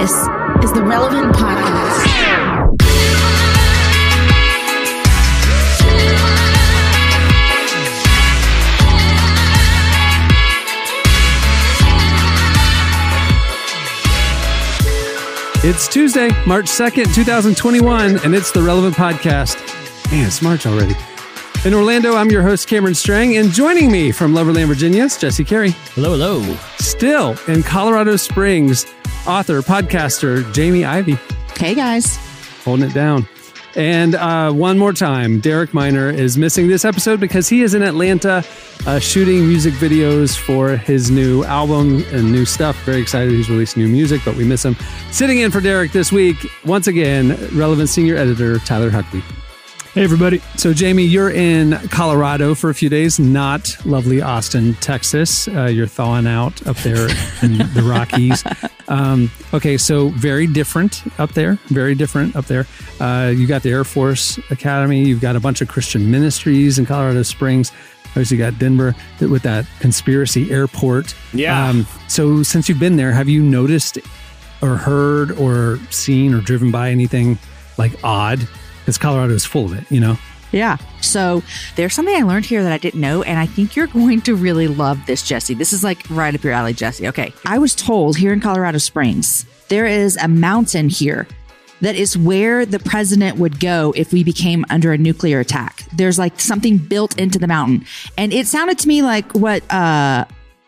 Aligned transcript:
This 0.00 0.12
is 0.64 0.72
the 0.72 0.82
Relevant 0.82 1.34
Podcast. 1.34 2.06
It's 15.62 15.86
Tuesday, 15.86 16.30
March 16.46 16.64
2nd, 16.64 17.14
2021, 17.14 18.20
and 18.24 18.34
it's 18.34 18.52
the 18.52 18.62
Relevant 18.62 18.94
Podcast. 18.94 19.58
Man, 20.10 20.26
it's 20.26 20.40
March 20.40 20.64
already. 20.64 20.94
In 21.66 21.74
Orlando, 21.74 22.14
I'm 22.14 22.30
your 22.30 22.42
host, 22.42 22.68
Cameron 22.68 22.94
Strang, 22.94 23.36
and 23.36 23.50
joining 23.50 23.92
me 23.92 24.12
from 24.12 24.32
Loverland, 24.32 24.66
Virginia, 24.68 25.04
is 25.04 25.18
Jesse 25.18 25.44
Carey. 25.44 25.72
Hello, 25.94 26.12
hello. 26.12 26.56
Still 26.78 27.36
in 27.48 27.62
Colorado 27.62 28.16
Springs, 28.16 28.86
author, 29.30 29.62
podcaster, 29.62 30.52
Jamie 30.52 30.84
Ivey. 30.84 31.16
Hey 31.56 31.74
guys. 31.74 32.16
holding 32.64 32.90
it 32.90 32.94
down. 32.94 33.28
And 33.76 34.16
uh, 34.16 34.50
one 34.50 34.76
more 34.78 34.92
time, 34.92 35.38
Derek 35.38 35.72
Minor 35.72 36.10
is 36.10 36.36
missing 36.36 36.66
this 36.66 36.84
episode 36.84 37.20
because 37.20 37.48
he 37.48 37.62
is 37.62 37.72
in 37.72 37.82
Atlanta 37.82 38.42
uh, 38.86 38.98
shooting 38.98 39.46
music 39.46 39.72
videos 39.74 40.36
for 40.36 40.76
his 40.76 41.08
new 41.12 41.44
album 41.44 42.04
and 42.10 42.32
new 42.32 42.44
stuff. 42.44 42.76
Very 42.82 43.00
excited 43.00 43.30
he's 43.30 43.48
released 43.48 43.76
new 43.76 43.86
music, 43.86 44.20
but 44.24 44.34
we 44.34 44.44
miss 44.44 44.64
him. 44.64 44.74
Sitting 45.12 45.38
in 45.38 45.52
for 45.52 45.60
Derek 45.60 45.92
this 45.92 46.10
week, 46.10 46.36
once 46.64 46.88
again, 46.88 47.38
Relevant 47.56 47.88
Senior 47.88 48.16
Editor 48.16 48.58
Tyler 48.58 48.90
Huckabee. 48.90 49.22
Hey, 49.92 50.04
everybody. 50.04 50.38
So, 50.56 50.72
Jamie, 50.72 51.02
you're 51.02 51.30
in 51.30 51.72
Colorado 51.88 52.54
for 52.54 52.70
a 52.70 52.74
few 52.74 52.88
days, 52.88 53.18
not 53.18 53.76
lovely 53.84 54.22
Austin, 54.22 54.74
Texas. 54.74 55.48
Uh, 55.48 55.64
you're 55.64 55.88
thawing 55.88 56.28
out 56.28 56.64
up 56.68 56.76
there 56.76 57.08
in 57.42 57.58
the 57.58 57.82
Rockies. 57.92 58.44
Um, 58.86 59.32
okay, 59.52 59.76
so 59.76 60.10
very 60.10 60.46
different 60.46 61.02
up 61.18 61.32
there. 61.32 61.54
Very 61.70 61.96
different 61.96 62.36
up 62.36 62.44
there. 62.44 62.68
Uh, 63.00 63.32
you 63.34 63.48
got 63.48 63.64
the 63.64 63.70
Air 63.70 63.82
Force 63.82 64.38
Academy. 64.50 65.02
You've 65.02 65.20
got 65.20 65.34
a 65.34 65.40
bunch 65.40 65.60
of 65.60 65.66
Christian 65.66 66.08
ministries 66.08 66.78
in 66.78 66.86
Colorado 66.86 67.24
Springs. 67.24 67.72
Obviously, 68.10 68.36
you 68.36 68.44
got 68.44 68.60
Denver 68.60 68.94
with 69.18 69.42
that 69.42 69.66
conspiracy 69.80 70.52
airport. 70.52 71.16
Yeah. 71.32 71.68
Um, 71.68 71.84
so, 72.06 72.44
since 72.44 72.68
you've 72.68 72.78
been 72.78 72.94
there, 72.94 73.10
have 73.10 73.28
you 73.28 73.42
noticed 73.42 73.98
or 74.62 74.76
heard 74.76 75.32
or 75.32 75.80
seen 75.90 76.32
or 76.32 76.40
driven 76.40 76.70
by 76.70 76.90
anything 76.90 77.40
like 77.76 77.92
odd? 78.04 78.46
Because 78.90 78.98
Colorado 78.98 79.34
is 79.34 79.44
full 79.44 79.66
of 79.66 79.72
it, 79.74 79.84
you 79.88 80.00
know? 80.00 80.18
Yeah. 80.50 80.76
So 81.00 81.44
there's 81.76 81.94
something 81.94 82.12
I 82.12 82.22
learned 82.22 82.44
here 82.44 82.64
that 82.64 82.72
I 82.72 82.78
didn't 82.78 83.00
know, 83.00 83.22
and 83.22 83.38
I 83.38 83.46
think 83.46 83.76
you're 83.76 83.86
going 84.00 84.20
to 84.22 84.34
really 84.34 84.66
love 84.66 85.06
this, 85.06 85.22
Jesse. 85.22 85.54
This 85.54 85.72
is 85.72 85.84
like 85.84 86.02
right 86.10 86.34
up 86.34 86.42
your 86.42 86.52
alley, 86.52 86.72
Jesse. 86.72 87.06
Okay. 87.06 87.32
I 87.46 87.58
was 87.58 87.76
told 87.76 88.16
here 88.16 88.32
in 88.32 88.40
Colorado 88.40 88.78
Springs, 88.78 89.46
there 89.68 89.86
is 89.86 90.16
a 90.16 90.26
mountain 90.26 90.88
here 90.88 91.28
that 91.82 91.94
is 91.94 92.18
where 92.18 92.66
the 92.66 92.80
president 92.80 93.38
would 93.38 93.60
go 93.60 93.94
if 93.94 94.12
we 94.12 94.24
became 94.24 94.64
under 94.70 94.92
a 94.92 94.98
nuclear 94.98 95.38
attack. 95.38 95.84
There's 95.92 96.18
like 96.18 96.40
something 96.40 96.78
built 96.78 97.16
into 97.16 97.38
the 97.38 97.46
mountain. 97.46 97.86
And 98.18 98.32
it 98.32 98.48
sounded 98.48 98.80
to 98.80 98.88
me 98.88 99.02
like 99.02 99.32
what 99.36 99.62
uh 99.72 100.24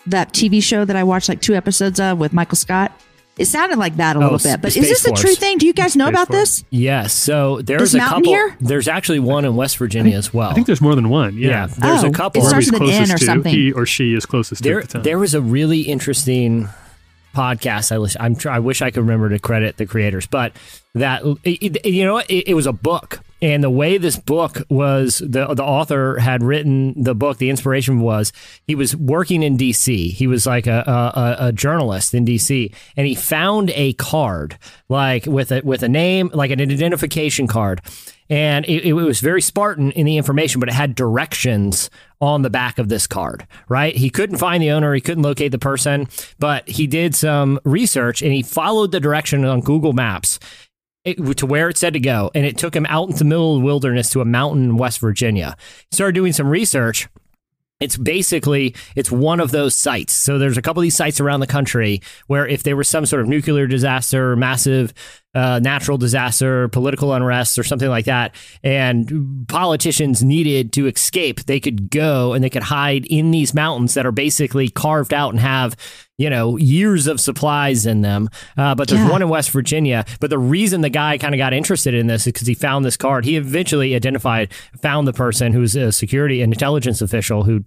that 0.07 0.33
TV 0.33 0.63
show 0.63 0.85
that 0.85 0.95
I 0.95 1.03
watched 1.03 1.29
like 1.29 1.41
two 1.41 1.55
episodes 1.57 1.99
of 1.99 2.19
with 2.19 2.33
Michael 2.33 2.57
Scott. 2.57 2.93
It 3.39 3.47
sounded 3.47 3.79
like 3.79 3.97
that 3.97 4.17
a 4.17 4.19
little 4.19 4.35
oh, 4.35 4.37
s- 4.37 4.43
bit. 4.43 4.61
But 4.61 4.73
Space 4.73 4.85
is 4.91 5.03
this 5.03 5.07
a 5.07 5.13
true 5.13 5.35
thing? 5.35 5.57
Do 5.59 5.67
you 5.67 5.73
guys 5.73 5.97
know 5.97 6.05
Space 6.07 6.13
about 6.15 6.29
Force. 6.29 6.39
this? 6.61 6.65
Yes. 6.71 7.13
So 7.15 7.63
there's 7.63 7.93
This 7.93 7.95
a 7.95 7.99
couple. 8.01 8.25
here? 8.25 8.57
There's 8.61 8.89
actually 8.89 9.21
one 9.21 9.45
in 9.47 9.57
West 9.57 9.79
Virginia 9.79 10.17
as 10.19 10.35
well. 10.35 10.51
I 10.51 10.55
think 10.55 10.67
there's 10.67 10.83
more 10.83 10.95
than 10.95 11.09
one. 11.09 11.37
Yeah. 11.39 11.49
yeah. 11.49 11.67
There's 11.67 12.05
Oh, 12.05 12.09
a 12.09 12.13
couple. 12.13 12.43
it 12.43 12.49
starts 12.49 12.67
Whoever's 12.69 12.81
with 12.81 12.91
an 12.91 12.95
N 12.95 13.07
closest 13.07 13.15
or 13.15 13.19
to, 13.19 13.25
something. 13.25 13.55
He 13.55 13.73
or 13.73 13.87
she 13.87 14.15
is 14.15 14.27
closest 14.27 14.63
there, 14.63 14.81
to 14.81 14.85
at 14.85 14.91
the 14.91 14.99
there 15.01 15.19
was 15.19 15.33
a 15.35 15.41
really 15.41 15.81
interesting 15.83 16.69
podcast. 17.35 17.91
I 17.93 17.99
wish, 17.99 18.17
I'm 18.21 18.37
I 18.49 18.59
wish 18.59 18.83
I 18.83 18.91
could 18.91 19.01
remember 19.01 19.31
to 19.31 19.39
credit 19.39 19.79
the 19.79 19.87
creators, 19.87 20.27
but 20.27 20.53
that 20.95 21.23
it, 21.45 21.77
it- 21.77 21.87
you 21.87 22.05
know? 22.05 22.19
It, 22.19 22.49
it 22.49 22.55
was 22.55 22.67
a 22.67 22.73
book, 22.75 23.21
and 23.43 23.63
the 23.63 23.71
way 23.71 23.99
this 23.99 24.17
book 24.17 24.63
was, 24.71 25.19
the 25.19 25.53
the 25.53 25.65
author 25.65 26.19
had 26.21 26.45
written 26.45 26.95
the 27.03 27.15
book. 27.15 27.39
The 27.39 27.51
inspiration 27.51 27.99
was 27.99 28.33
he 28.69 28.77
was 28.77 28.95
working 28.97 29.43
in 29.43 29.57
D.C. 29.57 30.11
He 30.11 30.29
was 30.29 30.47
like 30.47 30.69
a 30.69 30.85
a, 30.87 31.49
a 31.49 31.53
journalist 31.53 32.15
in 32.15 32.25
D.C. 32.25 32.73
and 32.97 33.07
he 33.07 33.17
found 33.17 33.71
a 33.75 33.95
card 33.95 34.59
like 34.89 35.27
with 35.27 35.51
a 35.51 35.61
with 35.63 35.83
a 35.83 35.89
name, 35.89 36.31
like 36.33 36.53
an 36.53 36.61
identification 36.61 37.49
card. 37.49 37.83
And 38.31 38.65
it, 38.65 38.85
it 38.85 38.93
was 38.95 39.21
very 39.21 39.43
Spartan 39.43 39.91
in 39.91 40.07
the 40.07 40.17
information, 40.17 40.61
but 40.61 40.71
it 40.71 40.75
had 40.75 40.95
directions 40.95 41.91
on 42.21 42.43
the 42.43 42.49
back 42.49 42.79
of 42.79 42.89
this 42.89 43.07
card, 43.07 43.47
right? 43.69 43.95
He 43.95 44.09
couldn't 44.09 44.39
find 44.39 44.63
the 44.63 44.71
owner, 44.71 44.95
he 44.95 45.03
couldn't 45.03 45.25
locate 45.25 45.51
the 45.51 45.59
person, 45.59 46.09
but 46.39 46.67
he 46.69 46.87
did 46.87 47.15
some 47.15 47.59
research 47.65 48.23
and 48.23 48.33
he 48.33 48.43
followed 48.43 48.93
the 48.93 49.01
direction 49.01 49.45
on 49.45 49.61
Google 49.61 49.93
Maps 49.93 50.39
it, 51.05 51.37
to 51.39 51.47
where 51.47 51.69
it 51.69 51.77
said 51.77 51.93
to 51.95 52.01
go. 52.01 52.31
And 52.35 52.47
it 52.47 52.59
took 52.59 52.75
him 52.75 52.87
out 52.87 53.09
into 53.09 53.21
the 53.21 53.25
middle 53.25 53.57
of 53.57 53.61
the 53.61 53.65
wilderness 53.65 54.11
to 54.11 54.21
a 54.21 54.25
mountain 54.25 54.65
in 54.65 54.77
West 54.77 55.01
Virginia. 55.01 55.57
He 55.91 55.95
started 55.95 56.15
doing 56.15 56.33
some 56.33 56.49
research. 56.49 57.09
It's 57.81 57.97
basically 57.97 58.77
it's 58.95 59.11
one 59.11 59.41
of 59.41 59.51
those 59.51 59.75
sites. 59.75 60.13
So 60.13 60.39
there's 60.39 60.57
a 60.57 60.63
couple 60.63 60.81
of 60.81 60.85
these 60.85 60.95
sites 60.95 61.21
around 61.21 61.41
the 61.41 61.49
country 61.49 62.01
where 62.29 62.47
if 62.47 62.63
there 62.63 62.77
was 62.77 62.89
some 62.89 63.07
sort 63.07 63.23
of 63.23 63.29
nuclear 63.29 63.67
disaster, 63.67 64.37
massive 64.37 64.95
uh, 65.35 65.59
natural 65.63 65.97
disaster, 65.99 66.69
political 66.69 67.13
unrest, 67.15 67.59
or 67.59 67.65
something 67.65 67.89
like 67.89 68.05
that, 68.05 68.35
and 68.63 69.47
politicians 69.49 70.23
needed 70.23 70.73
to 70.75 70.87
escape, 70.87 71.45
they 71.45 71.59
could 71.61 71.91
go 71.91 72.33
and 72.33 72.45
they 72.45 72.51
could 72.51 72.63
hide 72.65 73.07
in 73.07 73.31
these 73.31 73.55
mountains 73.55 73.95
that 73.95 74.05
are 74.05 74.13
basically 74.13 74.69
carved 74.69 75.15
out 75.15 75.31
and 75.31 75.41
have 75.41 75.77
you 76.19 76.29
know 76.29 76.57
years 76.59 77.07
of 77.07 77.21
supplies 77.21 77.87
in 77.87 78.03
them. 78.03 78.29
Uh, 78.57 78.75
but 78.75 78.89
there's 78.89 79.01
Yeah. 79.01 79.11
one 79.11 79.23
in 79.23 79.29
West 79.29 79.51
Virginia. 79.51 80.05
But 80.21 80.31
the 80.31 80.39
reason 80.39 80.83
the 80.83 80.91
guy 80.91 81.17
kind 81.19 81.35
of 81.35 81.39
got 81.39 81.53
interested 81.55 81.95
in 81.95 82.07
this 82.07 82.23
is 82.27 82.33
because 82.33 82.47
he 82.47 82.55
found 82.55 82.85
this 82.85 82.97
card. 82.97 83.25
He 83.25 83.37
eventually 83.37 83.95
identified, 83.95 84.53
found 84.83 85.09
the 85.09 85.13
person 85.15 85.53
who's 85.53 85.75
a 85.75 85.91
security 85.93 86.43
and 86.43 86.53
intelligence 86.53 87.01
official 87.03 87.45
who. 87.45 87.65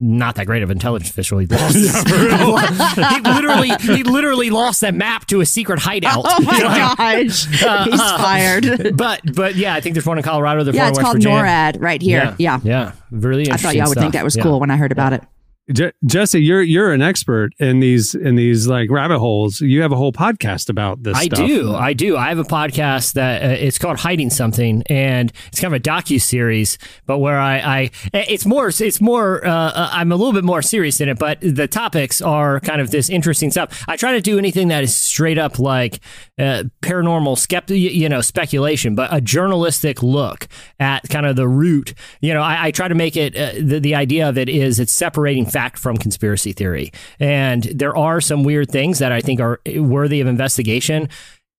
Not 0.00 0.36
that 0.36 0.46
great 0.46 0.62
of 0.62 0.70
an 0.70 0.76
intelligence 0.76 1.10
official. 1.10 1.38
He 1.38 1.46
lost. 1.46 1.74
he 1.74 3.20
literally, 3.32 3.70
he 3.80 4.04
literally 4.04 4.48
lost 4.48 4.82
that 4.82 4.94
map 4.94 5.26
to 5.26 5.40
a 5.40 5.46
secret 5.46 5.80
hideout. 5.80 6.22
Oh 6.24 6.40
my 6.42 6.52
You 6.56 6.62
know, 6.62 6.68
gosh. 6.68 7.62
Uh, 7.68 7.84
He's 7.84 8.00
uh, 8.00 8.18
fired. 8.18 8.92
But, 8.96 9.20
but 9.34 9.56
yeah, 9.56 9.74
I 9.74 9.80
think 9.80 9.94
there's 9.94 10.06
one 10.06 10.16
in 10.18 10.22
Colorado. 10.22 10.62
There's 10.62 10.76
yeah, 10.76 10.82
one 10.84 10.88
in 10.88 10.92
it's 10.92 10.98
West 10.98 11.04
called 11.04 11.16
Virginia. 11.16 11.38
NORAD 11.42 11.80
right 11.82 12.00
here. 12.00 12.34
Yeah. 12.38 12.60
yeah, 12.62 12.92
really. 13.10 13.50
I 13.50 13.56
thought 13.56 13.74
y'all 13.74 13.88
would 13.88 13.98
think 13.98 14.12
that 14.12 14.22
was 14.24 14.36
Yeah. 14.36 14.44
cool 14.44 14.60
when 14.60 14.70
I 14.70 14.76
heard 14.76 14.92
about 14.92 15.12
it. 15.14 15.22
Je- 15.72 15.92
Jesse, 16.06 16.40
you're 16.40 16.62
you're 16.62 16.92
an 16.92 17.02
expert 17.02 17.52
in 17.58 17.80
these 17.80 18.14
in 18.14 18.36
these 18.36 18.66
like 18.66 18.90
rabbit 18.90 19.18
holes. 19.18 19.60
You 19.60 19.82
have 19.82 19.92
a 19.92 19.96
whole 19.96 20.12
podcast 20.12 20.70
about 20.70 21.02
this. 21.02 21.16
I 21.16 21.26
stuff. 21.26 21.46
do. 21.46 21.74
I 21.74 21.92
do. 21.92 22.16
I 22.16 22.28
have 22.28 22.38
a 22.38 22.44
podcast 22.44 23.12
that 23.14 23.42
uh, 23.42 23.48
it's 23.48 23.78
called 23.78 23.98
Hiding 23.98 24.30
Something, 24.30 24.82
and 24.86 25.30
it's 25.48 25.60
kind 25.60 25.74
of 25.74 25.78
a 25.78 25.82
docu 25.82 26.20
series, 26.20 26.78
but 27.04 27.18
where 27.18 27.38
I, 27.38 27.58
I 27.58 27.90
it's 28.14 28.46
more 28.46 28.68
it's 28.68 29.00
more 29.00 29.46
uh, 29.46 29.50
uh, 29.50 29.90
I'm 29.92 30.10
a 30.10 30.16
little 30.16 30.32
bit 30.32 30.44
more 30.44 30.62
serious 30.62 31.00
in 31.02 31.10
it, 31.10 31.18
but 31.18 31.38
the 31.42 31.68
topics 31.68 32.22
are 32.22 32.60
kind 32.60 32.80
of 32.80 32.90
this 32.90 33.10
interesting 33.10 33.50
stuff. 33.50 33.84
I 33.86 33.96
try 33.96 34.12
to 34.12 34.22
do 34.22 34.38
anything 34.38 34.68
that 34.68 34.82
is 34.82 34.94
straight 34.94 35.38
up 35.38 35.58
like 35.58 36.00
uh, 36.38 36.64
paranormal 36.80 37.36
skept 37.36 37.78
you 37.78 38.08
know 38.08 38.22
speculation, 38.22 38.94
but 38.94 39.12
a 39.12 39.20
journalistic 39.20 40.02
look 40.02 40.48
at 40.80 41.06
kind 41.10 41.26
of 41.26 41.36
the 41.36 41.48
root. 41.48 41.92
You 42.22 42.32
know, 42.32 42.42
I, 42.42 42.68
I 42.68 42.70
try 42.70 42.88
to 42.88 42.94
make 42.94 43.18
it 43.18 43.36
uh, 43.36 43.52
the 43.62 43.80
the 43.80 43.94
idea 43.94 44.26
of 44.26 44.38
it 44.38 44.48
is 44.48 44.80
it's 44.80 44.94
separating 44.94 45.44
fact 45.58 45.78
from 45.78 45.96
conspiracy 45.96 46.52
theory, 46.52 46.92
and 47.18 47.64
there 47.64 47.96
are 47.96 48.20
some 48.20 48.44
weird 48.44 48.70
things 48.70 49.00
that 49.00 49.10
I 49.10 49.20
think 49.20 49.40
are 49.40 49.60
worthy 49.66 50.20
of 50.20 50.28
investigation 50.28 51.08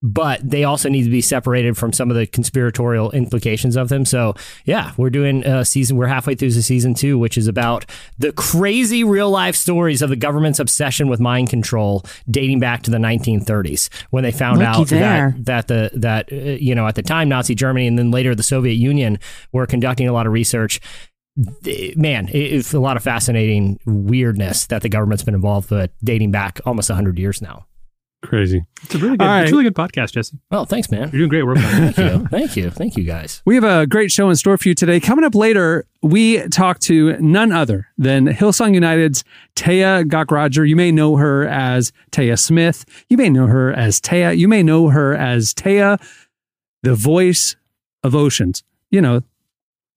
but 0.02 0.40
they 0.50 0.64
also 0.64 0.88
need 0.88 1.04
to 1.04 1.10
be 1.10 1.22
separated 1.22 1.78
from 1.78 1.92
some 1.92 2.10
of 2.10 2.16
the 2.16 2.26
conspiratorial 2.26 3.12
implications 3.12 3.76
of 3.76 3.90
them. 3.90 4.06
So, 4.06 4.34
yeah, 4.64 4.94
we're 4.98 5.10
doing 5.10 5.46
a 5.46 5.66
season. 5.66 5.98
We're 5.98 6.08
halfway 6.08 6.36
through 6.36 6.52
the 6.52 6.62
season 6.62 6.94
two, 6.94 7.20
which 7.20 7.38
is 7.38 7.48
about 7.48 7.86
the 8.18 8.32
crazy 8.32 9.04
real 9.04 9.30
life 9.30 9.56
stories 9.56 10.02
of 10.02 10.10
the 10.10 10.16
government's 10.16 10.60
obsession 10.60 11.10
with 11.10 11.20
mind 11.20 11.50
control, 11.50 12.06
dating 12.30 12.60
back 12.60 12.84
to 12.84 12.92
the 12.92 12.98
1930s, 12.98 13.90
when 14.10 14.24
they 14.24 14.32
found 14.32 14.60
Looky 14.60 14.70
out 14.70 14.88
there. 14.88 15.36
that 15.40 15.68
that 15.68 15.68
the 15.68 16.00
that 16.00 16.32
uh, 16.32 16.36
you 16.36 16.74
know 16.76 16.88
at 16.88 16.96
the 16.96 17.02
time 17.02 17.28
Nazi 17.28 17.54
Germany 17.54 17.86
and 17.88 18.00
then 18.00 18.12
later 18.12 18.34
the 18.34 18.44
Soviet 18.44 18.76
Union 18.76 19.20
were 19.52 19.66
conducting 19.66 20.08
a 20.08 20.14
lot 20.14 20.26
of 20.26 20.32
research. 20.32 20.80
Th- 21.64 21.96
Man, 21.96 22.30
it's 22.32 22.74
a 22.74 22.80
lot 22.80 22.98
of 22.98 23.04
fascinating 23.04 23.80
weirdness 23.86 24.68
that 24.68 24.82
the 24.82 24.90
government's 24.90 25.24
been 25.24 25.36
involved 25.36 25.72
with, 25.72 25.92
dating 26.04 26.32
back 26.32 26.60
almost 26.66 26.90
100 26.90 27.18
years 27.20 27.42
now. 27.42 27.66
Crazy. 28.22 28.66
It's 28.84 28.96
a 28.96 28.98
really 28.98 29.16
good, 29.16 29.22
All 29.26 29.28
right. 29.30 29.44
it's 29.44 29.52
a 29.52 29.56
really 29.56 29.64
good 29.64 29.76
podcast, 29.76 30.12
Jesse. 30.12 30.38
Well, 30.52 30.66
thanks, 30.66 30.92
man. 30.92 31.04
You're 31.14 31.20
doing 31.20 31.30
great 31.30 31.44
work 31.44 31.58
on. 31.58 31.94
Thank 31.94 31.98
you. 31.98 32.28
Thank 32.30 32.56
you. 32.58 32.70
Thank 32.70 32.98
you, 32.98 33.06
guys. 33.06 33.42
We 33.46 33.56
have 33.56 33.64
a 33.64 33.88
great 33.88 34.12
show 34.12 34.30
in 34.30 34.36
store 34.36 34.58
for 34.58 34.68
you 34.68 34.76
today. 34.76 35.00
Coming 35.00 35.24
up 35.24 35.36
later, 35.36 35.86
we 36.02 36.46
talk 36.50 36.80
to 36.80 37.18
none 37.22 37.54
other 37.54 37.88
than 37.98 38.28
Hillsong 38.28 38.74
United's 38.74 39.24
Taya 39.56 40.04
Gaukrodger. 40.04 40.68
You 40.68 40.76
may 40.76 40.92
know 40.92 41.16
her 41.16 41.48
as 41.48 41.94
Taya 42.12 42.38
Smith. 42.38 42.84
You 43.08 43.16
may 43.16 43.30
know 43.30 43.48
her 43.48 43.72
as 43.72 44.02
Taya. 44.02 44.38
You 44.38 44.50
may 44.50 44.64
know 44.64 44.90
her 44.90 45.16
as 45.16 45.54
Taya, 45.54 45.98
the 46.84 46.96
voice 46.96 47.56
of 48.04 48.16
oceans. 48.16 48.64
You 48.92 49.00
know, 49.00 49.22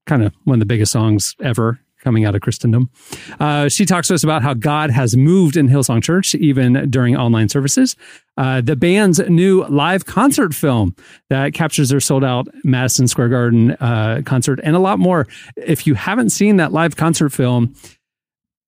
kind 0.06 0.22
of 0.22 0.34
one 0.44 0.56
of 0.56 0.60
the 0.60 0.66
biggest 0.66 0.92
songs 0.92 1.34
ever. 1.42 1.80
coming 2.02 2.24
out 2.24 2.34
of 2.34 2.40
Christendom. 2.40 2.90
Uh, 3.38 3.68
she 3.68 3.84
talks 3.84 4.08
to 4.08 4.14
us 4.14 4.24
about 4.24 4.42
how 4.42 4.54
God 4.54 4.90
has 4.90 5.16
moved 5.16 5.56
in 5.56 5.68
Hillsong 5.68 6.02
Church 6.02 6.34
even 6.34 6.90
during 6.90 7.16
online 7.16 7.48
services. 7.48 7.96
Uh, 8.36 8.60
the 8.60 8.76
band's 8.76 9.20
new 9.28 9.64
live 9.66 10.04
concert 10.04 10.54
film 10.54 10.96
that 11.30 11.54
captures 11.54 11.90
their 11.90 12.00
sold 12.00 12.24
out 12.24 12.48
Madison 12.64 13.06
Square 13.06 13.28
Garden 13.28 13.70
uh, 13.72 14.22
concert 14.24 14.58
and 14.64 14.74
a 14.74 14.80
lot 14.80 14.98
more. 14.98 15.26
If 15.56 15.86
you 15.86 15.94
haven't 15.94 16.30
seen 16.30 16.56
that 16.56 16.72
live 16.72 16.96
concert 16.96 17.30
film, 17.30 17.74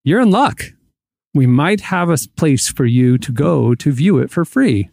you're 0.04 0.20
in 0.20 0.30
luck. 0.30 0.62
We 1.34 1.46
might 1.46 1.80
have 1.80 2.10
a 2.10 2.18
place 2.36 2.68
for 2.68 2.84
you 2.84 3.18
to 3.18 3.32
go 3.32 3.74
to 3.74 3.90
view 3.90 4.18
it 4.18 4.30
for 4.30 4.44
free. 4.44 4.90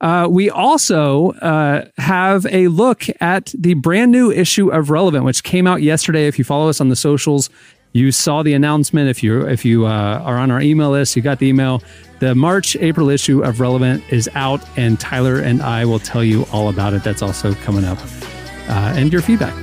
Uh, 0.00 0.28
we 0.30 0.50
also 0.50 1.30
uh, 1.32 1.86
have 1.96 2.44
a 2.46 2.68
look 2.68 3.04
at 3.20 3.54
the 3.56 3.74
brand 3.74 4.12
new 4.12 4.30
issue 4.30 4.70
of 4.70 4.90
Relevant, 4.90 5.24
which 5.24 5.42
came 5.42 5.66
out 5.66 5.82
yesterday. 5.82 6.26
If 6.26 6.38
you 6.38 6.44
follow 6.44 6.68
us 6.68 6.80
on 6.80 6.90
the 6.90 6.96
socials, 6.96 7.48
you 7.92 8.12
saw 8.12 8.42
the 8.42 8.52
announcement. 8.52 9.08
If 9.08 9.22
you 9.22 9.46
if 9.46 9.64
you 9.64 9.86
uh, 9.86 10.20
are 10.22 10.36
on 10.36 10.50
our 10.50 10.60
email 10.60 10.90
list, 10.90 11.16
you 11.16 11.22
got 11.22 11.38
the 11.38 11.46
email. 11.46 11.82
The 12.18 12.34
March 12.34 12.76
April 12.76 13.08
issue 13.08 13.42
of 13.42 13.58
Relevant 13.58 14.04
is 14.10 14.28
out, 14.34 14.62
and 14.76 15.00
Tyler 15.00 15.38
and 15.38 15.62
I 15.62 15.86
will 15.86 15.98
tell 15.98 16.22
you 16.22 16.46
all 16.52 16.68
about 16.68 16.92
it. 16.92 17.02
That's 17.02 17.22
also 17.22 17.54
coming 17.54 17.84
up, 17.84 17.98
uh, 18.68 18.94
and 18.96 19.10
your 19.10 19.22
feedback. 19.22 19.54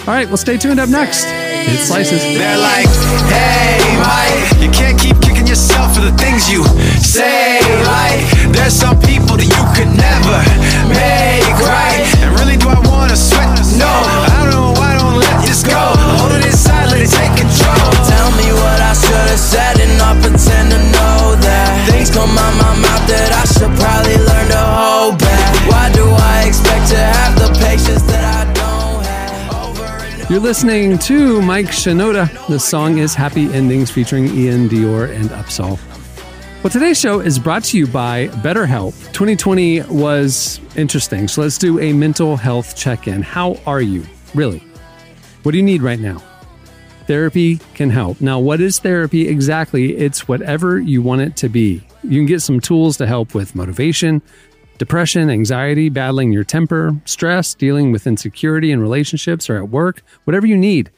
All 0.00 0.14
right, 0.14 0.28
well, 0.28 0.36
stay 0.36 0.58
tuned. 0.58 0.78
Up 0.78 0.88
next, 0.88 1.24
it 1.26 1.78
slices. 1.78 2.20
They're 2.20 2.58
like, 2.58 2.86
hey, 3.30 3.98
Mike, 3.98 4.62
you 4.62 4.70
can't 4.70 4.98
keep 5.00 5.31
yourself 5.52 5.94
for 5.94 6.00
the 6.00 6.16
things 6.16 6.48
you 6.48 6.64
say. 6.96 7.60
Like, 7.84 8.24
there's 8.56 8.72
some 8.72 8.96
people 9.04 9.36
that 9.36 9.44
you 9.44 9.64
could 9.76 9.92
never 9.92 10.38
make 10.88 11.44
right. 11.60 12.08
And 12.24 12.32
really, 12.40 12.56
do 12.56 12.72
I 12.72 12.80
wanna 12.88 13.12
sweat? 13.12 13.52
No, 13.76 13.84
I 13.84 14.32
don't 14.40 14.48
know 14.48 14.72
why 14.72 14.96
I 14.96 15.04
don't 15.04 15.20
let 15.20 15.44
this 15.44 15.60
go. 15.60 15.76
Hold 16.16 16.32
it 16.40 16.48
inside, 16.48 16.88
let 16.88 17.04
it 17.04 17.12
take 17.12 17.36
control. 17.36 17.92
Tell 18.08 18.32
me 18.40 18.48
what 18.64 18.80
I 18.80 18.96
should 18.96 19.28
have 19.28 19.36
said 19.36 19.76
and 19.76 19.92
not 20.00 20.16
pretend 20.24 20.72
to 20.72 20.80
know 20.88 21.36
that 21.44 21.68
Things 21.84 22.08
come 22.08 22.32
out 22.32 22.54
my 22.56 22.72
mouth 22.80 23.04
that 23.12 23.36
I 23.36 23.44
should 23.44 23.76
probably 23.76 24.01
You're 30.32 30.40
listening 30.40 30.96
to 31.00 31.42
Mike 31.42 31.66
Shinoda. 31.66 32.26
The 32.48 32.58
song 32.58 32.96
is 32.96 33.14
Happy 33.14 33.52
Endings 33.52 33.90
featuring 33.90 34.28
iann 34.28 34.66
dior 34.66 35.14
and 35.14 35.28
UPSAHL. 35.28 35.78
Well, 36.64 36.70
today's 36.70 36.98
show 36.98 37.20
is 37.20 37.38
brought 37.38 37.64
to 37.64 37.76
you 37.76 37.86
by 37.86 38.28
BetterHelp. 38.28 38.94
2020 39.12 39.82
was 39.90 40.58
interesting, 40.74 41.28
so 41.28 41.42
let's 41.42 41.58
do 41.58 41.78
a 41.80 41.92
mental 41.92 42.38
health 42.38 42.74
check 42.74 43.06
in. 43.06 43.20
How 43.20 43.60
are 43.66 43.82
you? 43.82 44.06
Really? 44.34 44.60
What 45.42 45.52
do 45.52 45.58
you 45.58 45.62
need 45.62 45.82
right 45.82 46.00
now? 46.00 46.22
Therapy 47.06 47.60
can 47.74 47.90
help. 47.90 48.18
Now, 48.22 48.40
what 48.40 48.62
is 48.62 48.78
therapy 48.78 49.28
exactly? 49.28 49.98
It's 49.98 50.26
whatever 50.28 50.80
you 50.80 51.02
want 51.02 51.20
it 51.20 51.36
to 51.36 51.50
be. 51.50 51.82
You 52.04 52.18
can 52.18 52.24
get 52.24 52.40
some 52.40 52.58
tools 52.58 52.96
to 52.96 53.06
help 53.06 53.34
with 53.34 53.54
motivation, 53.54 54.22
depression, 54.78 55.30
anxiety, 55.30 55.88
battling 55.88 56.32
your 56.32 56.44
temper, 56.44 56.96
stress, 57.04 57.54
dealing 57.54 57.92
with 57.92 58.06
insecurity 58.06 58.70
in 58.70 58.80
relationships 58.80 59.48
or 59.48 59.56
at 59.56 59.68
work, 59.68 60.02
whatever 60.24 60.46
you 60.46 60.56
need. 60.56 60.90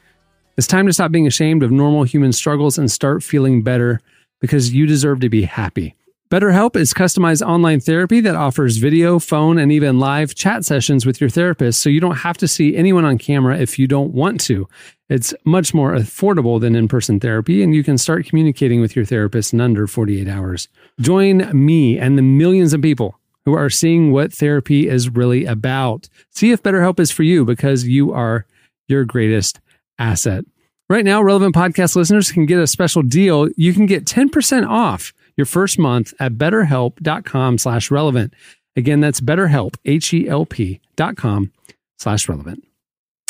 It's 0.56 0.66
time 0.66 0.86
to 0.86 0.92
stop 0.92 1.10
being 1.10 1.26
ashamed 1.26 1.62
of 1.62 1.72
normal 1.72 2.04
human 2.04 2.32
struggles 2.32 2.78
and 2.78 2.90
start 2.90 3.22
feeling 3.22 3.62
better 3.62 4.00
because 4.40 4.72
you 4.72 4.86
deserve 4.86 5.20
to 5.20 5.28
be 5.28 5.42
happy. 5.42 5.96
BetterHelp 6.30 6.74
is 6.74 6.94
customized 6.94 7.46
online 7.46 7.80
therapy 7.80 8.20
that 8.20 8.34
offers 8.34 8.78
video, 8.78 9.18
phone, 9.18 9.58
and 9.58 9.70
even 9.70 9.98
live 9.98 10.34
chat 10.34 10.64
sessions 10.64 11.04
with 11.04 11.20
your 11.20 11.30
therapist 11.30 11.80
so 11.80 11.90
you 11.90 12.00
don't 12.00 12.16
have 12.16 12.36
to 12.38 12.48
see 12.48 12.76
anyone 12.76 13.04
on 13.04 13.18
camera 13.18 13.58
if 13.58 13.78
you 13.78 13.86
don't 13.86 14.12
want 14.12 14.40
to. 14.40 14.66
It's 15.08 15.34
much 15.44 15.74
more 15.74 15.92
affordable 15.92 16.60
than 16.60 16.74
in 16.74 16.88
person 16.88 17.20
therapy, 17.20 17.62
and 17.62 17.74
you 17.74 17.84
can 17.84 17.98
start 17.98 18.26
communicating 18.26 18.80
with 18.80 18.96
your 18.96 19.04
therapist 19.04 19.52
in 19.52 19.60
under 19.60 19.86
48 19.86 20.26
hours. 20.26 20.68
Join 21.00 21.50
me 21.52 21.98
and 21.98 22.16
the 22.16 22.22
millions 22.22 22.72
of 22.72 22.80
people 22.80 23.20
who 23.44 23.54
are 23.54 23.70
seeing 23.70 24.12
what 24.12 24.32
therapy 24.32 24.88
is 24.88 25.08
really 25.08 25.44
about. 25.44 26.08
See 26.30 26.50
if 26.50 26.62
BetterHelp 26.62 26.98
is 27.00 27.10
for 27.10 27.22
you 27.22 27.44
because 27.44 27.84
you 27.86 28.12
are 28.12 28.46
your 28.88 29.04
greatest 29.04 29.60
asset. 29.98 30.44
Right 30.88 31.04
now, 31.04 31.22
relevant 31.22 31.54
podcast 31.54 31.96
listeners 31.96 32.30
can 32.30 32.46
get 32.46 32.58
a 32.58 32.66
special 32.66 33.02
deal. 33.02 33.48
You 33.56 33.72
can 33.72 33.86
get 33.86 34.04
10% 34.04 34.68
off 34.68 35.14
your 35.36 35.46
first 35.46 35.78
month 35.78 36.12
at 36.20 36.34
betterhelp.com 36.34 37.58
slash 37.58 37.90
relevant. 37.90 38.34
Again, 38.76 39.00
that's 39.00 39.20
betterhelp, 39.20 39.76
H-E-L-P 39.84 40.80
dot 40.96 41.16
com 41.16 41.52
slash 41.98 42.28
relevant. 42.28 42.64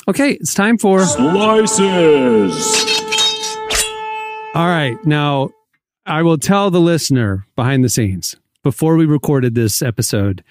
Okay, 0.09 0.33
it's 0.33 0.53
time 0.53 0.79
for 0.79 1.05
Slices. 1.05 1.85
All 4.55 4.67
right. 4.69 4.97
Now, 5.05 5.51
I 6.07 6.23
will 6.23 6.39
tell 6.39 6.71
the 6.71 6.81
listener 6.81 7.47
behind 7.57 7.83
the 7.85 7.89
scenes 7.89 8.37
before 8.65 8.97
we 8.97 9.05
recorded 9.07 9.55
this 9.55 9.81
episode, 9.83 10.43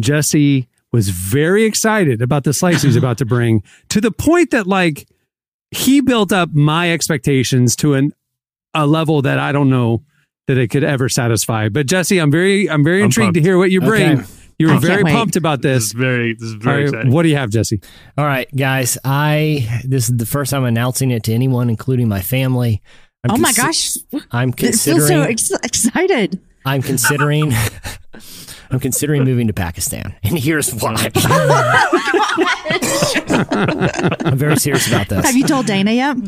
Jesse 0.00 0.68
was 0.90 1.10
very 1.10 1.64
excited 1.64 2.20
about 2.22 2.42
the 2.44 2.52
slice 2.52 2.82
he's 2.82 2.96
about 3.04 3.18
to 3.18 3.24
bring 3.26 3.62
to 3.90 4.00
the 4.00 4.10
point 4.10 4.50
that, 4.50 4.66
like, 4.66 5.06
he 5.70 6.00
built 6.00 6.32
up 6.32 6.52
my 6.54 6.90
expectations 6.92 7.76
to 7.76 7.94
an 7.94 8.12
a 8.74 8.86
level 8.86 9.22
that 9.22 9.38
I 9.38 9.52
don't 9.52 9.70
know 9.70 10.02
that 10.46 10.56
it 10.56 10.68
could 10.68 10.82
ever 10.84 11.08
satisfy. 11.08 11.68
But 11.68 11.86
Jesse, 11.86 12.18
I'm 12.18 12.30
very 12.30 12.68
I'm 12.70 12.82
very 12.82 13.00
I'm 13.00 13.06
intrigued 13.06 13.34
to 13.34 13.40
hear 13.42 13.58
what 13.58 13.70
you 13.70 13.80
bring. 13.80 14.20
Okay. 14.20 14.26
You 14.58 14.70
I 14.70 14.74
were 14.74 14.80
very 14.80 15.04
wait. 15.04 15.12
pumped 15.12 15.36
about 15.36 15.62
This 15.62 15.74
this. 15.76 15.84
is 15.86 15.92
very, 15.92 16.32
this 16.34 16.42
is 16.42 16.54
very 16.54 16.80
right, 16.84 16.88
exciting. 16.88 17.12
what 17.12 17.22
do 17.22 17.28
you 17.28 17.36
have, 17.36 17.50
Jesse? 17.50 17.80
All 18.16 18.24
right, 18.24 18.48
guys. 18.56 18.98
I 19.04 19.82
this 19.84 20.08
is 20.08 20.16
the 20.16 20.26
first 20.26 20.50
time 20.50 20.64
announcing 20.64 21.10
it 21.12 21.22
to 21.24 21.32
anyone, 21.32 21.68
including 21.70 22.08
my 22.08 22.22
family. 22.22 22.82
I'm 23.24 23.32
Oh 23.32 23.36
my 23.36 23.52
consi- 23.52 24.10
gosh. 24.12 24.22
I'm 24.32 24.50
I 24.58 24.72
feel 24.72 25.00
so 25.00 25.20
ex- 25.22 25.50
excited. 25.62 26.40
I'm 26.68 26.82
considering. 26.82 27.52
I'm 28.70 28.80
considering 28.80 29.24
moving 29.24 29.46
to 29.46 29.54
Pakistan, 29.54 30.14
and 30.22 30.38
here's 30.38 30.74
why. 30.74 30.92
I'm 34.26 34.36
very 34.36 34.56
serious 34.56 34.86
about 34.88 35.08
this. 35.08 35.24
Have 35.24 35.34
you 35.34 35.44
told 35.44 35.64
Dana 35.64 35.92
yet? 35.92 36.18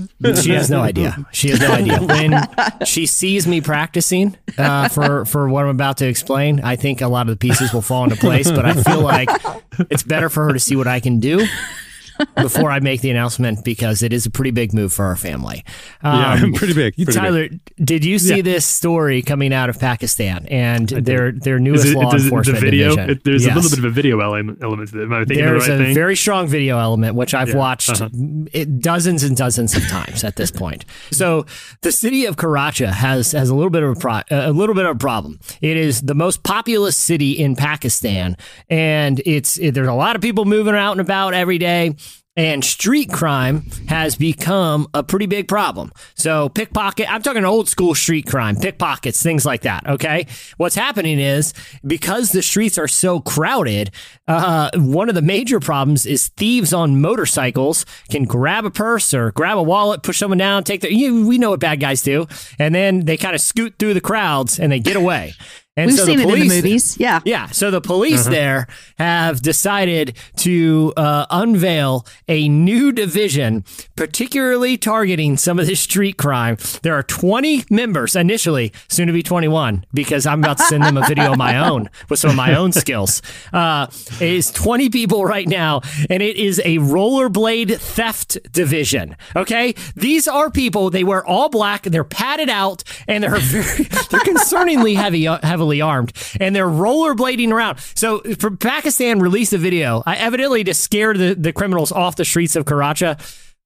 She 0.42 0.52
has 0.52 0.70
no 0.70 0.80
idea. 0.80 1.26
She 1.32 1.50
has 1.50 1.60
no 1.60 1.72
idea. 1.72 2.00
When 2.00 2.86
she 2.86 3.04
sees 3.04 3.46
me 3.46 3.60
practicing 3.60 4.38
uh, 4.56 4.88
for 4.88 5.26
for 5.26 5.50
what 5.50 5.64
I'm 5.64 5.70
about 5.70 5.98
to 5.98 6.08
explain, 6.08 6.60
I 6.60 6.76
think 6.76 7.02
a 7.02 7.08
lot 7.08 7.28
of 7.28 7.38
the 7.38 7.48
pieces 7.48 7.74
will 7.74 7.82
fall 7.82 8.04
into 8.04 8.16
place. 8.16 8.50
But 8.50 8.64
I 8.64 8.72
feel 8.72 9.02
like 9.02 9.28
it's 9.90 10.02
better 10.02 10.30
for 10.30 10.46
her 10.46 10.54
to 10.54 10.58
see 10.60 10.76
what 10.76 10.86
I 10.86 11.00
can 11.00 11.20
do 11.20 11.46
before 12.36 12.70
I 12.70 12.80
make 12.80 13.00
the 13.00 13.10
announcement 13.10 13.64
because 13.64 14.02
it 14.02 14.12
is 14.12 14.26
a 14.26 14.30
pretty 14.30 14.50
big 14.50 14.72
move 14.72 14.92
for 14.92 15.04
our 15.06 15.16
family. 15.16 15.64
Yeah, 16.02 16.34
Um, 16.42 16.52
pretty 16.54 16.74
big. 16.74 16.94
Pretty 16.94 17.04
big. 17.06 17.14
Tyler, 17.14 17.48
did 17.82 18.04
you 18.04 18.18
see 18.18 18.36
Yeah. 18.36 18.42
this 18.42 18.66
story 18.66 19.22
coming 19.22 19.52
out 19.52 19.68
of 19.70 19.78
Pakistan 19.78 20.46
and 20.50 20.88
their 20.88 21.32
their 21.32 21.58
newest 21.58 21.86
it, 21.86 21.94
law 21.96 22.12
enforcement 22.12 22.58
the 22.60 22.64
video? 22.64 22.90
division? 22.90 23.10
It, 23.10 23.24
there's 23.24 23.44
Yes. 23.44 23.52
a 23.52 23.54
little 23.56 23.70
bit 23.70 23.78
of 23.78 23.84
a 23.84 23.90
video 23.90 24.20
element, 24.20 24.58
element 24.62 24.90
to 24.90 25.00
it. 25.00 25.04
Am 25.04 25.12
I 25.12 25.18
thinking 25.24 25.36
There's 25.44 25.66
the 25.66 25.72
right 25.72 25.80
a 25.80 25.84
thing? 25.84 25.94
very 25.94 26.16
strong 26.16 26.46
video 26.46 26.78
element, 26.78 27.14
which 27.14 27.34
I've 27.34 27.48
Yeah, 27.50 27.56
watched 27.56 27.90
uh-huh. 27.90 28.08
it 28.52 28.80
dozens 28.80 29.22
and 29.22 29.36
dozens 29.36 29.74
of 29.74 29.86
times 29.88 30.24
at 30.24 30.36
this 30.36 30.50
point. 30.50 30.84
So 31.10 31.46
the 31.82 31.92
city 31.92 32.26
of 32.26 32.36
Karachi 32.36 32.84
has 32.86 33.32
has 33.32 33.48
a 33.50 33.54
little 33.54 33.70
bit 33.70 33.82
of 33.82 33.96
a, 33.96 34.00
pro- 34.00 34.20
a 34.30 34.52
little 34.52 34.74
bit 34.74 34.84
of 34.86 34.96
a 34.96 34.98
problem. 34.98 35.38
It 35.60 35.76
is 35.76 36.02
the 36.02 36.14
most 36.14 36.42
populous 36.42 36.96
city 36.96 37.32
in 37.32 37.56
Pakistan, 37.56 38.36
and 38.68 39.20
it's 39.26 39.58
it, 39.58 39.72
there's 39.74 39.88
a 39.88 39.92
lot 39.94 40.16
of 40.16 40.22
people 40.22 40.44
moving 40.44 40.74
out 40.74 40.92
and 40.92 41.00
about 41.00 41.34
every 41.34 41.58
day. 41.58 41.94
And 42.40 42.64
street 42.64 43.12
crime 43.12 43.66
has 43.88 44.16
become 44.16 44.88
a 44.94 45.02
pretty 45.02 45.26
big 45.26 45.46
problem. 45.46 45.92
So, 46.14 46.48
pickpocket, 46.48 47.12
I'm 47.12 47.20
talking 47.20 47.44
old 47.44 47.68
school 47.68 47.94
street 47.94 48.26
crime, 48.26 48.56
pickpockets, 48.56 49.22
things 49.22 49.44
like 49.44 49.60
that. 49.60 49.86
Okay. 49.86 50.26
What's 50.56 50.74
happening 50.74 51.20
is 51.20 51.52
because 51.86 52.32
the 52.32 52.40
streets 52.40 52.78
are 52.78 52.88
so 52.88 53.20
crowded, 53.20 53.90
uh, 54.26 54.70
one 54.74 55.10
of 55.10 55.14
the 55.14 55.20
major 55.20 55.60
problems 55.60 56.06
is 56.06 56.28
thieves 56.28 56.72
on 56.72 56.98
motorcycles 56.98 57.84
can 58.08 58.24
grab 58.24 58.64
a 58.64 58.70
purse 58.70 59.12
or 59.12 59.32
grab 59.32 59.58
a 59.58 59.62
wallet, 59.62 60.02
push 60.02 60.16
someone 60.16 60.38
down, 60.38 60.64
take 60.64 60.80
the, 60.80 60.94
you, 60.94 61.28
we 61.28 61.36
know 61.36 61.50
what 61.50 61.60
bad 61.60 61.78
guys 61.78 62.00
do. 62.00 62.26
And 62.58 62.74
then 62.74 63.04
they 63.04 63.18
kind 63.18 63.34
of 63.34 63.42
scoot 63.42 63.74
through 63.78 63.92
the 63.92 64.00
crowds 64.00 64.58
and 64.58 64.72
they 64.72 64.80
get 64.80 64.96
away. 64.96 65.34
And 65.76 65.86
We've 65.86 65.98
so 65.98 66.04
seen 66.04 66.16
the 66.18 66.24
it 66.24 66.26
in 66.26 66.28
the 66.28 66.36
police- 66.36 66.52
movies. 66.56 66.96
Yeah. 66.98 67.20
yeah. 67.24 67.46
So 67.46 67.70
the 67.70 67.80
police 67.80 68.26
there 68.26 68.66
have 68.98 69.40
decided 69.40 70.16
to 70.38 70.92
uh, 70.96 71.26
unveil 71.30 72.04
a 72.28 72.48
new 72.48 72.90
division, 72.92 73.64
particularly 73.96 74.76
targeting 74.76 75.36
some 75.36 75.60
of 75.60 75.66
this 75.68 75.80
street 75.80 76.16
crime. 76.18 76.58
There 76.82 76.94
are 76.94 77.04
20 77.04 77.64
members 77.70 78.16
initially, 78.16 78.72
soon 78.88 79.06
to 79.06 79.12
be 79.12 79.22
21, 79.22 79.86
because 79.94 80.26
I'm 80.26 80.40
about 80.40 80.58
to 80.58 80.64
send 80.64 80.82
them 80.82 80.96
a 80.96 81.06
video 81.06 81.32
of 81.32 81.38
my 81.38 81.56
own 81.70 81.88
with 82.10 82.18
some 82.18 82.30
of 82.30 82.36
my 82.36 82.54
own 82.56 82.72
skills. 82.72 83.22
Uh, 83.52 83.86
it 84.20 84.22
is 84.22 84.50
20 84.50 84.90
people 84.90 85.24
right 85.24 85.46
now, 85.48 85.82
and 86.10 86.20
it 86.22 86.36
is 86.36 86.60
a 86.64 86.78
rollerblade 86.78 87.78
theft 87.78 88.38
division. 88.52 89.16
Okay. 89.36 89.74
These 89.94 90.26
are 90.26 90.50
people, 90.50 90.90
they 90.90 91.04
wear 91.04 91.24
all 91.24 91.48
black, 91.48 91.84
they're 91.84 92.04
padded 92.04 92.48
out, 92.50 92.82
and 93.06 93.22
they're 93.22 93.36
very, 93.38 93.84
they're 93.84 94.20
concerningly 94.20 94.96
heavy, 94.96 95.28
uh, 95.28 95.38
heavily 95.60 95.80
armed, 95.82 96.12
and 96.40 96.56
they're 96.56 96.66
rollerblading 96.66 97.52
around. 97.52 97.78
So, 97.94 98.20
for 98.38 98.50
Pakistan 98.50 99.20
released 99.20 99.52
a 99.52 99.58
video, 99.58 100.02
I 100.06 100.16
evidently 100.16 100.64
to 100.64 100.72
scare 100.72 101.12
the, 101.12 101.34
the 101.34 101.52
criminals 101.52 101.92
off 101.92 102.16
the 102.16 102.24
streets 102.24 102.56
of 102.56 102.64
Karachi. 102.64 103.06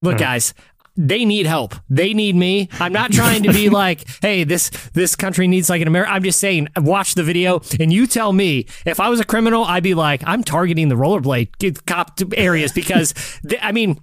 Look, 0.02 0.14
mm-hmm. 0.14 0.18
guys, 0.18 0.54
they 0.96 1.24
need 1.24 1.46
help. 1.46 1.76
They 1.88 2.12
need 2.12 2.34
me. 2.34 2.68
I'm 2.80 2.92
not 2.92 3.12
trying 3.12 3.44
to 3.44 3.52
be 3.52 3.68
like, 3.82 4.04
hey, 4.22 4.42
this 4.42 4.70
this 4.92 5.14
country 5.14 5.46
needs 5.46 5.70
like 5.70 5.82
an 5.82 5.88
America. 5.88 6.10
I'm 6.10 6.24
just 6.24 6.40
saying, 6.40 6.68
watch 6.76 7.14
the 7.14 7.22
video 7.22 7.60
and 7.78 7.92
you 7.92 8.08
tell 8.08 8.32
me 8.32 8.66
if 8.84 8.98
I 8.98 9.08
was 9.08 9.20
a 9.20 9.24
criminal, 9.24 9.64
I'd 9.64 9.82
be 9.84 9.94
like, 9.94 10.22
I'm 10.26 10.42
targeting 10.42 10.88
the 10.88 10.96
rollerblade 10.96 11.86
cop 11.86 12.18
areas 12.36 12.72
because 12.72 13.14
I 13.62 13.70
mean. 13.72 14.00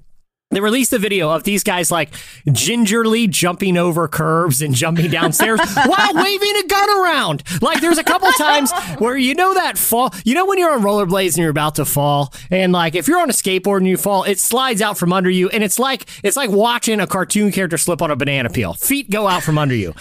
They 0.51 0.60
released 0.60 0.93
a 0.93 1.00
video 1.00 1.29
of 1.31 1.43
these 1.43 1.63
guys 1.63 1.91
like 1.91 2.10
gingerly 2.51 3.27
jumping 3.27 3.77
over 3.77 4.08
curves 4.08 4.62
and 4.62 4.75
jumping 4.75 5.10
downstairs 5.10 5.60
while 5.86 6.13
waving 6.13 6.55
a 6.58 6.67
gun 6.67 6.89
around. 7.01 7.43
Like 7.62 7.81
there's 7.81 7.98
a 7.98 8.03
couple 8.03 8.29
times 8.34 8.72
where 9.00 9.17
you 9.17 9.34
know 9.36 9.53
that 9.53 9.77
fall, 9.77 10.13
you 10.25 10.36
know 10.36 10.46
when 10.46 10.58
you're 10.58 10.72
on 10.72 10.81
rollerblades 10.81 11.29
and 11.29 11.38
you're 11.38 11.50
about 11.50 11.75
to 11.75 11.86
fall, 11.86 12.34
and 12.50 12.72
like 12.74 12.96
if 12.96 13.08
you're 13.08 13.22
on 13.22 13.29
a 13.29 13.34
skateboard 13.34 13.77
and 13.77 13.88
you 13.88 13.98
fall, 13.98 14.24
it 14.24 14.39
slides 14.39 14.81
out 14.81 14.98
from 14.98 15.13
under 15.13 15.29
you, 15.29 15.50
and 15.50 15.63
it's 15.63 15.79
like 15.79 16.05
it's 16.24 16.36
like 16.38 16.50
watching 16.50 17.00
a 17.00 17.08
cartoon 17.08 17.51
character 17.51 17.77
slip 17.77 18.01
on 18.01 18.12
a 18.12 18.15
banana 18.15 18.50
peel. 18.50 18.74
Feet 18.74 19.10
go 19.10 19.27
out 19.27 19.43
from 19.43 19.58
under 19.58 19.75
you. 19.75 19.93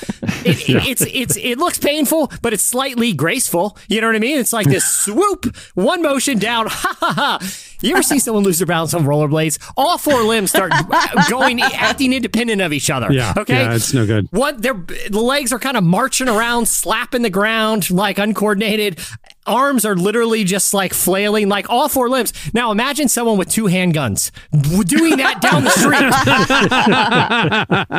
It, 0.44 0.68
it- 0.68 0.86
it's 0.90 1.02
it's 1.12 1.36
it 1.36 1.58
looks 1.58 1.78
painful, 1.78 2.32
but 2.42 2.52
it's 2.52 2.64
slightly 2.64 3.12
graceful. 3.12 3.76
You 3.88 4.00
know 4.00 4.08
what 4.08 4.16
I 4.16 4.20
mean? 4.20 4.38
It's 4.38 4.52
like 4.52 4.66
this 4.66 4.84
swoop, 5.04 5.54
one 5.74 6.02
motion 6.02 6.38
down. 6.38 6.66
Ha 6.68 6.96
ha 6.98 7.12
ha. 7.12 7.38
You 7.80 7.92
ever 7.94 8.02
see 8.02 8.18
someone 8.20 8.44
lose 8.44 8.58
their 8.58 8.66
balance 8.66 8.94
on 8.94 9.04
rollerblades? 9.04 9.58
All 9.76 9.98
four 9.98 10.22
limbs 10.22 10.50
start 10.50 10.72
going, 11.30 11.60
acting 11.60 12.12
independent 12.12 12.60
of 12.62 12.72
each 12.72 12.90
other. 12.90 13.12
Yeah, 13.12 13.34
Okay. 13.36 13.54
yeah, 13.54 13.74
it's 13.74 13.92
no 13.94 14.06
good. 14.06 14.28
What 14.30 14.62
their 14.62 14.74
the 14.74 15.20
legs 15.20 15.52
are 15.52 15.58
kind 15.58 15.76
of 15.76 15.84
marching 15.84 16.28
around, 16.28 16.66
slapping 16.66 17.22
the 17.22 17.30
ground 17.30 17.90
like 17.90 18.18
uncoordinated. 18.18 18.98
Arms 19.46 19.84
are 19.84 19.96
literally 19.96 20.44
just 20.44 20.74
like 20.74 20.92
flailing, 20.92 21.48
like 21.48 21.68
all 21.70 21.88
four 21.88 22.08
limbs. 22.08 22.32
Now 22.52 22.70
imagine 22.70 23.08
someone 23.08 23.38
with 23.38 23.48
two 23.48 23.64
handguns 23.64 24.30
doing 24.84 25.16
that 25.16 25.40
down 25.40 25.64
the 25.64 25.70
street. 25.70 26.00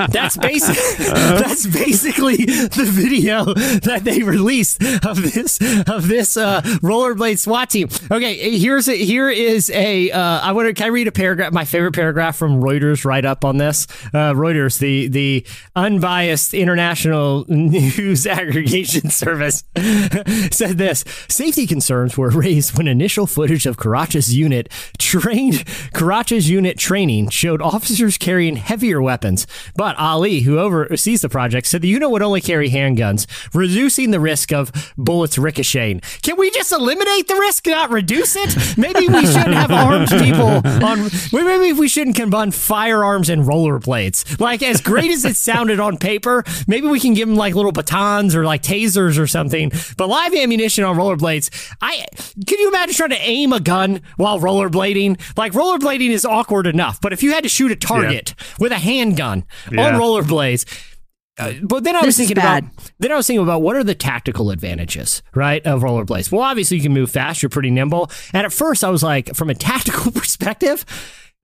that's 0.11 0.37
basic. 0.37 0.77
That's 1.11 1.65
basically 1.65 2.37
the 2.37 2.87
video 2.87 3.53
that 3.53 4.01
they 4.03 4.21
released 4.23 4.81
of 5.05 5.21
this 5.21 5.59
of 5.87 6.07
this 6.07 6.37
uh, 6.37 6.61
rollerblade 6.81 7.39
SWAT 7.39 7.69
team. 7.69 7.89
Okay, 8.09 8.57
here's 8.57 8.87
a, 8.87 8.95
here 8.95 9.29
is 9.29 9.69
a. 9.71 10.11
Uh, 10.11 10.39
I 10.41 10.51
want 10.51 10.67
to. 10.67 10.73
Can 10.73 10.85
I 10.85 10.89
read 10.89 11.07
a 11.07 11.11
paragraph? 11.11 11.51
My 11.51 11.65
favorite 11.65 11.93
paragraph 11.93 12.35
from 12.35 12.61
Reuters. 12.61 13.05
Right 13.05 13.25
up 13.25 13.43
on 13.45 13.57
this. 13.57 13.87
Uh, 14.13 14.33
Reuters, 14.33 14.79
the 14.79 15.07
the 15.07 15.45
unbiased 15.75 16.53
international 16.53 17.45
news 17.49 18.27
aggregation 18.27 19.09
service, 19.09 19.63
said 20.51 20.77
this: 20.77 21.03
safety 21.31 21.65
concerns 21.65 22.17
were 22.17 22.29
raised 22.41 22.77
when 22.77 22.87
initial 22.87 23.27
footage 23.27 23.65
of 23.65 23.77
Karachi's 23.77 24.35
unit 24.35 24.69
trained 24.97 25.65
Karachi's 25.93 26.49
unit 26.49 26.77
training 26.77 27.29
showed 27.29 27.61
officers 27.61 28.17
carrying 28.17 28.55
heavier 28.55 29.01
weapons. 29.01 29.47
But 29.75 29.97
Ali, 29.97 30.41
who 30.41 30.59
oversees 30.59 31.21
the 31.21 31.29
project, 31.29 31.67
said 31.67 31.81
the 31.81 31.87
unit 31.87 32.09
would 32.09 32.21
only 32.21 32.41
carry 32.41 32.69
handguns, 32.69 33.27
reducing 33.53 34.11
the 34.11 34.19
risk 34.19 34.51
of 34.51 34.93
bullets 34.97 35.37
ricocheting. 35.37 36.01
Can 36.21 36.37
we 36.37 36.51
just 36.51 36.71
eliminate 36.71 37.27
the 37.27 37.35
risk, 37.35 37.67
not 37.67 37.89
reduce 37.89 38.35
it? 38.35 38.77
Maybe 38.77 39.07
we 39.07 39.25
shouldn't 39.25 39.53
have 39.53 39.71
armed 39.71 40.09
people 40.09 40.61
on. 40.85 41.09
Maybe 41.31 41.73
we 41.73 41.87
shouldn't 41.87 42.15
combine 42.15 42.51
firearms 42.51 43.29
and 43.29 43.43
rollerblades. 43.43 44.39
Like 44.39 44.63
as 44.63 44.81
great 44.81 45.11
as 45.11 45.25
it 45.25 45.35
sounded 45.35 45.79
on 45.79 45.97
paper, 45.97 46.43
maybe 46.67 46.87
we 46.87 46.99
can 46.99 47.13
give 47.13 47.27
them 47.27 47.37
like 47.37 47.55
little 47.55 47.71
batons 47.71 48.35
or 48.35 48.45
like 48.45 48.61
tasers 48.63 49.19
or 49.19 49.27
something. 49.27 49.71
But 49.97 50.07
live 50.07 50.33
ammunition 50.33 50.83
on 50.83 50.95
rollerblades, 50.95 51.20
I 51.81 52.05
can 52.45 52.59
you 52.59 52.69
imagine 52.69 52.95
trying 52.95 53.09
to 53.11 53.21
aim 53.21 53.53
a 53.53 53.59
gun 53.59 54.01
while 54.17 54.39
rollerblading? 54.39 55.37
Like 55.37 55.53
rollerblading 55.53 56.09
is 56.09 56.25
awkward 56.25 56.67
enough, 56.67 56.99
but 57.01 57.13
if 57.13 57.23
you 57.23 57.31
had 57.31 57.43
to 57.43 57.49
shoot 57.49 57.71
a 57.71 57.75
target 57.75 58.33
with 58.59 58.71
a 58.71 58.79
handgun 58.79 59.45
on 59.67 59.93
rollerblades. 59.99 60.65
Uh, 61.39 61.53
but 61.63 61.83
then 61.83 61.95
I 61.95 62.01
was 62.01 62.17
This 62.17 62.27
thinking 62.27 62.43
about 62.43 62.63
then 62.99 63.11
I 63.11 63.15
was 63.15 63.25
thinking 63.25 63.41
about 63.41 63.61
what 63.61 63.75
are 63.75 63.83
the 63.83 63.95
tactical 63.95 64.51
advantages, 64.51 65.23
right, 65.33 65.65
of 65.65 65.81
rollerblades? 65.81 66.31
Well, 66.31 66.41
obviously 66.41 66.77
you 66.77 66.83
can 66.83 66.93
move 66.93 67.09
fast, 67.09 67.41
you're 67.41 67.49
pretty 67.49 67.71
nimble. 67.71 68.11
And 68.33 68.45
at 68.45 68.51
first 68.51 68.83
I 68.83 68.89
was 68.89 69.01
like, 69.01 69.33
from 69.33 69.49
a 69.49 69.55
tactical 69.55 70.11
perspective, 70.11 70.85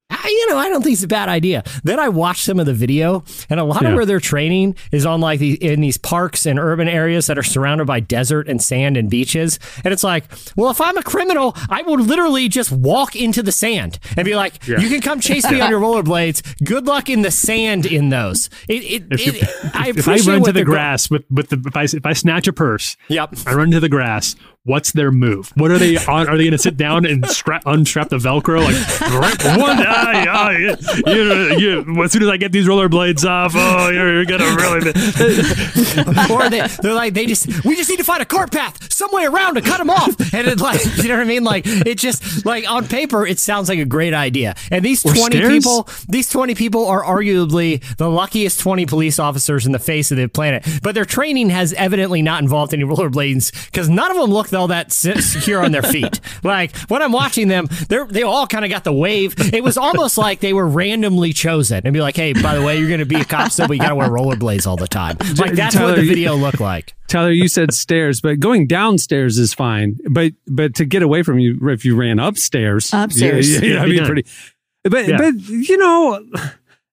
I, 0.10 0.28
you 0.30 0.50
know, 0.50 0.58
I 0.58 0.70
don't 0.70 0.82
think 0.84 0.94
it's 0.94 1.04
a 1.04 1.08
bad 1.08 1.28
idea. 1.28 1.64
Then 1.84 2.00
I 2.00 2.08
watched 2.10 2.46
some 2.46 2.60
of 2.60 2.66
the 2.66 2.74
video, 2.74 3.24
and 3.50 3.60
a 3.60 3.64
lot 3.64 3.86
of 3.86 3.94
where 3.94 4.06
they're 4.06 4.20
training 4.22 4.76
is 4.92 5.06
on 5.06 5.20
like 5.20 5.40
the, 5.40 5.54
in 5.64 5.82
these 5.82 5.98
parks 5.98 6.46
and 6.46 6.58
urban 6.60 6.88
areas 6.88 7.28
that 7.28 7.38
are 7.38 7.44
surrounded 7.44 7.88
by 7.88 8.00
desert 8.00 8.48
and 8.48 8.62
sand 8.62 8.96
and 8.96 9.10
beaches. 9.10 9.60
And 9.84 9.94
it's 9.94 10.04
like, 10.06 10.24
well, 10.56 10.72
if 10.72 10.80
I'm 10.80 10.98
a 10.98 11.04
criminal, 11.04 11.56
I 11.70 11.82
would 11.82 12.00
literally 12.02 12.48
just 12.48 12.72
walk 12.72 13.16
into 13.18 13.44
the 13.44 13.52
sand 13.52 14.00
and 14.16 14.24
be 14.26 14.36
like, 14.36 14.66
"You 14.68 14.88
can 14.90 15.02
come 15.02 15.20
chase 15.20 15.50
me 15.52 15.60
on 15.62 15.70
your 15.70 15.82
rollerblades. 15.82 16.64
Good 16.66 16.88
luck 16.88 17.10
in 17.10 17.22
the 17.22 17.32
sand 17.32 17.86
in 17.86 18.10
those." 18.10 18.50
It, 18.70 18.84
it, 18.84 19.04
If, 19.12 19.28
it- 19.44 19.76
I 19.76 19.90
if 19.96 20.08
I 20.08 20.18
run 20.30 20.40
to 20.44 20.46
the 20.46 20.52
they're 20.54 20.66
go- 20.66 20.72
grass 20.72 21.10
with, 21.10 21.26
with 21.30 21.50
the 21.50 21.62
if 21.66 21.76
I, 21.76 21.84
if 21.84 22.06
I 22.06 22.14
snatch 22.14 22.48
a 22.48 22.54
purse, 22.54 22.96
Yep. 23.10 23.36
I 23.46 23.54
run 23.56 23.72
to 23.72 23.80
the 23.82 23.90
grass. 23.90 24.36
What's 24.68 24.92
their 24.92 25.12
move? 25.12 25.54
What 25.56 25.72
are 25.72 25.78
they 25.78 25.96
on? 25.96 26.28
Are 26.28 26.36
they 26.38 26.44
going 26.44 26.52
to 26.52 26.58
sit 26.58 26.76
down 26.76 27.06
and 27.06 27.26
strap, 27.28 27.64
unstrap 27.66 28.10
the 28.10 28.18
Velcro? 28.18 28.60
Like 28.66 28.76
"Right, 29.02 29.58
one, 29.58 29.78
ah, 29.80 30.26
ah, 30.28 30.50
you, 30.50 30.76
you, 31.58 32.04
as 32.04 32.12
soon 32.12 32.24
as 32.24 32.28
I 32.28 32.36
get 32.36 32.52
these 32.52 32.68
rollerblades 32.68 33.24
off, 33.28 33.54
oh, 33.56 33.90
you're, 33.90 34.14
you're 34.16 34.26
gonna 34.26 34.44
really. 34.58 34.92
or 36.30 36.50
they, 36.50 36.68
they're 36.82 36.94
like 36.94 37.14
they 37.14 37.26
just 37.26 37.48
we 37.64 37.76
just 37.78 37.90
need 37.90 37.98
to 37.98 38.04
find 38.04 38.22
a 38.22 38.26
cart 38.26 38.52
path 38.52 38.92
some 38.92 39.10
way 39.12 39.26
around 39.26 39.56
to 39.56 39.62
cut 39.62 39.78
them 39.78 39.90
off 39.90 40.10
and 40.34 40.48
it 40.48 40.60
like 40.60 40.84
you 40.98 41.08
know 41.08 41.16
what 41.16 41.22
i 41.22 41.26
mean 41.26 41.44
like 41.44 41.64
it 41.66 41.98
just 41.98 42.46
like 42.46 42.70
on 42.70 42.88
paper 42.88 43.26
it 43.26 43.40
sounds 43.40 43.70
like 43.70 43.80
a 43.80 43.86
great 43.86 44.14
idea 44.14 44.56
and 44.72 44.84
these 44.84 45.06
Or 45.06 45.14
20 45.14 45.38
stairs? 45.38 45.54
people 45.54 45.88
these 46.10 46.30
20 46.30 46.56
people 46.56 46.86
are 46.88 47.04
arguably 47.04 47.82
the 47.98 48.10
luckiest 48.10 48.60
20 48.60 48.86
police 48.86 49.20
officers 49.20 49.66
in 49.66 49.72
the 49.72 49.80
face 49.80 50.12
of 50.12 50.18
the 50.18 50.28
planet 50.28 50.68
but 50.82 50.96
their 50.96 51.06
training 51.06 51.50
has 51.50 51.74
evidently 51.74 52.22
not 52.22 52.42
involved 52.42 52.74
any 52.74 52.84
rollerblades 52.84 53.52
because 53.66 53.90
none 53.90 54.12
of 54.12 54.18
them 54.18 54.30
look 54.32 54.50
all 54.58 54.68
that 54.68 54.92
se- 54.92 55.22
secure 55.22 55.64
on 55.64 55.72
their 55.72 55.82
feet 55.84 56.20
like 56.44 56.76
when 56.90 57.02
i'm 57.02 57.12
watching 57.14 57.48
them 57.48 57.68
they're 57.88 58.06
they 58.08 58.24
all 58.24 58.46
kind 58.48 58.66
of 58.66 58.72
got 58.72 58.84
the 58.84 58.92
wave 58.92 59.34
it 59.54 59.64
was 59.64 59.78
almost 59.78 60.18
like 60.18 60.42
they 60.42 60.52
were 60.54 60.68
randomly 60.68 61.32
chosen 61.32 61.82
and 61.86 61.94
be 61.94 62.02
like 62.02 62.16
hey 62.18 62.34
by 62.34 62.54
the 62.56 62.62
way 62.66 62.78
you're 62.78 62.90
gonna 62.90 63.06
be 63.06 63.16
a 63.16 63.24
cop 63.26 63.52
still 63.52 63.68
but 63.68 63.76
you 63.76 63.82
gotta 63.82 63.96
wear 63.96 64.10
rollerblades 64.10 64.68
all 64.68 64.76
the 64.76 64.88
time 64.88 65.16
like 65.38 65.54
that's 65.54 65.76
what 65.76 65.96
the 65.96 66.02
video 66.06 66.36
looked 66.36 66.60
like 66.60 66.94
Tyler, 67.08 67.32
you 67.32 67.48
said 67.48 67.74
stairs, 67.74 68.20
but 68.20 68.42
going 68.42 68.68
downstairs 68.68 69.38
is 69.38 69.54
fine. 69.54 69.98
But 70.12 70.34
but 70.46 70.76
to 70.76 70.84
get 70.84 71.04
away 71.04 71.24
from 71.24 71.40
you, 71.40 71.58
if 71.70 71.86
you 71.86 71.96
ran 71.96 72.20
upstairs, 72.20 72.94
Upstairs. 72.94 73.50
yeah, 73.50 73.60
yeah, 73.62 73.74
Yeah, 73.76 73.82
I 73.82 73.86
be 73.86 73.92
mean, 73.92 74.06
pretty. 74.06 74.26
But 74.84 75.08
Yeah. 75.08 75.18
but 75.18 75.36
you 75.48 75.78
know, 75.78 76.22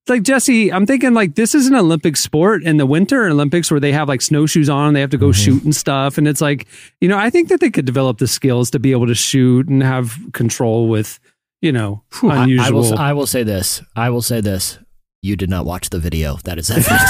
like 0.08 0.23
Jesse, 0.23 0.73
I'm 0.73 0.87
thinking 0.87 1.14
like 1.14 1.34
this 1.34 1.54
is 1.54 1.66
an 1.66 1.75
Olympic 1.75 2.16
sport 2.16 2.62
in 2.62 2.76
the 2.76 2.87
Winter 2.87 3.26
Olympics 3.26 3.70
where 3.70 3.80
they 3.80 3.92
have 3.92 4.08
like 4.08 4.20
snowshoes 4.23 4.68
on, 4.68 4.88
and 4.88 4.96
they 4.96 5.00
have 5.00 5.11
to 5.11 5.18
go 5.18 5.28
mm-hmm. 5.28 5.42
shoot 5.42 5.64
and 5.64 5.75
stuff, 5.75 6.18
and 6.18 6.28
it's 6.28 6.40
like 6.40 6.66
you 7.00 7.08
know, 7.08 7.18
I 7.18 7.30
think 7.30 7.49
that 7.49 7.61
they 7.61 7.70
could 7.70 7.84
develop 7.84 8.18
the 8.18 8.28
skills 8.28 8.70
to 8.73 8.78
be 8.78 8.92
able 8.92 9.06
to 9.06 9.14
shoot 9.14 9.68
and 9.68 9.82
have 9.82 10.16
control 10.32 10.88
with 10.88 11.20
you 11.62 11.73
know 11.73 12.02
I, 12.23 12.42
unusual. 12.44 12.66
I 12.66 12.70
will. 12.70 12.99
I 12.99 13.12
will 13.12 13.26
say 13.26 13.42
this. 13.42 13.82
I 13.96 14.11
will 14.11 14.23
say 14.23 14.40
this. 14.40 14.78
You 15.24 15.36
did 15.36 15.48
not 15.48 15.64
watch 15.64 15.88
the 15.88 15.98
video. 15.98 16.36
That 16.44 16.58
is 16.58 16.70
evident. 16.70 17.00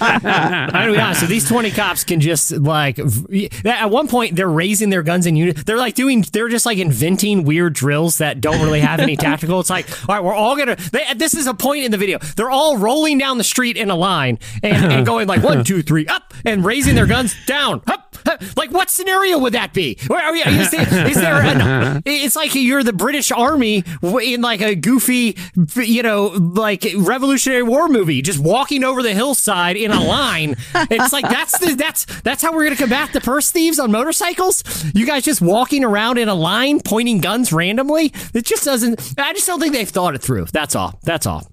I'm 0.00 0.70
gonna 0.70 0.92
be 0.92 1.00
honest. 1.00 1.18
So 1.18 1.26
these 1.26 1.48
20 1.48 1.72
cops 1.72 2.04
can 2.04 2.20
just 2.20 2.52
like 2.52 2.96
at 3.00 3.90
one 3.90 4.06
point 4.06 4.36
they're 4.36 4.48
raising 4.48 4.88
their 4.88 5.02
guns 5.02 5.26
in 5.26 5.34
unit. 5.34 5.66
They're 5.66 5.76
like 5.76 5.96
doing. 5.96 6.24
They're 6.32 6.48
just 6.48 6.66
like 6.66 6.78
inventing 6.78 7.42
weird 7.42 7.72
drills 7.72 8.18
that 8.18 8.40
don't 8.40 8.62
really 8.62 8.78
have 8.78 9.00
any 9.00 9.16
tactical. 9.26 9.58
It's 9.58 9.68
like 9.68 9.90
all 10.08 10.14
right, 10.14 10.22
we're 10.22 10.32
all 10.32 10.56
gonna. 10.56 10.76
They, 10.76 11.02
this 11.16 11.34
is 11.34 11.48
a 11.48 11.54
point 11.54 11.86
in 11.86 11.90
the 11.90 11.98
video. 11.98 12.20
They're 12.36 12.52
all 12.52 12.78
rolling 12.78 13.18
down 13.18 13.38
the 13.38 13.42
street 13.42 13.76
in 13.76 13.90
a 13.90 13.96
line 13.96 14.38
and, 14.62 14.92
and 14.92 15.04
going 15.10 15.26
like 15.26 15.42
one, 15.42 15.64
two, 15.64 15.82
three, 15.82 16.06
up, 16.06 16.29
and 16.44 16.64
raising 16.64 16.94
their 16.94 17.06
guns 17.06 17.34
down, 17.46 17.82
up. 17.86 18.16
up. 18.26 18.42
Like 18.56 18.70
what 18.70 18.90
scenario 18.90 19.38
would 19.38 19.54
that 19.54 19.72
be? 19.72 19.98
Are 20.10 20.32
we? 20.32 20.42
Is 20.42 20.70
there, 20.70 21.06
is 21.06 21.16
there 21.16 21.40
an, 21.42 22.02
it's 22.06 22.36
like 22.36 22.54
you're 22.54 22.82
the 22.82 22.92
British 22.92 23.32
Army 23.32 23.84
in 24.02 24.42
like 24.42 24.60
a 24.60 24.74
goofy, 24.74 25.36
you 25.76 26.02
know, 26.02 26.26
like 26.26 26.86
Revolutionary 26.96 27.62
War 27.62 27.88
movie, 27.88 28.22
just 28.22 28.38
walking 28.38 28.84
over 28.84 29.02
the 29.02 29.14
hillside 29.14 29.76
in 29.76 29.90
a 29.90 30.02
line. 30.02 30.56
It's 30.90 31.12
like 31.12 31.28
that's 31.28 31.58
the 31.58 31.74
that's 31.74 32.04
that's 32.22 32.42
how 32.42 32.52
we're 32.52 32.64
gonna 32.64 32.76
combat 32.76 33.12
the 33.12 33.20
purse 33.20 33.50
thieves 33.50 33.78
on 33.78 33.90
motorcycles. 33.90 34.62
You 34.94 35.06
guys 35.06 35.24
just 35.24 35.40
walking 35.40 35.84
around 35.84 36.18
in 36.18 36.28
a 36.28 36.34
line, 36.34 36.80
pointing 36.80 37.20
guns 37.20 37.52
randomly. 37.52 38.12
It 38.34 38.44
just 38.44 38.64
doesn't. 38.64 39.14
I 39.18 39.32
just 39.32 39.46
don't 39.46 39.60
think 39.60 39.72
they've 39.72 39.88
thought 39.88 40.14
it 40.14 40.22
through. 40.22 40.46
That's 40.52 40.74
all. 40.74 40.98
That's 41.02 41.26
all. 41.26 41.46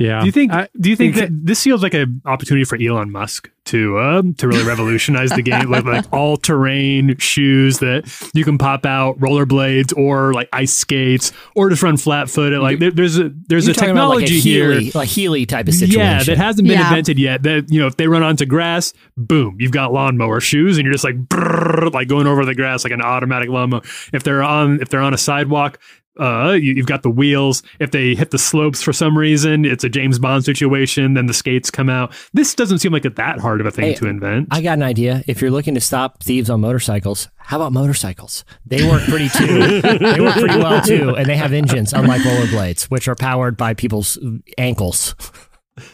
Yeah. 0.00 0.20
Do 0.20 0.26
you 0.26 0.32
think? 0.32 0.52
I- 0.52 0.68
do 0.80 0.90
you 0.90 0.96
think 0.96 1.14
think- 1.14 1.28
that 1.28 1.46
this 1.46 1.62
feels 1.62 1.82
like 1.82 1.94
an 1.94 2.20
opportunity 2.24 2.64
for 2.64 2.76
Elon 2.80 3.12
Musk 3.12 3.50
to 3.66 4.00
um, 4.00 4.34
to 4.34 4.48
really 4.48 4.64
revolutionize 4.64 5.30
the 5.30 5.42
game 5.42 5.70
with 5.70 5.84
like 5.86 6.06
all 6.12 6.36
terrain 6.36 7.16
shoes 7.18 7.78
that 7.78 8.10
you 8.34 8.42
can 8.44 8.58
pop 8.58 8.84
out, 8.86 9.20
rollerblades, 9.20 9.96
or 9.96 10.32
like 10.32 10.48
ice 10.52 10.72
skates, 10.72 11.32
or 11.54 11.68
just 11.70 11.82
run 11.82 11.96
flat 11.96 12.28
footed? 12.30 12.60
Like 12.60 12.78
there, 12.78 12.90
there's 12.90 13.18
a 13.18 13.30
there's 13.48 13.66
You're 13.66 13.72
a 13.72 13.74
talking 13.74 13.90
about 13.90 14.08
like 14.08 14.24
a 14.24 14.26
technology 14.26 14.40
here. 14.40 14.72
Healy, 14.72 14.92
like 14.94 15.08
Healy 15.08 15.46
type 15.46 15.68
of 15.68 15.74
situation. 15.74 16.00
Yeah, 16.00 16.22
that 16.24 16.38
hasn't 16.38 16.66
been 16.66 16.78
Yeah. 16.78 16.88
invented 16.88 17.18
yet. 17.18 17.42
That 17.42 17.66
you 17.70 17.78
know, 17.80 17.86
if 17.86 17.96
they 17.96 18.08
run 18.08 18.22
onto 18.22 18.46
grass, 18.46 18.92
boom, 19.16 19.56
you've 19.60 19.72
got 19.72 19.92
lawnmower 19.92 20.40
shoes, 20.40 20.78
and 20.78 20.84
you're 20.86 20.94
just 20.94 21.04
like 21.04 21.16
brrr, 21.16 21.92
like 21.92 22.08
going 22.08 22.26
over 22.26 22.44
the 22.46 22.54
grass 22.54 22.82
like 22.84 22.92
an 22.94 23.02
automatic 23.02 23.50
lawnmower. 23.50 23.82
If 24.12 24.22
they're 24.24 24.42
on 24.42 24.80
if 24.80 24.88
they're 24.88 25.02
on 25.02 25.12
a 25.14 25.18
sidewalk, 25.18 25.78
uh, 26.18 26.52
you, 26.60 26.74
you've 26.74 26.86
got 26.86 27.02
the 27.02 27.10
wheels. 27.10 27.62
If 27.78 27.92
they 27.92 28.14
hit 28.14 28.30
the 28.30 28.38
slopes 28.38 28.82
for 28.82 28.92
some 28.92 29.16
reason, 29.16 29.64
it's 29.64 29.84
a 29.84 29.88
James 29.88 30.18
Bond 30.18 30.44
situation. 30.44 31.14
Then 31.14 31.26
the 31.26 31.34
skates 31.34 31.70
come 31.70 31.88
out. 31.88 32.12
This 32.32 32.54
doesn't 32.54 32.78
seem 32.80 32.92
like 32.92 33.04
it 33.04 33.16
that 33.16 33.38
hard 33.38 33.60
of 33.60 33.66
a 33.66 33.70
thing 33.70 33.86
Hey, 33.86 33.94
to 33.94 34.06
invent. 34.08 34.48
I 34.50 34.60
got 34.60 34.74
an 34.78 34.82
idea. 34.82 35.22
If 35.26 35.40
you're 35.40 35.50
looking 35.50 35.74
to 35.74 35.80
stop 35.80 36.22
thieves 36.22 36.50
on 36.50 36.60
motorcycles, 36.60 37.28
how 37.38 37.56
about 37.58 37.72
motorcycles? 37.72 38.44
They 38.66 38.86
work 38.88 39.02
pretty 39.04 39.28
too. 39.28 39.80
they 39.98 40.20
work 40.20 40.34
pretty 40.34 40.58
well 40.58 40.82
too, 40.82 41.14
and 41.16 41.26
they 41.26 41.36
have 41.36 41.52
engines, 41.52 41.92
unlike 41.92 42.22
rollerblades, 42.22 42.84
which 42.90 43.06
are 43.08 43.14
powered 43.14 43.56
by 43.56 43.74
people's 43.74 44.18
ankles. 44.58 45.14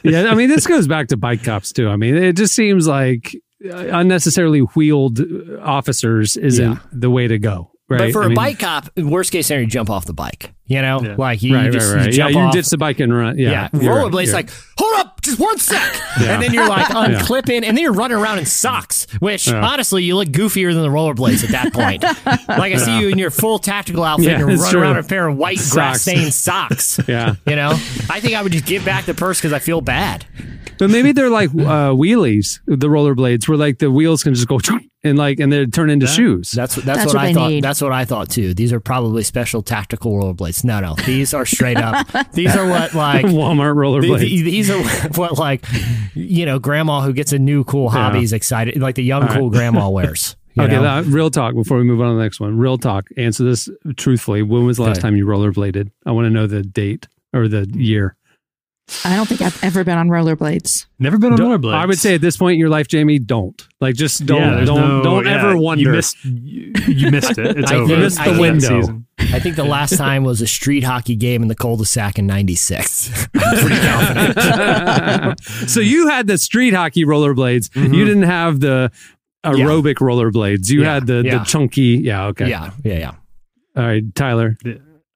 yeah, 0.03 0.25
I 0.31 0.35
mean, 0.35 0.49
this 0.49 0.67
goes 0.67 0.89
back 0.89 1.09
to 1.09 1.17
bike 1.17 1.45
cops 1.45 1.73
too. 1.73 1.89
I 1.89 1.97
mean, 1.97 2.17
it 2.17 2.37
just 2.37 2.55
seems 2.55 2.89
like 2.89 3.37
uh, 3.65 3.77
unnecessarily 3.77 4.61
wheeled 4.61 5.21
officers 5.61 6.37
isn't 6.37 6.73
Yeah. 6.73 6.79
the 6.93 7.11
way 7.11 7.29
to 7.29 7.39
go. 7.39 7.71
Right. 7.89 7.99
But 7.99 8.13
for 8.13 8.23
I 8.23 8.27
a 8.27 8.29
mean- 8.31 8.37
bike 8.37 8.59
cop, 8.59 8.89
worst 8.97 9.31
case 9.33 9.47
scenario, 9.47 9.65
you 9.65 9.71
jump 9.71 9.91
off 9.91 10.07
the 10.07 10.13
bike. 10.13 10.53
You 10.69 10.83
know, 10.83 11.01
Yeah. 11.01 11.15
like 11.17 11.43
you, 11.43 11.55
right, 11.55 11.67
you 11.67 11.71
just 11.73 11.93
right, 11.93 11.99
right. 12.07 12.13
You 12.13 12.19
Yeah, 12.19 12.25
jump 12.25 12.35
you 12.35 12.41
off. 12.41 12.53
ditch 12.53 12.67
the 12.71 12.77
bike 12.79 12.99
and 12.99 13.15
run. 13.15 13.39
Yeah, 13.39 13.51
Yeah, 13.73 13.81
you're 13.81 13.95
right, 13.95 14.11
rollerblades 14.13 14.33
like, 14.33 14.51
hold 14.77 14.99
up, 14.99 15.21
just 15.23 15.39
one 15.39 15.59
sec, 15.59 15.81
Yeah. 16.21 16.35
and 16.35 16.43
then 16.43 16.53
you're 16.53 16.69
like 16.69 16.87
unclipping, 16.91 17.65
and 17.65 17.77
then 17.77 17.79
you're 17.79 17.93
running 17.93 18.17
around 18.17 18.39
in 18.41 18.47
socks. 18.47 19.07
Which 19.21 19.47
Yeah. 19.47 19.65
honestly, 19.65 20.03
you 20.03 20.17
look 20.17 20.29
goofier 20.29 20.73
than 20.73 20.83
the 20.83 20.89
rollerblades 20.89 21.45
at 21.45 21.51
that 21.51 21.73
point. 21.73 22.03
like 22.49 22.73
I 22.75 22.77
see 22.79 22.99
you 23.01 23.09
in 23.09 23.19
your 23.19 23.31
full 23.31 23.59
tactical 23.61 24.03
outfit, 24.03 24.27
Yeah, 24.27 24.33
and 24.33 24.41
you're 24.41 24.49
running 24.49 24.71
true. 24.71 24.81
around 24.83 24.97
in 24.99 25.05
a 25.05 25.09
pair 25.09 25.29
of 25.29 25.37
white 25.37 25.61
grass 25.71 26.03
stained 26.03 26.35
socks. 26.35 26.99
Yeah. 27.07 27.37
You 27.47 27.55
know, 27.57 27.71
I 28.11 28.19
think 28.21 28.35
I 28.35 28.43
would 28.43 28.51
just 28.53 28.67
give 28.67 28.85
back 28.85 29.05
the 29.05 29.15
purse 29.15 29.39
because 29.39 29.53
I 29.53 29.61
feel 29.61 29.81
bad. 29.81 30.27
But 30.79 30.91
maybe 30.91 31.13
they're 31.13 31.31
like 31.31 31.49
uh, 31.51 31.95
wheelies, 31.95 32.61
the 32.67 32.89
rollerblades, 32.89 33.49
where 33.49 33.57
like 33.57 33.79
the 33.79 33.91
wheels 33.91 34.23
can 34.23 34.35
just 34.35 34.47
go 34.47 34.59
and 35.03 35.17
like 35.17 35.41
and 35.41 35.51
they 35.51 35.65
turn 35.67 35.89
into 35.89 36.07
shoes. 36.07 36.51
That's 36.51 36.75
that's, 36.75 36.85
That's 36.87 37.07
what, 37.07 37.15
what 37.15 37.25
I 37.25 37.33
thought. 37.33 37.49
need. 37.51 37.65
That's 37.65 37.81
what 37.81 37.93
I 37.93 38.05
thought 38.05 38.29
too. 38.29 38.53
These 38.53 38.75
are 38.75 38.81
probably 38.81 39.23
special 39.23 39.63
tactical 39.63 40.13
rollerblades. 40.13 40.56
No, 40.65 40.81
no, 40.81 40.95
these 41.07 41.33
are 41.35 41.47
straight 41.47 41.77
up. 41.79 42.07
these 42.33 42.55
are 42.57 42.69
what 42.69 42.95
like 42.95 43.25
Walmart 43.27 43.75
rollerblades. 43.75 44.19
The- 44.21 44.43
the- 44.43 44.51
These 44.51 44.71
are 44.71 44.83
what 45.15 45.39
like 45.39 45.65
you 46.15 46.47
know, 46.47 46.59
grandma 46.59 47.01
who 47.03 47.13
gets 47.13 47.33
a 47.33 47.39
new 47.39 47.65
cool 47.65 47.91
hobby 47.91 48.23
is 48.23 48.33
excited, 48.33 48.81
like 48.81 48.95
the 48.95 49.05
young 49.05 49.29
cool 49.29 49.51
grandma 49.51 49.89
wears. 49.91 50.37
you 50.55 50.63
okay, 50.63 50.73
now, 50.81 51.03
real 51.03 51.31
talk 51.31 51.55
before 51.55 51.77
we 51.79 51.85
move 51.85 52.01
on 52.01 52.09
to 52.11 52.17
the 52.17 52.23
next 52.23 52.41
one. 52.41 52.57
Real 52.59 52.79
talk. 52.79 53.07
Answer 53.17 53.45
this 53.45 53.69
truthfully. 53.97 54.43
When 54.43 54.65
was 54.65 54.79
the 54.79 54.85
last 54.85 54.99
Okay. 54.99 55.03
time 55.03 55.17
you 55.17 55.27
rollerbladed? 55.27 55.91
I 56.07 56.13
want 56.13 56.25
to 56.27 56.31
know 56.31 56.47
the 56.47 56.63
date 56.63 57.07
or 57.35 57.49
the 57.49 57.69
year. 57.75 58.17
I 59.05 59.17
don't 59.17 59.27
think 59.29 59.43
I've 59.43 59.63
ever 59.65 59.83
been 59.83 59.99
on 59.99 60.09
rollerblades. 60.09 60.87
Never 61.01 61.19
been 61.19 61.33
on 61.33 61.39
Don't- 61.39 61.61
rollerblades. 61.61 61.75
I 61.75 61.87
would 61.87 61.99
say 61.99 62.15
at 62.15 62.21
this 62.21 62.37
point 62.37 62.55
in 62.55 62.61
your 62.61 62.69
life, 62.69 62.87
Jamie, 62.87 63.19
don't. 63.19 63.61
Like, 63.81 63.97
just 63.97 64.25
don't, 64.27 64.41
Yeah, 64.41 64.65
don't, 64.65 64.77
no- 64.81 65.03
don't 65.03 65.27
yeah, 65.27 65.39
ever 65.45 65.57
wonder. 65.57 65.83
You 65.83 65.91
missed, 65.91 66.25
you, 66.25 66.73
you 66.87 67.11
missed 67.11 67.37
it. 67.37 67.59
It's 67.59 67.71
I 67.73 67.77
over. 67.77 67.87
think- 67.89 67.99
missed 68.01 68.17
the 68.17 68.23
I 68.23 68.25
think- 68.27 68.41
window. 68.41 68.81
Season. 68.83 69.07
I 69.19 69.41
think 69.41 69.57
the 69.57 69.65
last 69.65 69.97
time 69.97 70.23
was 70.23 70.41
a 70.41 70.47
street 70.47 70.85
hockey 70.85 71.17
game 71.17 71.43
in 71.43 71.49
the 71.49 71.55
cul-de-sac 71.57 72.17
in 72.19 72.27
'96. 72.29 73.27
Pretty 73.33 73.77
confident. 73.81 75.41
so 75.69 75.81
you 75.81 76.09
had 76.09 76.27
the 76.29 76.39
street 76.39 76.75
hockey 76.75 77.05
rollerblades. 77.05 77.69
Mm-hmm. 77.71 77.93
You 77.95 78.05
didn't 78.05 78.23
have 78.25 78.61
the 78.61 78.93
aerobic 79.45 79.95
rollerblades. 79.97 80.71
You 80.71 80.83
Yeah, 80.83 80.95
had 80.95 81.07
the, 81.09 81.23
yeah. 81.25 81.39
the 81.39 81.45
chunky. 81.45 82.01
Yeah. 82.05 82.27
Okay. 82.27 82.49
Yeah, 82.49 82.71
yeah, 82.85 82.99
yeah. 82.99 83.11
All 83.77 83.85
right, 83.85 84.03
Tyler. 84.15 84.57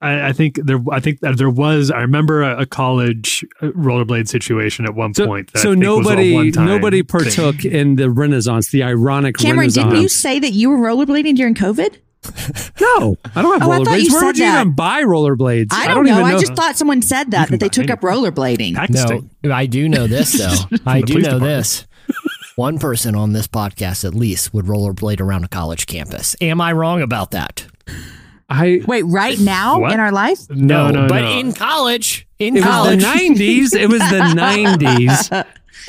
I, 0.02 0.28
I 0.28 0.32
think 0.32 0.56
there. 0.64 0.80
I 0.90 0.98
think 1.00 1.20
that 1.20 1.36
there 1.36 1.50
was. 1.50 1.90
I 1.90 2.00
remember 2.00 2.42
a, 2.42 2.60
a 2.62 2.66
college 2.66 3.44
uh, 3.60 3.66
rollerblade 3.68 4.28
situation 4.28 4.86
at 4.86 4.94
one 4.94 5.12
So, 5.14 5.26
point. 5.26 5.52
That 5.52 5.58
I 5.58 5.62
so 5.62 5.70
think 5.74 5.84
was 5.84 5.98
a 5.98 6.00
nobody 6.00 6.34
one-time 6.34 6.66
nobody 6.66 6.98
thing. 7.02 7.06
partook 7.06 7.64
in 7.64 7.96
the 7.96 8.10
Renaissance, 8.10 8.70
the 8.70 8.82
ironic 8.82 9.36
Cameron, 9.36 9.58
Renaissance. 9.60 9.84
didn't 9.90 10.02
you 10.02 10.08
say 10.08 10.38
that 10.38 10.52
you 10.52 10.70
were 10.70 10.78
rollerblading 10.78 11.36
during 11.36 11.54
COVID? 11.54 11.98
No, 12.80 13.16
I 13.34 13.42
don't 13.42 13.60
have 13.60 13.68
Oh, 13.68 13.72
rollerblades. 13.72 14.10
Where 14.10 14.24
would 14.26 14.38
you 14.38 14.44
that. 14.44 14.60
even 14.62 14.72
buy 14.74 15.02
rollerblades? 15.02 15.68
I 15.72 15.88
don't, 15.88 16.04
know. 16.06 16.12
even 16.20 16.24
I 16.24 16.38
just 16.38 16.54
thought 16.54 16.76
someone 16.76 17.02
said 17.02 17.30
that, 17.32 17.48
that 17.50 17.60
they 17.60 17.66
buy 17.66 17.68
took 17.68 17.90
up 17.90 18.00
rollerblading. 18.00 18.74
Texting. 18.74 19.28
No, 19.44 19.52
I 19.52 19.66
do 19.66 19.88
know 19.88 20.06
this 20.06 20.32
though. 20.32 20.76
I 20.86 21.00
do 21.02 21.14
know 21.14 21.20
department. 21.38 21.42
this. 21.44 21.86
One 22.56 22.78
person 22.78 23.14
on 23.14 23.32
this 23.32 23.46
podcast 23.46 24.04
at 24.04 24.14
least 24.14 24.52
would 24.54 24.64
rollerblade 24.66 25.20
around 25.20 25.44
a 25.44 25.48
college 25.48 25.86
campus. 25.86 26.36
Am 26.40 26.60
I 26.60 26.72
wrong 26.72 27.00
about 27.02 27.30
that? 27.32 27.66
I. 28.50 28.80
Wait, 28.86 29.02
right 29.04 29.38
now 29.38 29.80
What? 29.80 29.92
in 29.92 30.00
our 30.00 30.12
life? 30.12 30.48
No, 30.50 30.90
no, 30.90 31.02
no 31.02 31.08
but 31.08 31.20
no. 31.22 31.38
in 31.38 31.52
college, 31.52 32.26
in 32.38 32.56
It 32.56 32.60
was 32.60 32.64
the 32.64 32.70
college, 32.70 33.02
'90s. 33.04 33.74
It 33.74 33.88
was 33.88 34.00
the 34.00 34.06
'90s. 34.36 35.46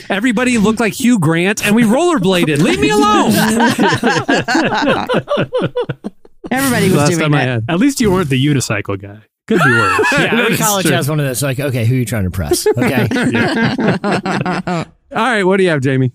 Everybody 0.10 0.58
looked 0.58 0.80
like 0.80 0.94
Hugh 0.94 1.20
Grant, 1.20 1.66
and 1.66 1.76
we 1.76 1.84
rollerbladed. 1.84 2.60
Leave 2.60 2.80
me 2.80 2.90
alone. 2.92 3.32
Everybody 6.52 6.88
was 6.90 6.98
Last 6.98 7.10
doing 7.10 7.22
time 7.22 7.34
I 7.34 7.56
it. 7.56 7.64
At 7.70 7.80
least 7.80 8.00
you 8.02 8.12
weren't 8.12 8.30
the 8.30 8.44
unicycle 8.46 9.00
guy. 9.02 9.20
Could 9.48 9.60
be 9.64 9.70
worse. 9.70 10.00
yeah, 10.14 10.20
every 10.40 10.56
That's 10.56 10.62
college 10.62 10.86
true. 10.86 10.96
has 10.96 11.10
one 11.10 11.20
of 11.20 11.26
those. 11.26 11.42
Like, 11.44 11.60
okay, 11.60 11.86
who 11.86 11.96
are 11.96 11.98
you 11.98 12.06
trying 12.06 12.24
to 12.24 12.28
impress? 12.28 12.66
Okay, 12.68 13.08
All 15.14 15.28
right, 15.28 15.44
what 15.44 15.58
do 15.58 15.64
you 15.64 15.70
have, 15.70 15.82
Jamie? 15.82 16.12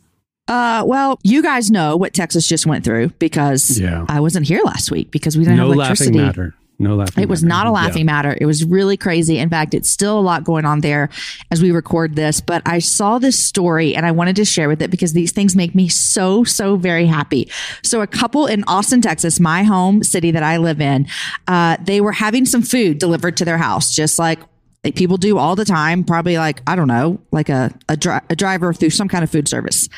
Uh, 0.49 0.85
well, 0.87 1.19
you 1.23 1.43
guys 1.43 1.71
know 1.71 1.97
what 1.97 2.15
Texas 2.15 2.47
just 2.47 2.67
went 2.67 2.85
through 2.85 3.09
because 3.19 3.79
Yeah. 3.81 4.05
I 4.09 4.21
wasn't 4.21 4.47
here 4.47 4.61
last 4.65 4.91
week 4.91 5.11
because 5.11 5.37
we 5.37 5.45
didn't 5.45 5.57
No 5.57 5.69
have 5.69 5.77
laughing 5.77 5.87
electricity. 6.15 6.19
matter. 6.19 6.55
No 6.79 6.95
laughing. 6.95 7.23
It 7.23 7.29
was 7.31 7.43
matter. 7.43 7.49
not 7.49 7.67
a 7.69 7.71
laughing 7.71 8.05
matter. 8.05 8.37
It 8.39 8.45
was 8.45 8.63
really 8.63 8.99
crazy. 8.99 9.39
In 9.39 9.49
fact, 9.49 9.73
it's 9.73 9.91
still 9.91 10.19
a 10.19 10.21
lot 10.21 10.45
going 10.45 10.67
on 10.67 10.83
there 10.83 11.09
as 11.51 11.63
we 11.63 11.71
record 11.71 12.17
this. 12.17 12.43
But 12.43 12.61
I 12.67 12.81
saw 12.81 13.19
this 13.19 13.43
story 13.43 13.97
and 13.97 14.05
I 14.05 14.13
wanted 14.13 14.37
to 14.37 14.45
share 14.45 14.69
with 14.69 14.83
it 14.83 14.91
because 14.91 15.15
these 15.15 15.33
things 15.33 15.57
make 15.57 15.75
me 15.75 15.89
so, 15.89 16.45
so 16.45 16.77
very 16.77 17.07
happy. 17.07 17.49
So, 17.83 18.03
a 18.03 18.07
couple 18.07 18.47
in 18.47 18.63
Austin, 18.65 19.01
Texas, 19.01 19.41
my 19.41 19.63
home 19.63 20.03
city 20.03 20.31
that 20.33 20.43
I 20.43 20.59
live 20.59 20.83
in, 20.83 21.07
uh, 21.49 21.79
they 21.83 22.03
were 22.03 22.13
having 22.13 22.45
some 22.45 22.61
food 22.61 22.99
delivered 22.99 23.39
to 23.39 23.47
their 23.47 23.59
house, 23.59 23.95
just 23.97 24.19
like 24.19 24.39
like 24.87 24.95
people 24.95 25.17
do 25.17 25.37
all 25.37 25.57
the 25.57 25.65
time. 25.65 26.05
Probably 26.05 26.39
like 26.39 26.63
I 26.67 26.77
don't 26.77 26.87
know, 26.87 27.21
like 27.33 27.49
a 27.49 27.75
a, 27.89 27.97
dri- 27.97 28.21
a 28.31 28.37
driver 28.37 28.73
through 28.73 28.91
some 28.91 29.09
kind 29.09 29.25
of 29.25 29.31
food 29.31 29.49
service. 29.49 29.89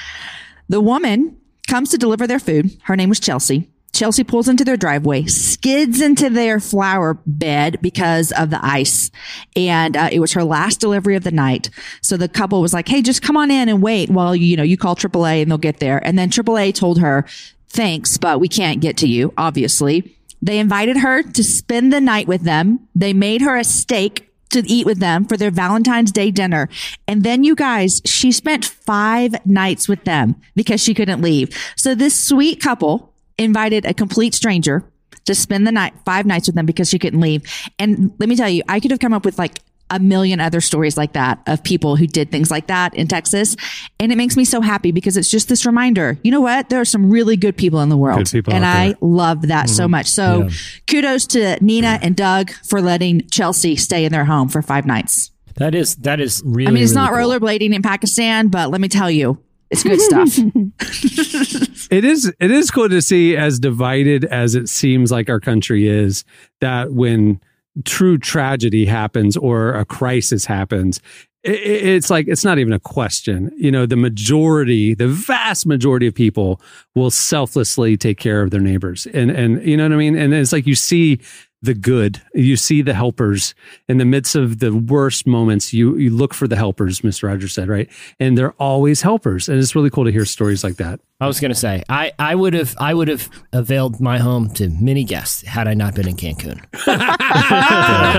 The 0.70 0.80
woman 0.80 1.36
comes 1.66 1.90
to 1.90 1.98
deliver 1.98 2.26
their 2.26 2.38
food. 2.38 2.74
Her 2.84 2.96
name 2.96 3.10
was 3.10 3.20
Chelsea. 3.20 3.68
Chelsea 3.92 4.24
pulls 4.24 4.48
into 4.48 4.64
their 4.64 4.76
driveway, 4.76 5.24
skids 5.26 6.00
into 6.00 6.30
their 6.30 6.60
flower 6.60 7.18
bed 7.26 7.78
because 7.82 8.32
of 8.32 8.48
the 8.48 8.64
ice. 8.64 9.10
And 9.56 9.96
uh, 9.96 10.08
it 10.10 10.20
was 10.20 10.32
her 10.32 10.44
last 10.44 10.80
delivery 10.80 11.16
of 11.16 11.24
the 11.24 11.30
night. 11.30 11.68
So 12.00 12.16
the 12.16 12.28
couple 12.28 12.60
was 12.60 12.72
like, 12.72 12.86
hey, 12.86 13.02
just 13.02 13.22
come 13.22 13.36
on 13.36 13.50
in 13.50 13.68
and 13.68 13.82
wait 13.82 14.08
while 14.08 14.36
you, 14.36 14.46
you 14.46 14.56
know, 14.56 14.62
you 14.62 14.76
call 14.76 14.94
AAA 14.94 15.42
and 15.42 15.50
they'll 15.50 15.58
get 15.58 15.80
there. 15.80 16.06
And 16.06 16.18
then 16.18 16.30
AAA 16.30 16.74
told 16.74 17.00
her, 17.00 17.26
thanks, 17.70 18.18
but 18.18 18.40
we 18.40 18.48
can't 18.48 18.80
get 18.80 18.96
to 18.98 19.08
you, 19.08 19.32
obviously. 19.36 20.16
They 20.40 20.58
invited 20.58 20.98
her 20.98 21.22
to 21.22 21.42
spend 21.42 21.92
the 21.92 22.00
night 22.00 22.28
with 22.28 22.42
them. 22.42 22.88
They 22.94 23.12
made 23.12 23.40
her 23.40 23.56
a 23.56 23.64
steak 23.64 24.27
to 24.50 24.60
eat 24.66 24.86
with 24.86 24.98
them 24.98 25.24
for 25.24 25.36
their 25.36 25.50
Valentine's 25.50 26.12
Day 26.12 26.30
dinner. 26.30 26.68
And 27.06 27.22
then 27.22 27.44
you 27.44 27.54
guys, 27.54 28.00
she 28.04 28.32
spent 28.32 28.64
five 28.64 29.34
nights 29.46 29.88
with 29.88 30.04
them 30.04 30.36
because 30.54 30.82
she 30.82 30.94
couldn't 30.94 31.20
leave. 31.20 31.50
So 31.76 31.94
this 31.94 32.18
sweet 32.18 32.60
couple 32.60 33.12
invited 33.36 33.84
a 33.84 33.94
complete 33.94 34.34
stranger 34.34 34.84
to 35.26 35.34
spend 35.34 35.66
the 35.66 35.72
night, 35.72 35.92
five 36.04 36.26
nights 36.26 36.48
with 36.48 36.56
them 36.56 36.66
because 36.66 36.88
she 36.88 36.98
couldn't 36.98 37.20
leave. 37.20 37.42
And 37.78 38.12
let 38.18 38.28
me 38.28 38.36
tell 38.36 38.48
you, 38.48 38.62
I 38.68 38.80
could 38.80 38.90
have 38.90 39.00
come 39.00 39.12
up 39.12 39.24
with 39.24 39.38
like 39.38 39.58
a 39.90 39.98
million 39.98 40.40
other 40.40 40.60
stories 40.60 40.96
like 40.96 41.12
that 41.12 41.40
of 41.46 41.62
people 41.62 41.96
who 41.96 42.06
did 42.06 42.30
things 42.30 42.50
like 42.50 42.66
that 42.66 42.94
in 42.94 43.08
Texas. 43.08 43.56
And 43.98 44.12
it 44.12 44.16
makes 44.16 44.36
me 44.36 44.44
so 44.44 44.60
happy 44.60 44.92
because 44.92 45.16
it's 45.16 45.30
just 45.30 45.48
this 45.48 45.64
reminder, 45.64 46.18
you 46.22 46.30
know 46.30 46.40
what? 46.40 46.68
There 46.68 46.80
are 46.80 46.84
some 46.84 47.10
really 47.10 47.36
good 47.36 47.56
people 47.56 47.80
in 47.80 47.88
the 47.88 47.96
world. 47.96 48.18
Good 48.18 48.30
people 48.30 48.54
and 48.54 48.64
out 48.64 48.76
I 48.76 48.86
there. 48.88 48.96
love 49.00 49.42
that 49.48 49.68
so 49.68 49.84
mm-hmm. 49.84 49.90
much. 49.92 50.06
So 50.06 50.48
kudos 50.86 51.26
to 51.28 51.62
Nina 51.62 51.98
and 52.02 52.16
Doug 52.16 52.50
for 52.64 52.80
letting 52.80 53.26
Chelsea 53.28 53.76
stay 53.76 54.04
in 54.04 54.12
their 54.12 54.24
home 54.24 54.48
for 54.48 54.62
five 54.62 54.86
nights. 54.86 55.30
that 55.56 55.74
is 55.74 55.96
that 55.96 56.20
is 56.20 56.42
really. 56.44 56.68
I 56.68 56.70
mean, 56.70 56.82
it's 56.82 56.92
really 56.92 57.06
not 57.06 57.12
cool. 57.12 57.18
rollerblading 57.18 57.74
in 57.74 57.82
Pakistan, 57.82 58.48
but 58.48 58.70
let 58.70 58.80
me 58.80 58.88
tell 58.88 59.10
you, 59.10 59.42
it's 59.70 59.82
good 59.82 60.00
stuff. 60.00 60.38
It 61.90 62.04
is 62.04 62.30
it 62.38 62.50
is 62.50 62.70
cool 62.70 62.88
to 62.88 63.00
see 63.00 63.36
as 63.36 63.58
divided 63.58 64.26
as 64.26 64.54
it 64.54 64.68
seems 64.68 65.10
like 65.10 65.30
our 65.30 65.40
country 65.40 65.88
is 65.88 66.24
that 66.60 66.92
when 66.92 67.40
true 67.84 68.18
tragedy 68.18 68.84
happens 68.84 69.36
or 69.36 69.74
a 69.74 69.84
crisis 69.84 70.44
happens 70.44 71.00
it's 71.44 72.10
like 72.10 72.26
it's 72.26 72.44
not 72.44 72.58
even 72.58 72.72
a 72.72 72.80
question. 72.80 73.52
You 73.56 73.70
know 73.70 73.86
the 73.86 73.96
majority 73.96 74.94
the 74.94 75.08
vast 75.08 75.66
majority 75.66 76.06
of 76.06 76.14
people 76.14 76.60
will 76.94 77.10
selflessly 77.10 77.96
take 77.96 78.18
care 78.18 78.42
of 78.42 78.50
their 78.50 78.60
neighbors. 78.60 79.06
And 79.14 79.30
and 79.30 79.64
you 79.64 79.76
know 79.76 79.84
what 79.84 79.92
i 79.92 79.96
mean? 79.96 80.16
And 80.16 80.34
it's 80.34 80.52
like 80.52 80.66
you 80.66 80.74
see 80.74 81.20
the 81.62 81.74
good 81.74 82.22
you 82.34 82.56
see 82.56 82.82
the 82.82 82.94
helpers 82.94 83.54
in 83.88 83.98
the 83.98 84.04
midst 84.04 84.36
of 84.36 84.60
the 84.60 84.72
worst 84.72 85.26
moments 85.26 85.72
you 85.72 85.96
you 85.96 86.10
look 86.10 86.32
for 86.32 86.46
the 86.46 86.54
helpers 86.56 87.00
mr 87.00 87.24
rogers 87.24 87.52
said 87.52 87.68
right 87.68 87.90
and 88.20 88.38
they're 88.38 88.52
always 88.52 89.02
helpers 89.02 89.48
and 89.48 89.58
it's 89.58 89.74
really 89.74 89.90
cool 89.90 90.04
to 90.04 90.12
hear 90.12 90.24
stories 90.24 90.62
like 90.62 90.76
that 90.76 91.00
I 91.20 91.26
was 91.26 91.40
going 91.40 91.50
to 91.50 91.58
say 91.58 91.82
I, 91.88 92.12
I 92.16 92.36
would 92.36 92.54
have 92.54 92.76
I 92.78 92.94
would 92.94 93.08
have 93.08 93.28
availed 93.52 94.00
my 94.00 94.18
home 94.18 94.50
to 94.50 94.68
many 94.68 95.02
guests 95.02 95.42
had 95.42 95.66
I 95.66 95.74
not 95.74 95.96
been 95.96 96.06
in 96.06 96.14
Cancun 96.14 96.60
for, 96.78 96.96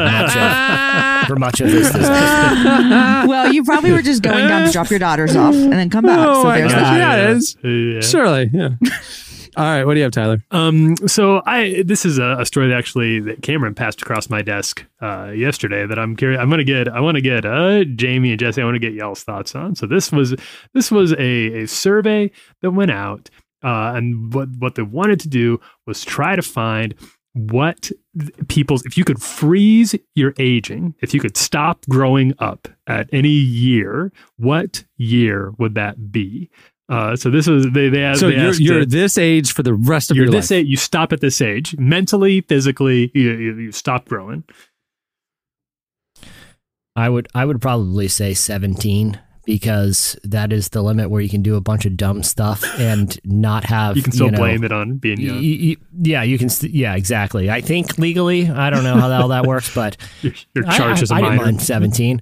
much 0.04 0.36
of, 0.36 1.28
for 1.28 1.36
much 1.38 1.62
of 1.62 1.72
this. 1.72 1.94
this 1.94 2.10
well, 2.10 3.54
you 3.54 3.64
probably 3.64 3.94
were 3.94 4.02
just 4.02 4.22
going 4.22 4.46
down 4.50 4.68
to 4.68 4.74
drop 4.74 4.90
your 4.90 5.00
daughters 5.00 5.38
off 5.38 5.56
and 5.56 5.72
then 5.72 5.90
come 5.90 6.04
back. 6.04 6.20
Oh 6.20 6.44
so 6.44 6.50
there's 6.50 6.74
gosh, 6.74 6.82
that. 6.82 6.98
yeah, 6.98 7.30
it 7.30 7.38
is. 7.38 7.58
Yeah. 7.64 8.02
Surely, 8.02 8.50
yeah. 8.52 8.72
All 9.60 9.66
right, 9.66 9.84
what 9.84 9.96
do 9.96 10.00
you 10.00 10.04
have, 10.06 10.14
Tyler? 10.14 10.42
Um, 10.52 10.96
so 11.06 11.42
I 11.46 11.84
this 11.86 12.06
is 12.06 12.18
a, 12.18 12.38
a 12.40 12.46
story 12.46 12.70
that 12.70 12.78
actually 12.78 13.20
that 13.20 13.42
Cameron 13.42 13.76
passed 13.76 14.02
across 14.02 14.30
my 14.30 14.42
desk 14.42 14.86
uh, 15.02 15.34
yesterday 15.36 15.86
that 15.86 16.00
I'm 16.00 16.16
curious. 16.16 16.40
I'm 16.40 16.50
gonna 16.50 16.64
get. 16.64 16.88
I 16.88 17.02
want 17.02 17.16
to 17.16 17.22
get 17.22 17.44
uh, 17.44 17.84
Jamie 17.84 18.32
and 18.32 18.40
Jesse. 18.40 18.62
I 18.62 18.64
want 18.64 18.76
to 18.76 18.80
get 18.80 18.94
y'all's 18.94 19.22
thoughts 19.22 19.56
on. 19.56 19.76
So 19.76 19.86
this 19.86 20.14
was 20.14 20.34
this 20.74 20.90
was 20.92 21.12
a, 21.12 21.64
a 21.64 21.68
survey 21.68 22.32
that 22.62 22.72
went 22.72 22.92
out, 22.92 23.30
uh, 23.62 23.92
and 23.96 24.34
what 24.34 24.48
what 24.60 24.76
they 24.76 24.82
wanted 24.82 25.20
to 25.20 25.28
do 25.28 25.60
was 25.86 26.06
try 26.06 26.38
to 26.38 26.42
find 26.42 26.96
what 27.34 27.92
people's 28.48 28.86
if 28.86 28.98
you 28.98 29.04
could 29.04 29.22
freeze 29.22 29.94
your 30.16 30.34
aging, 30.40 30.96
if 31.02 31.14
you 31.14 31.20
could 31.20 31.36
stop 31.36 31.86
growing 31.90 32.34
up 32.40 32.70
at 32.88 33.10
any 33.12 33.28
year, 33.28 34.14
what 34.38 34.86
year 34.96 35.52
would 35.58 35.76
that 35.76 36.14
be? 36.14 36.50
Uh, 36.90 37.16
so 37.16 37.30
this 37.30 37.46
was 37.48 37.68
they 37.72 37.88
they 37.90 38.04
asked. 38.04 38.20
So 38.20 38.30
they 38.30 38.36
you're, 38.38 38.50
asked, 38.50 38.60
you're 38.60 38.86
this 38.86 39.18
age 39.18 39.54
for 39.54 39.62
the 39.64 39.74
rest 39.76 40.10
of 40.10 40.18
you're 40.18 40.26
your 40.26 40.32
this 40.32 40.50
life. 40.50 40.58
age. 40.62 40.68
You 40.68 40.76
stop 40.78 41.14
at 41.14 41.22
this 41.22 41.40
age, 41.40 41.78
mentally, 41.78 42.42
physically. 42.42 43.12
You, 43.14 43.32
you, 43.34 43.56
you 43.58 43.72
stop 43.72 44.06
growing. 44.10 44.44
I 46.96 47.10
would 47.10 47.28
I 47.34 47.46
would 47.46 47.62
probably 47.62 48.08
say 48.08 48.34
17 48.34 49.20
because 49.46 50.18
that 50.24 50.52
is 50.52 50.70
the 50.70 50.82
limit 50.82 51.10
where 51.10 51.22
you 51.22 51.30
can 51.30 51.42
do 51.42 51.56
a 51.56 51.62
bunch 51.62 51.86
of 51.86 51.96
dumb 51.98 52.22
stuff 52.24 52.64
and 52.80 53.18
not 53.24 53.64
have 53.66 53.96
You 53.96 54.04
can 54.04 54.12
still 54.12 54.30
know, 54.30 54.38
blame 54.38 54.64
it 54.64 54.72
on 54.72 54.98
being 54.98 55.20
young. 55.20 55.38
y- 55.38 55.58
y- 55.62 55.76
yeah, 56.04 56.24
you 56.24 56.38
can. 56.38 56.50
St- 56.50 56.74
yeah, 56.74 56.96
exactly. 56.96 57.50
I 57.50 57.62
think 57.62 57.98
legally, 57.98 58.48
I 58.50 58.70
don't 58.70 58.84
know 58.84 58.96
how 58.96 59.08
the 59.08 59.16
hell 59.16 59.28
that 59.30 59.46
works, 59.46 59.74
but 59.74 59.96
You're, 60.22 60.34
you're 60.54 60.68
I- 60.68 60.78
charged 60.78 61.00
I, 61.00 61.04
as 61.04 61.12
a 61.12 61.16
I 61.16 61.22
didn't 61.22 61.38
mind 61.38 61.62
17. 61.62 62.22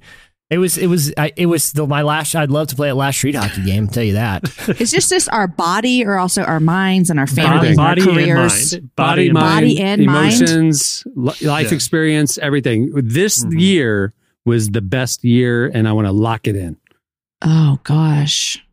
It 0.50 0.60
was 0.60 0.78
it 0.78 0.88
was 0.88 1.14
I, 1.18 1.34
it 1.36 1.48
was 1.48 1.74
the, 1.74 1.86
my 1.86 2.04
last. 2.04 2.34
I'd 2.34 2.50
love 2.52 2.68
to 2.70 2.76
play 2.78 2.88
a 2.88 2.96
last 2.96 3.18
street 3.18 3.36
hockey 3.36 3.64
game. 3.66 3.88
Tell 3.90 4.04
you 4.04 4.14
that. 4.14 4.44
It's 4.80 4.92
just 4.92 5.10
this 5.10 5.28
our 5.28 5.48
body 5.48 6.06
or 6.06 6.18
also 6.18 6.42
our 6.44 6.62
minds 6.62 7.10
and 7.10 7.20
our 7.20 7.28
families, 7.28 7.76
Body, 7.76 7.76
and 7.76 7.80
our 7.80 7.86
body 7.88 8.02
and 8.02 8.12
careers. 8.14 8.74
mind. 8.74 8.96
body, 8.96 9.26
and 9.26 9.34
mind, 9.34 9.56
Body 9.66 9.80
and 9.82 10.06
mind. 10.06 10.36
emotions, 10.36 11.04
li- 11.16 11.34
life 11.48 11.68
Yeah. 11.70 11.76
experience, 11.76 12.38
everything. 12.38 12.92
This 12.94 13.44
Mhm. 13.44 13.60
year 13.60 14.14
was 14.46 14.70
the 14.70 14.82
best 14.82 15.26
year, 15.26 15.68
and 15.68 15.86
I 15.88 15.92
want 15.92 16.08
to 16.08 16.14
lock 16.14 16.48
it 16.48 16.56
in. 16.56 16.78
Oh 17.42 17.80
gosh. 17.84 18.64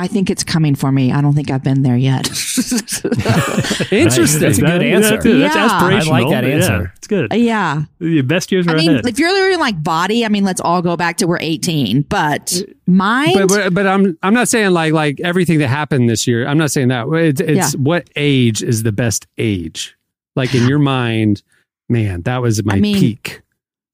I 0.00 0.06
think 0.06 0.30
it's 0.30 0.44
coming 0.44 0.76
for 0.76 0.92
me. 0.92 1.10
I 1.10 1.20
don't 1.20 1.34
think 1.34 1.50
I've 1.50 1.64
been 1.64 1.82
there 1.82 1.96
yet. 1.96 2.28
Interesting. 3.92 4.40
That's 4.40 4.58
a 4.58 4.62
good 4.62 4.82
answer. 4.82 5.10
That's, 5.10 5.24
that's 5.24 5.56
Yeah. 5.56 5.68
aspirational. 5.68 6.06
I 6.06 6.20
like 6.20 6.30
that 6.30 6.44
answer. 6.44 6.72
Yeah, 6.82 6.86
it's 6.96 7.06
good. 7.08 7.32
yeah. 7.34 7.82
The 7.98 8.22
best 8.22 8.52
years 8.52 8.66
are 8.68 8.70
I 8.70 8.76
mean, 8.76 8.90
ahead. 8.92 9.06
if 9.06 9.18
you're 9.18 9.32
literally 9.32 9.56
like 9.56 9.82
body, 9.82 10.24
I 10.24 10.28
mean, 10.28 10.44
let's 10.44 10.60
all 10.60 10.82
go 10.82 10.96
back 10.96 11.16
to 11.18 11.26
we're 11.26 11.38
18. 11.40 12.02
But 12.02 12.62
uh, 12.66 12.72
mind, 12.86 13.34
But, 13.34 13.48
but 13.48 13.74
but 13.74 13.86
I'm 13.86 14.16
I'm 14.22 14.34
not 14.34 14.48
saying 14.48 14.70
like 14.70 14.92
like 14.92 15.20
everything 15.20 15.58
that 15.58 15.68
happened 15.68 16.08
this 16.08 16.26
year. 16.26 16.46
I'm 16.46 16.58
not 16.58 16.70
saying 16.70 16.88
that. 16.88 17.08
It's, 17.08 17.40
it's 17.40 17.74
what 17.76 18.08
age 18.16 18.62
is 18.62 18.84
the 18.84 18.92
best 18.92 19.26
age? 19.36 19.96
Like 20.36 20.54
in 20.54 20.68
your 20.68 20.78
mind, 20.78 21.42
man, 21.88 22.22
that 22.22 22.40
was 22.40 22.64
my 22.64 22.74
I 22.74 22.80
mean, 22.80 22.96
peak. 22.98 23.42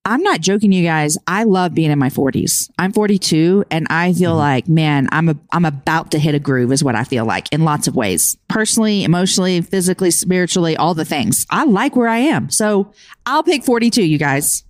I'm 0.06 0.22
not 0.22 0.40
joking, 0.42 0.70
you 0.70 0.84
guys. 0.84 1.16
I 1.26 1.44
love 1.44 1.74
being 1.74 1.90
in 1.90 1.98
my 1.98 2.10
40s. 2.10 2.70
I'm 2.78 2.92
42, 2.92 3.64
and 3.70 3.86
I 3.88 4.12
feel 4.12 4.32
Mm-hmm. 4.32 4.38
like, 4.38 4.68
man, 4.68 5.08
I'm 5.12 5.30
a, 5.30 5.36
I'm 5.52 5.64
about 5.64 6.10
to 6.10 6.18
hit 6.18 6.34
a 6.34 6.38
groove. 6.38 6.72
Is 6.72 6.84
what 6.84 6.94
I 6.94 7.04
feel 7.04 7.24
like 7.24 7.50
in 7.52 7.64
lots 7.64 7.88
of 7.88 7.96
ways, 7.96 8.36
personally, 8.48 9.02
emotionally, 9.04 9.62
physically, 9.62 10.10
spiritually, 10.10 10.76
all 10.76 10.92
the 10.92 11.06
things. 11.06 11.46
I 11.48 11.64
like 11.64 11.96
where 11.96 12.08
I 12.08 12.18
am, 12.18 12.50
so 12.50 12.92
I'll 13.24 13.42
pick 13.42 13.64
42, 13.64 14.04
you 14.04 14.18
guys. 14.18 14.62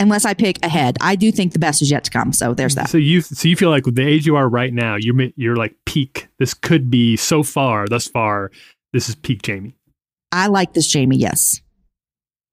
Unless 0.00 0.24
I 0.26 0.34
pick 0.34 0.62
ahead, 0.64 0.98
I 1.00 1.14
do 1.16 1.30
think 1.32 1.52
the 1.54 1.58
best 1.60 1.80
is 1.80 1.90
yet 1.90 2.02
to 2.04 2.10
come. 2.10 2.32
So 2.34 2.52
there's 2.54 2.74
that. 2.74 2.90
So 2.90 2.98
you 2.98 3.20
so 3.22 3.48
you 3.48 3.56
feel 3.56 3.70
like 3.70 3.84
the 3.84 4.06
age 4.06 4.26
you 4.26 4.36
are 4.36 4.48
right 4.48 4.74
now, 4.74 4.96
you're 4.96 5.14
you're 5.36 5.56
like 5.56 5.74
peak. 5.86 6.28
This 6.38 6.52
could 6.54 6.90
be 6.90 7.16
so 7.16 7.42
far, 7.42 7.86
thus 7.88 8.08
far. 8.08 8.50
This 8.92 9.08
is 9.08 9.14
peak 9.14 9.40
Jamie. 9.42 9.74
I 10.32 10.48
like 10.48 10.74
this, 10.74 10.86
Jamie. 10.86 11.16
Yes. 11.16 11.61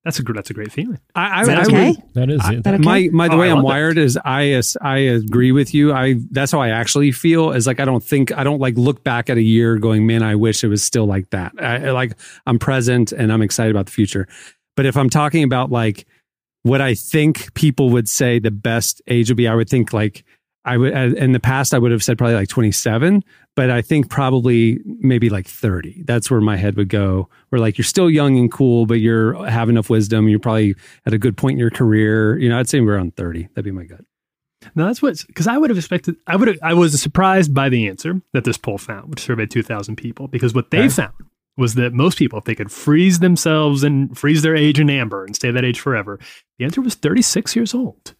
That's 0.06 0.18
a 0.20 0.24
that's 0.24 0.50
a 0.50 0.54
great 0.54 0.72
feeling. 0.72 0.98
I, 1.14 1.42
Is 1.42 1.48
that 1.48 1.58
I 1.60 1.62
okay? 1.64 1.90
would, 1.92 2.14
That 2.14 2.30
is 2.30 2.42
it. 2.50 2.64
that 2.64 2.74
okay? 2.76 2.84
my 2.84 3.10
my 3.12 3.28
the 3.28 3.36
Oh, 3.36 3.40
way 3.40 3.52
I 3.52 3.56
I'm 3.56 3.62
wired 3.64 3.98
is 3.98 4.18
I 4.24 4.52
as- 4.52 4.78
I 4.82 4.98
agree 5.00 5.52
with 5.52 5.74
you. 5.74 5.92
I 5.94 6.16
that's 6.32 6.54
how 6.54 6.62
I 6.62 6.70
actually 6.70 7.12
feel. 7.12 7.52
Is 7.52 7.68
like 7.68 7.82
I 7.82 7.86
don't 7.86 8.04
think 8.04 8.32
I 8.32 8.44
don't 8.46 8.60
like 8.62 8.78
look 8.78 9.04
back 9.04 9.30
at 9.30 9.38
a 9.38 9.42
year 9.42 9.78
going, 9.78 10.08
man, 10.08 10.24
I 10.24 10.36
wish 10.36 10.64
it 10.64 10.68
was 10.70 10.82
still 10.82 11.06
like 11.06 11.30
that. 11.32 11.52
I, 11.60 11.88
I 11.88 11.92
like 11.92 12.14
I'm 12.46 12.60
present 12.60 13.12
and 13.12 13.32
I'm 13.32 13.42
excited 13.42 13.72
about 13.72 13.88
the 13.88 13.92
future. 13.92 14.28
But 14.78 14.86
if 14.86 14.96
I'm 14.96 15.10
talking 15.10 15.44
about 15.44 15.70
like 15.70 16.08
what 16.64 16.80
I 16.80 16.94
think 16.96 17.54
people 17.54 17.90
would 17.90 18.08
say 18.08 18.40
the 18.40 18.52
best 18.52 19.02
age 19.08 19.30
would 19.30 19.38
be, 19.38 19.50
I 19.50 19.56
would 19.56 19.70
think 19.70 19.92
like 19.92 20.24
I 20.64 20.78
would 20.78 20.94
uh, 20.94 21.16
in 21.18 21.34
the 21.34 21.40
past 21.42 21.74
I 21.74 21.78
would 21.78 21.92
have 21.92 22.04
said 22.04 22.18
probably 22.18 22.36
like 22.36 22.48
27, 22.50 23.22
but 23.60 23.70
I 23.70 23.82
think 23.82 24.10
probably 24.10 24.80
maybe 24.86 25.30
like 25.30 25.46
30. 25.46 26.04
That's 26.06 26.32
where 26.32 26.40
my 26.40 26.56
head 26.56 26.78
would 26.78 26.88
go. 26.88 27.28
Where 27.50 27.60
like 27.60 27.78
you're 27.78 27.84
still 27.84 28.10
young 28.10 28.38
and 28.38 28.50
cool, 28.50 28.86
but 28.86 29.02
you're 29.02 29.34
have 29.50 29.68
enough 29.68 29.90
wisdom. 29.90 30.30
You're 30.30 30.40
probably 30.40 30.76
at 31.06 31.12
a 31.12 31.18
good 31.18 31.36
point 31.36 31.56
in 31.56 31.60
your 31.60 31.70
career. 31.70 32.38
You 32.38 32.48
know, 32.48 32.58
I'd 32.58 32.70
say 32.70 32.80
we're 32.80 32.96
around 32.96 33.18
30. 33.18 33.50
That'd 33.50 33.66
be 33.66 33.72
my 33.72 33.84
gut. 33.84 34.06
Now 34.76 34.86
that's 34.88 35.02
what 35.02 35.22
because 35.28 35.46
I 35.46 35.58
would 35.58 35.70
have 35.72 35.78
expected. 35.78 36.16
I 36.26 36.38
would 36.38 36.48
have, 36.48 36.58
I 36.64 36.74
was 36.74 37.02
surprised 37.02 37.54
by 37.54 37.68
the 37.68 37.90
answer 37.90 38.22
that 38.32 38.46
this 38.46 38.58
poll 38.58 38.78
found, 38.78 39.10
which 39.10 39.20
surveyed 39.20 39.52
two 39.52 39.62
thousand 39.62 39.98
people, 39.98 40.30
because 40.30 40.54
what 40.54 40.72
they 40.72 40.84
Okay. 40.84 40.88
found 40.88 41.16
was 41.58 41.76
that 41.76 41.92
most 41.92 42.18
people, 42.18 42.40
if 42.40 42.46
they 42.46 42.56
could 42.56 42.72
freeze 42.72 43.20
themselves 43.20 43.84
and 43.84 44.18
freeze 44.18 44.42
their 44.42 44.56
age 44.56 44.80
in 44.80 44.90
amber 44.90 45.26
and 45.26 45.36
stay 45.36 45.52
that 45.52 45.66
age 45.66 45.82
forever, 45.82 46.18
the 46.60 46.64
answer 46.64 46.80
was 46.80 46.96
thirty 46.96 47.22
six 47.22 47.58
years 47.58 47.74
old. 47.74 48.16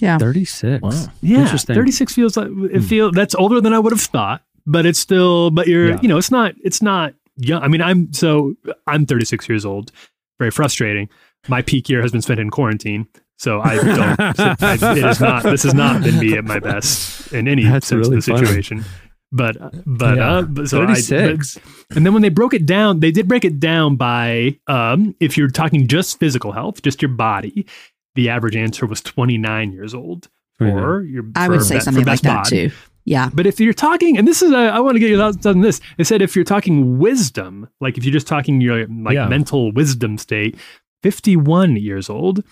Yeah. 0.00 0.18
36. 0.18 0.82
Wow. 0.82 0.90
Yeah, 1.22 1.38
Interesting. 1.44 1.76
thirty 1.76 1.92
six 1.92 2.12
feels 2.12 2.36
like 2.36 2.48
it 2.48 2.52
hmm. 2.52 2.80
feel 2.80 3.10
that's 3.10 3.34
older 3.34 3.62
than 3.62 3.72
I 3.72 3.78
would 3.78 3.92
have 3.92 4.02
thought, 4.02 4.42
but 4.66 4.86
it's 4.86 4.98
still. 4.98 5.50
But 5.50 5.66
you're 5.68 5.90
Yeah. 5.90 5.98
you 6.02 6.08
know 6.08 6.18
it's 6.18 6.30
not 6.30 6.54
it's 6.62 6.82
not 6.82 7.14
young. 7.36 7.62
I 7.62 7.68
mean 7.68 7.82
I'm 7.82 8.12
so 8.12 8.54
I'm 8.86 9.06
thirty 9.06 9.24
six 9.24 9.48
years 9.48 9.64
old. 9.64 9.92
Very 10.38 10.50
frustrating. 10.50 11.08
My 11.48 11.62
peak 11.62 11.88
year 11.88 12.02
has 12.02 12.12
been 12.12 12.22
spent 12.22 12.40
in 12.40 12.50
quarantine. 12.50 13.06
So 13.38 13.60
I 13.60 13.74
don't. 13.82 14.20
I, 14.62 14.74
it 14.96 14.98
is 15.04 15.20
not. 15.20 15.42
This 15.42 15.64
has 15.64 15.74
not 15.74 16.02
been 16.02 16.18
me 16.18 16.36
at 16.36 16.44
my 16.44 16.58
best 16.60 17.32
in 17.32 17.48
any 17.48 17.64
That's 17.64 17.86
sense 17.88 18.06
really 18.06 18.18
of 18.18 18.24
the 18.24 18.32
funny. 18.32 18.46
situation. 18.46 18.84
But 19.32 19.56
but 19.86 20.18
Yeah. 20.18 20.32
uh, 20.38 20.42
but 20.42 20.68
so 20.68 20.82
I, 20.82 20.94
36. 20.94 21.54
but- 21.88 21.96
and 21.96 22.06
then 22.06 22.12
when 22.12 22.22
they 22.22 22.28
broke 22.28 22.54
it 22.54 22.66
down, 22.66 23.00
they 23.00 23.10
did 23.10 23.26
break 23.28 23.44
it 23.44 23.58
down 23.58 23.96
by 23.96 24.58
um, 24.68 25.16
if 25.20 25.36
you're 25.36 25.48
talking 25.48 25.88
just 25.88 26.20
physical 26.20 26.52
health, 26.52 26.82
just 26.82 27.02
your 27.02 27.08
body. 27.10 27.66
The 28.14 28.28
average 28.28 28.54
answer 28.56 28.84
was 28.86 29.00
29 29.00 29.72
years 29.72 29.94
old. 29.94 30.28
Or 30.60 31.00
your 31.02 31.24
I 31.34 31.48
would 31.48 31.62
say 31.62 31.74
be- 31.74 31.78
for 31.80 31.84
something 31.84 32.04
like 32.04 32.20
that 32.20 32.36
bod. 32.36 32.44
too. 32.44 32.70
Yeah. 33.04 33.30
But 33.34 33.46
if 33.46 33.58
you're 33.58 33.72
talking, 33.72 34.16
and 34.16 34.28
this 34.28 34.42
is, 34.42 34.52
a, 34.52 34.56
I 34.56 34.78
want 34.80 34.94
to 34.94 35.00
get 35.00 35.08
your 35.10 35.18
thoughts 35.18 35.44
on 35.46 35.60
this. 35.60 35.80
It 35.98 36.04
said 36.04 36.22
if 36.22 36.36
you're 36.36 36.44
talking 36.44 36.98
wisdom, 36.98 37.68
like 37.80 37.98
if 37.98 38.04
you're 38.04 38.12
just 38.12 38.28
talking 38.28 38.60
your 38.60 38.86
like 38.86 39.14
Yeah. 39.14 39.26
mental 39.28 39.72
wisdom 39.72 40.18
state, 40.18 40.56
51 41.02 41.76
years 41.76 42.08
old. 42.08 42.38
Which 42.38 42.44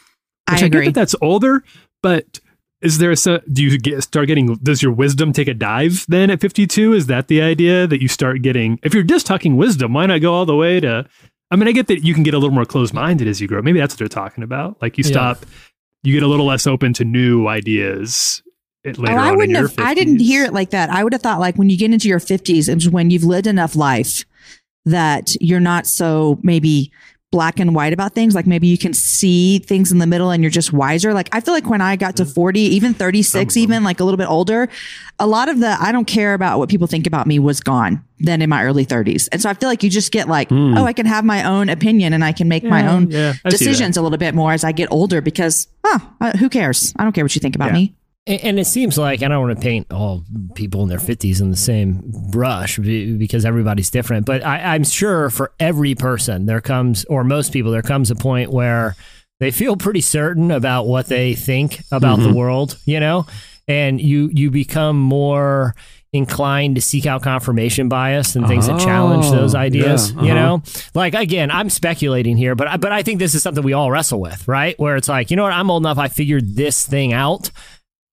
I 0.48 0.54
I, 0.54 0.58
get 0.58 0.64
agree. 0.66 0.84
that 0.86 0.94
that's 0.94 1.14
older, 1.22 1.62
but 2.02 2.40
is 2.82 2.98
there 2.98 3.10
a 3.12 3.16
se- 3.16 3.42
do 3.52 3.62
you 3.62 3.78
get 3.78 4.02
start 4.02 4.26
getting 4.26 4.54
does 4.56 4.82
your 4.82 4.90
wisdom 4.92 5.32
take 5.32 5.46
a 5.48 5.54
dive 5.54 6.04
then 6.08 6.30
at 6.30 6.40
52? 6.40 6.94
Is 6.94 7.06
that 7.06 7.28
the 7.28 7.40
idea 7.42 7.86
that 7.86 8.02
you 8.02 8.08
start 8.08 8.42
getting 8.42 8.80
if 8.82 8.92
you're 8.94 9.02
just 9.04 9.26
talking 9.26 9.56
wisdom, 9.56 9.92
why 9.92 10.06
not 10.06 10.20
go 10.20 10.32
all 10.34 10.46
the 10.46 10.56
way 10.56 10.80
to 10.80 11.06
I 11.52 11.56
mean, 11.56 11.68
I 11.68 11.72
get 11.72 11.86
that 11.88 12.04
you 12.04 12.14
can 12.14 12.22
get 12.22 12.34
a 12.34 12.38
little 12.38 12.54
more 12.54 12.64
closed 12.64 12.94
minded 12.94 13.28
as 13.28 13.40
you 13.40 13.46
grow. 13.48 13.60
Maybe 13.62 13.78
that's 13.78 13.92
what 13.94 13.98
they're 13.98 14.08
talking 14.08 14.42
about. 14.42 14.80
Like 14.82 14.98
you 14.98 15.04
Yeah. 15.04 15.10
stop, 15.10 15.46
you 16.02 16.12
get 16.12 16.22
a 16.22 16.28
little 16.28 16.46
less 16.46 16.66
open 16.66 16.92
to 16.94 17.04
new 17.04 17.46
ideas 17.46 18.42
it- 18.44 18.44
later 18.44 18.49
Oh, 18.86 19.04
I 19.06 19.30
on 19.30 19.36
wouldn't 19.36 19.58
your 19.58 19.68
have. 19.68 19.78
I 19.78 19.94
didn't 19.94 20.20
hear 20.20 20.44
it 20.44 20.52
like 20.52 20.70
that. 20.70 20.90
I 20.90 21.04
would 21.04 21.12
have 21.12 21.22
thought 21.22 21.40
like 21.40 21.56
when 21.56 21.68
you 21.70 21.76
get 21.76 21.92
into 21.92 22.08
your 22.08 22.20
fifties, 22.20 22.68
and 22.68 22.82
when 22.84 23.10
you've 23.10 23.24
lived 23.24 23.46
enough 23.46 23.76
life 23.76 24.24
that 24.86 25.34
you're 25.40 25.60
not 25.60 25.86
so 25.86 26.38
maybe 26.42 26.90
black 27.32 27.60
and 27.60 27.76
white 27.76 27.92
about 27.92 28.12
things. 28.12 28.34
Like 28.34 28.46
maybe 28.46 28.66
you 28.66 28.76
can 28.78 28.92
see 28.92 29.60
things 29.60 29.92
in 29.92 29.98
the 29.98 30.06
middle 30.06 30.30
and 30.30 30.42
you're 30.42 30.50
just 30.50 30.72
wiser. 30.72 31.14
Like 31.14 31.28
I 31.30 31.40
feel 31.40 31.54
like 31.54 31.68
when 31.68 31.80
I 31.80 31.94
got 31.94 32.16
to 32.16 32.24
40, 32.24 32.58
even 32.58 32.92
36, 32.92 33.30
Some 33.30 33.40
of 33.42 33.48
them. 33.54 33.62
even 33.62 33.84
like 33.84 34.00
a 34.00 34.04
little 34.04 34.16
bit 34.18 34.28
older, 34.28 34.68
a 35.20 35.28
lot 35.28 35.48
of 35.48 35.60
the 35.60 35.76
I 35.80 35.92
don't 35.92 36.06
care 36.06 36.34
about 36.34 36.58
what 36.58 36.68
people 36.68 36.88
think 36.88 37.06
about 37.06 37.28
me 37.28 37.38
was 37.38 37.60
gone 37.60 38.02
then 38.18 38.42
in 38.42 38.50
my 38.50 38.64
early 38.64 38.84
30s. 38.84 39.28
And 39.30 39.40
so 39.40 39.48
I 39.48 39.54
feel 39.54 39.68
like 39.68 39.82
you 39.84 39.90
just 39.90 40.10
get 40.10 40.26
like, 40.28 40.48
Hmm. 40.48 40.76
oh, 40.76 40.84
I 40.86 40.92
can 40.92 41.06
have 41.06 41.24
my 41.24 41.44
own 41.44 41.68
opinion 41.68 42.14
and 42.14 42.24
I 42.24 42.32
can 42.32 42.48
make 42.48 42.64
my 42.64 42.88
own 42.88 43.10
yeah, 43.10 43.28
I 43.28 43.32
see 43.32 43.38
that. 43.44 43.50
decisions 43.50 43.96
a 43.96 44.02
little 44.02 44.18
bit 44.18 44.34
more 44.34 44.52
as 44.52 44.64
I 44.64 44.72
get 44.72 44.90
older 44.90 45.20
because, 45.20 45.68
huh, 45.86 46.00
uh, 46.20 46.36
who 46.36 46.48
cares? 46.48 46.92
I 46.98 47.04
don't 47.04 47.12
care 47.12 47.24
what 47.24 47.34
you 47.36 47.40
think 47.40 47.54
about 47.54 47.68
Yeah. 47.68 47.74
me. 47.74 47.94
And 48.26 48.60
it 48.60 48.66
seems 48.66 48.98
like 48.98 49.22
I 49.22 49.28
don't 49.28 49.40
want 49.46 49.58
to 49.58 49.62
paint 49.62 49.86
all 49.90 50.24
people 50.54 50.82
in 50.82 50.88
their 50.88 50.98
50s 50.98 51.40
in 51.40 51.50
the 51.50 51.56
same 51.56 52.02
brush 52.30 52.78
because 52.78 53.44
everybody's 53.44 53.90
different. 53.90 54.26
But 54.26 54.44
I, 54.44 54.74
I'm 54.74 54.84
sure 54.84 55.30
for 55.30 55.52
every 55.58 55.94
person, 55.94 56.46
there 56.46 56.60
comes, 56.60 57.04
or 57.06 57.24
most 57.24 57.52
people, 57.52 57.72
there 57.72 57.82
comes 57.82 58.10
a 58.10 58.14
point 58.14 58.52
where 58.52 58.94
they 59.40 59.50
feel 59.50 59.74
pretty 59.74 60.02
certain 60.02 60.50
about 60.50 60.86
what 60.86 61.06
they 61.06 61.34
think 61.34 61.80
about 61.90 62.20
the 62.20 62.32
world, 62.32 62.78
you 62.84 63.00
know? 63.00 63.26
And 63.66 64.00
you, 64.00 64.30
you 64.34 64.50
become 64.50 64.98
more 64.98 65.74
inclined 66.12 66.74
to 66.74 66.82
seek 66.82 67.06
out 67.06 67.22
confirmation 67.22 67.88
bias 67.88 68.36
and 68.36 68.46
things 68.46 68.66
that 68.66 68.80
challenge 68.80 69.26
Oh, 69.26 69.30
those 69.30 69.54
ideas, 69.54 70.12
yeah, 70.12 70.22
you 70.22 70.32
uh-huh. 70.32 70.34
know? 70.34 70.62
Like, 70.94 71.14
again, 71.14 71.50
I'm 71.50 71.70
speculating 71.70 72.36
here, 72.36 72.54
but 72.54 72.68
I, 72.68 72.76
but 72.76 72.92
I 72.92 73.02
think 73.02 73.18
this 73.18 73.34
is 73.34 73.42
something 73.42 73.64
we 73.64 73.72
all 73.72 73.90
wrestle 73.90 74.20
with, 74.20 74.46
right? 74.46 74.78
Where 74.78 74.96
it's 74.96 75.08
like, 75.08 75.30
you 75.30 75.36
know 75.36 75.44
what? 75.44 75.52
I'm 75.52 75.70
old 75.70 75.82
enough. 75.82 75.98
I 75.98 76.08
figured 76.08 76.54
this 76.54 76.86
thing 76.86 77.12
out. 77.12 77.50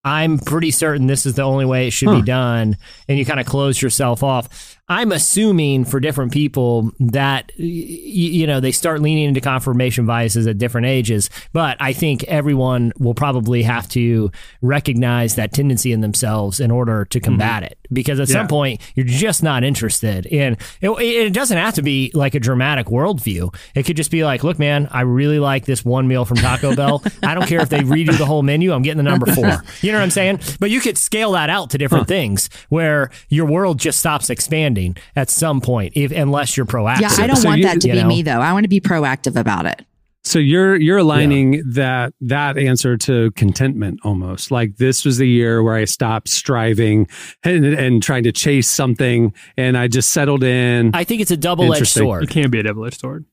I'm 0.04 0.40
pretty 0.40 0.72
certain 0.72 1.08
this 1.08 1.26
is 1.26 1.34
the 1.36 1.42
only 1.44 1.66
way 1.66 1.88
it 1.88 1.92
should 1.92 2.08
Huh. 2.10 2.16
be 2.16 2.22
done. 2.22 2.78
And 3.10 3.18
you 3.20 3.26
kind 3.26 3.40
of 3.40 3.46
close 3.46 3.82
yourself 3.82 4.24
off. 4.24 4.77
I'm 4.90 5.12
assuming 5.12 5.84
for 5.84 6.00
different 6.00 6.32
people 6.32 6.92
that 7.00 7.52
you 7.58 8.48
know 8.48 8.62
they 8.62 8.72
start 8.72 9.02
leaning 9.02 9.26
into 9.26 9.42
confirmation 9.42 10.06
biases 10.06 10.48
at 10.48 10.58
different 10.58 10.88
ages. 10.88 11.30
But 11.52 11.76
I 11.82 11.92
think 11.92 12.24
everyone 12.24 12.94
will 12.98 13.14
probably 13.14 13.64
have 13.64 13.90
to 13.90 14.32
recognize 14.62 15.36
that 15.36 15.52
tendency 15.52 15.92
in 15.92 16.00
themselves 16.00 16.62
in 16.62 16.72
order 16.72 17.04
to 17.06 17.20
mm-hmm. 17.20 17.26
combat 17.26 17.64
it. 17.64 17.78
Because 17.92 18.20
at 18.22 18.30
Yeah. 18.30 18.34
some 18.34 18.48
point 18.48 18.82
you're 18.96 19.06
just 19.06 19.44
not 19.44 19.66
interested 19.66 20.26
in. 20.26 20.58
It, 20.80 20.90
it 20.90 21.34
doesn't 21.34 21.58
have 21.58 21.74
to 21.76 21.82
be 21.82 22.12
like 22.14 22.34
a 22.36 22.40
dramatic 22.40 22.88
worldview. 22.88 23.54
It 23.76 23.84
could 23.84 23.98
just 23.98 24.12
be 24.12 24.24
like, 24.24 24.46
look, 24.46 24.58
man, 24.58 24.88
I 24.92 25.02
really 25.02 25.40
like 25.40 25.66
this 25.66 25.84
one 25.84 26.08
meal 26.08 26.24
from 26.24 26.38
Taco 26.38 26.76
Bell. 26.76 27.04
I 27.24 27.34
don't 27.34 27.48
care 27.48 27.60
if 27.60 27.70
they 27.70 27.80
redo 27.80 28.18
the 28.18 28.26
whole 28.26 28.44
menu. 28.44 28.72
I'm 28.72 28.84
getting 28.84 29.04
the 29.04 29.10
number 29.10 29.26
four. 29.34 29.64
You 29.82 29.92
know 29.92 29.98
what 29.98 30.04
I'm 30.04 30.12
saying? 30.12 30.40
But 30.60 30.70
you 30.70 30.80
could 30.80 30.98
scale 30.98 31.34
that 31.34 31.50
out 31.50 31.72
to 31.72 31.78
different 31.78 32.08
things 32.08 32.50
where 32.70 33.10
your 33.30 33.46
world 33.46 33.80
just 33.80 34.00
stops 34.00 34.30
expanding 34.30 34.77
at 35.16 35.30
some 35.30 35.62
point, 35.62 35.94
if 35.96 36.12
unless 36.12 36.56
you're 36.58 36.66
proactive. 36.66 37.02
Yeah, 37.02 37.24
I 37.24 37.28
don't 37.28 37.36
So 37.36 37.50
want 37.50 37.60
you- 37.60 37.66
that 37.68 37.82
to 37.82 37.88
be 37.90 38.02
know? 38.02 38.08
me 38.08 38.22
though. 38.22 38.40
I 38.42 38.54
want 38.54 38.64
to 38.64 38.70
be 38.70 38.80
proactive 38.82 39.36
about 39.36 39.66
it. 39.66 39.84
So 40.24 40.40
you're 40.40 40.76
you're 40.76 40.98
aligning 40.98 41.64
that 41.74 42.14
that 42.20 42.58
answer 42.58 42.98
to 42.98 43.32
contentment 43.32 44.02
almost. 44.04 44.52
Like 44.52 44.76
this 44.76 45.06
was 45.06 45.18
the 45.20 45.28
year 45.28 45.64
where 45.64 45.76
I 45.76 45.86
stopped 45.86 46.28
striving 46.28 47.08
and, 47.44 47.64
and 47.66 48.04
trying 48.04 48.24
to 48.24 48.34
chase 48.34 48.68
something, 48.70 49.34
and 49.56 49.78
I 49.78 49.88
just 49.88 50.10
settled 50.10 50.44
in. 50.44 50.92
I 50.94 51.06
think 51.06 51.22
it's 51.22 51.32
a 51.32 51.38
double 51.38 51.74
edged 51.74 51.88
sword. 51.88 52.24
It 52.24 52.30
can 52.30 52.50
be 52.50 52.60
a 52.60 52.64
double 52.64 52.86
edged 52.86 53.00
sword. 53.00 53.24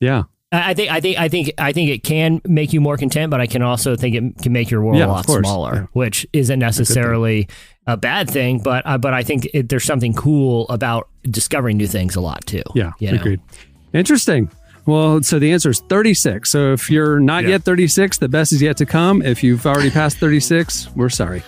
yeah, 0.00 0.24
I 0.52 0.70
I 0.70 0.74
think 0.74 0.90
I 0.90 1.00
think 1.00 1.18
I 1.18 1.28
think 1.28 1.50
I 1.58 1.72
think 1.72 1.90
it 1.90 2.02
can 2.02 2.40
make 2.44 2.72
you 2.72 2.80
more 2.80 2.96
content, 2.96 3.30
but 3.30 3.40
I 3.40 3.46
can 3.46 3.62
also 3.62 3.94
think 3.96 4.14
it 4.16 4.42
can 4.42 4.52
make 4.52 4.70
your 4.70 4.82
world 4.82 4.98
Yeah, 4.98 5.06
a 5.06 5.08
lot 5.08 5.26
smaller, 5.28 5.74
Yeah. 5.74 5.86
which 5.92 6.26
isn't 6.32 6.58
necessarily 6.58 7.48
a 7.86 7.96
bad 7.96 8.28
thing. 8.28 8.60
But 8.62 8.82
uh, 8.86 8.98
but 8.98 9.14
I 9.14 9.22
think 9.22 9.48
it, 9.54 9.68
there's 9.68 9.84
something 9.84 10.12
cool 10.14 10.66
about 10.68 11.08
discovering 11.22 11.76
new 11.76 11.86
things 11.86 12.16
a 12.16 12.20
lot 12.20 12.44
too. 12.46 12.62
yeah, 12.74 12.92
you 12.98 13.12
know? 13.12 13.18
agreed. 13.20 13.40
Interesting. 13.92 14.50
Well, 14.86 15.22
so 15.22 15.38
the 15.38 15.52
answer 15.52 15.70
is 15.70 15.80
36. 15.88 16.50
So 16.50 16.72
if 16.72 16.90
you're 16.90 17.20
not 17.20 17.44
Yeah. 17.44 17.50
yet 17.50 17.62
36, 17.64 18.18
the 18.18 18.28
best 18.28 18.50
is 18.52 18.62
yet 18.62 18.76
to 18.78 18.86
come. 18.86 19.20
If 19.22 19.44
you've 19.44 19.64
already 19.66 19.90
passed 19.90 20.16
36, 20.18 20.88
we're 20.96 21.10
sorry. 21.10 21.42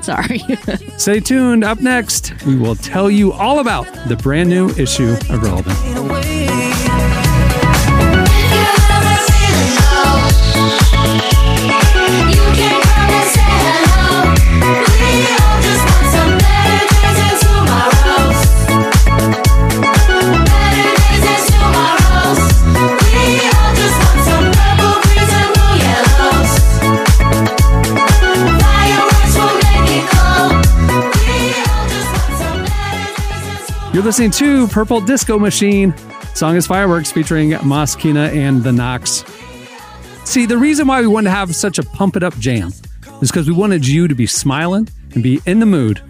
Sorry. 0.00 0.38
Stay 0.96 1.20
tuned. 1.20 1.64
Up 1.64 1.80
next, 1.80 2.32
we 2.46 2.56
will 2.56 2.76
tell 2.76 3.10
you 3.10 3.32
all 3.32 3.58
about 3.58 3.84
the 4.08 4.16
brand 4.16 4.48
new 4.48 4.70
issue 4.70 5.10
of 5.28 5.42
Relevant. 5.42 7.07
You're 33.98 34.04
listening 34.04 34.30
to 34.30 34.68
Purple 34.68 35.00
Disco 35.00 35.40
Machine. 35.40 35.92
Song 36.32 36.54
is 36.54 36.68
Fireworks 36.68 37.10
featuring 37.10 37.56
Moss 37.66 37.96
Kena 37.96 38.32
and 38.32 38.62
the 38.62 38.70
Knocks. 38.70 39.24
See, 40.28 40.44
the 40.44 40.58
reason 40.58 40.86
why 40.86 41.00
we 41.00 41.06
wanted 41.06 41.30
to 41.30 41.36
have 41.36 41.54
such 41.56 41.78
a 41.78 41.82
pump 41.82 42.14
it 42.14 42.22
up 42.22 42.36
jam 42.38 42.68
is 43.22 43.30
because 43.30 43.48
we 43.48 43.54
wanted 43.54 43.86
you 43.88 44.06
to 44.08 44.14
be 44.14 44.26
smiling 44.26 44.86
and 45.14 45.22
be 45.22 45.40
in 45.46 45.58
the 45.58 45.64
mood 45.66 46.02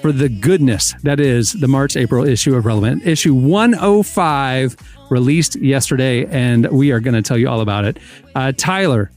for 0.00 0.12
the 0.12 0.30
goodness 0.30 0.94
that 1.02 1.20
is 1.20 1.52
the 1.52 1.68
March 1.68 1.94
April 1.94 2.26
issue 2.26 2.56
of 2.56 2.64
Relevant. 2.64 3.06
Issue 3.06 3.34
105 3.34 4.76
released 5.10 5.56
yesterday, 5.56 6.24
and 6.26 6.66
we 6.70 6.90
are 6.90 7.00
going 7.00 7.12
to 7.14 7.20
tell 7.20 7.36
you 7.36 7.50
all 7.50 7.60
about 7.60 7.84
it. 7.84 7.98
Uh, 8.34 8.52
Tyler, 8.56 9.10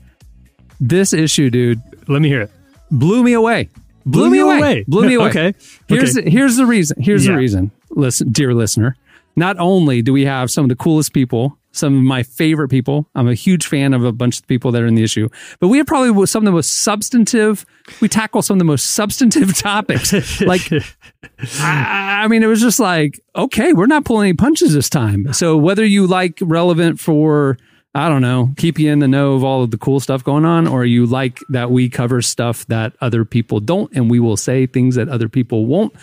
this 0.82 1.14
issue, 1.14 1.50
dude, 1.50 1.82
Let 2.10 2.22
me 2.22 2.28
hear 2.28 2.42
it. 2.42 2.52
blew 2.92 3.24
me 3.24 3.32
away. 3.34 3.70
Blew, 4.06 4.24
Blew 4.24 4.30
me 4.32 4.40
away. 4.40 4.58
away. 4.58 4.86
Blew 4.90 5.08
me 5.08 5.14
away. 5.16 5.30
Okay. 5.30 5.54
Here's 5.88 6.18
Okay. 6.18 6.30
here's 6.30 6.58
the 6.58 6.66
reason. 6.66 7.02
Here's 7.02 7.24
the 7.26 7.34
reason. 7.34 7.72
Listen, 7.92 8.30
dear 8.34 8.54
listener. 8.54 8.98
Not 9.38 9.58
only 9.58 10.02
do 10.02 10.12
we 10.12 10.26
have 10.26 10.52
some 10.52 10.66
of 10.66 10.70
the 10.70 10.76
coolest 10.76 11.14
people, 11.14 11.58
some 11.74 11.98
of 11.98 12.04
my 12.04 12.24
favorite 12.24 12.70
people. 12.70 13.10
I'm 13.16 13.28
a 13.28 13.34
huge 13.34 13.66
fan 13.68 13.94
of 13.94 14.06
a 14.06 14.12
bunch 14.12 14.40
of 14.40 14.48
people 14.48 14.72
that 14.72 14.82
are 14.82 14.88
in 14.88 14.96
the 14.96 15.04
issue, 15.04 15.28
but 15.60 15.68
we 15.68 15.78
have 15.80 15.88
probably 15.88 16.26
some 16.28 16.44
of 16.44 16.46
the 16.46 16.52
most 16.52 16.84
substantive. 16.84 17.66
We 18.00 18.08
tackle 18.08 18.42
some 18.42 18.56
of 18.56 18.60
the 18.60 18.66
most 18.66 18.92
substantive 18.92 19.58
topics. 19.58 20.42
like, 20.42 20.72
I, 21.60 22.22
I 22.24 22.28
mean, 22.28 22.44
it 22.44 22.48
was 22.48 22.62
just 22.62 22.80
like, 22.80 23.20
okay, 23.36 23.74
we're 23.74 23.88
not 23.88 24.06
pulling 24.06 24.30
any 24.30 24.38
punches 24.38 24.74
this 24.74 24.90
time. 24.90 25.34
So 25.34 25.58
whether 25.58 25.84
you 25.84 26.08
like 26.08 26.38
relevant 26.42 27.00
for 27.00 27.58
I 27.96 28.10
don't 28.10 28.24
know, 28.24 28.54
keep 28.58 28.80
you 28.80 28.92
in 28.92 29.00
the 29.00 29.08
know 29.08 29.34
of 29.34 29.44
all 29.44 29.62
of 29.62 29.70
the 29.70 29.78
cool 29.78 30.00
stuff 30.00 30.24
going 30.24 30.46
on, 30.46 30.68
or 30.68 30.84
you 30.84 31.06
like 31.06 31.38
that 31.50 31.70
we 31.70 31.90
cover 31.90 32.24
stuff 32.24 32.66
that 32.66 32.94
other 33.02 33.24
people 33.24 33.60
don't, 33.60 33.92
and 33.94 34.10
we 34.10 34.20
will 34.20 34.36
say 34.36 34.66
things 34.66 34.96
that 34.96 35.10
other 35.10 35.30
people 35.30 35.68
won't. 35.68 35.94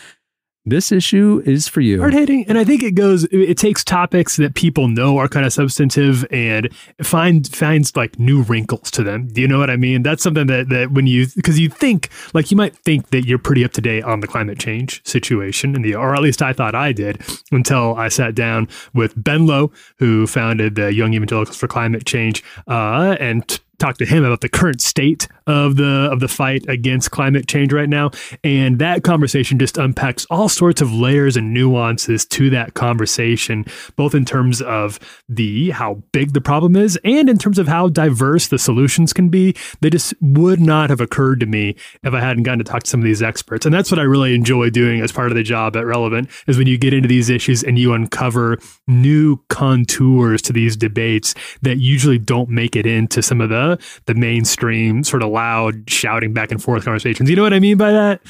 This 0.67 0.93
issue 0.93 1.43
is 1.47 1.69
for 1.69 1.81
you. 1.81 1.99
hard 2.01 2.13
hitting. 2.13 2.45
And 2.47 2.59
i 2.59 2.65
think 2.65 2.83
it 2.83 2.93
goes 2.93 3.25
it 3.33 3.57
takes 3.57 3.83
topics 3.83 4.37
that 4.37 4.55
people 4.55 4.89
know 4.89 5.17
are 5.17 5.29
kind 5.29 5.47
of 5.47 5.53
substantive 5.53 6.27
and 6.31 6.69
find 7.03 7.49
finds 7.49 7.97
like 7.97 8.19
new 8.19 8.43
wrinkles 8.43 8.91
to 8.93 9.03
them. 9.03 9.29
Do 9.29 9.41
you 9.41 9.49
know 9.49 9.59
what 9.59 9.71
i 9.71 9.77
mean? 9.77 10.03
That's 10.03 10.23
something 10.23 10.47
that 10.49 10.69
that 10.69 10.93
when 10.93 11.07
you 11.07 11.27
because 11.35 11.59
you 11.59 11.71
think 11.71 12.11
like 12.35 12.51
you 12.51 12.57
might 12.57 12.77
think 12.77 13.09
that 13.11 13.25
you're 13.27 13.39
pretty 13.39 13.65
up 13.65 13.73
to 13.73 13.81
date 13.81 14.05
on 14.05 14.21
the 14.21 14.27
climate 14.27 14.59
change 14.59 15.05
situation 15.07 15.75
and 15.75 15.85
the 15.85 15.95
or 15.95 16.15
at 16.15 16.21
least 16.21 16.43
i 16.43 16.53
thought 16.53 16.75
i 16.75 16.93
did 16.93 17.23
until 17.51 17.95
i 17.97 18.09
sat 18.09 18.35
down 18.35 18.69
with 18.95 19.13
ben 19.17 19.47
lowe 19.47 19.73
who 19.99 20.27
founded 20.27 20.75
the 20.75 20.93
young 20.93 21.15
evangelicals 21.15 21.57
for 21.57 21.69
climate 21.69 22.05
change 22.05 22.45
uh, 22.69 23.17
and 23.19 23.61
talk 23.81 23.99
to 23.99 24.07
him 24.07 24.25
about 24.25 24.41
the 24.41 24.49
current 24.49 24.81
state 24.81 25.27
of 25.47 25.77
the 25.77 26.09
of 26.13 26.21
the 26.21 26.29
fight 26.29 26.65
against 26.69 27.11
climate 27.11 27.49
change 27.49 27.73
right 27.73 27.89
now. 27.89 28.11
And 28.45 28.79
that 28.79 29.03
conversation 29.03 29.59
just 29.59 29.79
unpacks 29.79 30.27
all 30.31 30.49
sorts 30.49 30.81
of 30.81 30.93
layers 30.93 31.37
and 31.37 31.53
nuances 31.53 32.25
to 32.27 32.51
that 32.51 32.75
conversation 32.75 33.65
both 33.97 34.15
in 34.15 34.25
terms 34.25 34.63
of 34.63 34.99
the 35.29 35.71
how 35.71 36.03
big 36.13 36.33
the 36.33 36.41
problem 36.41 36.77
is 36.77 36.99
and 37.05 37.29
in 37.29 37.39
terms 37.39 37.59
of 37.59 37.69
how 37.69 37.89
diverse 37.89 38.49
the 38.49 38.59
solutions 38.59 39.13
can 39.13 39.29
be. 39.29 39.55
They 39.81 39.91
just 39.91 40.15
would 40.21 40.61
not 40.61 40.91
have 40.91 41.01
occurred 41.01 41.41
to 41.41 41.47
me 41.47 41.77
if 42.03 42.15
I 42.15 42.21
hadn't 42.21 42.45
gotten 42.45 42.59
to 42.59 42.65
talk 42.65 42.85
to 42.85 42.91
some 42.91 43.01
of 43.01 43.05
these 43.05 43.23
experts. 43.23 43.67
And 43.67 43.75
that's 43.75 43.91
what 43.91 43.99
I 43.99 44.05
really 44.05 44.35
enjoy 44.35 44.71
doing 44.71 45.01
as 45.01 45.13
part 45.13 45.31
of 45.31 45.37
the 45.37 45.43
job 45.43 45.77
at 45.77 45.87
Relevant 45.87 46.31
is 46.47 46.59
when 46.59 46.67
you 46.67 46.79
get 46.79 46.95
into 46.95 47.09
these 47.09 47.31
issues 47.31 47.63
and 47.63 47.79
you 47.79 47.93
uncover 47.93 48.59
new 48.87 49.43
contours 49.49 50.43
to 50.43 50.53
these 50.53 50.77
debates 50.77 51.35
that 51.63 51.79
usually 51.79 52.19
don't 52.19 52.49
make 52.49 52.77
it 52.77 52.87
into 52.87 53.23
some 53.23 53.41
of 53.41 53.49
the 53.49 53.70
the 54.07 54.15
mainstream 54.15 55.05
sort 55.05 55.23
of 55.23 55.31
loud 55.31 55.89
shouting 55.91 56.33
back 56.33 56.51
and 56.51 56.63
forth 56.63 56.85
conversations. 56.85 57.29
You 57.29 57.37
know 57.37 57.43
what 57.43 57.55
I 57.55 57.61
mean 57.61 57.77
by 57.77 57.93
that? 57.93 58.21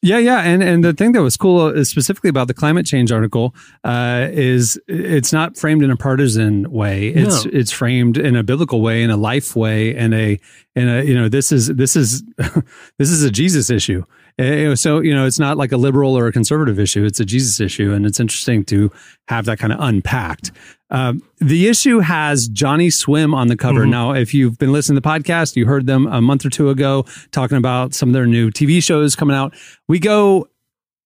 Yeah, 0.00 0.18
yeah, 0.18 0.42
and 0.42 0.62
and 0.62 0.84
the 0.84 0.92
thing 0.92 1.10
that 1.12 1.22
was 1.22 1.36
cool 1.36 1.76
uh, 1.76 1.82
specifically 1.82 2.30
about 2.30 2.46
the 2.46 2.54
climate 2.54 2.86
change 2.86 3.10
article 3.10 3.52
uh, 3.82 4.28
is 4.30 4.80
it's 4.86 5.32
not 5.32 5.56
framed 5.58 5.82
in 5.82 5.90
a 5.90 5.96
partisan 5.96 6.70
way. 6.70 7.08
It's 7.08 7.44
No. 7.44 7.50
it's 7.52 7.72
framed 7.72 8.16
in 8.16 8.36
a 8.36 8.44
biblical 8.44 8.80
way, 8.80 9.02
in 9.02 9.10
a 9.10 9.16
life 9.16 9.56
way, 9.56 9.96
and 9.96 10.14
a 10.14 10.38
in 10.76 10.88
a 10.88 11.02
you 11.02 11.16
know 11.16 11.28
this 11.28 11.50
is 11.50 11.66
this 11.66 11.96
is 11.96 12.22
this 12.98 13.10
is 13.10 13.24
a 13.24 13.30
Jesus 13.30 13.70
issue. 13.70 14.04
Uh, 14.38 14.76
So 14.76 15.00
you 15.00 15.14
know 15.14 15.26
it's 15.26 15.38
not 15.38 15.56
like 15.56 15.72
a 15.72 15.76
liberal 15.76 16.16
or 16.16 16.26
a 16.26 16.32
conservative 16.32 16.78
issue. 16.78 17.04
It's 17.04 17.20
a 17.20 17.24
Jesus 17.24 17.60
issue, 17.60 17.92
and 17.92 18.06
it's 18.06 18.20
interesting 18.20 18.64
to 18.66 18.90
have 19.28 19.46
that 19.46 19.58
kind 19.58 19.72
of 19.72 19.80
unpacked. 19.80 20.52
Um, 20.90 21.22
the 21.38 21.68
issue 21.68 21.98
has 21.98 22.48
Johnnyswim 22.48 23.34
on 23.34 23.48
the 23.48 23.56
cover. 23.56 23.84
Now, 23.90 24.12
if 24.14 24.32
you've 24.32 24.56
been 24.58 24.72
listening 24.72 24.96
to 24.96 25.00
the 25.00 25.08
podcast, 25.08 25.56
you 25.56 25.66
heard 25.66 25.86
them 25.86 26.06
a 26.06 26.20
month 26.20 26.46
or 26.46 26.50
two 26.50 26.70
ago 26.70 27.04
talking 27.30 27.58
about 27.58 27.94
some 27.94 28.08
of 28.10 28.12
their 28.14 28.26
new 28.26 28.50
TV 28.50 28.82
shows 28.82 29.14
coming 29.14 29.36
out. 29.36 29.54
We 29.86 29.98
go 29.98 30.48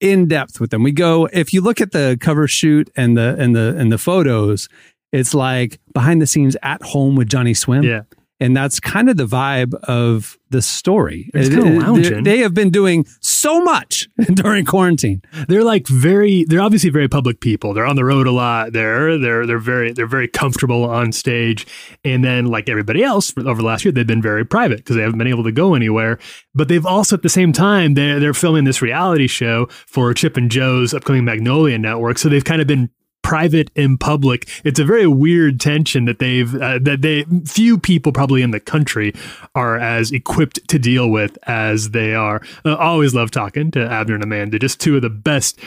in 0.00 0.28
depth 0.28 0.60
with 0.60 0.70
them. 0.70 0.82
We 0.82 0.92
go 0.92 1.26
if 1.32 1.54
you 1.54 1.62
look 1.62 1.80
at 1.80 1.92
the 1.92 2.18
cover 2.20 2.46
shoot 2.46 2.90
and 2.96 3.16
the 3.16 3.34
and 3.38 3.56
the 3.56 3.74
and 3.78 3.90
the 3.90 3.98
photos, 3.98 4.68
it's 5.10 5.32
like 5.32 5.80
behind 5.94 6.20
the 6.20 6.26
scenes 6.26 6.56
at 6.62 6.82
home 6.82 7.16
with 7.16 7.28
Johnnyswim. 7.28 7.84
Yeah. 7.84 8.02
And 8.42 8.56
that's 8.56 8.80
kind 8.80 9.08
of 9.08 9.16
the 9.16 9.24
vibe 9.24 9.72
of 9.84 10.36
the 10.50 10.60
story. 10.60 11.30
It's 11.32 11.48
kinda 11.48 11.78
lounging. 11.78 12.24
They 12.24 12.38
have 12.38 12.52
been 12.52 12.70
doing 12.70 13.06
so 13.20 13.60
much 13.60 14.08
during 14.34 14.64
quarantine. 14.64 15.22
They're 15.46 15.62
like 15.62 15.86
very 15.86 16.44
they're 16.48 16.60
obviously 16.60 16.90
very 16.90 17.06
public 17.06 17.40
people. 17.40 17.72
They're 17.72 17.86
on 17.86 17.94
the 17.94 18.04
road 18.04 18.26
a 18.26 18.32
lot. 18.32 18.72
They're 18.72 19.16
they're 19.16 19.46
they're 19.46 19.60
very 19.60 19.92
they're 19.92 20.08
very 20.08 20.26
comfortable 20.26 20.82
on 20.84 21.12
stage. 21.12 21.68
And 22.04 22.24
then 22.24 22.46
like 22.46 22.68
everybody 22.68 23.04
else 23.04 23.32
over 23.38 23.62
the 23.62 23.66
last 23.66 23.84
year 23.84 23.92
they've 23.92 24.04
been 24.04 24.20
very 24.20 24.44
private 24.44 24.78
because 24.78 24.96
they 24.96 25.02
haven't 25.02 25.18
been 25.18 25.28
able 25.28 25.44
to 25.44 25.52
go 25.52 25.74
anywhere. 25.74 26.18
But 26.52 26.66
they've 26.66 26.84
also 26.84 27.14
at 27.14 27.22
the 27.22 27.28
same 27.28 27.52
time 27.52 27.94
they're 27.94 28.18
they're 28.18 28.34
filming 28.34 28.64
this 28.64 28.82
reality 28.82 29.28
show 29.28 29.66
for 29.86 30.12
Chip 30.14 30.36
and 30.36 30.50
Jo's 30.50 30.92
upcoming 30.92 31.24
Magnolia 31.24 31.78
network. 31.78 32.18
So 32.18 32.28
they've 32.28 32.44
kind 32.44 32.60
of 32.60 32.66
been 32.66 32.90
private 33.32 33.70
and 33.74 33.98
public. 33.98 34.46
It's 34.62 34.78
a 34.78 34.84
very 34.84 35.06
weird 35.06 35.58
tension 35.58 36.04
that 36.04 36.18
they've 36.18 36.54
uh, 36.54 36.78
that 36.82 37.00
they 37.00 37.24
few 37.46 37.78
people 37.78 38.12
probably 38.12 38.42
in 38.42 38.50
the 38.50 38.60
country 38.60 39.14
are 39.54 39.78
as 39.78 40.12
equipped 40.12 40.68
to 40.68 40.78
deal 40.78 41.08
with 41.08 41.38
as 41.44 41.92
they 41.92 42.14
are. 42.14 42.42
Uh, 42.62 42.76
always 42.76 43.14
love 43.14 43.30
talking 43.30 43.70
to 43.70 43.90
Abner 43.90 44.16
and 44.16 44.22
Amanda. 44.22 44.58
Just 44.58 44.80
two 44.80 44.96
of 44.96 45.00
the 45.00 45.08
best. 45.08 45.58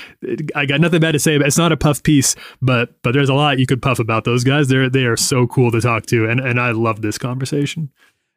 I 0.54 0.68
got 0.68 0.80
nothing 0.80 1.00
bad 1.00 1.14
to 1.14 1.20
say. 1.20 1.40
But 1.40 1.48
it's 1.48 1.58
not 1.58 1.72
a 1.72 1.78
puff 1.78 2.04
piece, 2.04 2.36
but 2.62 3.02
but 3.02 3.14
there's 3.14 3.30
a 3.30 3.34
lot 3.34 3.58
you 3.58 3.66
could 3.66 3.82
puff 3.82 3.98
about 3.98 4.26
those 4.26 4.44
guys. 4.44 4.68
They're 4.68 4.88
they 4.88 5.06
are 5.06 5.18
so 5.18 5.48
cool 5.48 5.72
to 5.72 5.82
talk 5.82 6.06
to, 6.08 6.30
and 6.30 6.40
and 6.40 6.62
I 6.62 6.70
love 6.70 7.02
this 7.02 7.18
conversation. 7.18 7.90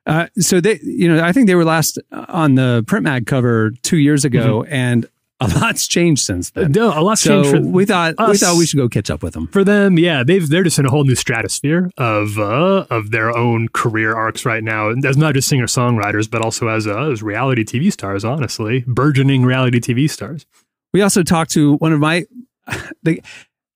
Uh, 0.06 0.28
so 0.38 0.58
they, 0.58 0.80
you 0.82 1.06
know, 1.06 1.22
I 1.22 1.32
think 1.32 1.48
they 1.48 1.54
were 1.54 1.66
last 1.66 1.98
on 2.10 2.54
the 2.54 2.82
print 2.86 3.04
mag 3.04 3.26
cover 3.26 3.72
two 3.82 3.98
years 3.98 4.24
ago, 4.24 4.64
and 4.70 5.06
a 5.40 5.46
lot's 5.46 5.86
changed 5.86 6.24
since 6.24 6.50
then. 6.50 6.72
No, 6.72 6.98
a 6.98 7.00
lot's 7.00 7.20
so 7.20 7.42
changed 7.42 7.50
for 7.50 7.70
we 7.70 7.86
thought 7.86 8.14
we 8.28 8.36
thought 8.36 8.56
we 8.56 8.66
should 8.66 8.76
go 8.76 8.88
catch 8.88 9.10
up 9.10 9.22
with 9.22 9.34
them. 9.34 9.46
for 9.48 9.62
them, 9.62 9.98
yeah, 9.98 10.24
they've 10.24 10.48
they're 10.48 10.64
just 10.64 10.78
in 10.78 10.86
a 10.86 10.90
whole 10.90 11.04
new 11.04 11.14
stratosphere 11.14 11.90
of 11.96 12.38
uh, 12.38 12.86
of 12.90 13.10
their 13.10 13.36
own 13.36 13.68
career 13.68 14.14
arcs 14.14 14.44
right 14.44 14.64
now, 14.64 14.90
as 14.90 15.16
not 15.16 15.34
just 15.34 15.48
singer 15.48 15.66
songwriters, 15.66 16.28
but 16.28 16.42
also 16.42 16.68
as 16.68 16.86
uh, 16.86 17.10
as 17.10 17.22
reality 17.22 17.64
TV 17.64 17.92
stars. 17.92 18.24
Honestly, 18.24 18.84
burgeoning 18.86 19.44
reality 19.44 19.80
TV 19.80 20.10
stars. 20.10 20.44
We 20.92 21.02
also 21.02 21.22
talked 21.22 21.52
to 21.52 21.76
one 21.76 21.92
of 21.92 22.00
my 22.00 22.26
the 23.02 23.22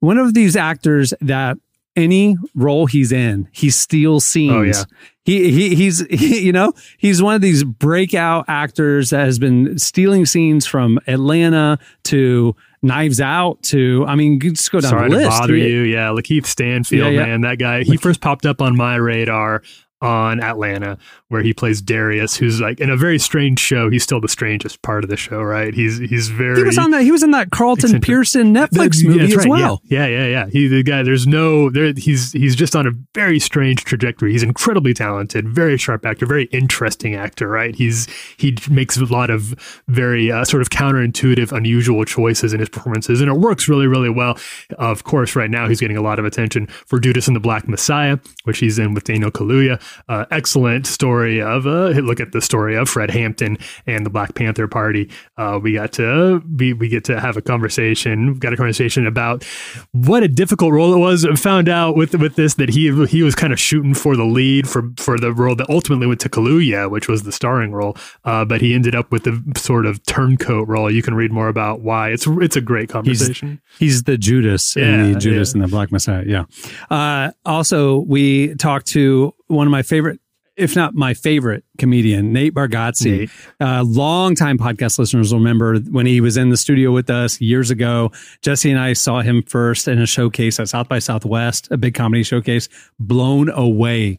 one 0.01 0.19
of 0.19 0.35
these 0.35 0.57
actors 0.57 1.15
that 1.21 1.59
any 1.97 2.37
role 2.55 2.87
he's 2.87 3.13
in, 3.13 3.49
he 3.53 3.71
steals 3.71 4.25
scenes. 4.25 4.53
Oh, 4.53 4.63
yeah. 4.63 4.85
He, 5.25 5.53
he 5.53 5.75
he's 5.77 6.01
he, 6.11 6.41
you 6.45 6.53
know 6.53 6.73
he's 6.99 7.23
one 7.23 7.35
of 7.37 7.41
these 7.43 7.63
breakout 7.63 8.47
actors 8.49 9.11
that 9.11 9.25
has 9.25 9.39
been 9.39 9.79
stealing 9.79 10.27
scenes 10.27 10.67
from 10.67 10.99
Atlanta 11.07 11.79
to 12.05 12.57
Knives 12.83 13.21
Out 13.21 13.63
to 13.65 14.05
I 14.09 14.17
mean 14.17 14.41
just 14.41 14.73
go 14.73 14.81
down 14.81 14.91
Sorry 14.91 15.09
the 15.11 15.17
to 15.19 15.23
list. 15.25 15.31
bother 15.41 15.55
you, 15.57 15.83
yeah, 15.83 16.09
Lakeith 16.09 16.47
Stanfield, 16.47 17.13
Yeah, 17.13 17.21
yeah. 17.21 17.27
man, 17.27 17.41
that 17.43 17.59
guy. 17.59 17.85
He 17.85 17.97
first 17.97 18.21
popped 18.21 18.47
up 18.47 18.61
on 18.61 18.77
my 18.77 18.97
radar 18.97 19.63
on 20.01 20.43
Atlanta, 20.43 20.99
where 21.33 21.43
he 21.43 21.53
plays 21.55 21.81
Darius, 21.81 22.37
who's 22.37 22.61
like 22.61 22.79
in 22.79 22.91
a 22.91 22.97
very 22.97 23.19
strange 23.19 23.59
show. 23.59 23.91
He's 23.91 24.03
still 24.03 24.21
the 24.21 24.29
strangest 24.29 24.83
part 24.83 25.03
of 25.03 25.11
the 25.11 25.17
show, 25.17 25.41
right? 25.43 25.73
He's 25.75 25.99
he's 25.99 26.29
very 26.29 26.57
He 26.59 26.63
was 26.63 26.77
on 26.79 26.91
that. 26.91 27.03
He 27.03 27.11
was 27.11 27.23
in 27.23 27.31
that 27.33 27.51
Carlton 27.51 27.87
Eccentric. 27.87 28.03
Pearson 28.07 28.55
Netflix 28.55 28.71
That's- 28.71 29.03
movie 29.05 29.19
that's 29.21 29.33
as 29.33 29.37
right, 29.39 29.49
well. 29.49 29.81
Yeah, 29.85 30.07
yeah, 30.07 30.19
yeah, 30.19 30.27
yeah. 30.27 30.47
He 30.53 30.69
the 30.69 30.83
guy. 30.83 31.03
There's 31.03 31.27
no 31.27 31.71
there. 31.71 31.93
He's 31.97 32.33
he's 32.33 32.55
just 32.55 32.77
on 32.77 32.87
a 32.87 32.91
very 33.15 33.39
strange 33.41 33.85
trajectory. 33.85 34.33
He's 34.33 34.43
incredibly 34.43 34.93
talented, 34.95 35.49
very 35.49 35.79
sharp 35.79 36.05
actor, 36.05 36.27
very 36.27 36.45
interesting 36.53 37.15
actor. 37.15 37.49
Right? 37.49 37.75
He's 37.75 38.07
he 38.37 38.57
makes 38.71 38.99
a 38.99 39.05
lot 39.07 39.31
of 39.31 39.55
very 39.89 40.31
uh, 40.31 40.45
sort 40.45 40.61
of 40.61 40.69
counterintuitive, 40.69 41.51
unusual 41.51 42.05
choices 42.05 42.53
in 42.53 42.61
his 42.61 42.69
performances, 42.69 43.21
and 43.23 43.31
it 43.31 43.39
works 43.39 43.69
really, 43.69 43.87
really 43.87 44.11
well. 44.11 44.39
Of 44.79 45.05
course, 45.05 45.35
right 45.35 45.51
now 45.51 45.67
he's 45.67 45.81
getting 45.81 45.97
a 45.97 46.03
lot 46.03 46.19
of 46.19 46.27
attention 46.27 46.67
for 46.67 47.01
Judas 47.01 47.27
and 47.27 47.35
the 47.35 47.41
Black 47.41 47.67
Messiah, 47.67 48.19
which 48.45 48.59
he's 48.59 48.79
in 48.79 48.93
with 48.93 49.05
Daniel 49.05 49.31
Kaluuya. 49.31 49.81
Uh, 50.09 50.27
excellent 50.31 50.87
story 50.87 51.22
of 51.41 51.67
uh, 51.67 51.89
look 52.01 52.21
at 52.21 52.33
the 52.33 52.41
story 52.41 52.77
of 52.77 52.89
Fred 52.89 53.11
Hampton 53.11 53.59
and 53.87 54.05
the 54.05 54.11
Black 54.11 54.35
Panther 54.35 54.67
Party. 54.69 55.11
Uh, 55.37 55.59
we 55.63 55.75
got 55.75 55.93
to 55.95 56.43
we, 56.59 56.73
we 56.73 56.89
get 56.89 57.05
to 57.05 57.21
have 57.21 57.37
a 57.37 57.43
conversation. 57.43 58.27
We've 58.27 58.41
got 58.41 58.53
a 58.53 58.57
conversation 58.57 59.07
about 59.07 59.45
what 59.93 60.23
a 60.23 60.29
difficult 60.29 60.73
role 60.73 60.93
it 60.95 60.99
was. 60.99 61.25
I 61.25 61.35
found 61.35 61.69
out 61.69 61.97
with 61.97 62.15
with 62.15 62.37
this 62.37 62.55
that 62.55 62.71
he 62.71 62.91
he 63.07 63.23
was 63.23 63.35
kind 63.35 63.53
of 63.53 63.61
shooting 63.61 63.95
for 63.95 64.17
the 64.17 64.25
lead 64.25 64.69
for 64.69 64.91
for 64.97 65.19
the 65.19 65.33
role 65.33 65.55
that 65.57 65.69
ultimately 65.71 66.07
went 66.07 66.21
to 66.21 66.29
Kaluuya, 66.29 66.91
which 66.91 67.09
was 67.09 67.23
the 67.23 67.33
starring 67.33 67.73
role. 67.73 67.97
Uh, 68.25 68.45
but 68.45 68.61
he 68.61 68.75
ended 68.75 68.95
up 68.95 69.11
with 69.13 69.25
the 69.25 69.43
sort 69.57 69.87
of 69.87 70.03
turncoat 70.07 70.67
role. 70.69 70.91
You 70.91 71.03
can 71.03 71.15
read 71.15 71.31
more 71.33 71.49
about 71.49 71.81
why. 71.81 72.11
It's 72.11 72.27
it's 72.27 72.57
a 72.57 72.61
great 72.61 72.89
conversation. 72.89 73.61
he's 73.79 74.03
the 74.05 74.19
Judas 74.19 74.77
in 74.77 74.83
Yeah, 74.85 75.13
the 75.15 75.19
Judas 75.19 75.51
yeah. 75.51 75.53
and 75.55 75.65
the 75.65 75.69
Black 75.69 75.93
Messiah. 75.93 76.25
Yeah. 76.27 76.45
Uh, 76.91 77.31
also, 77.45 77.99
we 78.01 78.55
talked 78.57 78.87
to 78.89 79.35
one 79.49 79.67
of 79.67 79.71
my 79.71 79.83
favorite, 79.83 80.21
if 80.57 80.77
not 80.77 80.95
my 80.95 81.15
favorite 81.15 81.65
comedian, 81.79 82.33
Nate 82.33 82.55
Bargatze. 82.55 83.19
Nate. 83.21 83.31
Uh, 83.61 83.83
longtime 83.85 84.59
podcast 84.59 84.99
listeners 84.99 85.33
will 85.33 85.41
remember 85.41 85.79
when 85.79 86.07
he 86.07 86.21
was 86.21 86.37
in 86.37 86.51
the 86.51 86.57
studio 86.57 86.93
with 86.93 87.09
us 87.11 87.41
years 87.41 87.71
ago. 87.71 88.13
Jesse 88.43 88.71
and 88.71 88.79
I 88.79 88.93
saw 88.93 89.21
him 89.21 89.43
first 89.43 89.89
in 89.89 89.99
a 89.99 90.07
showcase 90.07 90.61
at 90.61 90.69
South 90.69 90.89
by 90.89 90.99
Southwest, 90.99 91.69
a 91.71 91.77
big 91.77 91.95
comedy 91.95 92.23
showcase, 92.23 92.69
blown 92.99 93.49
away 93.51 94.19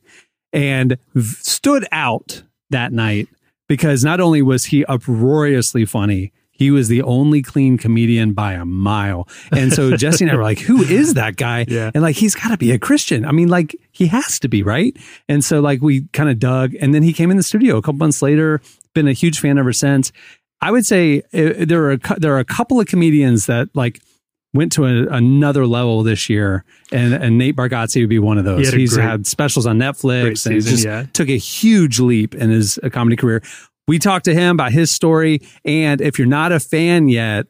and 0.54 0.98
v- 1.16 1.36
stood 1.42 1.86
out 1.92 2.44
that 2.70 2.94
night 2.94 3.28
because 3.68 4.04
not 4.04 4.20
only 4.20 4.42
was 4.42 4.66
he 4.66 4.86
uproariously 4.86 5.86
funny, 5.86 6.32
he 6.56 6.70
was 6.72 6.88
the 6.88 7.02
only 7.02 7.42
clean 7.42 7.78
comedian 7.78 8.34
by 8.34 8.54
a 8.54 8.64
mile. 8.64 9.28
And 9.52 9.74
so 9.74 9.98
Jesse 9.98 10.24
and 10.24 10.32
I 10.32 10.36
were 10.36 10.44
like, 10.44 10.60
who 10.60 10.82
is 10.84 11.16
that 11.16 11.36
guy? 11.36 11.66
Yeah. 11.68 11.90
And 11.94 12.04
like, 12.04 12.16
he's 12.16 12.36
got 12.36 12.50
to 12.50 12.58
be 12.58 12.72
a 12.72 12.78
Christian. 12.80 13.26
I 13.26 13.32
mean, 13.32 13.50
like, 13.50 13.76
he 13.92 14.06
has 14.08 14.40
to 14.40 14.48
be, 14.48 14.62
right? 14.64 14.96
And 15.28 15.44
so, 15.44 15.60
like, 15.62 15.82
we 15.82 16.04
kind 16.14 16.30
of 16.30 16.38
dug. 16.40 16.74
And 16.80 16.94
then 16.94 17.02
he 17.04 17.12
came 17.12 17.32
in 17.32 17.38
the 17.38 17.44
studio 17.44 17.78
a 17.78 17.82
couple 17.82 17.98
months 17.98 18.22
later, 18.22 18.62
been 18.94 19.08
a 19.08 19.14
huge 19.14 19.40
fan 19.40 19.58
ever 19.58 19.74
since. 19.74 20.12
I 20.62 20.72
would 20.72 20.86
say 20.86 21.24
uh, 21.34 21.66
there 21.66 21.84
are 21.86 21.92
a, 21.94 22.00
there 22.20 22.34
are 22.36 22.40
a 22.40 22.46
couple 22.46 22.80
of 22.80 22.86
comedians 22.88 23.48
that 23.48 23.68
like 23.74 24.00
went 24.54 24.72
to 24.74 24.86
a, 24.86 25.08
another 25.08 25.66
level 25.66 26.04
this 26.04 26.30
year, 26.30 26.64
and, 26.92 27.14
and 27.16 27.38
Nate 27.40 27.56
Bargatze 27.56 28.00
would 28.00 28.10
be 28.10 28.20
one 28.20 28.38
of 28.38 28.46
He 28.46 28.52
those. 28.52 28.70
had 28.70 28.80
He's 28.80 28.94
great- 28.94 29.04
had 29.04 29.26
specials 29.28 29.66
on 29.66 29.78
Netflix, 29.80 30.46
and 30.46 30.54
he 30.56 30.62
season, 30.62 30.72
just 30.72 30.86
yeah. 30.86 31.06
took 31.14 31.28
a 31.30 31.38
huge 31.38 32.00
leap 32.00 32.36
in 32.36 32.52
his 32.52 32.80
comedy 32.92 33.16
career. 33.16 33.42
We 33.88 34.00
talked 34.00 34.26
to 34.26 34.34
him 34.34 34.56
about 34.56 34.72
his 34.72 34.92
story, 34.92 35.42
and 35.66 36.00
if 36.00 36.18
you're 36.18 36.28
not 36.28 36.52
a 36.52 36.60
fan 36.60 37.10
yet, 37.10 37.48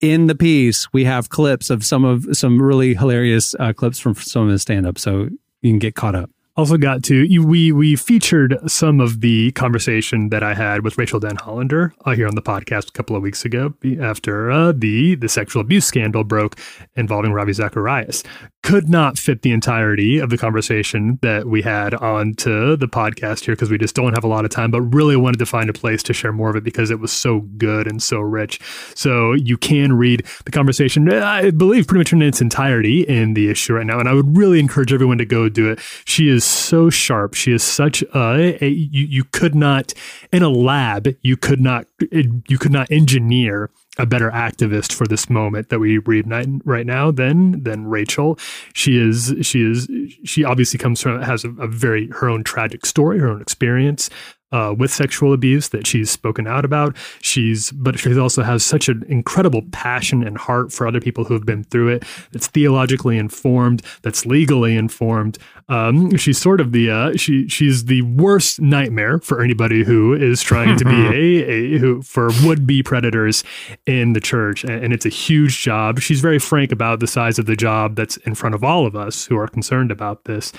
in 0.00 0.26
the 0.26 0.34
piece 0.34 0.92
we 0.92 1.04
have 1.04 1.28
clips 1.28 1.70
of 1.70 1.84
some 1.84 2.04
of 2.04 2.26
some 2.32 2.60
really 2.60 2.94
hilarious 2.94 3.54
uh, 3.58 3.72
clips 3.72 3.98
from 3.98 4.14
some 4.14 4.44
of 4.44 4.50
his 4.50 4.62
stand 4.62 4.86
up, 4.86 4.98
so 4.98 5.28
you 5.62 5.70
can 5.70 5.78
get 5.78 5.94
caught 5.94 6.14
up. 6.14 6.30
Also 6.56 6.76
got 6.76 7.02
to 7.02 7.26
we 7.44 7.72
we 7.72 7.96
featured 7.96 8.56
some 8.70 9.00
of 9.00 9.20
the 9.22 9.50
conversation 9.52 10.28
that 10.28 10.44
I 10.44 10.54
had 10.54 10.84
with 10.84 10.96
Rachael 10.96 11.18
Denhollander 11.18 11.90
uh, 12.04 12.12
here 12.12 12.28
on 12.28 12.36
the 12.36 12.42
podcast 12.42 12.90
a 12.90 12.92
couple 12.92 13.16
of 13.16 13.22
weeks 13.22 13.44
ago 13.44 13.74
after 14.00 14.52
uh, 14.52 14.72
the 14.72 15.16
the 15.16 15.28
sexual 15.28 15.60
abuse 15.60 15.84
scandal 15.84 16.22
broke 16.22 16.56
involving 16.94 17.32
Ravi 17.32 17.54
Zacharias. 17.54 18.22
Could 18.62 18.88
not 18.88 19.18
fit 19.18 19.42
the 19.42 19.50
entirety 19.50 20.18
of 20.18 20.30
the 20.30 20.38
conversation 20.38 21.18
that 21.22 21.46
we 21.46 21.60
had 21.60 21.92
onto 21.92 22.76
the 22.76 22.86
podcast 22.86 23.44
here 23.44 23.54
because 23.54 23.70
we 23.70 23.76
just 23.76 23.94
don't 23.94 24.14
have 24.14 24.24
a 24.24 24.28
lot 24.28 24.44
of 24.44 24.50
time, 24.50 24.70
but 24.70 24.80
really 24.80 25.16
wanted 25.16 25.38
to 25.38 25.46
find 25.46 25.68
a 25.68 25.74
place 25.74 26.02
to 26.04 26.14
share 26.14 26.32
more 26.32 26.48
of 26.50 26.56
it 26.56 26.64
because 26.64 26.90
it 26.90 26.98
was 26.98 27.12
so 27.12 27.40
good 27.58 27.86
and 27.86 28.02
so 28.02 28.20
rich. 28.20 28.60
So 28.94 29.32
you 29.32 29.58
can 29.58 29.92
read 29.92 30.24
the 30.46 30.50
conversation, 30.50 31.12
I 31.12 31.50
believe, 31.50 31.88
pretty 31.88 31.98
much 31.98 32.12
in 32.14 32.22
its 32.22 32.40
entirety 32.40 33.02
in 33.02 33.34
the 33.34 33.50
issue 33.50 33.74
right 33.74 33.84
now. 33.84 33.98
And 33.98 34.08
I 34.08 34.14
would 34.14 34.34
really 34.34 34.60
encourage 34.60 34.94
everyone 34.94 35.18
to 35.18 35.26
go 35.26 35.50
do 35.50 35.70
it. 35.70 35.80
She 36.06 36.30
is 36.30 36.43
so 36.44 36.90
sharp. 36.90 37.34
She 37.34 37.52
is 37.52 37.62
such 37.62 38.02
a, 38.14 38.64
a 38.64 38.68
you, 38.68 39.06
you 39.06 39.24
could 39.24 39.54
not 39.54 39.92
in 40.32 40.42
a 40.42 40.48
lab, 40.48 41.08
you 41.22 41.36
could 41.36 41.60
not 41.60 41.86
you 42.10 42.58
could 42.58 42.72
not 42.72 42.90
engineer 42.90 43.70
a 43.96 44.06
better 44.06 44.30
activist 44.30 44.92
for 44.92 45.06
this 45.06 45.30
moment 45.30 45.68
that 45.68 45.78
we 45.78 45.98
read 45.98 46.26
right 46.64 46.86
now 46.86 47.10
than 47.10 47.62
than 47.62 47.86
Rachel. 47.86 48.38
She 48.72 48.98
is 48.98 49.34
she 49.42 49.62
is 49.62 49.88
she 50.24 50.44
obviously 50.44 50.78
comes 50.78 51.00
from 51.00 51.22
has 51.22 51.44
a, 51.44 51.50
a 51.50 51.68
very 51.68 52.08
her 52.08 52.28
own 52.28 52.44
tragic 52.44 52.86
story, 52.86 53.18
her 53.18 53.28
own 53.28 53.40
experience 53.40 54.10
uh, 54.54 54.72
with 54.72 54.92
sexual 54.92 55.32
abuse 55.32 55.70
that 55.70 55.84
she's 55.84 56.10
spoken 56.10 56.46
out 56.46 56.64
about. 56.64 56.96
She's 57.20 57.72
but 57.72 57.98
she 57.98 58.16
also 58.16 58.44
has 58.44 58.64
such 58.64 58.88
an 58.88 59.04
incredible 59.08 59.62
passion 59.72 60.24
and 60.24 60.38
heart 60.38 60.72
for 60.72 60.86
other 60.86 61.00
people 61.00 61.24
who 61.24 61.34
have 61.34 61.44
been 61.44 61.64
through 61.64 61.88
it. 61.88 62.04
That's 62.30 62.46
theologically 62.46 63.18
informed. 63.18 63.82
That's 64.02 64.24
legally 64.24 64.76
informed. 64.76 65.38
Um, 65.68 66.16
she's 66.16 66.38
sort 66.38 66.60
of 66.60 66.70
the 66.70 66.88
uh, 66.88 67.16
she 67.16 67.48
she's 67.48 67.86
the 67.86 68.02
worst 68.02 68.60
nightmare 68.60 69.18
for 69.18 69.42
anybody 69.42 69.82
who 69.82 70.14
is 70.14 70.40
trying 70.40 70.78
to 70.78 70.84
be 70.84 70.90
a, 71.42 71.74
a 71.74 71.78
who 71.78 72.00
for 72.02 72.30
would 72.44 72.64
be 72.64 72.80
predators 72.80 73.42
in 73.86 74.12
the 74.12 74.20
church, 74.20 74.62
and, 74.62 74.84
and 74.84 74.92
it's 74.92 75.06
a 75.06 75.10
huge 75.10 75.62
job. 75.62 75.98
She's 75.98 76.20
very 76.20 76.38
frank 76.38 76.70
about 76.70 77.00
the 77.00 77.08
size 77.08 77.40
of 77.40 77.46
the 77.46 77.56
job 77.56 77.96
that's 77.96 78.18
in 78.18 78.36
front 78.36 78.54
of 78.54 78.62
all 78.62 78.86
of 78.86 78.94
us 78.94 79.26
who 79.26 79.36
are 79.36 79.48
concerned 79.48 79.90
about 79.90 80.24
this. 80.26 80.52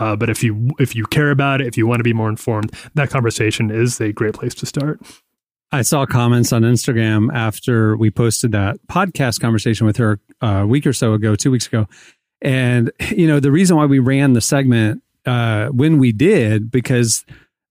Uh, 0.00 0.16
but 0.16 0.28
if 0.28 0.42
you 0.42 0.70
if 0.80 0.96
you 0.96 1.04
care 1.06 1.30
about 1.30 1.60
it, 1.60 1.68
if 1.68 1.76
you 1.76 1.86
want 1.86 2.00
to 2.00 2.04
be 2.04 2.12
more 2.12 2.28
informed, 2.28 2.72
that 2.94 3.10
conversation 3.10 3.70
is 3.70 4.00
a 4.00 4.12
great 4.12 4.34
place 4.34 4.54
to 4.54 4.66
start. 4.66 5.00
I 5.72 5.82
saw 5.82 6.04
comments 6.04 6.52
on 6.52 6.62
Instagram 6.62 7.32
after 7.32 7.96
we 7.96 8.10
posted 8.10 8.50
that 8.52 8.78
podcast 8.88 9.40
conversation 9.40 9.86
with 9.86 9.98
her 9.98 10.18
uh, 10.42 10.62
a 10.62 10.66
week 10.66 10.84
or 10.84 10.92
so 10.92 11.12
ago, 11.12 11.36
two 11.36 11.52
weeks 11.52 11.68
ago. 11.68 11.86
And, 12.42 12.90
you 13.10 13.28
know, 13.28 13.38
the 13.38 13.52
reason 13.52 13.76
why 13.76 13.84
we 13.84 14.00
ran 14.00 14.32
the 14.32 14.40
segment 14.40 15.02
uh, 15.26 15.66
when 15.68 15.98
we 15.98 16.10
did, 16.10 16.72
because 16.72 17.24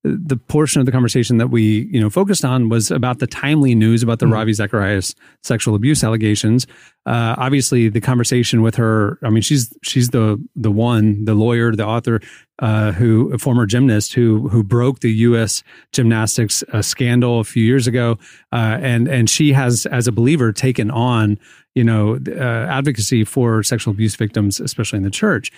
the 0.04 0.38
portion 0.38 0.80
of 0.80 0.86
the 0.86 0.92
conversation 0.94 1.38
that 1.40 1.48
we 1.48 1.90
you 1.92 2.00
know 2.00 2.10
focused 2.10 2.46
on 2.46 2.70
was 2.70 2.90
about 2.90 3.20
the 3.20 3.28
timely 3.28 3.76
news 3.76 4.02
about 4.02 4.20
the 4.20 4.26
Mhm. 4.26 4.32
Ravi 4.34 4.54
Zacharias 4.54 5.14
sexual 5.44 5.76
abuse 5.76 6.04
allegations. 6.04 6.66
Uh, 7.06 7.36
obviously, 7.38 7.90
the 7.90 8.00
conversation 8.00 8.62
with 8.62 8.76
her. 8.76 9.18
I 9.24 9.30
mean, 9.30 9.42
she's 9.42 9.74
she's 9.84 10.10
the 10.10 10.42
the 10.56 10.72
one, 10.72 11.26
the 11.26 11.34
lawyer, 11.34 11.76
the 11.76 11.86
author, 11.86 12.22
uh, 12.60 12.94
who 12.94 13.32
a 13.34 13.38
former 13.38 13.66
gymnast 13.66 14.14
who 14.14 14.48
who 14.50 14.64
broke 14.64 15.00
the 15.02 15.12
U.S. 15.12 15.64
gymnastics 15.92 16.64
uh, 16.72 16.82
scandal 16.82 17.40
a 17.40 17.44
few 17.44 17.64
years 17.64 17.86
ago, 17.88 18.18
uh, 18.54 18.78
and 18.82 19.08
and 19.08 19.30
she 19.30 19.52
has, 19.54 19.86
as 19.88 20.08
a 20.08 20.12
believer, 20.14 20.54
taken 20.54 20.90
on 20.92 21.38
you 21.76 21.84
know 21.84 22.20
uh, 22.28 22.40
advocacy 22.70 23.24
for 23.24 23.64
sexual 23.64 23.92
abuse 23.92 24.16
victims, 24.16 24.60
especially 24.60 24.98
in 24.98 25.04
the 25.04 25.10
church 25.12 25.52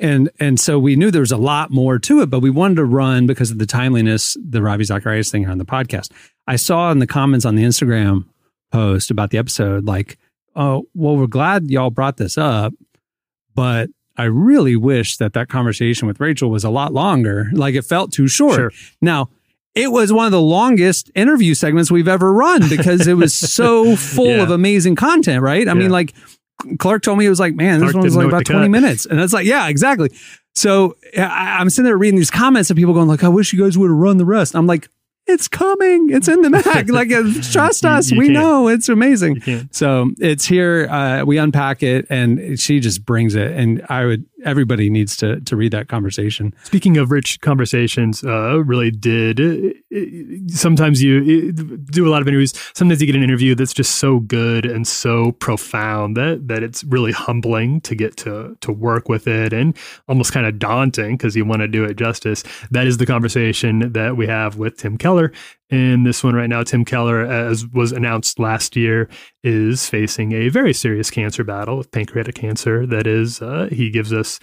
and 0.00 0.30
and 0.40 0.58
so 0.58 0.78
we 0.78 0.96
knew 0.96 1.10
there 1.10 1.20
was 1.20 1.32
a 1.32 1.36
lot 1.36 1.70
more 1.70 1.98
to 2.00 2.20
it, 2.20 2.26
but 2.30 2.40
we 2.40 2.50
wanted 2.50 2.76
to 2.76 2.84
run 2.84 3.26
because 3.26 3.50
of 3.50 3.58
the 3.58 3.66
timeliness, 3.66 4.36
the 4.42 4.60
Ravi 4.62 4.84
Zacharias 4.84 5.30
thing 5.30 5.48
on 5.48 5.58
the 5.58 5.64
podcast. 5.64 6.10
I 6.46 6.56
saw 6.56 6.90
in 6.90 6.98
the 6.98 7.06
comments 7.06 7.44
on 7.46 7.54
the 7.54 7.64
Instagram 7.64 8.24
post 8.72 9.10
about 9.10 9.30
the 9.30 9.38
episode, 9.38 9.86
like, 9.86 10.18
oh, 10.56 10.86
well, 10.94 11.16
we're 11.16 11.26
glad 11.26 11.70
y'all 11.70 11.90
brought 11.90 12.16
this 12.16 12.36
up, 12.36 12.72
but 13.54 13.88
I 14.16 14.24
really 14.24 14.76
wish 14.76 15.16
that 15.16 15.32
that 15.32 15.48
conversation 15.48 16.06
with 16.06 16.20
Rachel 16.20 16.50
was 16.50 16.64
a 16.64 16.70
lot 16.70 16.92
longer. 16.92 17.48
Like 17.52 17.74
it 17.74 17.82
felt 17.82 18.12
too 18.12 18.28
short. 18.28 18.54
Sure. 18.56 18.72
Now, 19.00 19.28
it 19.74 19.90
was 19.90 20.12
one 20.12 20.26
of 20.26 20.32
the 20.32 20.40
longest 20.40 21.10
interview 21.16 21.52
segments 21.54 21.90
we've 21.90 22.06
ever 22.06 22.32
run 22.32 22.68
because 22.68 23.08
it 23.08 23.14
was 23.14 23.34
so 23.34 23.96
full 23.96 24.26
Yeah. 24.36 24.42
of 24.42 24.50
amazing 24.50 24.94
content, 24.94 25.42
right? 25.42 25.66
I 25.66 25.72
Yeah. 25.72 25.74
mean, 25.74 25.90
like 25.90 26.14
Clark 26.78 27.02
told 27.02 27.18
me 27.18 27.26
it 27.26 27.30
was 27.30 27.40
like, 27.40 27.54
man, 27.54 27.80
this 27.80 27.92
Clark 27.92 27.94
one 27.96 28.04
was 28.04 28.16
like 28.16 28.26
about 28.26 28.44
20 28.44 28.62
cut. 28.64 28.70
minutes. 28.70 29.06
And 29.06 29.20
it's 29.20 29.32
like, 29.32 29.46
yeah, 29.46 29.68
exactly. 29.68 30.10
So 30.54 30.96
I, 31.18 31.56
I'm 31.60 31.70
sitting 31.70 31.84
there 31.86 31.96
reading 31.96 32.18
these 32.18 32.30
comments 32.30 32.70
of 32.70 32.76
people 32.76 32.94
going 32.94 33.08
like, 33.08 33.24
I 33.24 33.28
wish 33.28 33.52
you 33.52 33.62
guys 33.62 33.76
would 33.78 33.88
have 33.90 33.96
run 33.96 34.18
the 34.18 34.24
rest. 34.24 34.54
I'm 34.54 34.66
like, 34.66 34.88
it's 35.26 35.48
coming. 35.48 36.10
It's 36.10 36.28
in 36.28 36.42
the 36.42 36.50
bag. 36.64 36.90
like, 36.90 37.10
uh, 37.10 37.22
trust 37.50 37.84
us. 37.86 38.10
you 38.10 38.18
we 38.18 38.26
can't. 38.26 38.34
know 38.34 38.68
it's 38.68 38.88
amazing. 38.90 39.40
So 39.70 40.10
it's 40.18 40.44
here. 40.44 40.86
Uh, 40.90 41.24
we 41.24 41.38
unpack 41.38 41.82
it, 41.82 42.06
and 42.10 42.60
she 42.60 42.78
just 42.78 43.06
brings 43.06 43.34
it. 43.34 43.52
And 43.52 43.84
I 43.88 44.04
would. 44.04 44.26
Everybody 44.44 44.90
needs 44.90 45.16
to 45.16 45.40
to 45.40 45.56
read 45.56 45.72
that 45.72 45.88
conversation. 45.88 46.54
Speaking 46.64 46.96
of 46.96 47.10
rich 47.10 47.40
conversations, 47.40 48.22
uh, 48.24 48.62
really 48.64 48.90
did. 48.90 49.40
uh, 49.40 49.98
Sometimes 50.48 51.02
you 51.02 51.52
uh, 51.56 51.76
do 51.90 52.06
a 52.06 52.10
lot 52.10 52.22
of 52.22 52.28
interviews. 52.28 52.52
Sometimes 52.74 53.00
you 53.00 53.06
get 53.06 53.16
an 53.16 53.22
interview 53.22 53.54
that's 53.54 53.72
just 53.72 53.96
so 53.96 54.20
good 54.20 54.66
and 54.66 54.86
so 54.86 55.32
profound 55.32 56.16
that 56.16 56.46
that 56.48 56.62
it's 56.62 56.84
really 56.84 57.12
humbling 57.12 57.80
to 57.82 57.94
get 57.94 58.16
to 58.18 58.56
to 58.60 58.72
work 58.72 59.08
with 59.08 59.26
it 59.26 59.52
and 59.52 59.76
almost 60.08 60.32
kind 60.32 60.46
of 60.46 60.58
daunting 60.58 61.16
because 61.16 61.34
you 61.36 61.44
want 61.44 61.62
to 61.62 61.68
do 61.68 61.84
it 61.84 61.96
justice. 61.96 62.42
That 62.70 62.86
is 62.86 62.98
the 62.98 63.06
conversation 63.06 63.92
that 63.92 64.16
we 64.16 64.26
have 64.26 64.56
with 64.56 64.76
Tim 64.76 64.98
Keller. 64.98 65.32
In 65.74 66.04
this 66.04 66.22
one 66.22 66.36
right 66.36 66.48
now, 66.48 66.62
Tim 66.62 66.84
Keller, 66.84 67.22
as 67.22 67.66
was 67.66 67.90
announced 67.90 68.38
last 68.38 68.76
year, 68.76 69.08
is 69.42 69.88
facing 69.88 70.30
a 70.30 70.48
very 70.48 70.72
serious 70.72 71.10
cancer 71.10 71.42
battle 71.42 71.76
with 71.76 71.90
pancreatic 71.90 72.36
cancer. 72.36 72.86
That 72.86 73.08
is, 73.08 73.42
uh, 73.42 73.68
he 73.72 73.90
gives 73.90 74.12
us 74.12 74.38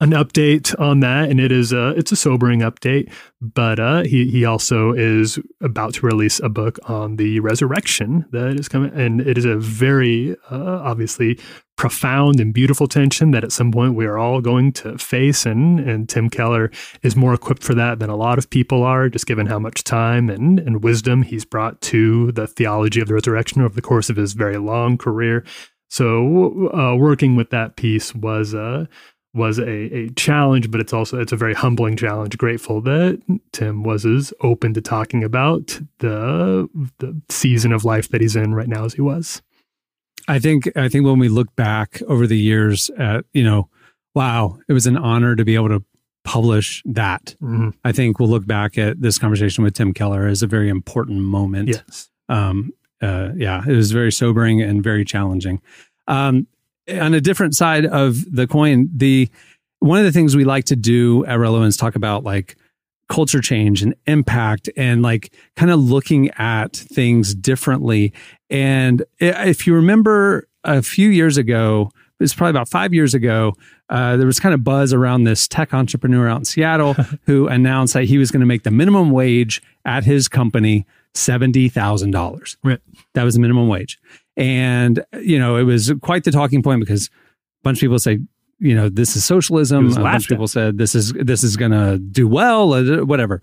an 0.00 0.12
update 0.12 0.74
on 0.80 1.00
that, 1.00 1.28
and 1.28 1.38
it 1.38 1.52
is 1.52 1.74
a 1.74 1.90
it's 1.90 2.12
a 2.12 2.16
sobering 2.16 2.60
update. 2.60 3.12
But 3.42 3.78
uh, 3.78 4.04
he 4.04 4.30
he 4.30 4.46
also 4.46 4.92
is 4.92 5.38
about 5.60 5.92
to 5.94 6.06
release 6.06 6.40
a 6.40 6.48
book 6.48 6.78
on 6.88 7.16
the 7.16 7.40
resurrection 7.40 8.24
that 8.32 8.58
is 8.58 8.66
coming, 8.66 8.90
and 8.94 9.20
it 9.20 9.36
is 9.36 9.44
a 9.44 9.58
very 9.58 10.34
uh, 10.50 10.80
obviously 10.82 11.38
profound 11.80 12.40
and 12.40 12.52
beautiful 12.52 12.86
tension 12.86 13.30
that 13.30 13.42
at 13.42 13.52
some 13.52 13.72
point 13.72 13.94
we 13.94 14.04
are 14.04 14.18
all 14.18 14.42
going 14.42 14.70
to 14.70 14.98
face, 14.98 15.46
and 15.46 15.80
and 15.80 16.10
Tim 16.10 16.28
Keller 16.28 16.70
is 17.02 17.16
more 17.16 17.32
equipped 17.32 17.62
for 17.62 17.72
that 17.72 18.00
than 18.00 18.10
a 18.10 18.16
lot 18.16 18.36
of 18.36 18.50
people 18.50 18.82
are, 18.82 19.08
just 19.08 19.26
given 19.26 19.46
how 19.46 19.58
much 19.58 19.82
time 19.82 20.28
and 20.28 20.60
and 20.60 20.84
wisdom 20.84 21.22
he's 21.22 21.46
brought 21.46 21.80
to 21.80 22.32
the 22.32 22.46
theology 22.46 23.00
of 23.00 23.08
the 23.08 23.14
resurrection 23.14 23.62
over 23.62 23.74
the 23.74 23.80
course 23.80 24.10
of 24.10 24.16
his 24.16 24.34
very 24.34 24.58
long 24.58 24.98
career. 24.98 25.42
So 25.88 26.68
uh, 26.68 26.96
working 26.96 27.34
with 27.34 27.48
that 27.48 27.76
piece 27.76 28.14
was 28.14 28.54
uh, 28.54 28.84
was 29.32 29.58
a, 29.58 29.70
a 29.70 30.10
challenge, 30.10 30.70
but 30.70 30.82
it's 30.82 30.92
also 30.92 31.18
it's 31.18 31.32
a 31.32 31.36
very 31.36 31.54
humbling 31.54 31.96
challenge. 31.96 32.36
Grateful 32.36 32.82
that 32.82 33.22
Tim 33.52 33.84
was 33.84 34.04
as 34.04 34.34
open 34.42 34.74
to 34.74 34.82
talking 34.82 35.24
about 35.24 35.80
the 36.00 36.68
the 36.98 37.18
season 37.30 37.72
of 37.72 37.86
life 37.86 38.10
that 38.10 38.20
he's 38.20 38.36
in 38.36 38.54
right 38.54 38.68
now 38.68 38.84
as 38.84 38.92
he 38.92 39.00
was. 39.00 39.40
I 40.30 40.38
think 40.38 40.70
I 40.76 40.88
think 40.88 41.04
when 41.04 41.18
we 41.18 41.28
look 41.28 41.54
back 41.56 42.00
over 42.06 42.26
the 42.26 42.38
years 42.38 42.88
at 42.98 43.24
you 43.32 43.42
know, 43.42 43.68
wow, 44.14 44.58
it 44.68 44.72
was 44.72 44.86
an 44.86 44.96
honor 44.96 45.34
to 45.36 45.44
be 45.44 45.54
able 45.56 45.68
to 45.68 45.84
publish 46.24 46.82
that. 46.84 47.34
Mhm. 47.42 47.74
I 47.84 47.92
think 47.92 48.18
we'll 48.20 48.28
look 48.28 48.46
back 48.46 48.78
at 48.78 49.00
this 49.00 49.18
conversation 49.18 49.64
with 49.64 49.74
Tim 49.74 49.92
Keller 49.92 50.26
as 50.26 50.42
a 50.42 50.46
very 50.46 50.68
important 50.68 51.20
moment. 51.20 51.68
Yes. 51.70 52.10
Um, 52.28 52.72
uh, 53.02 53.30
yeah, 53.36 53.62
it 53.66 53.74
was 53.74 53.90
very 53.90 54.12
sobering 54.12 54.60
and 54.62 54.84
very 54.84 55.04
challenging. 55.04 55.60
Um, 56.06 56.46
on 56.92 57.14
a 57.14 57.20
different 57.20 57.54
side 57.54 57.86
of 57.86 58.24
the 58.32 58.46
coin, 58.46 58.88
the 58.94 59.28
one 59.80 59.98
of 59.98 60.04
the 60.04 60.12
things 60.12 60.36
we 60.36 60.44
like 60.44 60.66
to 60.66 60.76
do 60.76 61.24
at 61.26 61.38
Relevance 61.38 61.76
talk 61.76 61.96
about 61.96 62.22
like 62.22 62.56
culture 63.08 63.40
change 63.40 63.82
and 63.82 63.94
impact 64.06 64.70
and 64.76 65.02
like 65.02 65.32
kind 65.56 65.72
of 65.72 65.80
looking 65.80 66.30
at 66.38 66.76
things 66.76 67.34
differently. 67.34 68.12
And 68.50 69.02
if 69.18 69.66
you 69.66 69.74
remember 69.74 70.48
a 70.64 70.82
few 70.82 71.08
years 71.08 71.36
ago, 71.36 71.90
it 72.18 72.24
was 72.24 72.34
probably 72.34 72.50
about 72.50 72.68
five 72.68 72.92
years 72.92 73.14
ago, 73.14 73.54
uh, 73.88 74.16
there 74.16 74.26
was 74.26 74.38
kind 74.40 74.54
of 74.54 74.62
buzz 74.62 74.92
around 74.92 75.24
this 75.24 75.48
tech 75.48 75.72
entrepreneur 75.72 76.28
out 76.28 76.38
in 76.38 76.44
Seattle 76.44 76.92
who 77.26 77.46
announced 77.48 77.94
that 77.94 78.04
he 78.04 78.18
was 78.18 78.30
going 78.30 78.40
to 78.40 78.46
make 78.46 78.62
the 78.64 78.70
minimum 78.70 79.10
wage 79.10 79.62
at 79.84 80.04
his 80.04 80.28
company 80.28 80.84
$70,000. 81.14 82.56
Right. 82.62 82.78
That 83.14 83.24
was 83.24 83.34
the 83.34 83.40
minimum 83.40 83.68
wage. 83.68 83.98
And, 84.36 85.04
you 85.20 85.38
know, 85.38 85.56
it 85.56 85.64
was 85.64 85.92
quite 86.02 86.24
the 86.24 86.30
talking 86.30 86.62
point 86.62 86.80
because 86.80 87.06
a 87.06 87.10
bunch 87.62 87.78
of 87.78 87.80
people 87.80 87.98
say, 87.98 88.18
you 88.58 88.74
know, 88.74 88.88
this 88.88 89.16
is 89.16 89.24
socialism. 89.24 89.90
A 89.92 89.94
bunch 89.94 90.24
of 90.24 90.28
people 90.28 90.48
said 90.48 90.76
this 90.78 90.94
is 90.94 91.12
this 91.14 91.42
is 91.42 91.56
going 91.56 91.70
to 91.72 91.98
do 91.98 92.28
well, 92.28 92.68
whatever. 93.06 93.40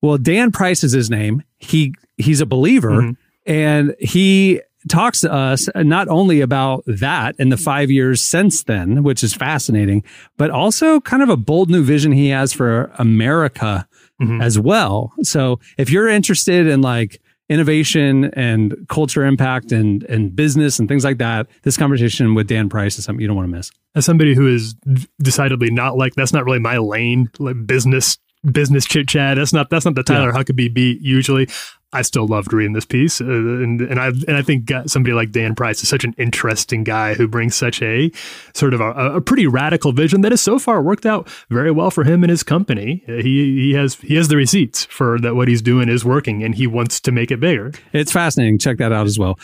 Well, 0.00 0.18
Dan 0.18 0.50
Price 0.50 0.82
is 0.82 0.90
his 0.92 1.08
name. 1.10 1.44
He 1.58 1.94
he's 2.16 2.40
a 2.40 2.46
believer, 2.46 2.90
Mhm. 2.90 3.16
And 3.46 3.94
he 3.98 4.60
talks 4.88 5.20
to 5.20 5.32
us 5.32 5.68
not 5.76 6.08
only 6.08 6.40
about 6.40 6.82
that 6.86 7.36
in 7.38 7.50
the 7.50 7.56
five 7.56 7.90
years 7.90 8.20
since 8.20 8.64
then, 8.64 9.02
which 9.04 9.22
is 9.22 9.32
fascinating, 9.32 10.02
but 10.36 10.50
also 10.50 11.00
kind 11.00 11.22
of 11.22 11.28
a 11.28 11.36
bold 11.36 11.70
new 11.70 11.84
vision 11.84 12.10
he 12.12 12.28
has 12.30 12.52
for 12.52 12.90
America 12.98 13.86
Mhm. 14.20 14.42
as 14.42 14.58
well. 14.58 15.12
So 15.22 15.60
if 15.78 15.88
you're 15.90 16.08
interested 16.08 16.66
in 16.66 16.80
like 16.80 17.20
innovation 17.48 18.24
and 18.34 18.74
culture 18.88 19.24
impact 19.24 19.72
and 19.72 20.02
and 20.04 20.34
business 20.34 20.78
and 20.78 20.88
things 20.88 21.04
like 21.04 21.18
that, 21.18 21.46
this 21.62 21.76
conversation 21.76 22.34
with 22.34 22.48
Dan 22.48 22.68
Price 22.68 22.98
is 22.98 23.04
something 23.04 23.20
you 23.20 23.26
don't 23.28 23.36
want 23.36 23.48
to 23.50 23.56
miss. 23.56 23.70
As 23.94 24.04
somebody 24.04 24.34
who 24.34 24.46
is 24.52 24.74
decidedly 25.22 25.70
not 25.70 25.96
like 25.96 26.14
that's 26.14 26.32
not 26.32 26.44
really 26.44 26.58
my 26.60 26.78
lane, 26.78 27.28
like 27.38 27.66
business 27.66 28.18
business 28.50 28.84
chit 28.84 29.06
chat. 29.08 29.36
That's 29.36 29.52
not 29.52 29.70
that's 29.70 29.84
not 29.84 29.94
the 29.94 30.02
Tyler 30.02 30.32
Huckabee 30.32 30.72
beat 30.74 31.00
usually. 31.02 31.48
I 31.92 32.02
still 32.02 32.26
loved 32.26 32.52
reading 32.52 32.72
this 32.72 32.86
piece, 32.86 33.20
uh, 33.20 33.24
and 33.24 33.80
and 33.80 34.00
I 34.00 34.06
and 34.08 34.36
I 34.36 34.42
think 34.42 34.70
uh, 34.70 34.84
somebody 34.86 35.12
like 35.12 35.30
Dan 35.30 35.54
Price 35.54 35.82
is 35.82 35.88
such 35.88 36.04
an 36.04 36.14
interesting 36.16 36.84
guy 36.84 37.14
who 37.14 37.28
brings 37.28 37.54
such 37.54 37.82
a 37.82 38.10
sort 38.54 38.72
of 38.72 38.80
a, 38.80 39.16
a 39.16 39.20
pretty 39.20 39.46
radical 39.46 39.92
vision 39.92 40.22
that 40.22 40.32
has 40.32 40.40
so 40.40 40.58
far 40.58 40.82
worked 40.82 41.04
out 41.04 41.28
very 41.50 41.70
well 41.70 41.90
for 41.90 42.04
him 42.04 42.22
and 42.24 42.30
his 42.30 42.42
company. 42.42 43.04
Uh, 43.08 43.16
He 43.16 43.68
he 43.68 43.72
has 43.74 43.96
he 43.96 44.14
has 44.16 44.28
the 44.28 44.36
receipts 44.36 44.86
for 44.86 45.18
that 45.20 45.34
what 45.34 45.48
he's 45.48 45.62
doing 45.62 45.88
is 45.88 46.04
working, 46.04 46.42
and 46.42 46.54
he 46.54 46.66
wants 46.66 47.00
to 47.00 47.12
make 47.12 47.30
it 47.30 47.40
bigger. 47.40 47.72
It's 47.92 48.12
fascinating. 48.12 48.58
Check 48.58 48.78
that 48.78 48.92
out 48.92 49.06
as 49.06 49.18
well. 49.18 49.38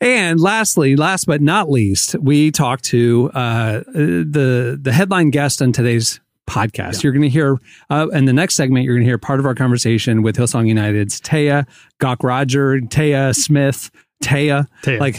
And 0.00 0.38
lastly, 0.38 0.96
last 0.96 1.24
but 1.26 1.40
not 1.40 1.70
least, 1.70 2.16
we 2.20 2.50
talked 2.50 2.84
to 2.86 3.30
uh, 3.32 3.80
the 3.94 4.78
the 4.80 4.92
headline 4.92 5.30
guest 5.30 5.62
on 5.62 5.72
today's 5.72 6.20
podcast. 6.46 7.02
You're 7.02 7.12
going 7.12 7.22
to 7.22 7.28
hear 7.28 7.58
uh, 7.90 8.08
in 8.12 8.24
the 8.24 8.32
next 8.32 8.54
segment. 8.54 8.84
You're 8.84 8.94
going 8.94 9.04
to 9.04 9.08
hear 9.08 9.18
part 9.18 9.40
of 9.40 9.46
our 9.46 9.54
conversation 9.54 10.22
with 10.22 10.36
Hillsong 10.36 10.68
United's 10.68 11.20
Taya 11.20 11.66
Gaukrodger, 12.00 12.88
Taya 12.88 13.34
Smith. 13.34 13.90
Taya, 14.22 14.66
Taya. 14.82 15.00
like 15.00 15.16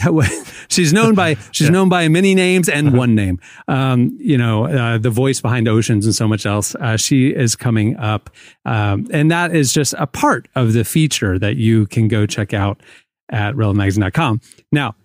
she's 0.68 0.92
known 0.92 1.14
by 1.14 1.36
she's 1.52 1.70
known 1.70 1.88
by 1.88 2.08
many 2.08 2.34
names 2.34 2.68
and 2.68 2.96
one 2.96 3.14
name. 3.14 3.38
Um, 3.68 4.16
you 4.18 4.36
know, 4.36 4.66
uh, 4.66 4.98
the 4.98 5.10
voice 5.10 5.40
behind 5.40 5.68
Oceans 5.68 6.06
and 6.06 6.14
so 6.14 6.26
much 6.26 6.44
else. 6.44 6.74
Uh, 6.74 6.96
she 6.96 7.28
is 7.28 7.54
coming 7.54 7.96
up, 7.98 8.30
um, 8.64 9.06
and 9.12 9.30
that 9.30 9.54
is 9.54 9.72
just 9.72 9.94
a 9.98 10.08
part 10.08 10.48
of 10.56 10.72
the 10.72 10.84
feature 10.84 11.38
that 11.38 11.56
you 11.56 11.86
can 11.86 12.08
go 12.08 12.26
check 12.26 12.52
out 12.52 12.82
at 13.28 13.54
relevantmagazine.com. 13.54 14.40
Now, 14.72 14.96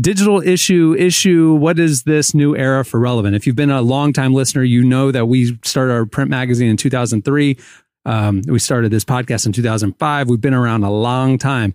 digital 0.00 0.40
issue 0.40 0.94
issue 0.98 1.54
what 1.54 1.78
is 1.78 2.04
this 2.04 2.34
new 2.34 2.56
era 2.56 2.84
for 2.84 3.00
relevant? 3.00 3.34
If 3.34 3.46
you've 3.46 3.56
been 3.56 3.70
a 3.70 3.82
long 3.82 4.12
time 4.12 4.32
listener 4.32 4.62
you 4.62 4.84
know 4.84 5.10
that 5.10 5.26
we 5.26 5.58
started 5.64 5.92
our 5.92 6.06
print 6.06 6.30
magazine 6.30 6.68
in 6.68 6.76
2003 6.76 7.56
um, 8.04 8.42
we 8.46 8.58
started 8.58 8.90
this 8.90 9.04
podcast 9.04 9.46
in 9.46 9.52
2005 9.52 10.28
we've 10.28 10.40
been 10.40 10.54
around 10.54 10.84
a 10.84 10.90
long 10.90 11.38
time. 11.38 11.74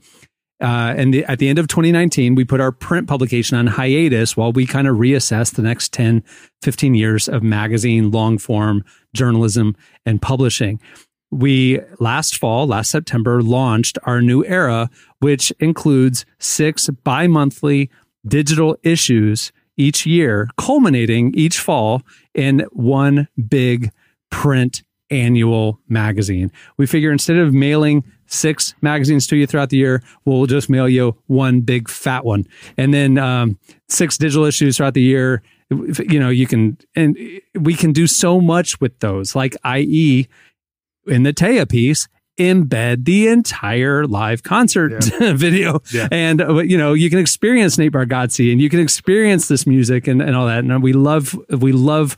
Uh, 0.61 0.93
and 0.95 1.13
the, 1.13 1.25
at 1.25 1.39
the 1.39 1.49
end 1.49 1.59
of 1.59 1.67
2019 1.67 2.35
we 2.35 2.45
put 2.45 2.61
our 2.61 2.71
print 2.71 3.07
publication 3.07 3.57
on 3.57 3.67
hiatus 3.67 4.37
while 4.37 4.53
we 4.53 4.65
kind 4.65 4.87
of 4.87 4.95
reassess 4.97 5.53
the 5.53 5.61
next 5.61 5.91
10 5.91 6.23
15 6.61 6.95
years 6.95 7.27
of 7.27 7.43
magazine 7.43 8.11
long 8.11 8.37
form 8.37 8.85
journalism 9.13 9.75
and 10.05 10.21
publishing. 10.21 10.79
We 11.33 11.79
last 11.99 12.37
fall, 12.37 12.67
last 12.67 12.91
September, 12.91 13.41
launched 13.41 13.97
our 14.03 14.21
new 14.21 14.45
era, 14.45 14.91
which 15.17 15.51
includes 15.59 16.27
six 16.37 16.89
bi 17.03 17.25
monthly 17.25 17.89
digital 18.27 18.77
issues 18.83 19.51
each 19.77 20.05
year, 20.05 20.49
culminating 20.57 21.33
each 21.35 21.59
fall 21.59 22.03
in 22.33 22.65
one 22.71 23.27
big 23.47 23.91
print 24.29 24.83
annual 25.09 25.79
magazine. 25.87 26.51
We 26.77 26.87
figure 26.87 27.11
instead 27.11 27.37
of 27.37 27.53
mailing 27.53 28.03
six 28.27 28.73
magazines 28.81 29.27
to 29.27 29.35
you 29.35 29.45
throughout 29.45 29.69
the 29.69 29.77
year, 29.77 30.03
we'll 30.25 30.45
just 30.45 30.69
mail 30.69 30.89
you 30.89 31.15
one 31.27 31.61
big 31.61 31.89
fat 31.89 32.25
one. 32.25 32.45
And 32.77 32.93
then 32.93 33.17
um, 33.17 33.59
six 33.89 34.17
digital 34.17 34.45
issues 34.45 34.77
throughout 34.77 34.95
the 34.95 35.01
year. 35.01 35.43
You 35.69 36.19
know, 36.19 36.29
you 36.29 36.45
can, 36.45 36.77
and 36.95 37.17
we 37.55 37.73
can 37.73 37.93
do 37.93 38.05
so 38.05 38.39
much 38.39 38.79
with 38.79 38.99
those, 38.99 39.35
like, 39.35 39.55
i.e., 39.63 40.27
in 41.07 41.23
the 41.23 41.33
Taya 41.33 41.67
piece, 41.67 42.07
embed 42.39 43.05
the 43.05 43.27
entire 43.27 44.05
live 44.05 44.43
concert 44.43 45.03
video. 45.19 45.81
Yeah. 45.93 46.07
And, 46.11 46.41
uh, 46.41 46.55
you 46.59 46.77
know, 46.77 46.93
you 46.93 47.09
can 47.09 47.19
experience 47.19 47.77
Nate 47.77 47.91
Bargatze 47.91 48.51
and 48.51 48.61
you 48.61 48.69
can 48.69 48.79
experience 48.79 49.47
this 49.47 49.67
music 49.67 50.07
and, 50.07 50.21
and 50.21 50.35
all 50.35 50.47
that. 50.47 50.63
And 50.63 50.81
we 50.81 50.93
love, 50.93 51.37
we 51.49 51.71
love 51.71 52.17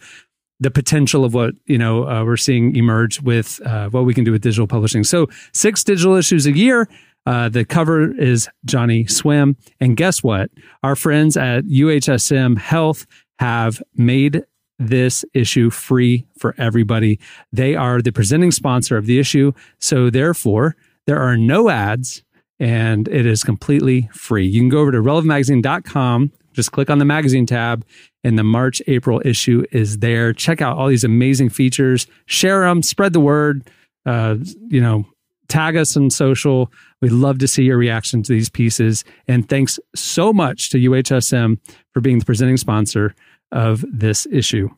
the 0.60 0.72
potential 0.72 1.26
of 1.26 1.34
what, 1.34 1.54
you 1.66 1.78
know, 1.78 2.08
uh, 2.08 2.24
we're 2.24 2.38
seeing 2.38 2.76
emerge 2.76 3.22
with 3.22 3.60
uh, 3.66 3.90
what 3.90 4.06
we 4.06 4.14
can 4.14 4.24
do 4.24 4.32
with 4.32 4.42
digital 4.42 4.68
publishing. 4.68 5.04
So 5.04 5.28
six 5.54 5.84
digital 5.84 6.16
issues 6.16 6.46
a 6.46 6.56
year. 6.56 6.88
Uh, 7.26 7.50
the 7.50 7.66
cover 7.66 8.16
is 8.18 8.48
Johnnyswim. 8.68 9.56
And 9.80 9.98
guess 9.98 10.24
what? 10.24 10.52
Our 10.84 10.96
friends 10.96 11.36
at 11.36 11.66
UHSM 11.66 12.58
Health 12.58 13.08
have 13.40 13.82
made 13.96 14.44
this 14.80 15.24
issue 15.34 15.70
free 15.70 16.26
for 16.38 16.56
everybody. 16.58 17.20
They 17.52 17.76
are 17.76 18.02
the 18.02 18.12
presenting 18.12 18.52
sponsor 18.52 18.98
of 18.98 19.06
the 19.06 19.20
issue. 19.20 19.54
So 19.80 20.10
therefore, 20.10 20.76
there 21.08 21.20
are 21.20 21.38
no 21.38 21.70
ads 21.70 22.24
and 22.60 23.08
it 23.08 23.26
is 23.26 23.44
completely 23.44 24.10
free. 24.14 24.46
You 24.46 24.62
can 24.62 24.70
go 24.70 24.80
over 24.80 24.92
to 24.92 25.00
relevantmagazine.com, 25.00 26.32
just 26.54 26.72
click 26.72 26.90
on 26.90 27.00
the 27.00 27.06
magazine 27.06 27.46
tab, 27.46 27.86
and 28.24 28.40
the 28.40 28.44
March 28.44 28.82
April 28.88 29.22
issue 29.26 29.66
is 29.72 30.00
there. 30.00 30.34
Check 30.34 30.62
out 30.62 30.78
all 30.78 30.88
these 30.88 31.04
amazing 31.04 31.50
features, 31.50 32.08
share 32.26 32.62
them, 32.62 32.82
spread 32.82 33.14
the 33.14 33.20
word, 33.20 33.70
uh, 34.06 34.38
you 34.68 34.80
know, 34.80 35.06
tag 35.48 35.76
us 35.76 35.96
on 35.96 36.10
social. 36.10 36.72
We'd 37.02 37.12
love 37.12 37.40
to 37.40 37.48
see 37.48 37.64
your 37.64 37.78
reaction 37.78 38.24
to 38.24 38.34
these 38.34 38.50
pieces. 38.50 39.04
And 39.28 39.48
thanks 39.48 39.80
so 39.96 40.34
much 40.34 40.70
to 40.72 40.78
UHSM 40.78 41.60
for 41.94 42.02
being 42.02 42.20
the 42.20 42.26
presenting 42.26 42.58
sponsor 42.58 43.14
of 43.52 43.84
this 43.92 44.26
issue. 44.32 44.70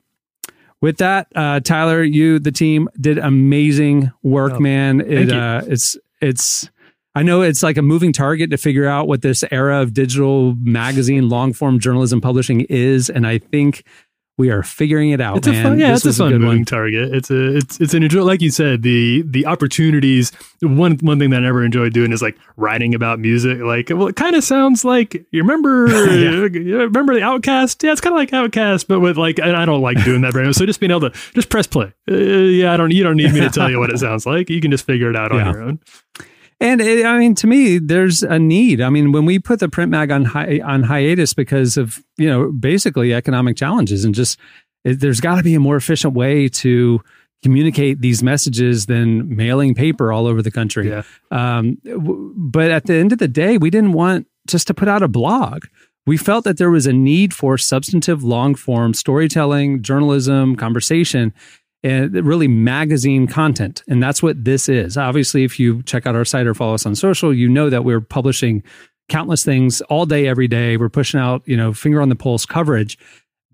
With 0.81 0.97
that, 0.97 1.27
uh, 1.35 1.59
Tyler, 1.59 2.03
you 2.03 2.39
the 2.39 2.51
team 2.51 2.87
did 2.99 3.17
amazing 3.17 4.11
work, 4.21 4.53
Oh, 4.55 4.59
man. 4.59 5.01
It 5.01 5.31
uh, 5.31 5.61
it's 5.65 5.97
it's 6.21 6.69
I 7.15 7.23
know 7.23 7.41
it's 7.41 7.63
like 7.63 7.77
a 7.77 7.81
moving 7.81 8.13
target 8.13 8.51
to 8.51 8.57
figure 8.57 8.85
out 8.85 9.07
what 9.07 9.23
this 9.23 9.43
era 9.49 9.81
of 9.81 9.93
digital 9.93 10.53
magazine 10.55 11.29
long 11.29 11.51
form 11.51 11.79
journalism 11.79 12.21
publishing 12.21 12.61
is, 12.61 13.09
and 13.09 13.25
I 13.25 13.39
think 13.39 13.83
we 14.37 14.49
are 14.51 14.61
figuring 14.61 15.09
it 15.09 15.19
out. 15.19 15.37
It's 15.37 15.47
a 15.47 15.63
fun, 15.63 15.79
yeah, 15.79 15.91
This 15.93 16.05
it's 16.05 16.19
a 16.19 16.23
fun 16.23 16.31
good 16.33 16.41
moving 16.41 16.59
one. 16.59 16.65
target. 16.65 17.13
It's 17.13 17.31
a, 17.31 17.55
it's, 17.57 17.79
it's 17.81 17.93
an 17.95 18.03
enjoy. 18.03 18.21
Like 18.23 18.41
you 18.41 18.51
said, 18.51 18.83
the, 18.83 19.23
the 19.25 19.45
opportunities. 19.47 20.31
One, 20.61 20.97
one 21.01 21.17
thing 21.19 21.31
that 21.31 21.37
I 21.37 21.39
never 21.41 21.63
enjoyed 21.65 21.91
doing 21.93 22.11
is 22.11 22.21
like 22.21 22.37
writing 22.55 22.93
about 22.93 23.19
music. 23.19 23.59
Like, 23.59 23.89
well, 23.89 24.07
it 24.07 24.15
kind 24.15 24.35
of 24.35 24.43
sounds 24.43 24.85
like 24.85 25.13
you 25.31 25.41
remember, 25.41 25.87
you 26.15 26.77
remember 26.81 27.15
the 27.15 27.21
OutKast. 27.21 27.81
Yeah, 27.83 27.91
it's 27.93 28.01
kind 28.01 28.13
of 28.13 28.17
like 28.17 28.29
OutKast, 28.29 28.87
but 28.87 28.99
with 28.99 29.17
like, 29.17 29.39
and 29.39 29.55
I 29.57 29.65
don't 29.65 29.81
like 29.81 30.03
doing 30.03 30.21
that 30.21 30.33
very 30.33 30.45
much. 30.45 30.55
So 30.55 30.65
just 30.67 30.79
being 30.79 30.91
able 30.91 31.09
to 31.09 31.19
just 31.33 31.49
press 31.49 31.65
play. 31.65 31.93
Uh, 32.09 32.15
yeah, 32.15 32.73
I 32.73 32.77
don't, 32.77 32.91
you 32.91 33.03
don't 33.03 33.17
need 33.17 33.33
me 33.33 33.39
to 33.39 33.49
tell 33.49 33.69
you 33.71 33.79
what 33.79 33.89
it 33.89 33.97
sounds 33.99 34.25
like. 34.27 34.49
You 34.51 34.61
can 34.61 34.69
just 34.71 34.85
figure 34.85 35.09
it 35.09 35.15
out 35.15 35.31
on 35.31 35.39
Yeah. 35.39 35.51
your 35.51 35.61
own. 35.63 35.79
And 36.59 36.81
it, 36.81 37.05
I 37.05 37.17
mean, 37.19 37.35
to 37.35 37.47
me, 37.47 37.77
there's 37.77 38.23
a 38.23 38.39
need. 38.39 38.81
I 38.81 38.89
mean, 38.89 39.11
when 39.11 39.25
we 39.25 39.37
put 39.37 39.59
the 39.59 39.69
print 39.69 39.91
mag 39.91 40.11
on 40.11 40.25
hi- 40.25 40.59
on 40.63 40.83
hiatus 40.83 41.33
because 41.33 41.77
of 41.77 42.03
you 42.17 42.27
know 42.27 42.51
basically 42.51 43.13
economic 43.13 43.57
challenges, 43.57 44.03
and 44.03 44.15
just 44.15 44.39
it, 44.83 44.99
there's 44.99 45.21
got 45.21 45.35
to 45.35 45.43
be 45.43 45.53
a 45.53 45.59
more 45.59 45.75
efficient 45.75 46.13
way 46.13 46.47
to 46.49 47.01
communicate 47.43 48.01
these 48.01 48.23
messages 48.23 48.87
than 48.87 49.35
mailing 49.35 49.75
paper 49.75 50.11
all 50.11 50.25
over 50.25 50.41
the 50.41 50.49
country. 50.49 50.89
Yeah. 50.89 51.03
Um, 51.29 51.77
w- 51.85 52.33
but 52.35 52.71
at 52.71 52.85
the 52.85 52.95
end 52.95 53.11
of 53.11 53.19
the 53.19 53.27
day, 53.27 53.59
we 53.59 53.69
didn't 53.69 53.93
want 53.93 54.25
just 54.47 54.65
to 54.67 54.73
put 54.73 54.87
out 54.87 55.03
a 55.03 55.07
blog. 55.07 55.65
We 56.07 56.17
felt 56.17 56.45
that 56.45 56.57
there 56.57 56.71
was 56.71 56.87
a 56.87 56.93
need 56.93 57.33
for 57.33 57.57
substantive, 57.57 58.23
long 58.23 58.55
form 58.55 58.93
storytelling, 58.93 59.83
journalism, 59.83 60.55
conversation, 60.55 61.33
and 61.83 62.13
really 62.25 62.47
magazine 62.47 63.27
content. 63.27 63.83
And 63.87 64.01
that's 64.01 64.23
what 64.23 64.43
this 64.43 64.67
is. 64.67 64.97
Obviously, 64.97 65.43
if 65.43 65.59
you 65.59 65.83
check 65.83 66.05
out 66.05 66.15
our 66.15 66.25
site 66.25 66.47
or 66.47 66.53
follow 66.53 66.73
us 66.73 66.85
on 66.85 66.95
social, 66.95 67.33
you 67.33 67.47
know 67.47 67.69
that 67.69 67.83
we're 67.83 68.01
publishing 68.01 68.63
countless 69.09 69.45
things 69.45 69.81
all 69.81 70.05
day, 70.05 70.27
every 70.27 70.47
day. 70.47 70.77
We're 70.77 70.89
pushing 70.89 71.19
out, 71.19 71.43
you 71.45 71.55
know, 71.55 71.73
finger 71.73 72.01
on 72.01 72.09
the 72.09 72.15
pulse 72.15 72.45
coverage. 72.45 72.97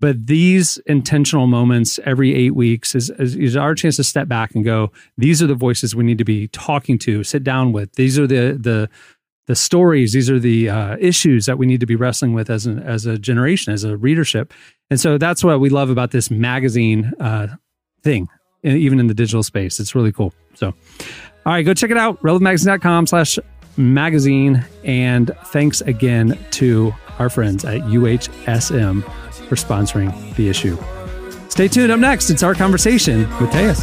But 0.00 0.26
these 0.26 0.78
intentional 0.86 1.46
moments 1.46 2.00
every 2.04 2.34
eight 2.34 2.54
weeks 2.54 2.94
is, 2.94 3.10
is, 3.10 3.36
is 3.36 3.56
our 3.56 3.74
chance 3.74 3.96
to 3.96 4.04
step 4.04 4.26
back 4.26 4.54
and 4.54 4.64
go, 4.64 4.90
these 5.16 5.40
are 5.42 5.46
the 5.46 5.54
voices 5.54 5.94
we 5.94 6.04
need 6.04 6.18
to 6.18 6.24
be 6.24 6.48
talking 6.48 6.98
to, 7.00 7.22
sit 7.22 7.44
down 7.44 7.72
with. 7.72 7.94
These 7.94 8.18
are 8.18 8.26
the, 8.26 8.58
the, 8.60 8.90
the 9.46 9.54
stories, 9.54 10.12
these 10.12 10.28
are 10.28 10.40
the 10.40 10.68
uh, 10.68 10.96
issues 10.98 11.46
that 11.46 11.58
we 11.58 11.66
need 11.66 11.80
to 11.80 11.86
be 11.86 11.96
wrestling 11.96 12.34
with 12.34 12.50
as, 12.50 12.66
an, 12.66 12.80
as 12.80 13.06
a 13.06 13.16
generation, 13.16 13.72
as 13.72 13.84
a 13.84 13.96
readership. 13.96 14.52
And 14.90 14.98
so 14.98 15.16
that's 15.16 15.44
what 15.44 15.60
we 15.60 15.70
love 15.70 15.90
about 15.90 16.10
this 16.10 16.30
magazine 16.30 17.12
uh, 17.20 17.48
thing, 18.04 18.28
even 18.62 19.00
in 19.00 19.08
the 19.08 19.14
digital 19.14 19.42
space. 19.42 19.80
It's 19.80 19.94
really 19.94 20.12
cool. 20.12 20.32
So, 20.54 20.68
all 20.68 20.74
right, 21.46 21.62
go 21.62 21.74
check 21.74 21.90
it 21.90 21.96
out, 21.96 22.22
relevantmagazine.com 22.22 23.08
slash 23.08 23.38
magazine. 23.76 24.64
And 24.84 25.32
thanks 25.46 25.80
again 25.80 26.38
to 26.52 26.94
our 27.18 27.28
friends 27.28 27.64
at 27.64 27.80
UHSM 27.80 29.02
for 29.48 29.56
sponsoring 29.56 30.36
the 30.36 30.48
issue. 30.48 30.78
Stay 31.48 31.68
tuned. 31.68 31.90
Up 31.92 32.00
next, 32.00 32.30
it's 32.30 32.42
our 32.42 32.54
conversation 32.54 33.20
with 33.40 33.50
Taya. 33.50 33.74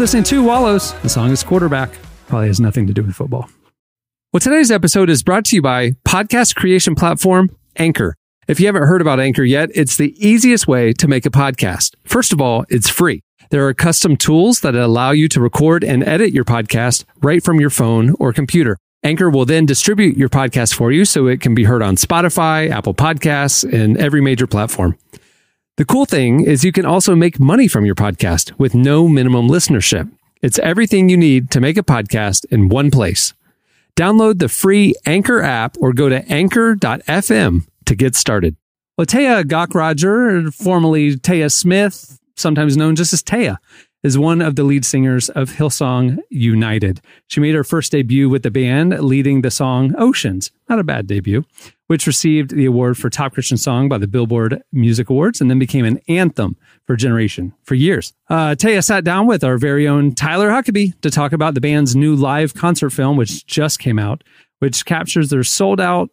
Listening 0.00 0.24
to 0.24 0.42
Wallows. 0.42 0.94
The 1.02 1.10
song 1.10 1.30
is 1.30 1.44
Quarterback. 1.44 1.90
Probably 2.26 2.46
has 2.46 2.58
nothing 2.58 2.86
to 2.86 2.94
do 2.94 3.02
with 3.02 3.14
football. 3.14 3.50
Well, 4.32 4.40
today's 4.40 4.70
episode 4.70 5.10
is 5.10 5.22
brought 5.22 5.44
to 5.46 5.56
you 5.56 5.60
by 5.60 5.90
podcast 6.08 6.56
creation 6.56 6.94
platform 6.94 7.54
Anchor. 7.76 8.14
If 8.48 8.58
you 8.60 8.66
haven't 8.66 8.84
heard 8.84 9.02
about 9.02 9.20
Anchor 9.20 9.44
yet, 9.44 9.68
it's 9.74 9.98
the 9.98 10.14
easiest 10.16 10.66
way 10.66 10.94
to 10.94 11.06
make 11.06 11.26
a 11.26 11.30
podcast. 11.30 11.96
First 12.04 12.32
of 12.32 12.40
all, 12.40 12.64
it's 12.70 12.88
free. 12.88 13.20
There 13.50 13.68
are 13.68 13.74
custom 13.74 14.16
tools 14.16 14.60
that 14.60 14.74
allow 14.74 15.10
you 15.10 15.28
to 15.28 15.40
record 15.40 15.84
and 15.84 16.02
edit 16.02 16.32
your 16.32 16.44
podcast 16.44 17.04
right 17.20 17.44
from 17.44 17.60
your 17.60 17.68
phone 17.68 18.14
or 18.18 18.32
computer. 18.32 18.78
Anchor 19.02 19.28
will 19.28 19.44
then 19.44 19.66
distribute 19.66 20.16
your 20.16 20.30
podcast 20.30 20.72
for 20.72 20.90
you 20.90 21.04
so 21.04 21.26
it 21.26 21.42
can 21.42 21.54
be 21.54 21.64
heard 21.64 21.82
on 21.82 21.96
Spotify, 21.96 22.70
Apple 22.70 22.94
Podcasts, 22.94 23.70
and 23.70 23.98
every 23.98 24.22
major 24.22 24.46
platform. 24.46 24.96
The 25.76 25.84
cool 25.84 26.04
thing 26.04 26.44
is 26.44 26.64
you 26.64 26.72
can 26.72 26.84
also 26.84 27.14
make 27.14 27.40
money 27.40 27.66
from 27.66 27.86
your 27.86 27.94
podcast 27.94 28.52
with 28.58 28.74
no 28.74 29.08
minimum 29.08 29.48
listenership. 29.48 30.10
It's 30.42 30.58
everything 30.58 31.08
you 31.08 31.16
need 31.16 31.50
to 31.52 31.60
make 31.60 31.78
a 31.78 31.82
podcast 31.82 32.44
in 32.46 32.68
one 32.68 32.90
place. 32.90 33.32
Download 33.96 34.38
the 34.38 34.48
free 34.48 34.94
Anchor 35.06 35.40
app 35.40 35.76
or 35.80 35.92
go 35.92 36.08
to 36.08 36.24
anchor.fm 36.30 37.66
to 37.86 37.94
get 37.94 38.14
started. 38.14 38.56
Well, 38.96 39.06
Taya 39.06 39.42
Gaukrodger, 39.42 40.52
formerly 40.52 41.16
Taya 41.16 41.50
Smith, 41.50 42.18
sometimes 42.36 42.76
known 42.76 42.96
just 42.96 43.12
as 43.12 43.22
Taya, 43.22 43.56
is 44.02 44.16
one 44.16 44.40
of 44.40 44.56
the 44.56 44.64
lead 44.64 44.84
singers 44.84 45.28
of 45.30 45.50
Hillsong 45.50 46.18
United. 46.30 47.00
She 47.26 47.40
made 47.40 47.54
her 47.54 47.64
first 47.64 47.92
debut 47.92 48.28
with 48.28 48.42
the 48.42 48.50
band, 48.50 48.98
leading 49.00 49.42
the 49.42 49.50
song 49.50 49.94
Oceans. 49.98 50.50
Not 50.68 50.78
a 50.78 50.84
bad 50.84 51.06
debut, 51.06 51.44
which 51.88 52.06
received 52.06 52.50
the 52.50 52.64
award 52.64 52.96
for 52.96 53.10
Top 53.10 53.34
Christian 53.34 53.58
Song 53.58 53.88
by 53.88 53.98
the 53.98 54.06
Billboard 54.06 54.62
Music 54.72 55.10
Awards 55.10 55.40
and 55.40 55.50
then 55.50 55.58
became 55.58 55.84
an 55.84 56.00
anthem 56.08 56.56
for 56.86 56.96
generation 56.96 57.52
for 57.64 57.74
years. 57.74 58.12
Uh, 58.28 58.54
Taya 58.54 58.82
sat 58.82 59.04
down 59.04 59.26
with 59.26 59.44
our 59.44 59.58
very 59.58 59.86
own 59.86 60.14
Tyler 60.14 60.48
Huckabee 60.48 60.98
to 61.02 61.10
talk 61.10 61.32
about 61.32 61.54
the 61.54 61.60
band's 61.60 61.94
new 61.94 62.14
live 62.14 62.54
concert 62.54 62.90
film, 62.90 63.16
which 63.16 63.46
just 63.46 63.78
came 63.78 63.98
out, 63.98 64.24
which 64.60 64.86
captures 64.86 65.30
their 65.30 65.44
sold 65.44 65.80
out 65.80 66.10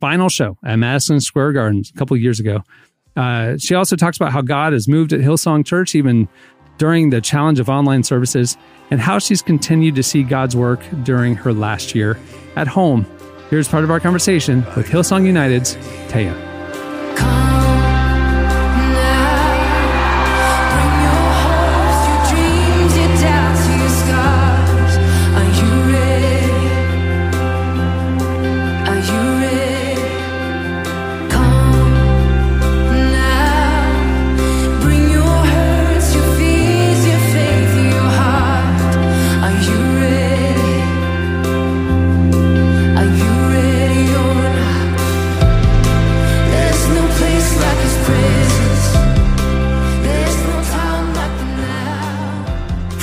final 0.00 0.28
show 0.28 0.58
at 0.64 0.76
Madison 0.76 1.20
Square 1.20 1.52
Garden 1.52 1.84
a 1.94 1.98
couple 1.98 2.16
years 2.16 2.40
ago. 2.40 2.64
Uh, 3.16 3.56
she 3.58 3.74
also 3.74 3.96
talks 3.96 4.16
about 4.16 4.32
how 4.32 4.42
God 4.42 4.72
has 4.72 4.88
moved 4.88 5.12
at 5.12 5.20
Hillsong 5.20 5.64
Church 5.64 5.94
even 5.94 6.28
during 6.78 7.10
the 7.10 7.20
challenge 7.20 7.60
of 7.60 7.68
online 7.68 8.02
services 8.02 8.56
and 8.90 9.00
how 9.00 9.18
she's 9.18 9.42
continued 9.42 9.94
to 9.96 10.02
see 10.02 10.22
God's 10.22 10.56
work 10.56 10.80
during 11.02 11.34
her 11.36 11.52
last 11.52 11.94
year 11.94 12.18
at 12.56 12.68
home. 12.68 13.06
Here's 13.50 13.68
part 13.68 13.84
of 13.84 13.90
our 13.90 14.00
conversation 14.00 14.64
with 14.76 14.86
Hillsong 14.88 15.26
United's 15.26 15.76
Taya. 16.08 16.53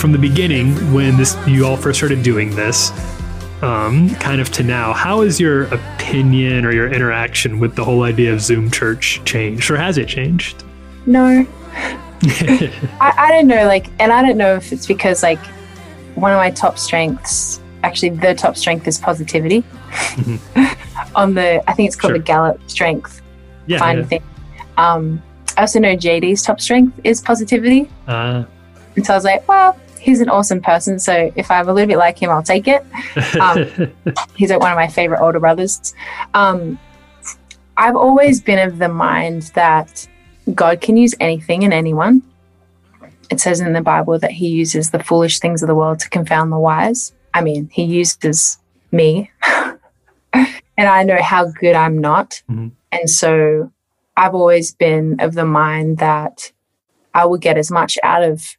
From 0.02 0.12
the 0.12 0.18
beginning, 0.18 0.74
when 0.96 1.16
this 1.16 1.38
you 1.46 1.64
all 1.64 1.78
first 1.78 2.00
started 2.00 2.24
doing 2.24 2.56
this, 2.56 2.90
um, 3.62 4.10
kind 4.16 4.42
of 4.42 4.50
to 4.54 4.64
now, 4.64 4.94
how 4.94 5.22
has 5.22 5.40
your 5.40 5.66
opinion 5.66 6.66
or 6.66 6.72
your 6.72 6.92
interaction 6.92 7.60
with 7.60 7.76
the 7.76 7.84
whole 7.86 8.02
idea 8.02 8.34
of 8.34 8.42
Zoom 8.42 8.72
church 8.72 9.22
changed, 9.26 9.70
or 9.70 9.78
has 9.78 10.00
it 10.00 10.08
changed? 10.08 10.64
No. 11.06 11.46
I, 12.24 13.14
I 13.16 13.32
don't 13.32 13.46
know, 13.46 13.68
like, 13.68 13.90
and 14.00 14.12
I 14.12 14.24
don't 14.24 14.38
know 14.38 14.56
if 14.56 14.72
it's 14.74 14.88
because, 14.88 15.22
like, 15.22 15.38
one 16.16 16.32
of 16.32 16.38
my 16.38 16.50
top 16.50 16.80
strengths, 16.80 17.62
actually, 17.84 18.10
the 18.10 18.34
top 18.34 18.58
strength 18.58 18.88
is 18.88 18.98
positivity. 18.98 19.64
On 21.16 21.36
the, 21.36 21.64
I 21.70 21.74
think 21.74 21.86
it's 21.88 21.96
called 21.96 22.12
Sure. 22.12 22.18
the 22.18 22.24
Gallup 22.24 22.60
strength 22.72 23.22
Yeah. 23.68 23.78
finding 23.78 24.06
yeah. 24.06 24.10
thing. 24.10 24.24
Um, 24.78 25.22
I 25.58 25.62
also 25.62 25.80
know 25.80 25.96
JD's 25.96 26.42
top 26.42 26.60
strength 26.60 27.00
is 27.04 27.22
positivity. 27.22 27.88
Uh, 28.08 28.46
And 28.96 29.06
so 29.06 29.14
I 29.14 29.16
was 29.16 29.24
like, 29.24 29.48
well, 29.48 29.78
he's 30.02 30.20
an 30.20 30.30
awesome 30.30 30.62
person. 30.62 31.00
So 31.00 31.32
if 31.36 31.50
I'm 31.52 31.70
a 31.70 31.74
little 31.74 31.88
bit 31.88 31.98
like 31.98 32.22
him, 32.22 32.30
I'll 32.30 32.44
take 32.44 32.68
it. 32.68 32.84
Um, 33.40 33.94
he's 34.36 34.50
like 34.50 34.60
one 34.60 34.72
of 34.72 34.76
my 34.76 34.88
favorite 34.88 35.22
older 35.22 35.40
brothers. 35.40 35.94
Um, 36.34 36.80
I've 37.78 37.96
always 37.96 38.42
been 38.42 38.60
of 38.68 38.80
the 38.80 38.90
mind 38.90 39.44
that 39.56 40.08
God 40.54 40.82
can 40.82 40.98
use 40.98 41.16
anything 41.20 41.64
and 41.64 41.74
anyone. 41.74 42.24
It 43.30 43.40
says 43.40 43.62
in 43.62 43.74
the 43.74 43.82
Bible 43.82 44.20
that 44.20 44.32
he 44.32 44.50
uses 44.50 44.90
the 44.90 45.02
foolish 45.02 45.40
things 45.40 45.62
of 45.64 45.68
the 45.68 45.76
world 45.76 46.00
to 46.00 46.10
confound 46.10 46.52
the 46.52 46.60
wise. 46.60 47.14
I 47.34 47.42
mean, 47.42 47.70
he 47.72 47.84
uses 47.84 48.58
me, 48.92 49.32
and 50.34 50.60
I 50.78 51.04
know 51.04 51.22
how 51.22 51.46
good 51.46 51.76
I'm 51.76 51.98
not. 52.00 52.42
Mhm. 52.52 52.72
And 52.92 53.10
so 53.10 53.72
I've 54.18 54.36
always 54.36 54.74
been 54.74 55.20
of 55.22 55.34
the 55.34 55.46
mind 55.46 56.00
that 56.00 56.52
I 57.14 57.26
will 57.26 57.38
get 57.38 57.58
as 57.58 57.72
much 57.72 57.98
out 58.04 58.24
of 58.24 58.58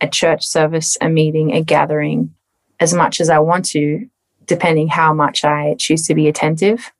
a 0.00 0.08
church 0.08 0.46
service, 0.46 0.96
a 1.00 1.08
meeting, 1.08 1.52
a 1.52 1.62
gathering, 1.62 2.34
as 2.78 2.94
much 2.94 3.20
as 3.20 3.28
I 3.28 3.38
want 3.38 3.64
to, 3.66 4.08
depending 4.46 4.88
how 4.88 5.12
much 5.12 5.44
I 5.44 5.76
choose 5.78 6.06
to 6.06 6.14
be 6.14 6.28
attentive, 6.28 6.92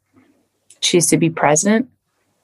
choose 0.81 1.07
to 1.09 1.17
be 1.17 1.31
present. 1.31 1.89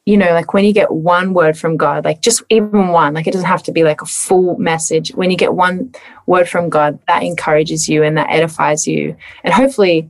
You 0.04 0.16
know, 0.16 0.32
like 0.32 0.54
when 0.54 0.64
you 0.64 0.72
get 0.72 0.92
one 0.92 1.34
word 1.34 1.58
from 1.58 1.76
God, 1.76 2.04
like 2.04 2.20
just 2.22 2.42
even 2.48 2.88
one, 2.88 3.14
like 3.14 3.26
it 3.26 3.32
doesn't 3.32 3.48
have 3.48 3.64
to 3.64 3.72
be 3.72 3.82
like 3.82 4.02
a 4.02 4.06
full 4.06 4.56
message. 4.56 5.10
When 5.14 5.30
you 5.30 5.36
get 5.36 5.54
one 5.54 5.92
word 6.26 6.48
from 6.48 6.68
God, 6.68 6.98
that 7.08 7.24
encourages 7.24 7.88
you 7.88 8.04
and 8.04 8.16
that 8.16 8.30
edifies 8.30 8.86
you. 8.86 9.16
And 9.42 9.52
hopefully, 9.52 10.08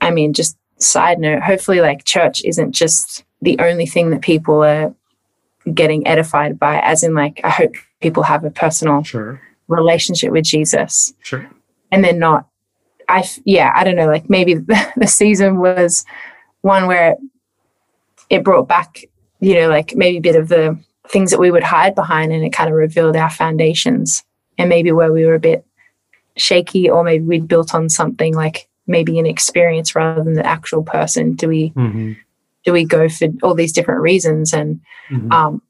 I 0.00 0.10
mean, 0.10 0.32
just 0.32 0.58
side 0.78 1.20
note, 1.20 1.42
hopefully, 1.42 1.80
like 1.80 2.04
church 2.04 2.42
isn't 2.44 2.72
just 2.72 3.24
the 3.40 3.58
only 3.60 3.86
thing 3.86 4.10
that 4.10 4.20
people 4.20 4.64
are 4.64 4.94
getting 5.74 6.06
edified 6.06 6.58
by, 6.58 6.80
as 6.80 7.02
in, 7.02 7.14
like, 7.14 7.40
I 7.44 7.50
hope 7.50 7.74
people 8.00 8.22
have 8.22 8.44
a 8.44 8.50
personal 8.50 9.02
sure, 9.02 9.40
relationship 9.68 10.32
with 10.32 10.44
Jesus 10.44 11.12
sure. 11.22 11.48
and 11.90 12.04
then 12.04 12.18
not 12.18 12.46
I, 13.08 13.24
yeah, 13.44 13.72
I 13.74 13.84
don't 13.84 13.96
know, 13.96 14.06
like 14.06 14.28
maybe 14.28 14.54
the 14.96 15.06
season 15.06 15.58
was 15.58 16.04
one 16.60 16.86
where 16.86 17.16
it 18.28 18.44
brought 18.44 18.68
back, 18.68 19.02
you 19.40 19.54
know, 19.54 19.68
like 19.68 19.94
maybe 19.96 20.18
a 20.18 20.22
bit 20.22 20.36
of 20.36 20.48
the 20.48 20.78
things 21.08 21.30
that 21.30 21.40
we 21.40 21.50
would 21.50 21.62
hide 21.62 21.94
behind 21.94 22.32
and 22.32 22.44
it 22.44 22.52
kind 22.52 22.68
of 22.68 22.76
revealed 22.76 23.16
our 23.16 23.30
foundations 23.30 24.22
and 24.58 24.68
maybe 24.68 24.92
where 24.92 25.12
we 25.12 25.24
were 25.24 25.36
a 25.36 25.40
bit 25.40 25.64
shaky 26.36 26.90
or 26.90 27.02
maybe 27.02 27.24
we'd 27.24 27.48
built 27.48 27.74
on 27.74 27.88
something 27.88 28.34
like 28.34 28.68
maybe 28.86 29.18
an 29.18 29.26
experience 29.26 29.94
rather 29.94 30.22
than 30.22 30.34
the 30.34 30.46
actual 30.46 30.82
person. 30.82 31.32
Do 31.32 31.48
we 31.48 31.68
hmm 31.68 32.12
do 32.64 32.72
we 32.72 32.84
go 32.84 33.08
for 33.08 33.28
all 33.42 33.54
these 33.54 33.72
different 33.72 34.00
reasons 34.00 34.52
and 34.52 34.80
Mhm. 35.10 35.32
um 35.32 35.62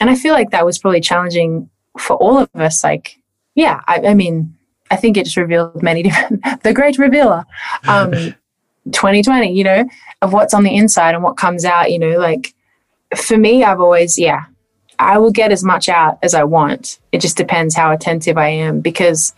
and 0.00 0.10
i 0.10 0.14
feel 0.14 0.32
like 0.34 0.50
that 0.50 0.64
was 0.66 0.78
probably 0.78 1.00
challenging 1.00 1.68
for 1.98 2.16
all 2.16 2.38
of 2.38 2.48
us 2.54 2.82
like 2.82 3.18
yeah 3.54 3.80
i, 3.86 4.00
I 4.08 4.14
mean 4.14 4.56
i 4.90 4.96
think 4.96 5.16
it 5.16 5.24
just 5.24 5.36
revealed 5.36 5.82
many 5.82 6.02
different 6.06 6.42
the 6.62 6.72
great 6.72 6.98
revealer 6.98 7.44
um 7.86 8.12
2020 8.92 9.52
you 9.52 9.62
know 9.64 9.84
of 10.22 10.32
what's 10.32 10.54
on 10.54 10.62
the 10.64 10.74
inside 10.74 11.14
and 11.14 11.22
what 11.22 11.36
comes 11.36 11.64
out 11.64 11.90
you 11.92 11.98
know 11.98 12.18
like 12.18 12.54
for 13.16 13.36
me 13.36 13.62
i've 13.62 13.80
always 13.80 14.18
yeah 14.18 14.44
i 14.98 15.18
will 15.18 15.30
get 15.30 15.52
as 15.52 15.62
much 15.62 15.88
out 15.88 16.18
as 16.22 16.34
i 16.34 16.42
want 16.42 16.98
it 17.12 17.20
just 17.20 17.36
depends 17.36 17.74
how 17.76 17.92
attentive 17.92 18.38
i 18.38 18.48
am 18.48 18.80
because 18.80 19.34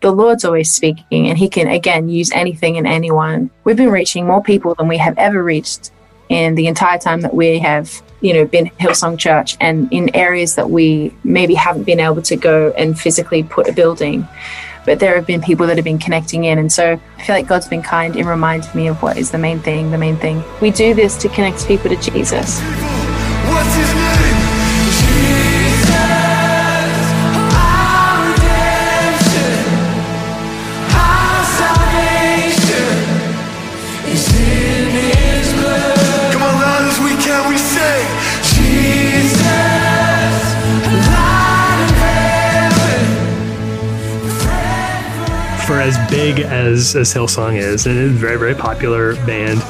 the 0.00 0.10
Lord's 0.10 0.44
always 0.44 0.68
speaking, 0.72 1.28
and 1.28 1.38
He 1.38 1.48
can 1.48 1.68
again 1.68 2.08
use 2.08 2.32
anything 2.32 2.76
and 2.76 2.88
anyone. 2.88 3.50
We've 3.62 3.76
been 3.76 3.88
reaching 3.92 4.26
more 4.26 4.42
people 4.42 4.74
than 4.74 4.88
we 4.88 4.98
have 4.98 5.16
ever 5.16 5.44
reached 5.44 5.92
in 6.32 6.54
the 6.54 6.66
entire 6.66 6.98
time 6.98 7.20
that 7.20 7.34
we 7.34 7.58
have, 7.58 8.02
you 8.20 8.32
know, 8.32 8.44
been 8.46 8.66
Hillsong 8.80 9.18
Church, 9.18 9.56
and 9.60 9.92
in 9.92 10.14
areas 10.16 10.54
that 10.54 10.70
we 10.70 11.14
maybe 11.24 11.54
haven't 11.54 11.84
been 11.84 12.00
able 12.00 12.22
to 12.22 12.36
go 12.36 12.72
and 12.76 12.98
physically 12.98 13.42
put 13.42 13.68
a 13.68 13.72
building. 13.72 14.26
But 14.84 14.98
there 14.98 15.14
have 15.14 15.26
been 15.26 15.42
people 15.42 15.66
that 15.68 15.76
have 15.76 15.84
been 15.84 15.98
connecting 15.98 16.44
in, 16.44 16.58
and 16.58 16.72
so 16.72 16.98
I 17.18 17.22
feel 17.22 17.36
like 17.36 17.46
God's 17.46 17.68
been 17.68 17.82
kind 17.82 18.16
in 18.16 18.26
reminding 18.26 18.70
me 18.74 18.88
of 18.88 19.00
what 19.02 19.16
is 19.16 19.30
the 19.30 19.38
main 19.38 19.60
thing. 19.60 19.90
The 19.90 19.98
main 19.98 20.16
thing 20.16 20.42
we 20.60 20.70
do 20.70 20.94
this 20.94 21.16
to 21.18 21.28
connect 21.28 21.68
people 21.68 21.90
to? 21.90 21.96
Jesus, 21.96 22.60
as 46.62 46.96
as 46.96 47.12
Hillsong 47.12 47.56
is, 47.56 47.86
and 47.86 47.98
it's 47.98 48.14
a 48.14 48.18
very 48.18 48.38
very 48.38 48.54
popular 48.54 49.14
band, 49.26 49.60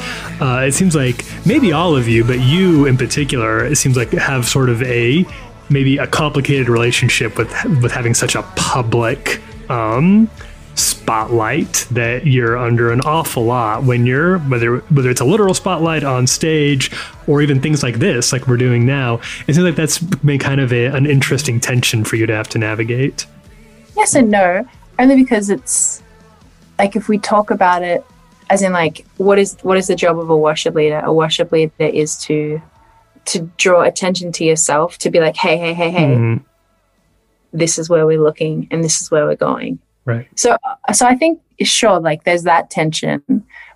uh, 0.41 0.67
it 0.67 0.73
seems 0.73 0.95
like 0.95 1.25
maybe 1.47 1.73
all 1.73 1.97
of 1.97 2.09
you, 2.09 2.25
but 2.25 2.41
you 2.41 2.87
in 2.87 2.97
particular, 2.97 3.65
it 3.65 3.77
seems 3.77 3.97
like 3.97 4.11
have 4.13 4.47
sort 4.47 4.69
of 4.69 4.83
a 4.83 5.25
maybe 5.71 5.99
a 5.99 6.07
complicated 6.07 6.69
relationship 6.69 7.39
with 7.39 7.51
with 7.83 7.93
having 7.93 8.15
such 8.15 8.35
a 8.35 8.43
public 8.57 9.41
um, 9.71 10.29
spotlight 10.75 11.87
that 11.91 12.27
you're 12.27 12.57
under 12.57 12.91
an 12.93 13.01
awful 13.03 13.45
lot 13.45 13.85
when 13.85 14.07
you're 14.07 14.39
whether 14.39 14.79
whether 14.79 15.11
it's 15.11 15.21
a 15.21 15.25
literal 15.25 15.55
spotlight 15.55 16.05
on 16.05 16.27
stage 16.27 16.91
or 17.27 17.43
even 17.43 17.61
things 17.61 17.83
like 17.83 17.97
this, 17.97 18.33
like 18.33 18.47
we're 18.47 18.57
doing 18.57 18.85
now. 18.87 19.21
It 19.47 19.55
seems 19.55 19.65
like 19.65 19.77
that's 19.77 19.99
been 19.99 20.39
kind 20.39 20.61
of 20.61 20.73
a, 20.73 20.87
an 20.87 21.07
interesting 21.07 21.61
tension 21.61 22.05
for 22.05 22.17
you 22.17 22.27
to 22.27 22.35
have 22.35 22.49
to 22.51 22.59
navigate. 22.59 23.27
yes 23.97 24.15
and 24.15 24.31
no 24.31 24.67
only 24.99 25.17
because 25.17 25.51
it's 25.51 26.03
like 26.83 26.97
if 26.97 27.09
we 27.09 27.17
talk 27.19 27.51
about 27.53 27.83
it 27.83 28.05
as 28.51 28.61
in 28.61 28.73
like 28.73 29.07
what 29.17 29.39
is 29.39 29.57
what 29.63 29.79
is 29.79 29.87
the 29.87 29.95
job 29.95 30.19
of 30.19 30.29
a 30.29 30.37
worship 30.37 30.75
leader 30.75 31.01
a 31.05 31.13
worship 31.13 31.53
leader 31.53 31.73
is 31.79 32.19
to 32.19 32.61
to 33.25 33.49
draw 33.57 33.83
attention 33.83 34.33
to 34.33 34.45
yourself 34.45 34.99
to 34.99 35.09
be 35.11 35.21
like 35.21 35.37
hey 35.37 35.57
hey 35.57 35.73
hey 35.73 35.91
hey 35.91 36.15
Mhm. 36.17 36.45
this 37.53 37.79
is 37.79 37.89
where 37.89 38.05
we're 38.05 38.21
looking 38.23 38.67
and 38.73 38.83
this 38.83 39.01
is 39.01 39.11
where 39.11 39.25
we're 39.27 39.37
going 39.37 39.79
Right. 40.05 40.27
so 40.35 40.57
so 40.93 41.07
i 41.07 41.15
think 41.15 41.41
sure 41.63 42.01
like 42.01 42.25
there's 42.25 42.43
that 42.43 42.69
tension 42.71 43.23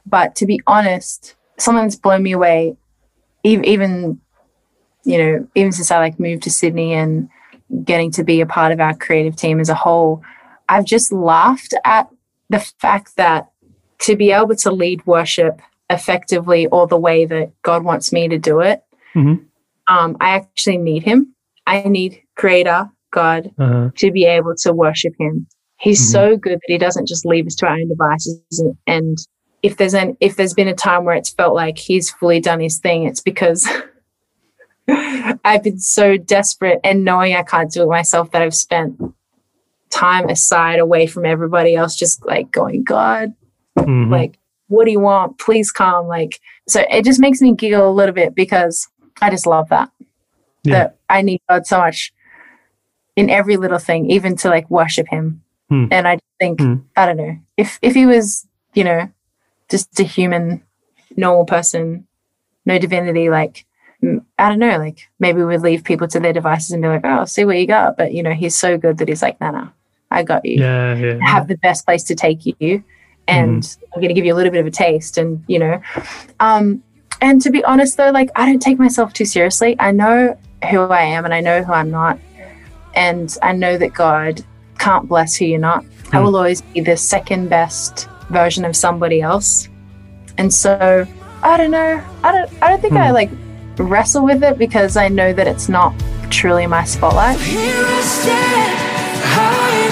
but 0.05 0.35
to 0.37 0.47
be 0.47 0.61
honest 0.67 1.37
something 1.59 1.85
that's 1.85 1.95
blown 1.97 2.23
me 2.25 2.33
away 2.33 2.77
even, 3.45 3.65
even 3.65 4.21
you 5.05 5.19
know 5.19 5.49
even 5.55 5.71
since 5.71 5.93
i 5.93 5.99
like 5.99 6.19
moved 6.19 6.43
to 6.43 6.51
sydney 6.51 6.93
and 6.95 7.29
getting 7.85 8.11
to 8.13 8.25
be 8.25 8.41
a 8.41 8.47
part 8.47 8.73
of 8.73 8.81
our 8.81 8.95
creative 8.97 9.37
team 9.37 9.61
as 9.61 9.69
a 9.69 9.75
whole 9.77 10.21
i've 10.69 10.85
just 10.85 11.13
laughed 11.13 11.73
at 11.85 12.09
the 12.51 12.61
fact 12.81 13.17
that 13.17 13.51
to 14.01 14.17
be 14.17 14.31
able 14.33 14.55
to 14.57 14.71
lead 14.71 15.05
worship 15.07 15.61
effectively 15.91 16.67
or 16.69 16.87
the 16.87 16.97
way 16.99 17.25
that 17.25 17.51
god 17.63 17.85
wants 17.85 18.13
me 18.13 18.29
to 18.29 18.39
do 18.39 18.61
it 18.61 18.83
Mhm. 19.15 19.45
um, 19.89 20.17
i 20.21 20.31
actually 20.31 20.79
need 20.79 21.03
him 21.05 21.35
i 21.67 21.83
need 21.83 22.21
creator 22.37 22.91
God 23.13 23.51
Uh-huh. 23.59 23.91
to 23.97 24.11
be 24.11 24.27
able 24.27 24.55
to 24.57 24.75
worship 24.75 25.15
Him. 25.19 25.47
He's 25.79 26.01
Mhm. 26.03 26.13
so 26.13 26.37
good 26.37 26.55
that 26.57 26.67
He 26.73 26.77
doesn't 26.77 27.07
just 27.09 27.25
leave 27.25 27.47
us 27.47 27.55
to 27.55 27.67
our 27.67 27.73
own 27.75 27.89
devices. 27.89 28.43
And, 28.59 28.77
and 28.87 29.17
if 29.63 29.77
there's 29.79 29.95
an 29.95 30.19
if 30.21 30.37
there's 30.37 30.53
been 30.53 30.69
a 30.69 30.75
time 30.75 31.05
where 31.05 31.15
it's 31.15 31.31
felt 31.31 31.55
like 31.55 31.79
He's 31.79 32.11
fully 32.11 32.41
done 32.41 32.61
His 32.61 32.79
thing, 32.79 33.05
it's 33.05 33.23
because 33.23 33.67
I've 34.89 35.63
been 35.63 35.79
so 35.79 36.17
desperate 36.19 36.81
and 36.85 37.05
knowing 37.05 37.35
I 37.35 37.43
can't 37.43 37.71
do 37.71 37.83
it 37.85 37.89
myself 37.89 38.31
that 38.33 38.43
I've 38.43 38.55
spent 38.55 39.01
time 39.91 40.29
aside 40.29 40.79
away 40.79 41.07
from 41.07 41.25
everybody 41.25 41.75
else, 41.75 41.97
just 41.97 42.25
like 42.27 42.51
going, 42.51 42.83
God, 42.85 43.33
Mhm. 43.79 44.11
like, 44.11 44.39
what 44.69 44.85
do 44.85 44.91
you 44.91 45.01
want? 45.01 45.39
Please 45.39 45.71
come. 45.71 46.07
Like, 46.09 46.41
so 46.67 46.85
it 46.91 47.05
just 47.05 47.21
makes 47.21 47.41
me 47.41 47.53
giggle 47.55 47.89
a 47.89 47.93
little 47.93 48.15
bit 48.15 48.35
because 48.35 48.89
I 49.23 49.31
just 49.31 49.47
love 49.47 49.69
that. 49.69 49.91
Yeah. 50.65 50.73
That 50.73 50.97
I 51.09 51.23
need 51.23 51.41
God 51.49 51.67
so 51.67 51.79
much 51.79 52.13
in 53.15 53.31
every 53.31 53.57
little 53.57 53.79
thing, 53.79 54.11
even 54.11 54.37
to 54.37 54.49
like 54.49 54.69
worship 54.71 55.07
Him. 55.09 55.43
Hmm. 55.69 55.87
And 55.91 56.07
I 56.09 56.19
think, 56.41 56.61
Hmm. 56.61 56.75
I 56.97 57.07
don't 57.07 57.17
know, 57.17 57.37
if 57.57 57.79
if 57.83 57.95
He 57.95 58.07
was, 58.07 58.47
you 58.75 58.85
know, 58.85 59.09
just 59.71 59.99
a 60.01 60.05
human, 60.05 60.63
normal 61.17 61.45
person, 61.45 62.07
no 62.67 62.79
divinity, 62.79 63.31
like, 63.31 63.65
mm, 64.03 64.23
I 64.39 64.49
don't 64.49 64.59
know, 64.59 64.79
like 64.79 65.09
maybe 65.21 65.43
we'd 65.45 65.61
leave 65.61 65.85
people 65.85 66.09
to 66.09 66.21
their 66.21 66.33
devices 66.33 66.73
and 66.73 66.83
be 66.83 66.89
like, 66.89 67.05
oh, 67.05 67.25
see 67.25 67.45
what 67.45 67.59
you 67.59 67.67
got. 67.67 67.97
But, 67.97 68.13
you 68.13 68.23
know, 68.23 68.33
He's 68.35 68.57
so 68.57 68.77
good 68.77 68.99
that 68.99 69.09
He's 69.09 69.23
like, 69.23 69.41
no, 69.41 69.51
no, 69.53 69.69
I 70.11 70.23
got 70.23 70.45
you. 70.45 70.61
Yeah, 70.61 70.95
yeah. 70.95 71.19
have 71.23 71.49
the 71.49 71.57
best 71.59 71.85
place 71.85 72.03
to 72.05 72.15
take 72.15 72.41
you 72.47 72.83
and 73.29 73.77
i'm 73.93 74.01
going 74.01 74.09
to 74.09 74.15
give 74.15 74.25
you 74.25 74.33
a 74.33 74.37
little 74.37 74.53
bit 74.53 74.61
of 74.61 74.67
a 74.67 74.71
taste 74.71 75.19
and 75.19 75.43
you 75.49 75.59
know. 75.59 75.81
Um 76.39 76.83
and 77.21 77.43
to 77.43 77.51
be 77.51 77.65
honest 77.65 77.97
though 77.97 78.11
like 78.11 78.31
i 78.37 78.47
don't 78.47 78.61
take 78.63 78.79
myself 78.79 79.13
too 79.13 79.25
seriously. 79.25 79.75
I 79.81 79.91
know 79.91 80.39
who 80.71 80.81
i 80.83 81.03
am 81.03 81.25
and 81.25 81.35
i 81.35 81.41
know 81.41 81.63
who 81.65 81.73
i'm 81.73 81.91
not. 81.91 82.19
And 82.95 83.37
i 83.43 83.53
know 83.53 83.77
that 83.79 83.93
god 83.95 84.45
can't 84.79 85.09
bless 85.09 85.35
who 85.35 85.45
you're 85.47 85.59
not. 85.59 85.85
I 86.13 86.19
Mm. 86.19 86.25
will 86.25 86.37
always 86.37 86.63
be 86.63 86.81
the 86.83 86.97
second 86.97 87.49
best 87.49 88.09
version 88.31 88.65
of 88.65 88.77
somebody 88.77 89.21
else. 89.21 89.69
And 90.39 90.55
so 90.55 91.05
i 91.43 91.57
don't 91.57 91.73
know. 91.73 92.01
I 92.23 92.31
don't 92.33 92.51
i 92.63 92.69
don't 92.69 92.81
think 92.81 92.95
i 92.95 93.09
Mm. 93.09 93.15
like 93.15 93.31
wrestle 93.79 94.25
with 94.25 94.43
it 94.45 94.57
because 94.57 94.97
i 94.97 95.09
know 95.09 95.33
that 95.35 95.47
it's 95.47 95.69
not 95.69 95.93
truly 96.31 96.67
my 96.67 96.85
spotlight 96.85 97.39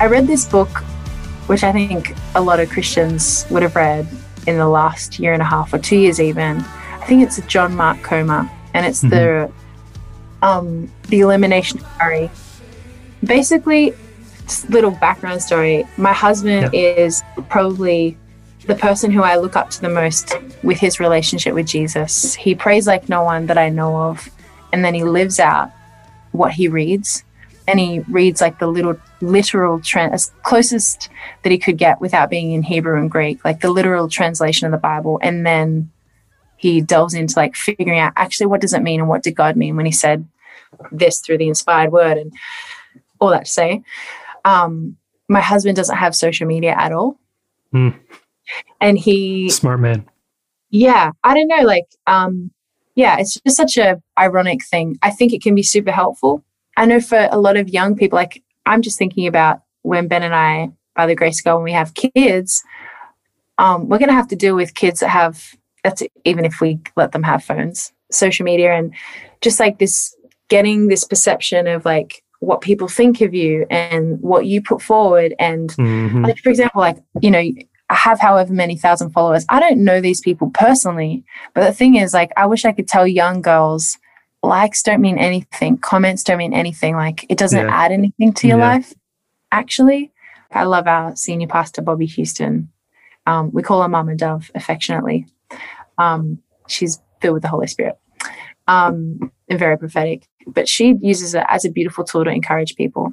I 0.00 0.06
read 0.06 0.26
this 0.26 0.46
book, 0.46 0.68
which 1.48 1.64
I 1.64 1.72
think 1.72 2.14
a 2.34 2.40
lot 2.40 2.60
of 2.60 2.70
Christians 2.70 3.46
would 3.50 3.62
have 3.62 3.74
read 3.74 4.06
in 4.46 4.56
the 4.56 4.68
last 4.68 5.18
year 5.18 5.32
and 5.32 5.42
a 5.42 5.44
half 5.44 5.72
or 5.72 5.78
two 5.78 5.96
years, 5.96 6.20
even. 6.20 6.58
I 6.58 7.04
think 7.06 7.22
it's 7.22 7.40
John 7.46 7.74
Mark 7.74 8.02
Comer, 8.02 8.50
and 8.74 8.86
it's 8.86 9.00
the 9.00 9.50
um, 10.42 10.90
the 11.08 11.20
elimination 11.20 11.80
theory. 11.80 12.30
Basically, 13.24 13.92
just 14.42 14.70
little 14.70 14.92
background 14.92 15.42
story. 15.42 15.84
My 15.96 16.12
husband 16.12 16.70
is 16.72 17.22
probably 17.48 18.16
the 18.66 18.74
person 18.74 19.10
who 19.10 19.22
I 19.22 19.36
look 19.36 19.56
up 19.56 19.70
to 19.70 19.80
the 19.80 19.88
most 19.88 20.34
with 20.62 20.78
his 20.78 21.00
relationship 21.00 21.54
with 21.54 21.66
Jesus. 21.66 22.34
He 22.34 22.54
prays 22.54 22.86
like 22.86 23.08
no 23.08 23.22
one 23.22 23.46
that 23.46 23.58
I 23.58 23.68
know 23.68 23.96
of 23.96 24.30
and 24.72 24.84
then 24.84 24.94
he 24.94 25.04
lives 25.04 25.40
out 25.40 25.70
what 26.32 26.52
he 26.52 26.68
reads 26.68 27.24
and 27.68 27.78
he 27.78 28.00
reads 28.08 28.40
like 28.40 28.58
the 28.58 28.66
little 28.66 28.96
literal 29.20 29.78
tran 29.78 30.10
as 30.12 30.32
closest 30.42 31.10
that 31.42 31.52
he 31.52 31.58
could 31.58 31.76
get 31.76 32.00
without 32.00 32.30
being 32.30 32.52
in 32.52 32.62
hebrew 32.62 32.98
and 32.98 33.10
greek 33.10 33.44
like 33.44 33.60
the 33.60 33.70
literal 33.70 34.08
translation 34.08 34.66
of 34.66 34.72
the 34.72 34.78
bible. 34.78 35.20
And 35.22 35.46
then 35.46 35.90
he 36.56 36.80
delves 36.80 37.14
into 37.14 37.38
like 37.38 37.54
figuring 37.54 37.98
out 38.00 38.12
actually 38.16 38.46
what 38.46 38.60
does 38.60 38.72
it 38.72 38.82
mean 38.82 39.00
and 39.00 39.08
what 39.08 39.22
did 39.22 39.36
god 39.36 39.54
mean 39.56 39.76
when 39.76 39.86
he 39.86 39.92
said 39.92 40.26
this 40.90 41.20
through 41.20 41.38
the 41.38 41.48
inspired 41.48 41.92
word 41.92 42.16
and 42.18 42.32
all 43.20 43.30
that 43.30 43.44
to 43.44 43.50
say. 43.50 43.82
Um 44.44 44.96
my 45.28 45.40
husband 45.40 45.76
doesn't 45.76 45.96
have 45.96 46.16
social 46.16 46.46
media 46.46 46.74
at 46.76 46.92
all. 46.92 47.18
Hmm. 47.70 47.90
and 48.80 48.98
he 48.98 49.50
Smart 49.50 49.78
man. 49.78 50.08
yeah 50.70 51.12
i 51.22 51.34
don't 51.34 51.48
know 51.48 51.64
like 51.64 51.84
um 52.06 52.50
yeah 52.94 53.18
it's 53.18 53.38
just 53.40 53.56
such 53.58 53.76
a 53.76 54.00
ironic 54.18 54.64
thing. 54.64 54.98
I 55.02 55.10
think 55.10 55.34
it 55.34 55.42
can 55.42 55.54
be 55.54 55.62
super 55.62 55.92
helpful 55.92 56.42
i 56.78 56.86
know 56.86 57.00
for 57.00 57.28
a 57.30 57.38
lot 57.38 57.56
of 57.56 57.68
young 57.68 57.94
people 57.94 58.16
like 58.16 58.42
i'm 58.66 58.80
just 58.82 58.98
thinking 58.98 59.26
about 59.26 59.60
when 59.82 60.08
ben 60.08 60.22
and 60.22 60.34
i 60.34 60.70
by 60.96 61.06
the 61.06 61.14
grace 61.14 61.40
of 61.40 61.44
god 61.44 61.56
when 61.56 61.64
we 61.64 61.72
have 61.72 61.92
kids 61.94 62.62
um 63.58 63.88
we're 63.88 63.98
going 63.98 64.08
to 64.08 64.14
have 64.14 64.28
to 64.28 64.36
deal 64.36 64.54
with 64.56 64.74
kids 64.74 65.00
that 65.00 65.08
have 65.08 65.54
that's 65.84 66.02
even 66.24 66.44
if 66.44 66.60
we 66.60 66.78
let 66.96 67.12
them 67.12 67.22
have 67.22 67.42
phones 67.44 67.92
social 68.10 68.44
media 68.44 68.72
and 68.74 68.92
just 69.40 69.60
like 69.60 69.78
this 69.78 70.14
getting 70.48 70.88
this 70.88 71.04
perception 71.04 71.66
of 71.66 71.84
like 71.84 72.22
what 72.40 72.60
people 72.60 72.88
think 72.88 73.20
of 73.20 73.34
you 73.34 73.66
and 73.70 74.20
what 74.20 74.46
you 74.46 74.62
put 74.62 74.80
forward 74.80 75.34
and 75.38 75.70
Mhm. 75.76 76.24
like 76.26 76.38
for 76.38 76.48
example 76.50 76.80
like 76.80 76.98
you 77.20 77.30
know 77.30 77.38
i 77.90 77.94
have 77.94 78.20
however 78.20 78.52
many 78.52 78.76
thousand 78.76 79.10
followers 79.10 79.44
i 79.48 79.58
don't 79.60 79.82
know 79.82 80.00
these 80.00 80.20
people 80.20 80.50
personally 80.54 81.24
but 81.54 81.64
the 81.64 81.72
thing 81.72 81.96
is 81.96 82.14
like 82.14 82.30
i 82.36 82.46
wish 82.46 82.64
i 82.64 82.72
could 82.72 82.86
tell 82.88 83.06
young 83.06 83.40
girls 83.42 83.98
likes 84.42 84.82
don't 84.82 85.00
mean 85.00 85.18
anything 85.18 85.76
comments 85.78 86.22
don't 86.22 86.38
mean 86.38 86.54
anything 86.54 86.94
like 86.94 87.26
it 87.28 87.36
doesn't 87.38 87.66
Yeah. 87.66 87.74
add 87.74 87.90
anything 87.92 88.32
to 88.34 88.46
your 88.48 88.58
Yeah. 88.58 88.68
life 88.68 88.94
actually. 89.50 90.12
I 90.52 90.64
love 90.64 90.86
our 90.86 91.16
senior 91.16 91.48
pastor 91.48 91.82
bobbie 91.82 92.06
houston. 92.06 92.70
Um, 93.26 93.50
we 93.52 93.62
call 93.62 93.82
her 93.82 93.88
mama 93.88 94.14
dove 94.14 94.50
affectionately. 94.54 95.26
Um, 95.98 96.38
she's 96.68 97.00
filled 97.20 97.34
with 97.34 97.42
the 97.42 97.48
holy 97.48 97.66
spirit. 97.66 97.98
Um, 98.66 99.32
and 99.48 99.58
very 99.58 99.76
prophetic. 99.78 100.26
But 100.46 100.68
she 100.68 100.94
uses 101.00 101.34
it 101.34 101.44
as 101.48 101.64
a 101.64 101.70
beautiful 101.70 102.04
tool 102.04 102.24
to 102.24 102.30
encourage 102.30 102.76
people. 102.76 103.12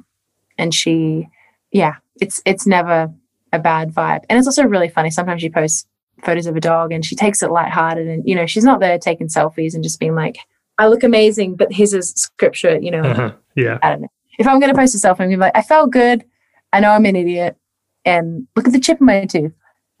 And 0.58 0.72
she 0.74 1.28
yeah 1.72 1.96
it's 2.20 2.40
it's 2.46 2.66
never 2.66 3.12
a 3.52 3.58
bad 3.58 3.92
vibe. 3.92 4.24
And 4.30 4.38
it's 4.38 4.46
also 4.46 4.64
really 4.64 4.88
funny. 4.88 5.10
Sometimes 5.10 5.42
she 5.42 5.50
posts 5.50 5.86
photos 6.24 6.46
of 6.46 6.56
a 6.56 6.60
dog 6.60 6.92
and 6.92 7.04
she 7.04 7.14
takes 7.16 7.42
it 7.42 7.50
lighthearted 7.50 8.06
and 8.06 8.22
you 8.26 8.34
know 8.34 8.46
she's 8.46 8.64
not 8.64 8.80
there 8.80 8.98
taking 8.98 9.28
selfies 9.28 9.74
and 9.74 9.82
just 9.84 10.00
being 10.00 10.14
like 10.14 10.38
i 10.78 10.86
look 10.86 11.02
amazing 11.02 11.56
but 11.56 11.72
here's 11.72 11.92
a 11.92 12.02
scripture 12.02 12.78
you 12.80 12.90
know. 12.90 13.02
Uh-huh. 13.02 13.32
Yeah. 13.54 13.78
i 13.82 13.90
don't 13.90 14.02
know. 14.02 14.08
If 14.38 14.46
i'm 14.46 14.60
going 14.60 14.72
to 14.72 14.78
post 14.78 14.94
a 14.94 14.98
selfie 14.98 15.20
i'm 15.20 15.28
going 15.28 15.30
to 15.32 15.36
be 15.36 15.40
like 15.40 15.56
i 15.56 15.62
felt 15.62 15.90
good. 15.90 16.24
I 16.72 16.80
know 16.80 16.90
i'm 16.90 17.04
an 17.06 17.16
idiot. 17.16 17.56
And 18.04 18.46
look 18.54 18.66
at 18.66 18.72
the 18.72 18.78
chip 18.80 19.00
in 19.00 19.06
my 19.06 19.24
tooth. 19.24 19.52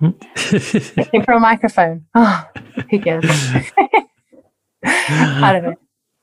Came 1.10 1.24
from 1.24 1.38
a 1.38 1.40
microphone. 1.40 2.04
Oh 2.14 2.48
who 2.90 3.00
cares? 3.00 3.24
I 4.84 5.52
don't 5.52 5.62
know. 5.64 5.74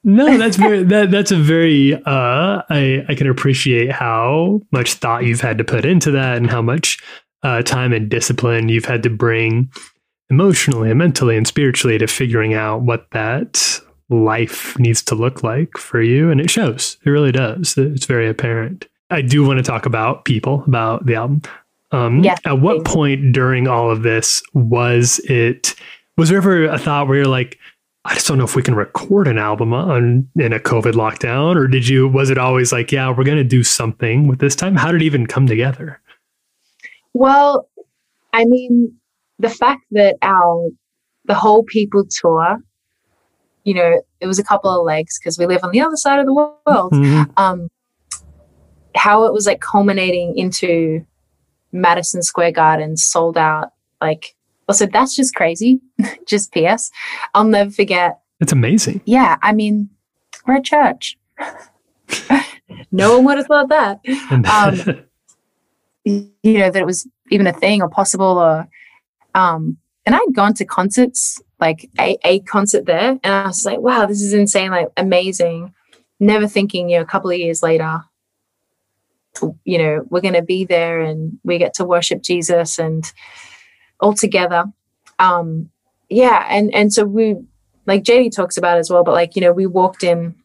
No, 0.05 0.37
that's 0.37 0.57
very 0.57 0.83
that 0.83 1.11
that's 1.11 1.31
a 1.31 1.37
very 1.37 1.93
uh 1.93 2.61
I 2.69 3.05
I 3.07 3.15
can 3.15 3.27
appreciate 3.27 3.91
how 3.91 4.61
much 4.71 4.95
thought 4.95 5.23
you've 5.23 5.41
had 5.41 5.57
to 5.57 5.63
put 5.63 5.85
into 5.85 6.11
that 6.11 6.37
and 6.37 6.49
how 6.49 6.61
much 6.61 7.01
uh 7.41 7.61
time 7.61 7.93
and 7.93 8.09
discipline 8.09 8.69
you've 8.69 8.85
had 8.85 9.03
to 9.03 9.09
bring 9.09 9.71
emotionally 10.29 10.89
and 10.89 10.99
mentally 10.99 11.37
and 11.37 11.47
spiritually 11.47 11.97
to 11.97 12.07
figuring 12.07 12.53
out 12.53 12.81
what 12.81 13.07
that 13.11 13.79
life 14.13 14.77
needs 14.79 15.01
to 15.03 15.15
look 15.15 15.43
like 15.43 15.77
for 15.77 16.01
you 16.01 16.29
and 16.29 16.39
it 16.39 16.49
shows. 16.49 16.97
It 17.05 17.09
really 17.09 17.31
does. 17.31 17.77
It's 17.77 18.05
very 18.05 18.27
apparent. 18.27 18.87
I 19.09 19.21
do 19.21 19.45
want 19.45 19.57
to 19.57 19.63
talk 19.63 19.85
about 19.85 20.25
people 20.25 20.63
about 20.67 21.05
the 21.05 21.15
album. 21.15 21.41
Um 21.91 22.23
Yes, 22.23 22.39
at 22.45 22.59
what 22.59 22.83
please. 22.83 22.93
point 22.93 23.33
during 23.33 23.67
all 23.67 23.91
of 23.91 24.03
this 24.03 24.41
was 24.53 25.19
it 25.25 25.75
was 26.17 26.29
there 26.29 26.37
ever 26.37 26.65
a 26.65 26.77
thought 26.77 27.07
where 27.07 27.17
you're 27.17 27.27
like 27.27 27.57
I 28.05 28.15
just 28.15 28.27
don't 28.27 28.37
know 28.37 28.43
if 28.43 28.55
we 28.55 28.61
can 28.61 28.75
record 28.75 29.27
an 29.27 29.37
album 29.37 29.73
on 29.73 30.27
in 30.35 30.51
a 30.51 30.59
COVID 30.59 30.91
lockdown, 30.93 31.55
or 31.55 31.67
did 31.67 31.87
you? 31.87 32.05
Was 32.05 32.29
it 32.29 32.37
always 32.37 32.73
like, 32.73 32.91
yeah, 32.91 33.09
we're 33.09 33.23
going 33.23 33.37
to 33.37 33.45
do 33.45 33.63
something 33.63 34.27
with 34.27 34.39
this 34.39 34.57
time? 34.57 34.75
How 34.75 34.91
did 34.91 35.01
it 35.01 35.05
even 35.05 35.25
come 35.25 35.47
together? 35.47 36.01
Well, 37.13 37.69
I 38.33 38.43
mean, 38.43 38.93
the 39.39 39.49
fact 39.49 39.83
that 39.91 40.17
our 40.21 40.69
the 41.25 41.33
whole 41.33 41.63
people 41.63 42.03
tour, 42.09 42.57
you 43.63 43.73
know, 43.73 44.01
it 44.19 44.27
was 44.27 44.39
a 44.39 44.43
couple 44.43 44.69
of 44.69 44.85
legs 44.85 45.17
because 45.19 45.37
we 45.37 45.45
live 45.45 45.63
on 45.63 45.71
the 45.71 45.81
other 45.81 45.95
side 45.95 46.19
of 46.19 46.25
the 46.25 46.33
world. 46.33 46.91
Mhm. 46.91 47.29
Um, 47.37 47.69
how 48.95 49.23
it 49.25 49.33
was 49.33 49.45
like 49.47 49.59
culminating 49.61 50.37
into 50.37 51.05
Madison 51.71 52.21
Square 52.21 52.51
Garden 52.51 52.95
sold 52.97 53.37
out. 53.37 53.71
Like, 54.01 54.35
also 54.69 54.85
that's 54.85 55.15
just 55.15 55.33
crazy. 55.35 55.81
just 56.27 56.51
P.S. 56.51 56.91
I'll 57.33 57.43
never 57.43 57.71
forget 57.71 58.19
It's 58.39 58.51
amazing. 58.51 59.01
yeah, 59.05 59.37
I 59.41 59.51
mean, 59.53 59.89
we're 60.45 60.57
a 60.57 60.61
church. 60.61 61.17
no 62.91 63.15
one 63.15 63.25
would 63.25 63.37
have 63.37 63.47
thought 63.47 63.69
that. 63.69 63.99
Um, 64.31 65.03
you 66.05 66.33
know, 66.59 66.69
that 66.69 66.81
it 66.81 66.85
was 66.85 67.07
even 67.31 67.47
a 67.47 67.53
thing 67.53 67.81
or 67.81 67.87
possible 67.89 68.37
or 68.37 68.67
um 69.35 69.77
and 70.05 70.13
I'd 70.13 70.33
gone 70.33 70.53
to 70.55 70.65
concerts, 70.65 71.41
like 71.63 71.89
a, 71.99 72.17
a 72.25 72.39
concert 72.41 72.85
there, 72.85 73.17
and 73.23 73.33
I 73.33 73.47
was 73.47 73.65
like, 73.65 73.79
wow, 73.79 74.05
this 74.05 74.21
is 74.21 74.33
insane, 74.33 74.71
like 74.71 74.89
amazing. 74.97 75.73
Never 76.19 76.47
thinking, 76.47 76.89
you 76.89 76.97
know, 76.97 77.03
a 77.03 77.07
couple 77.07 77.31
of 77.31 77.37
years 77.37 77.63
later, 77.63 78.01
you 79.63 79.77
know, 79.77 80.05
we're 80.09 80.21
gonna 80.21 80.41
be 80.41 80.65
there 80.65 80.99
and 80.99 81.39
we 81.43 81.57
get 81.57 81.73
to 81.75 81.85
worship 81.85 82.21
Jesus 82.21 82.77
and 82.77 83.11
all 83.99 84.13
together. 84.13 84.65
Um, 85.19 85.69
yeah, 86.09 86.45
and 86.49 86.73
and 86.75 86.93
so 86.93 87.05
we 87.05 87.37
like 87.85 88.03
JD 88.03 88.35
talks 88.35 88.57
about 88.57 88.77
as 88.77 88.89
well, 88.89 89.03
but 89.03 89.13
like, 89.13 89.35
you 89.35 89.41
know, 89.41 89.53
we 89.53 89.65
walked 89.65 90.03
in 90.03 90.35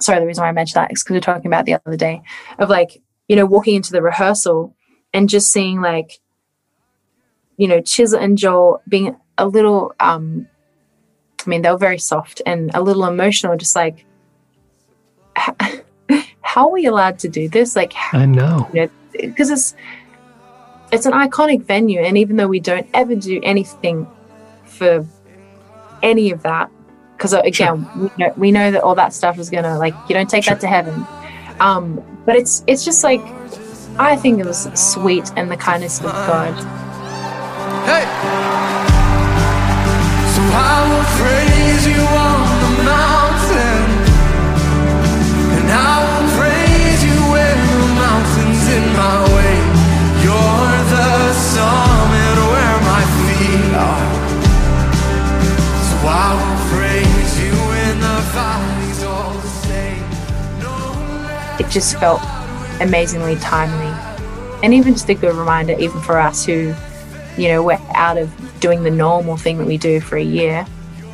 sorry, 0.00 0.20
the 0.20 0.26
reason 0.26 0.42
why 0.42 0.48
I 0.48 0.52
mentioned 0.52 0.82
that 0.82 0.92
is 0.92 1.02
because 1.02 1.12
we 1.12 1.18
are 1.18 1.20
talking 1.20 1.46
about 1.46 1.64
the 1.64 1.74
other 1.74 1.96
day 1.96 2.22
of 2.58 2.68
like, 2.68 3.02
you 3.28 3.36
know, 3.36 3.46
walking 3.46 3.76
into 3.76 3.92
the 3.92 4.02
rehearsal 4.02 4.74
and 5.12 5.28
just 5.28 5.52
seeing 5.52 5.80
like, 5.80 6.20
you 7.56 7.68
know, 7.68 7.80
Chisel 7.80 8.18
and 8.18 8.38
Joel 8.38 8.82
being 8.88 9.16
a 9.42 9.46
little, 9.46 9.92
um, 9.98 10.46
I 11.44 11.50
mean, 11.50 11.62
they 11.62 11.70
were 11.70 11.76
very 11.76 11.98
soft 11.98 12.40
and 12.46 12.70
a 12.74 12.80
little 12.80 13.04
emotional, 13.04 13.56
just 13.56 13.74
like, 13.74 14.06
how 16.42 16.68
are 16.68 16.70
we 16.70 16.86
allowed 16.86 17.18
to 17.20 17.28
do 17.28 17.48
this? 17.48 17.74
Like, 17.74 17.92
I 18.12 18.24
know. 18.24 18.68
you 18.72 18.82
know, 18.82 18.90
because 19.12 19.50
it's 19.50 19.74
it's 20.92 21.06
an 21.06 21.12
iconic 21.12 21.62
venue, 21.62 22.00
and 22.00 22.16
even 22.18 22.36
though 22.36 22.46
we 22.46 22.60
don't 22.60 22.86
ever 22.94 23.16
do 23.16 23.40
anything 23.42 24.06
for 24.64 25.06
any 26.02 26.30
of 26.30 26.42
that, 26.42 26.70
because 27.16 27.32
again, 27.32 27.88
we, 27.98 28.10
know, 28.18 28.34
we 28.36 28.52
know 28.52 28.70
that 28.70 28.82
all 28.82 28.94
that 28.94 29.12
stuff 29.12 29.38
is 29.38 29.50
gonna 29.50 29.78
like 29.78 29.94
you 30.08 30.14
don't 30.14 30.30
take 30.30 30.44
that 30.44 30.60
to 30.60 30.68
heaven. 30.68 31.06
Um, 31.60 32.00
but 32.26 32.36
it's 32.36 32.62
it's 32.66 32.84
just 32.84 33.02
like 33.02 33.22
I 33.98 34.16
think 34.16 34.38
it 34.38 34.46
was 34.46 34.68
sweet 34.74 35.32
and 35.36 35.50
the 35.50 35.56
kindness 35.56 35.98
of 36.00 36.12
God. 36.12 36.81
It 61.58 61.68
just 61.70 61.98
felt 61.98 62.20
amazingly 62.80 63.36
timely, 63.36 63.92
and 64.62 64.74
even 64.74 64.94
just 64.94 65.08
a 65.08 65.14
good 65.14 65.34
reminder, 65.34 65.74
even 65.78 66.00
for 66.00 66.18
us 66.18 66.44
who, 66.44 66.74
you 67.36 67.48
know, 67.48 67.62
we're 67.62 67.78
out 67.94 68.18
of 68.18 68.30
doing 68.60 68.82
the 68.82 68.90
normal 68.90 69.36
thing 69.36 69.58
that 69.58 69.66
we 69.66 69.78
do 69.78 70.00
for 70.00 70.16
a 70.16 70.22
year. 70.22 70.66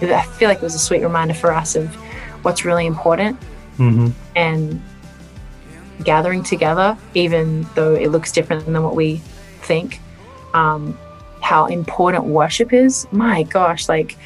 I 0.03 0.23
feel 0.39 0.49
like 0.49 0.59
it 0.59 0.63
was 0.63 0.75
a 0.75 0.79
sweet 0.79 1.03
reminder 1.03 1.35
for 1.35 1.53
us 1.53 1.75
of 1.77 1.95
what's 2.43 2.65
really 2.65 2.87
important 2.87 3.39
Mm-hmm. 3.79 4.09
and 4.35 4.83
gathering 6.03 6.43
together, 6.43 6.97
even 7.15 7.65
though 7.77 7.95
it 7.95 8.09
looks 8.11 8.33
different 8.33 8.67
than 8.67 8.83
what 8.83 8.97
we 8.97 9.19
think, 9.63 10.01
um, 10.53 10.99
how 11.41 11.67
important 11.67 12.25
worship 12.25 12.73
is. 12.73 13.07
My 13.13 13.45
gosh, 13.45 13.89
like 13.89 14.17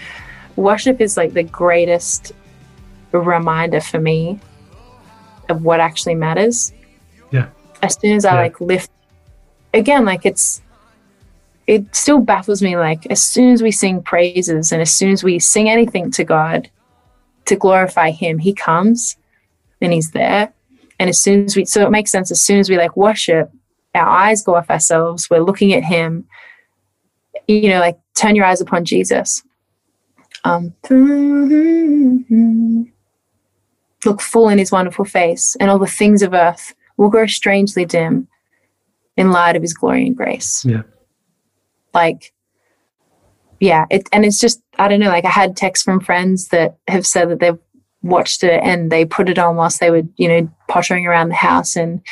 worship 0.57 1.03
is 1.03 1.19
like 1.19 1.35
the 1.35 1.43
greatest 1.43 2.33
reminder 3.13 3.81
for 3.83 4.01
me 4.01 4.39
of 5.51 5.63
what 5.65 5.81
actually 5.81 6.15
matters. 6.15 6.73
Yeah. 7.31 7.49
As 7.83 7.99
soon 8.01 8.17
as 8.17 8.25
I 8.25 8.35
Yeah. 8.35 8.41
like 8.41 8.61
lift 8.61 8.91
again, 9.75 10.07
like 10.07 10.25
it's 10.25 10.63
it 11.67 11.95
still 11.95 12.21
baffles 12.21 12.63
me 12.63 12.77
like 12.77 13.07
as 13.11 13.23
soon 13.23 13.53
as 13.53 13.63
we 13.63 13.71
sing 13.71 14.03
praises 14.03 14.73
and 14.73 14.83
as 14.83 14.93
soon 14.93 15.11
as 15.11 15.23
we 15.23 15.39
sing 15.39 15.69
anything 15.69 16.11
to 16.13 16.25
God 16.25 16.71
to 17.47 17.57
glorify 17.57 18.11
him, 18.11 18.39
he 18.39 18.53
comes 18.53 19.17
and 19.81 19.93
he's 19.93 20.11
there. 20.11 20.53
And 20.99 21.09
as 21.09 21.19
soon 21.19 21.45
as 21.45 21.57
we, 21.57 21.65
so 21.65 21.85
it 21.85 21.91
makes 21.91 22.11
sense, 22.11 22.31
as 22.31 22.43
soon 22.43 22.59
as 22.59 22.71
we 22.71 22.77
like 22.77 22.97
worship, 22.97 23.51
our 23.95 24.09
eyes 24.09 24.43
go 24.43 24.55
off 24.55 24.71
ourselves, 24.71 25.29
we're 25.29 25.41
looking 25.41 25.73
at 25.73 25.85
him, 25.85 26.27
you 27.49 27.69
know, 27.69 27.81
like 27.81 27.99
turn 28.15 28.37
your 28.37 28.45
eyes 28.45 28.61
upon 28.61 28.85
Jesus. 28.85 29.43
Um, 30.45 30.75
look 34.05 34.21
full 34.21 34.49
in 34.49 34.59
his 34.59 34.73
wonderful 34.73 35.05
face, 35.05 35.57
and 35.61 35.71
all 35.71 35.79
the 35.79 35.87
things 35.87 36.23
of 36.23 36.35
earth 36.35 36.75
will 36.97 37.11
grow 37.11 37.27
strangely 37.27 37.85
dim 37.85 38.29
in 39.17 39.31
light 39.31 39.57
of 39.57 39.63
his 39.63 39.75
glory 39.75 40.07
and 40.07 40.17
grace. 40.17 40.65
Yeah. 40.65 40.83
Like, 41.95 42.33
yeah, 43.61 43.87
it, 43.91 44.09
and 44.13 44.25
it's 44.25 44.41
just, 44.41 44.61
I 44.79 44.89
don't 44.89 45.01
know, 45.01 45.09
like 45.09 45.25
I 45.25 45.31
had 45.31 45.57
texts 45.57 45.85
from 45.85 46.01
friends 46.01 46.49
that 46.49 46.77
have 46.89 47.07
said 47.07 47.31
that 47.31 47.41
they've 47.41 47.59
watched 48.03 48.43
it 48.43 48.61
and 48.63 48.91
they 48.91 49.05
put 49.05 49.29
it 49.29 49.39
on 49.39 49.57
whilst 49.57 49.81
they 49.81 49.91
were, 49.91 50.03
you 50.17 50.29
know, 50.29 50.51
pottering 50.69 51.07
around 51.07 51.29
the 51.29 51.37
house. 51.37 51.77
And 51.77 52.03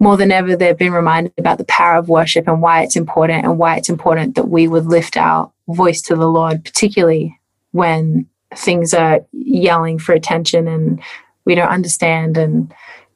more 0.00 0.16
than 0.16 0.32
ever, 0.32 0.56
they've 0.56 0.76
been 0.76 0.92
reminded 0.92 1.32
about 1.38 1.58
the 1.58 1.64
power 1.64 1.96
of 1.96 2.08
worship 2.08 2.48
and 2.48 2.60
why 2.60 2.82
it's 2.82 2.96
important 2.96 3.44
and 3.44 3.58
why 3.58 3.76
it's 3.76 3.88
important 3.88 4.34
that 4.34 4.48
we 4.48 4.66
would 4.66 4.86
lift 4.86 5.16
our 5.16 5.52
voice 5.68 6.02
to 6.02 6.16
the 6.16 6.26
Lord, 6.26 6.64
particularly 6.64 7.38
when 7.70 8.26
things 8.54 8.92
are 8.94 9.24
yelling 9.32 9.98
for 9.98 10.12
attention 10.12 10.68
and 10.68 11.00
we 11.44 11.54
don't 11.54 11.68
understand 11.68 12.36
and 12.36 12.74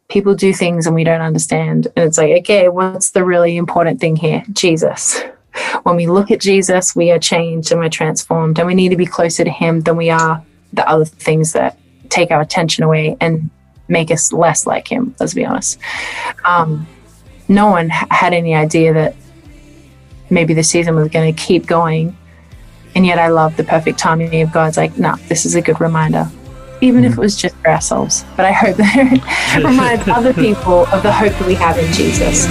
people 0.08 0.34
do 0.34 0.52
things 0.52 0.86
and 0.86 0.94
we 0.94 1.04
don't 1.04 1.20
understand. 1.20 1.88
And 1.96 2.06
it's 2.06 2.18
like, 2.18 2.38
okay, 2.40 2.68
what's 2.68 3.10
the 3.10 3.24
really 3.24 3.56
important 3.56 4.00
thing 4.00 4.16
here? 4.16 4.42
Jesus. 4.52 5.22
When 5.82 5.96
we 5.96 6.06
look 6.06 6.30
at 6.30 6.40
Jesus, 6.40 6.94
we 6.94 7.10
are 7.10 7.18
changed 7.18 7.72
and 7.72 7.80
we're 7.80 7.88
transformed, 7.88 8.58
and 8.58 8.66
we 8.66 8.74
need 8.74 8.90
to 8.90 8.96
be 8.96 9.06
closer 9.06 9.44
to 9.44 9.50
Him 9.50 9.80
than 9.80 9.96
we 9.96 10.10
are 10.10 10.42
the 10.72 10.88
other 10.88 11.04
things 11.04 11.52
that 11.52 11.78
take 12.08 12.30
our 12.30 12.40
attention 12.40 12.84
away 12.84 13.16
and 13.20 13.50
make 13.88 14.10
us 14.10 14.32
less 14.32 14.66
like 14.66 14.88
Him. 14.88 15.14
Let's 15.18 15.34
be 15.34 15.44
honest. 15.44 15.78
Um, 16.44 16.86
no 17.48 17.70
one 17.70 17.88
had 17.88 18.34
any 18.34 18.54
idea 18.54 18.92
that 18.92 19.16
maybe 20.30 20.54
the 20.54 20.62
season 20.62 20.94
was 20.94 21.08
going 21.08 21.34
to 21.34 21.40
keep 21.40 21.66
going, 21.66 22.16
and 22.94 23.06
yet 23.06 23.18
I 23.18 23.28
love 23.28 23.56
the 23.56 23.64
perfect 23.64 23.98
timing 23.98 24.42
of 24.42 24.52
God's 24.52 24.76
like, 24.76 24.98
no, 24.98 25.16
this 25.28 25.46
is 25.46 25.54
a 25.54 25.62
good 25.62 25.80
reminder. 25.80 26.30
Even 26.80 27.04
if 27.04 27.12
it 27.12 27.18
was 27.18 27.34
just 27.34 27.56
for 27.56 27.70
ourselves, 27.70 28.24
but 28.36 28.46
I 28.46 28.52
hope 28.52 28.76
that 28.76 28.94
it 29.56 29.64
reminds 29.64 30.06
other 30.06 30.32
people 30.32 30.86
of 30.86 31.02
the 31.02 31.12
hope 31.12 31.32
that 31.32 31.46
we 31.46 31.54
have 31.54 31.76
in 31.78 31.92
Jesus. 31.92 32.46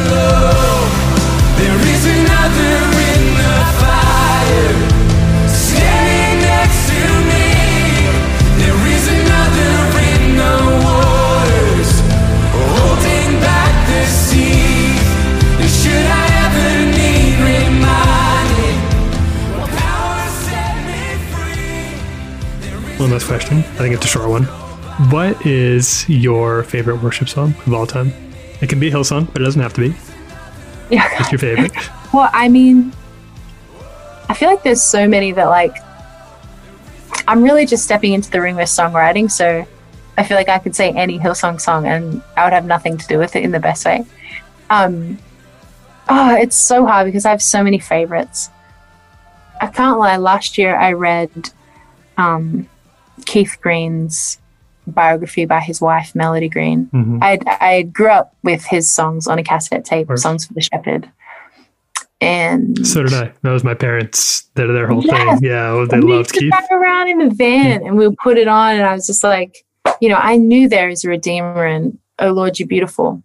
One 22.99 23.11
last 23.11 23.27
question. 23.27 23.59
I 23.59 23.61
think 23.61 23.93
it's 23.93 24.05
a 24.05 24.07
short 24.07 24.27
one. 24.27 24.43
What 25.11 25.45
is 25.45 26.09
your 26.09 26.63
favorite 26.63 26.97
worship 27.03 27.29
song 27.29 27.53
of 27.67 27.73
all 27.73 27.85
time? 27.85 28.11
It 28.59 28.69
can 28.69 28.79
be 28.79 28.89
Hillsong, 28.89 29.31
but 29.31 29.41
it 29.41 29.45
doesn't 29.45 29.61
have 29.61 29.73
to 29.75 29.81
be. 29.81 29.95
Yeah. 30.89 31.07
What's 31.19 31.31
your 31.31 31.39
favorite? 31.39 31.71
Well, 32.13 32.29
I 32.33 32.47
mean, 32.49 32.93
I 34.29 34.33
feel 34.33 34.49
like 34.49 34.63
there's 34.63 34.81
so 34.81 35.07
many 35.07 35.31
that 35.33 35.45
like 35.45 35.75
I'm 37.27 37.43
really 37.43 37.65
just 37.65 37.83
stepping 37.83 38.13
into 38.13 38.31
the 38.31 38.41
ring 38.41 38.55
with 38.55 38.69
songwriting, 38.69 39.29
so 39.29 39.65
I 40.17 40.23
feel 40.23 40.37
like 40.37 40.49
I 40.49 40.59
could 40.59 40.75
say 40.75 40.91
any 40.91 41.19
Hillsong 41.19 41.59
song 41.59 41.85
and 41.85 42.21
I 42.35 42.43
would 42.45 42.53
have 42.53 42.65
nothing 42.65 42.97
to 42.97 43.07
do 43.07 43.17
with 43.19 43.35
it 43.35 43.43
in 43.43 43.51
the 43.51 43.59
best 43.59 43.85
way. 43.85 44.05
Um, 44.69 45.17
oh, 46.09 46.35
it's 46.35 46.57
so 46.57 46.85
hard 46.85 47.05
because 47.05 47.25
I 47.25 47.29
have 47.31 47.41
so 47.41 47.63
many 47.63 47.79
favorites. 47.79 48.49
I 49.61 49.67
can't 49.67 49.99
lie. 49.99 50.17
Last 50.17 50.57
year 50.57 50.75
I 50.75 50.93
read 50.93 51.49
um, 52.17 52.67
Keith 53.25 53.57
Green's 53.61 54.37
biography 54.85 55.45
by 55.45 55.59
his 55.59 55.81
wife 55.81 56.15
Melody 56.15 56.47
Green. 56.47 56.87
Mhm. 56.93 57.19
I 57.21 57.39
I 57.59 57.81
grew 57.81 58.09
up 58.09 58.33
with 58.43 58.63
his 58.65 58.89
songs 58.89 59.27
on 59.27 59.37
a 59.37 59.43
cassette 59.43 59.83
tape, 59.83 60.07
"Songs 60.15 60.45
for 60.45 60.53
the 60.53 60.61
Shepherd," 60.61 61.09
and 62.21 62.85
So 62.87 63.03
did 63.03 63.13
I. 63.13 63.31
That 63.43 63.51
was 63.51 63.63
my 63.63 63.73
parents. 63.73 64.43
That 64.55 64.69
are 64.69 64.73
their 64.73 64.87
whole 64.87 65.03
Yes. 65.05 65.39
thing. 65.39 65.49
Yeah, 65.49 65.85
they 65.89 65.97
and 65.97 66.03
loved 66.09 66.33
Keith. 66.33 66.51
drive 66.51 66.71
around 66.71 67.09
in 67.09 67.19
the 67.19 67.33
van 67.35 67.85
and 67.85 67.95
we 67.97 68.07
would 68.07 68.17
put 68.17 68.37
it 68.37 68.47
on, 68.47 68.75
and 68.75 68.83
I 68.85 68.93
was 68.93 69.05
just 69.07 69.23
like, 69.23 69.63
you 70.01 70.09
know, 70.09 70.15
I 70.15 70.37
knew 70.37 70.67
there 70.67 70.89
is 70.89 71.03
a 71.03 71.09
redeemer, 71.09 71.63
and 71.65 71.97
oh 72.19 72.31
Lord, 72.31 72.57
you're 72.59 72.67
beautiful. 72.67 73.21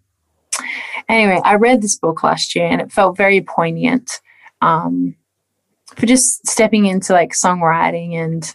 Anyway, 1.08 1.40
I 1.44 1.54
read 1.56 1.82
this 1.82 1.96
book 1.98 2.22
last 2.22 2.54
year, 2.54 2.66
and 2.66 2.80
it 2.80 2.92
felt 2.92 3.16
very 3.16 3.40
poignant 3.40 4.20
um, 4.60 5.14
for 5.96 6.06
just 6.06 6.46
stepping 6.46 6.86
into 6.86 7.12
like 7.12 7.32
songwriting, 7.32 8.14
and 8.14 8.54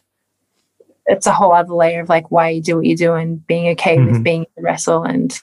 it's 1.07 1.25
a 1.27 1.33
whole 1.33 1.53
other 1.53 1.73
layer 1.73 2.01
of 2.01 2.09
like 2.09 2.29
why 2.31 2.49
you 2.49 2.61
do 2.61 2.75
what 2.77 2.85
you 2.85 2.95
do 2.95 3.13
and 3.13 3.45
being 3.47 3.69
okay 3.71 3.97
with 3.99 4.15
Mhm. 4.17 4.23
being 4.23 4.41
in 4.41 4.47
the 4.57 4.61
wrestle 4.61 5.03
and 5.03 5.41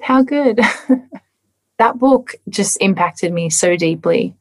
how 0.00 0.22
good. 0.22 0.60
that 1.78 1.98
book 1.98 2.34
just 2.48 2.76
impacted 2.80 3.32
me 3.32 3.50
so 3.50 3.76
deeply. 3.76 4.34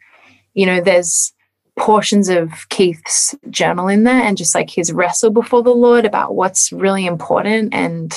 You 0.53 0.65
know, 0.65 0.81
there's 0.81 1.33
portions 1.77 2.29
of 2.29 2.69
Keith's 2.69 3.33
journal 3.49 3.87
in 3.87 4.03
there 4.03 4.21
and 4.21 4.37
just 4.37 4.53
like 4.53 4.69
his 4.69 4.91
wrestle 4.93 5.31
before 5.31 5.63
the 5.63 5.71
Lord 5.71 6.05
about 6.05 6.35
what's 6.35 6.71
really 6.71 7.05
important. 7.07 7.73
And 7.73 8.13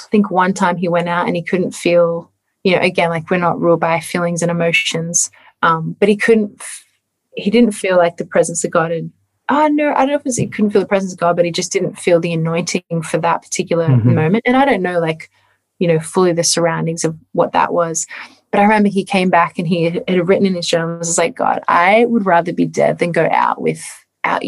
I 0.00 0.04
think 0.10 0.30
one 0.30 0.52
time 0.52 0.76
he 0.76 0.88
went 0.88 1.08
out 1.08 1.26
and 1.26 1.36
he 1.36 1.42
couldn't 1.42 1.72
feel, 1.72 2.32
you 2.64 2.74
know, 2.74 2.82
again, 2.82 3.10
like 3.10 3.30
we're 3.30 3.36
not 3.38 3.60
ruled 3.60 3.80
by 3.80 4.00
feelings 4.00 4.42
and 4.42 4.50
emotions, 4.50 5.30
um, 5.62 5.96
but 6.00 6.08
he 6.08 6.16
couldn't, 6.16 6.60
he 7.36 7.50
didn't 7.50 7.72
feel 7.72 7.96
like 7.96 8.16
the 8.16 8.26
presence 8.26 8.64
of 8.64 8.72
God 8.72 8.90
had. 8.90 9.10
Oh 9.48 9.68
no, 9.68 9.92
I 9.92 9.98
don't 9.98 10.08
know 10.08 10.14
if 10.14 10.20
it 10.20 10.24
was 10.26 10.36
he 10.36 10.46
couldn't 10.48 10.70
feel 10.70 10.82
the 10.82 10.88
presence 10.88 11.12
of 11.12 11.18
God, 11.18 11.36
but 11.36 11.44
he 11.44 11.52
just 11.52 11.72
didn't 11.72 11.98
feel 11.98 12.18
the 12.20 12.32
anointing 12.32 13.02
for 13.04 13.18
that 13.18 13.42
particular 13.42 13.88
Mhm. 13.88 14.14
moment. 14.14 14.42
And 14.46 14.56
I 14.56 14.64
don't 14.64 14.82
know, 14.82 14.98
like, 14.98 15.30
you 15.82 15.88
know, 15.88 15.98
fully 15.98 16.32
the 16.32 16.44
surroundings 16.44 17.04
of 17.04 17.18
what 17.32 17.50
that 17.50 17.72
was. 17.72 18.06
But 18.52 18.60
I 18.60 18.62
remember 18.62 18.88
he 18.88 19.04
came 19.04 19.30
back 19.30 19.58
and 19.58 19.66
he 19.66 19.82
had, 19.82 20.28
written 20.28 20.46
in 20.46 20.54
his 20.54 20.68
journal, 20.68 20.96
was 20.96 21.18
like, 21.18 21.34
God, 21.34 21.60
I 21.66 22.04
would 22.04 22.24
rather 22.24 22.52
be 22.52 22.66
dead 22.66 23.00
than 23.00 23.10
go 23.10 23.28
out 23.32 23.60
without 23.60 24.44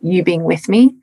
you 0.00 0.22
being 0.24 0.44
with 0.44 0.66
me 0.66 0.94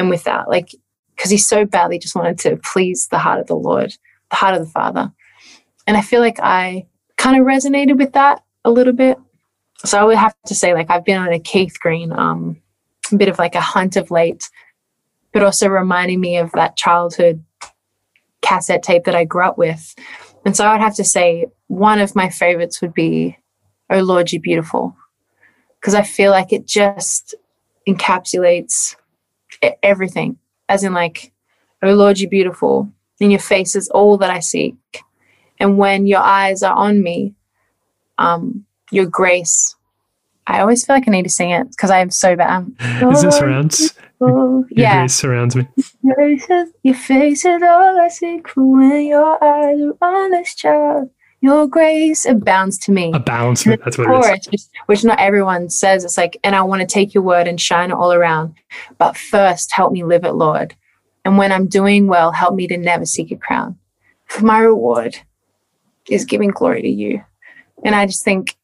and 0.00 0.10
without, 0.10 0.48
like, 0.48 0.74
because 1.14 1.30
he 1.30 1.38
so 1.38 1.64
badly 1.64 2.00
just 2.00 2.16
wanted 2.16 2.40
to 2.40 2.56
please 2.56 3.06
the 3.06 3.20
heart 3.20 3.38
of 3.38 3.46
the 3.46 3.54
Lord, 3.54 3.94
the 4.30 4.36
heart 4.36 4.56
of 4.56 4.66
the 4.66 4.72
Father. 4.72 5.12
And 5.86 5.96
I 5.96 6.00
feel 6.00 6.20
like 6.20 6.40
I 6.42 6.88
kind 7.16 7.40
of 7.40 7.46
resonated 7.46 7.96
with 7.96 8.14
that 8.14 8.42
a 8.64 8.70
little 8.72 8.94
bit. 8.94 9.16
So 9.84 9.96
I 9.96 10.02
would 10.02 10.16
have 10.16 10.34
to 10.46 10.56
say, 10.56 10.74
like, 10.74 10.90
I've 10.90 11.04
been 11.04 11.20
on 11.20 11.32
a 11.32 11.38
Keith 11.38 11.78
Green, 11.78 12.10
um, 12.10 12.60
bit 13.16 13.28
of 13.28 13.38
like 13.38 13.54
a 13.54 13.60
hunt 13.60 13.94
of 13.94 14.10
late, 14.10 14.50
but 15.32 15.44
also 15.44 15.68
reminding 15.68 16.20
me 16.20 16.36
of 16.36 16.50
that 16.52 16.76
childhood 16.76 17.44
cassette 18.44 18.82
tape 18.82 19.04
that 19.04 19.14
I 19.14 19.24
grew 19.24 19.44
up 19.44 19.58
with. 19.58 19.94
And 20.44 20.54
so 20.56 20.66
I 20.66 20.72
would 20.72 20.82
have 20.82 20.96
to 20.96 21.04
say 21.04 21.46
one 21.68 22.00
of 22.00 22.14
my 22.14 22.28
favorites 22.28 22.80
would 22.80 22.94
be 22.94 23.38
Oh 23.90 24.00
Lord, 24.00 24.32
You 24.32 24.40
Beautiful. 24.40 24.96
Because 25.80 25.94
I 25.94 26.02
feel 26.02 26.30
like 26.30 26.52
it 26.52 26.66
just 26.66 27.34
encapsulates 27.86 28.96
everything, 29.82 30.38
as 30.68 30.84
in, 30.84 30.92
like, 30.92 31.32
Oh 31.82 31.94
Lord, 31.94 32.18
You 32.18 32.28
Beautiful. 32.28 32.90
In 33.20 33.30
your 33.30 33.40
face 33.40 33.76
is 33.76 33.88
all 33.90 34.18
that 34.18 34.30
I 34.30 34.40
seek. 34.40 34.76
And 35.58 35.78
when 35.78 36.06
your 36.06 36.20
eyes 36.20 36.62
are 36.62 36.74
on 36.74 37.02
me, 37.02 37.34
um, 38.18 38.64
your 38.90 39.06
grace. 39.06 39.76
I 40.46 40.60
always 40.60 40.84
feel 40.84 40.96
like 40.96 41.08
I 41.08 41.10
need 41.10 41.22
to 41.22 41.30
sing 41.30 41.50
it 41.50 41.70
because 41.70 41.90
I'm 41.90 42.10
so 42.10 42.36
bad. 42.36 42.70
Is 43.12 43.24
it 43.24 43.32
surrounds? 43.32 43.94
Oh, 44.20 44.64
Your 44.70 44.86
yeah. 44.86 45.00
grace 45.00 45.14
surrounds 45.14 45.56
me. 45.56 45.68
Your 46.02 46.14
face 46.16 46.48
is, 46.48 46.72
your 46.82 46.94
face 46.94 47.44
is 47.44 47.62
all 47.62 48.00
I 48.00 48.08
seek 48.08 48.48
for 48.48 48.64
when 48.64 49.06
your 49.06 49.42
eyes 49.42 49.78
are 50.00 50.24
on 50.24 50.30
this 50.30 50.54
child. 50.54 51.10
Your 51.40 51.66
grace 51.66 52.24
abounds 52.24 52.78
to 52.78 52.92
me. 52.92 53.12
Abounds. 53.12 53.66
And 53.66 53.78
That's 53.84 53.98
what 53.98 54.08
it 54.08 54.18
is. 54.18 54.26
chorus, 54.26 54.48
which, 54.50 54.62
which 54.86 55.04
not 55.04 55.20
everyone 55.20 55.68
says. 55.68 56.02
It's 56.04 56.16
like, 56.16 56.38
and 56.42 56.54
I 56.56 56.62
want 56.62 56.80
to 56.80 56.86
take 56.86 57.12
your 57.12 57.22
word 57.22 57.46
and 57.46 57.60
shine 57.60 57.90
it 57.90 57.94
all 57.94 58.12
around. 58.14 58.54
But 58.96 59.16
first, 59.16 59.70
help 59.72 59.92
me 59.92 60.04
live 60.04 60.24
it, 60.24 60.32
Lord. 60.32 60.74
And 61.26 61.36
when 61.36 61.52
I'm 61.52 61.66
doing 61.66 62.06
well, 62.06 62.32
help 62.32 62.54
me 62.54 62.66
to 62.68 62.78
never 62.78 63.04
seek 63.04 63.30
a 63.30 63.36
crown. 63.36 63.78
For 64.26 64.42
my 64.44 64.60
reward 64.60 65.18
is 66.08 66.24
giving 66.24 66.50
glory 66.50 66.80
to 66.82 66.88
you. 66.88 67.22
And 67.84 67.94
I 67.94 68.06
just 68.06 68.24
think 68.24 68.56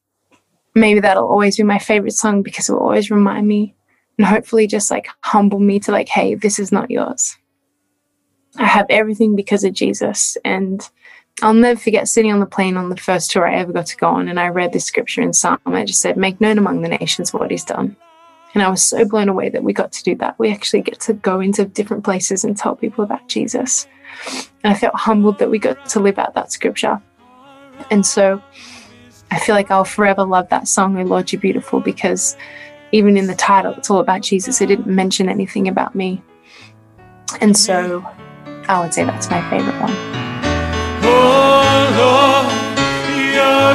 maybe 0.74 1.00
that'll 1.00 1.28
always 1.28 1.58
be 1.58 1.62
my 1.64 1.78
favorite 1.78 2.12
song 2.12 2.42
because 2.42 2.68
it 2.68 2.72
will 2.72 2.80
always 2.80 3.10
remind 3.10 3.46
me 3.46 3.74
and 4.20 4.26
hopefully 4.26 4.66
just 4.66 4.90
like 4.90 5.08
humble 5.22 5.60
me 5.60 5.80
to 5.80 5.92
like, 5.92 6.10
hey, 6.10 6.34
this 6.34 6.58
is 6.58 6.70
not 6.70 6.90
yours. 6.90 7.38
I 8.58 8.66
have 8.66 8.84
everything 8.90 9.34
because 9.34 9.64
of 9.64 9.72
Jesus. 9.72 10.36
And 10.44 10.86
I'll 11.40 11.54
never 11.54 11.80
forget 11.80 12.06
sitting 12.06 12.30
on 12.30 12.38
the 12.38 12.44
plane 12.44 12.76
on 12.76 12.90
the 12.90 12.98
first 12.98 13.30
tour 13.30 13.48
I 13.48 13.54
ever 13.54 13.72
got 13.72 13.86
to 13.86 13.96
go 13.96 14.08
on. 14.08 14.28
And 14.28 14.38
I 14.38 14.48
read 14.48 14.74
this 14.74 14.84
scripture 14.84 15.22
in 15.22 15.32
Psalm. 15.32 15.58
I 15.64 15.86
just 15.86 16.02
said, 16.02 16.18
make 16.18 16.38
known 16.38 16.58
among 16.58 16.82
the 16.82 16.90
nations 16.90 17.32
what 17.32 17.50
he's 17.50 17.64
done. 17.64 17.96
And 18.52 18.62
I 18.62 18.68
was 18.68 18.82
so 18.82 19.06
blown 19.06 19.30
away 19.30 19.48
that 19.48 19.64
we 19.64 19.72
got 19.72 19.90
to 19.92 20.02
do 20.02 20.14
that. 20.16 20.38
We 20.38 20.52
actually 20.52 20.82
get 20.82 21.00
to 21.00 21.14
go 21.14 21.40
into 21.40 21.64
different 21.64 22.04
places 22.04 22.44
and 22.44 22.54
tell 22.54 22.76
people 22.76 23.02
about 23.02 23.26
Jesus. 23.26 23.88
And 24.62 24.74
I 24.74 24.76
felt 24.76 24.96
humbled 24.96 25.38
that 25.38 25.48
we 25.48 25.58
got 25.58 25.88
to 25.88 26.00
live 26.00 26.18
out 26.18 26.34
that 26.34 26.52
scripture. 26.52 27.00
And 27.90 28.04
so 28.04 28.42
I 29.30 29.38
feel 29.38 29.54
like 29.54 29.70
I'll 29.70 29.86
forever 29.86 30.24
love 30.24 30.50
that 30.50 30.68
song, 30.68 30.98
Oh 30.98 31.04
Lord, 31.04 31.32
You're 31.32 31.40
Beautiful, 31.40 31.80
because 31.80 32.36
even 32.92 33.16
in 33.16 33.26
the 33.26 33.34
title, 33.34 33.74
it's 33.74 33.90
all 33.90 34.00
about 34.00 34.22
Jesus. 34.22 34.60
It 34.60 34.66
didn't 34.66 34.86
mention 34.86 35.28
anything 35.28 35.68
about 35.68 35.94
me. 35.94 36.22
And 37.40 37.56
so 37.56 38.04
I 38.68 38.80
would 38.82 38.92
say 38.92 39.04
that's 39.04 39.30
my 39.30 39.40
favorite 39.50 39.80
one. 39.80 39.94
Oh 41.02 41.86
Lord, 42.00 42.46
you're 43.34 43.74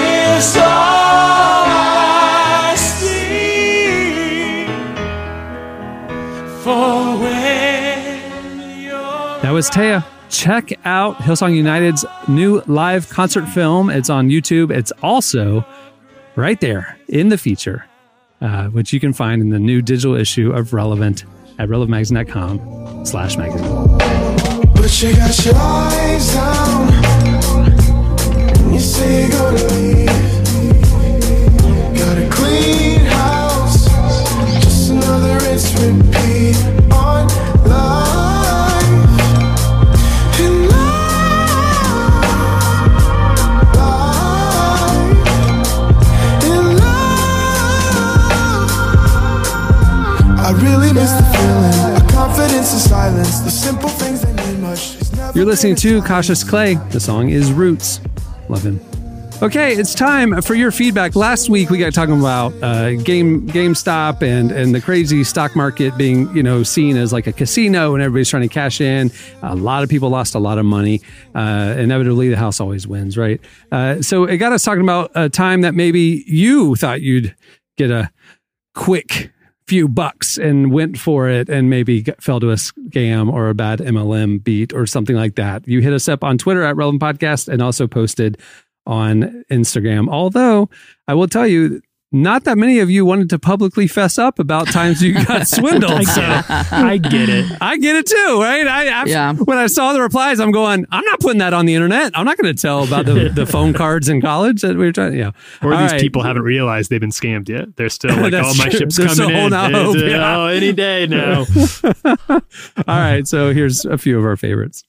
is 0.00 0.56
all 0.56 1.64
I 1.66 2.74
see. 2.76 3.84
For 6.62 7.18
when 7.18 8.80
you're 8.80 9.40
That 9.42 9.52
was 9.52 9.68
Taya. 9.68 10.13
Check 10.34 10.72
out 10.84 11.18
Hillsong 11.18 11.54
United's 11.54 12.04
new 12.26 12.60
live 12.66 13.08
concert 13.08 13.46
film. 13.50 13.88
It's 13.88 14.10
on 14.10 14.30
YouTube. 14.30 14.72
It's 14.72 14.90
also 15.00 15.64
right 16.34 16.60
there 16.60 16.98
in 17.08 17.28
the 17.28 17.38
feature, 17.38 17.86
uh, 18.40 18.66
which 18.66 18.92
you 18.92 18.98
can 18.98 19.12
find 19.12 19.40
in 19.40 19.50
the 19.50 19.60
new 19.60 19.80
digital 19.80 20.16
issue 20.16 20.50
of 20.50 20.72
Relevant 20.72 21.24
at 21.60 21.68
relevantmagazine.com 21.68 23.06
slash 23.06 23.36
magazine. 23.36 23.96
But 24.74 25.02
you 25.02 25.14
got 25.14 25.44
your 25.44 25.54
eyes. 25.56 26.34
You 28.72 28.80
say 28.80 29.28
you're 29.28 29.83
You're 55.34 55.46
listening 55.46 55.74
to 55.76 56.00
Cautious 56.02 56.44
Clay. 56.44 56.76
The 56.90 57.00
song 57.00 57.30
is 57.30 57.52
Roots. 57.52 58.00
Love 58.48 58.64
him. 58.64 58.78
Okay, 59.42 59.72
it's 59.72 59.92
time 59.92 60.40
for 60.42 60.54
your 60.54 60.70
feedback. 60.70 61.16
Last 61.16 61.50
week 61.50 61.70
we 61.70 61.78
got 61.78 61.92
talking 61.92 62.20
about 62.20 62.52
uh, 62.62 62.94
game 63.02 63.48
GameStop 63.48 64.22
and 64.22 64.52
and 64.52 64.72
the 64.72 64.80
crazy 64.80 65.24
stock 65.24 65.56
market 65.56 65.96
being 65.98 66.34
you 66.36 66.42
know 66.44 66.62
seen 66.62 66.96
as 66.96 67.12
like 67.12 67.26
a 67.26 67.32
casino 67.32 67.94
and 67.94 68.02
everybody's 68.02 68.28
trying 68.28 68.44
to 68.44 68.48
cash 68.48 68.80
in. 68.80 69.10
A 69.42 69.56
lot 69.56 69.82
of 69.82 69.88
people 69.88 70.08
lost 70.08 70.36
a 70.36 70.38
lot 70.38 70.56
of 70.56 70.66
money. 70.66 71.00
Uh, 71.34 71.74
inevitably, 71.76 72.28
the 72.28 72.36
house 72.36 72.60
always 72.60 72.86
wins, 72.86 73.18
right? 73.18 73.40
Uh, 73.72 74.00
so 74.02 74.22
it 74.24 74.36
got 74.36 74.52
us 74.52 74.62
talking 74.62 74.84
about 74.84 75.10
a 75.16 75.28
time 75.28 75.62
that 75.62 75.74
maybe 75.74 76.22
you 76.28 76.76
thought 76.76 77.00
you'd 77.02 77.34
get 77.76 77.90
a 77.90 78.08
quick 78.72 79.32
few 79.66 79.88
bucks 79.88 80.36
and 80.36 80.72
went 80.72 80.98
for 80.98 81.28
it 81.28 81.48
and 81.48 81.70
maybe 81.70 82.02
fell 82.20 82.40
to 82.40 82.50
a 82.50 82.54
scam 82.54 83.32
or 83.32 83.48
a 83.48 83.54
bad 83.54 83.78
MLM 83.78 84.42
beat 84.44 84.72
or 84.74 84.86
something 84.86 85.16
like 85.16 85.36
that. 85.36 85.66
You 85.66 85.80
hit 85.80 85.92
us 85.92 86.08
up 86.08 86.22
on 86.22 86.36
Twitter 86.36 86.62
at 86.62 86.76
Relevant 86.76 87.02
Podcast 87.02 87.48
and 87.48 87.62
also 87.62 87.86
posted 87.86 88.38
on 88.86 89.44
Instagram. 89.50 90.08
Although 90.10 90.68
I 91.08 91.14
will 91.14 91.28
tell 91.28 91.46
you, 91.46 91.80
not 92.14 92.44
that 92.44 92.56
many 92.56 92.78
of 92.78 92.88
you 92.90 93.04
wanted 93.04 93.28
to 93.30 93.38
publicly 93.38 93.86
fess 93.88 94.18
up 94.18 94.38
about 94.38 94.68
times 94.68 95.02
you 95.02 95.12
got 95.24 95.48
swindled. 95.48 95.90
I 95.92 96.02
so- 96.04 96.20
get 96.20 96.30
it. 96.30 96.72
I 96.72 96.96
get 96.98 97.28
it. 97.28 97.52
I 97.60 97.76
get 97.76 97.96
it 97.96 98.06
too, 98.06 98.38
right? 98.40 98.66
I, 98.66 99.02
I 99.02 99.04
Yeah. 99.06 99.32
when 99.34 99.58
I 99.58 99.66
saw 99.66 99.92
the 99.92 100.00
replies, 100.00 100.38
I'm 100.40 100.52
going, 100.52 100.86
I'm 100.92 101.04
not 101.04 101.18
putting 101.20 101.38
that 101.40 101.52
on 101.52 101.66
the 101.66 101.74
internet. 101.74 102.12
I'm 102.16 102.24
not 102.24 102.36
going 102.38 102.54
to 102.54 102.60
tell 102.60 102.84
about 102.84 103.04
the, 103.06 103.30
the 103.34 103.46
phone 103.46 103.72
cards 103.74 104.08
in 104.08 104.20
college 104.20 104.62
that 104.62 104.76
we 104.76 104.84
were 104.86 104.92
trying. 104.92 105.14
Yeah, 105.14 105.32
Or 105.60 105.74
All 105.74 105.80
these 105.82 105.90
right. 105.92 106.00
people 106.00 106.22
haven't 106.22 106.42
realized 106.42 106.88
they've 106.90 107.00
been 107.00 107.10
scammed 107.10 107.48
yet. 107.48 107.74
They're 107.76 107.88
still 107.88 108.14
like, 108.16 108.30
That's 108.30 108.48
oh, 108.58 108.62
my 108.62 108.68
true. 108.70 108.78
ship's 108.78 108.96
They're 108.96 109.08
still 109.08 109.26
coming 109.26 109.36
in. 109.46 109.52
holding 109.52 109.74
out 109.76 109.84
hope, 109.84 109.96
uh, 109.96 110.04
yeah. 110.04 110.36
Oh, 110.38 110.46
any 110.46 110.72
day 110.72 111.06
now. 111.08 111.44
All 112.28 112.40
right, 112.86 113.26
so 113.26 113.52
here's 113.52 113.84
a 113.84 113.98
few 113.98 114.18
of 114.18 114.24
our 114.24 114.36
favorites. 114.36 114.84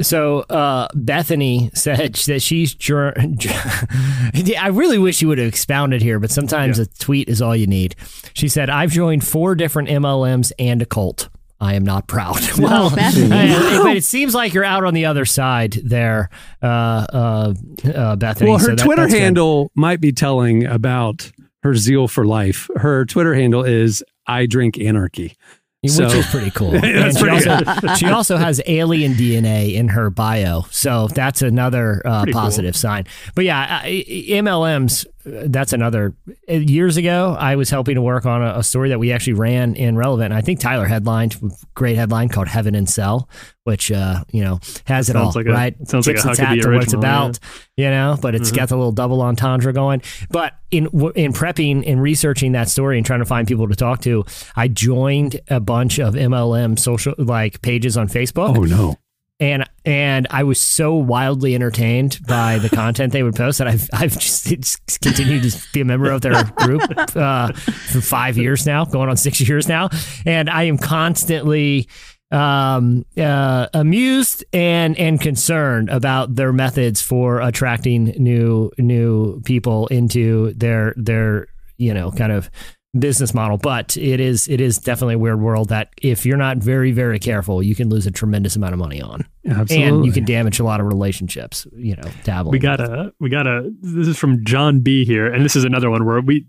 So 0.00 0.40
uh, 0.40 0.88
Bethany 0.94 1.70
said 1.74 2.14
that 2.26 2.40
she's. 2.42 2.74
Jur- 2.74 3.14
I 3.18 4.68
really 4.72 4.98
wish 4.98 5.20
you 5.22 5.28
would 5.28 5.38
have 5.38 5.48
expounded 5.48 6.02
here, 6.02 6.18
but 6.18 6.30
sometimes 6.30 6.78
Yeah. 6.78 6.84
a 6.84 6.86
tweet 7.04 7.28
is 7.28 7.42
all 7.42 7.56
you 7.56 7.66
need. 7.66 7.96
She 8.34 8.48
said, 8.48 8.70
"I've 8.70 8.92
joined 8.92 9.24
four 9.26 9.54
different 9.54 9.88
MLMs 9.88 10.52
and 10.58 10.82
a 10.82 10.86
cult. 10.86 11.28
I 11.60 11.74
am 11.74 11.84
not 11.84 12.06
proud." 12.06 12.38
well, 12.58 12.94
Bethany. 12.94 13.32
I- 13.32 13.82
but 13.82 13.96
it 13.96 14.04
seems 14.04 14.34
like 14.34 14.54
you're 14.54 14.64
out 14.64 14.84
on 14.84 14.94
the 14.94 15.06
other 15.06 15.24
side 15.24 15.72
there, 15.84 16.30
uh, 16.62 16.66
uh, 16.66 17.54
uh, 17.94 18.16
Bethany. 18.16 18.50
Well, 18.50 18.58
her 18.60 18.64
So 18.66 18.70
that- 18.76 18.84
Twitter 18.84 19.02
that's 19.02 19.14
good. 19.14 19.20
handle 19.22 19.70
might 19.74 20.00
be 20.00 20.12
telling 20.12 20.64
about 20.66 21.30
her 21.64 21.74
zeal 21.74 22.06
for 22.06 22.24
life. 22.24 22.70
Her 22.76 23.04
Twitter 23.04 23.34
handle 23.34 23.64
is 23.64 24.04
I 24.28 24.46
drink 24.46 24.78
anarchy. 24.78 25.34
Which 25.82 25.92
So- 25.92 26.06
is 26.06 26.26
pretty 26.26 26.50
cool. 26.50 26.74
and 26.84 27.16
she 27.16 27.20
pretty 27.22 27.48
also, 27.48 27.94
she 27.96 28.06
also 28.06 28.36
has 28.36 28.60
alien 28.66 29.12
DNA 29.14 29.74
in 29.74 29.88
her 29.88 30.10
bio, 30.10 30.62
so 30.70 31.08
that's 31.08 31.40
another 31.42 32.02
uh, 32.04 32.20
Pretty 32.22 32.32
cool. 32.32 32.40
positive 32.42 32.76
sign. 32.76 33.04
But 33.34 33.44
yeah, 33.44 33.82
MLMs. 33.84 35.06
Uh, 35.26 35.44
That's 35.46 35.72
another. 35.72 36.14
uh, 36.48 36.52
Years 36.54 36.96
ago, 36.96 37.36
I 37.38 37.56
was 37.56 37.70
helping 37.70 37.94
to 37.96 38.02
work 38.02 38.26
on 38.26 38.42
a, 38.42 38.58
a 38.58 38.62
story 38.62 38.90
that 38.90 38.98
we 38.98 39.12
actually 39.12 39.34
ran 39.34 39.74
in 39.74 39.96
Relevant. 39.96 40.32
I 40.32 40.40
think 40.40 40.60
Tyler 40.60 40.86
headlined, 40.86 41.36
great 41.74 41.96
headline 41.96 42.28
called 42.28 42.48
"Heaven 42.48 42.74
and 42.74 42.88
Cell," 42.88 43.28
which 43.64 43.90
uh, 43.92 44.24
you 44.32 44.42
know 44.44 44.60
has 44.86 45.08
it 45.08 45.12
Sounds 45.14 45.36
all 45.36 45.40
like 45.42 45.46
a- 45.46 45.52
right. 45.52 45.88
sounds 45.88 46.06
like 46.06 46.16
a 46.16 46.18
its 46.18 46.26
Huckabee 46.26 46.44
hat 46.44 46.60
to 46.62 46.68
what 46.70 46.82
it's 46.82 46.94
original, 46.94 47.02
yeah. 47.02 47.24
about 47.26 47.38
you 47.76 47.90
know, 47.90 48.18
but 48.20 48.34
it's 48.34 48.50
got 48.52 48.68
the 48.68 48.76
little 48.76 48.92
double 48.92 49.20
entendre 49.22 49.72
going. 49.72 50.02
But 50.30 50.54
in 50.70 50.86
in 51.14 51.32
prepping 51.32 51.84
and 51.86 52.00
researching 52.02 52.52
that 52.52 52.68
story 52.68 52.96
and 52.96 53.06
trying 53.06 53.20
to 53.20 53.24
find 53.26 53.46
people 53.46 53.68
to 53.68 53.76
talk 53.76 54.00
to, 54.02 54.24
I 54.56 54.68
joined 54.68 55.40
a 55.48 55.60
bunch 55.60 55.98
of 55.98 56.14
MLM 56.14 56.78
social 56.78 57.14
like 57.18 57.62
pages 57.62 57.96
on 57.96 58.08
Facebook. 58.08 58.56
Oh 58.56 58.64
no. 58.64 58.96
And 59.40 59.64
and 59.84 60.26
I 60.30 60.42
was 60.42 60.60
so 60.60 60.94
wildly 60.94 61.54
entertained 61.54 62.18
by 62.26 62.58
the 62.58 62.68
content 62.68 63.12
they 63.12 63.22
would 63.22 63.36
post 63.36 63.58
that 63.58 63.68
I've 63.68 63.88
I've 63.92 64.18
just 64.18 64.50
it's 64.50 64.76
continued 64.98 65.50
to 65.50 65.62
be 65.72 65.80
a 65.80 65.84
member 65.84 66.10
of 66.10 66.22
their 66.22 66.42
group 66.44 66.82
uh, 67.16 67.52
for 67.52 68.00
five 68.00 68.36
years 68.36 68.66
now, 68.66 68.84
going 68.84 69.08
on 69.08 69.16
six 69.16 69.40
years 69.40 69.68
now, 69.68 69.90
and 70.26 70.50
I 70.50 70.64
am 70.64 70.76
constantly 70.76 71.88
um, 72.30 73.04
uh, 73.16 73.68
amused 73.72 74.44
and 74.52 74.98
and 74.98 75.20
concerned 75.20 75.88
about 75.88 76.34
their 76.34 76.52
methods 76.52 77.00
for 77.00 77.40
attracting 77.40 78.06
new 78.18 78.70
new 78.76 79.40
people 79.42 79.86
into 79.86 80.52
their 80.54 80.94
their 80.96 81.46
you 81.78 81.94
know 81.94 82.10
kind 82.10 82.32
of 82.32 82.50
business 82.98 83.34
model 83.34 83.58
but 83.58 83.96
it 83.98 84.18
is 84.18 84.48
it 84.48 84.60
is 84.60 84.78
definitely 84.78 85.14
a 85.14 85.18
weird 85.18 85.40
world 85.40 85.68
that 85.68 85.90
if 86.00 86.24
you're 86.24 86.38
not 86.38 86.56
very 86.56 86.90
very 86.90 87.18
careful 87.18 87.62
you 87.62 87.74
can 87.74 87.90
lose 87.90 88.06
a 88.06 88.10
tremendous 88.10 88.56
amount 88.56 88.72
of 88.72 88.78
money 88.78 89.02
on 89.02 89.26
Absolutely. 89.46 89.82
and 89.82 90.06
you 90.06 90.12
can 90.12 90.24
damage 90.24 90.58
a 90.58 90.64
lot 90.64 90.80
of 90.80 90.86
relationships 90.86 91.66
you 91.76 91.94
know 91.96 92.08
dabbling 92.24 92.52
We 92.52 92.58
got 92.58 92.80
a 92.80 93.12
we 93.20 93.28
got 93.28 93.46
a 93.46 93.70
this 93.82 94.08
is 94.08 94.18
from 94.18 94.42
John 94.44 94.80
B 94.80 95.04
here, 95.04 95.30
and 95.30 95.44
this 95.44 95.54
is 95.54 95.64
another 95.64 95.90
one 95.90 96.06
where 96.06 96.20
we 96.22 96.46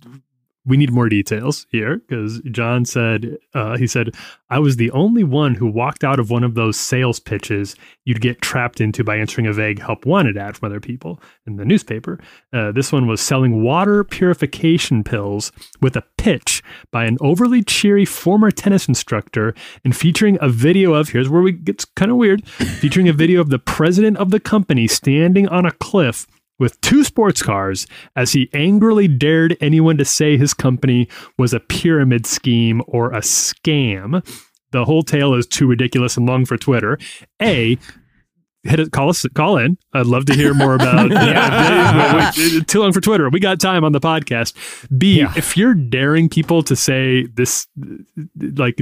we 0.65 0.77
need 0.77 0.91
more 0.91 1.09
details 1.09 1.65
here 1.69 1.97
because 1.97 2.41
John 2.51 2.85
said 2.85 3.37
uh, 3.53 3.77
he 3.77 3.87
said 3.87 4.15
I 4.49 4.59
was 4.59 4.75
the 4.75 4.91
only 4.91 5.23
one 5.23 5.55
who 5.55 5.67
walked 5.67 6.03
out 6.03 6.19
of 6.19 6.29
one 6.29 6.43
of 6.43 6.55
those 6.55 6.77
sales 6.77 7.19
pitches 7.19 7.75
you'd 8.05 8.21
get 8.21 8.41
trapped 8.41 8.81
into 8.81 9.03
by 9.03 9.17
answering 9.17 9.47
a 9.47 9.53
vague 9.53 9.79
help 9.79 10.05
wanted 10.05 10.37
ad 10.37 10.57
from 10.57 10.67
other 10.67 10.79
people 10.79 11.21
in 11.47 11.55
the 11.55 11.65
newspaper. 11.65 12.19
Uh, 12.51 12.71
this 12.71 12.91
one 12.91 13.07
was 13.07 13.21
selling 13.21 13.63
water 13.63 14.03
purification 14.03 15.03
pills 15.03 15.51
with 15.81 15.95
a 15.95 16.03
pitch 16.17 16.61
by 16.91 17.05
an 17.05 17.17
overly 17.21 17.63
cheery 17.63 18.05
former 18.05 18.51
tennis 18.51 18.87
instructor 18.87 19.53
and 19.83 19.95
featuring 19.95 20.37
a 20.41 20.49
video 20.49 20.93
of 20.93 21.09
here's 21.09 21.29
where 21.29 21.41
we 21.41 21.51
gets 21.51 21.85
kind 21.85 22.11
of 22.11 22.17
weird 22.17 22.47
featuring 22.47 23.07
a 23.07 23.13
video 23.13 23.41
of 23.41 23.49
the 23.49 23.59
president 23.59 24.17
of 24.17 24.31
the 24.31 24.39
company 24.39 24.87
standing 24.87 25.47
on 25.47 25.65
a 25.65 25.71
cliff 25.71 26.27
with 26.59 26.79
two 26.81 27.03
sports 27.03 27.41
cars 27.41 27.87
as 28.15 28.33
he 28.33 28.49
angrily 28.53 29.07
dared 29.07 29.57
anyone 29.61 29.97
to 29.97 30.05
say 30.05 30.37
his 30.37 30.53
company 30.53 31.07
was 31.37 31.53
a 31.53 31.59
pyramid 31.59 32.25
scheme 32.25 32.81
or 32.87 33.11
a 33.11 33.21
scam. 33.21 34.23
The 34.71 34.85
whole 34.85 35.01
tale 35.01 35.33
is 35.33 35.47
too 35.47 35.65
ridiculous 35.65 36.15
and 36.15 36.27
long 36.27 36.45
for 36.45 36.57
Twitter. 36.57 36.99
A, 37.41 37.77
hit 38.63 38.79
it, 38.79 38.91
call 38.91 39.09
us, 39.09 39.25
call 39.35 39.57
in. 39.57 39.77
I'd 39.93 40.05
love 40.05 40.25
to 40.25 40.33
hear 40.33 40.53
more 40.53 40.75
about. 40.75 41.09
yeah, 41.11 42.31
too 42.67 42.79
long 42.81 42.91
for 42.93 43.01
Twitter. 43.01 43.29
We 43.29 43.39
got 43.39 43.59
time 43.59 43.83
on 43.83 43.91
the 43.91 43.99
podcast. 44.01 44.53
B, 44.97 45.19
Yeah. 45.19 45.33
if 45.35 45.55
you're 45.57 45.73
daring 45.73 46.29
people 46.29 46.61
to 46.63 46.75
say 46.75 47.25
this, 47.27 47.67
like, 48.55 48.79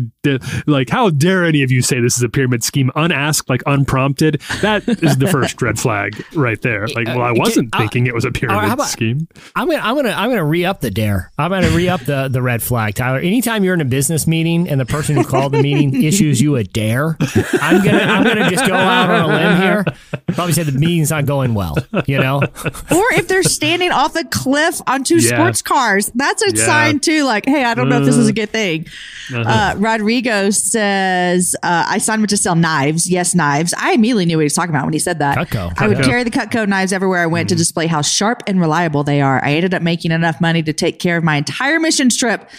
like, 0.66 0.90
how 0.90 1.10
dare 1.10 1.46
any 1.46 1.64
of 1.64 1.72
you 1.72 1.82
say 1.82 2.00
this 2.02 2.18
is 2.18 2.24
a 2.24 2.30
pyramid 2.30 2.64
scheme 2.64 2.92
unasked, 2.96 3.50
like 3.50 3.62
unprompted? 3.66 4.42
That 4.62 4.88
is 4.88 5.18
the 5.18 5.28
first 5.28 5.62
red 5.62 5.80
flag 5.80 6.24
right 6.36 6.62
there. 6.62 6.88
Like, 6.88 7.08
well, 7.08 7.22
I 7.22 7.32
wasn't 7.32 7.74
Uh, 7.74 7.80
thinking 7.80 8.08
it 8.08 8.14
was 8.14 8.26
a 8.26 8.32
pyramid 8.32 8.66
how 8.66 8.74
about- 8.74 8.88
scheme. 8.88 9.28
I'm 9.56 9.68
gonna 9.70 9.82
I'm 9.84 9.96
gonna 9.96 10.12
I'm 10.12 10.30
gonna 10.30 10.44
re 10.46 10.66
up 10.66 10.82
the 10.82 10.92
dare. 10.92 11.32
I'm 11.38 11.52
gonna 11.52 11.70
re 11.70 11.88
up 11.90 12.02
the 12.02 12.28
the 12.28 12.42
red 12.42 12.62
flag, 12.62 12.96
Tyler. 12.96 13.20
Anytime 13.20 13.64
you're 13.64 13.74
in 13.74 13.82
a 13.82 13.86
business 13.86 14.28
meeting 14.28 14.68
and 14.70 14.80
the 14.80 14.86
person 14.86 15.16
who 15.16 15.24
called 15.24 15.52
the 15.54 15.62
meeting 15.62 16.04
issues 16.04 16.42
you 16.42 16.56
a 16.56 16.64
dare, 16.64 17.18
I'm 17.62 17.84
gonna 17.84 18.00
I'm 18.00 18.24
gonna 18.24 18.50
just 18.50 18.66
go 18.68 18.74
out 18.74 19.10
on 19.10 19.22
a 19.22 19.28
limb 19.28 19.62
here. 19.62 19.66
Probably 20.34 20.53
say 20.53 20.63
the 20.63 20.72
meeting's 20.78 21.09
not 21.11 21.26
going 21.26 21.53
well. 21.53 21.76
You 22.05 22.20
know, 22.20 22.38
or 22.91 23.05
if 23.13 23.28
they're 23.28 23.43
standing 23.43 23.91
off 23.91 24.15
a 24.15 24.24
cliff 24.26 24.82
on 24.88 25.03
two 25.03 25.18
Yeah. 25.18 25.36
sports 25.36 25.61
cars, 25.61 26.11
that's 26.15 26.41
a 26.43 26.55
Yeah. 26.55 26.65
sign 26.65 26.99
too. 26.99 27.24
Like, 27.24 27.45
hey, 27.45 27.63
I 27.63 27.74
don't 27.74 27.89
know 27.89 27.99
if 27.99 28.05
this 28.05 28.18
is 28.18 28.28
a 28.28 28.34
good 28.34 28.49
thing. 28.51 28.86
Uh-huh. 29.34 29.41
Uh, 29.49 29.76
Rodrigo 29.78 30.49
says, 30.51 31.55
uh, 31.63 31.86
"I 31.88 31.97
signed 31.97 32.24
up 32.24 32.30
to 32.30 32.38
sell 32.38 32.55
knives. 32.55 33.09
Yes, 33.09 33.36
knives. 33.36 33.74
I 33.78 33.93
immediately 33.93 34.26
knew 34.26 34.38
what 34.38 34.41
he 34.41 34.45
was 34.45 34.53
talking 34.53 34.70
about 34.74 34.86
when 34.86 34.93
he 34.93 34.99
said 34.99 35.20
that. 35.20 35.38
Cutco. 35.38 35.74
I 35.78 35.88
would 35.88 35.97
Cutco. 35.97 36.05
carry 36.05 36.24
the 36.24 36.32
Cutco 36.32 36.68
knives 36.68 36.93
everywhere 36.93 37.22
I 37.22 37.26
went 37.28 37.49
to 37.49 37.55
display 37.55 37.88
how 37.88 38.01
sharp 38.01 38.43
and 38.47 38.59
reliable 38.61 39.03
they 39.03 39.22
are. 39.22 39.43
I 39.43 39.53
ended 39.53 39.74
up 39.74 39.82
making 39.82 40.11
enough 40.11 40.39
money 40.41 40.63
to 40.63 40.74
take 40.74 40.99
care 40.99 41.18
of 41.18 41.24
my 41.24 41.36
entire 41.38 41.80
mission 41.80 42.09
trip." 42.09 42.49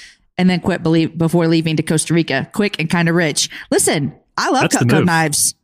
And 0.41 0.49
then 0.49 0.61
quit 0.61 0.85
believe, 0.85 1.19
before 1.19 1.49
leaving 1.49 1.75
to 1.79 1.83
Costa 1.83 2.15
Rica, 2.15 2.49
quick 2.53 2.79
and 2.79 2.89
kind 2.89 3.09
of 3.09 3.17
rich. 3.17 3.51
Listen, 3.73 4.13
I 4.37 4.51
love 4.51 4.71
That's 4.71 4.79
the 4.79 4.85
Cutco 4.85 5.05
knives. 5.05 5.57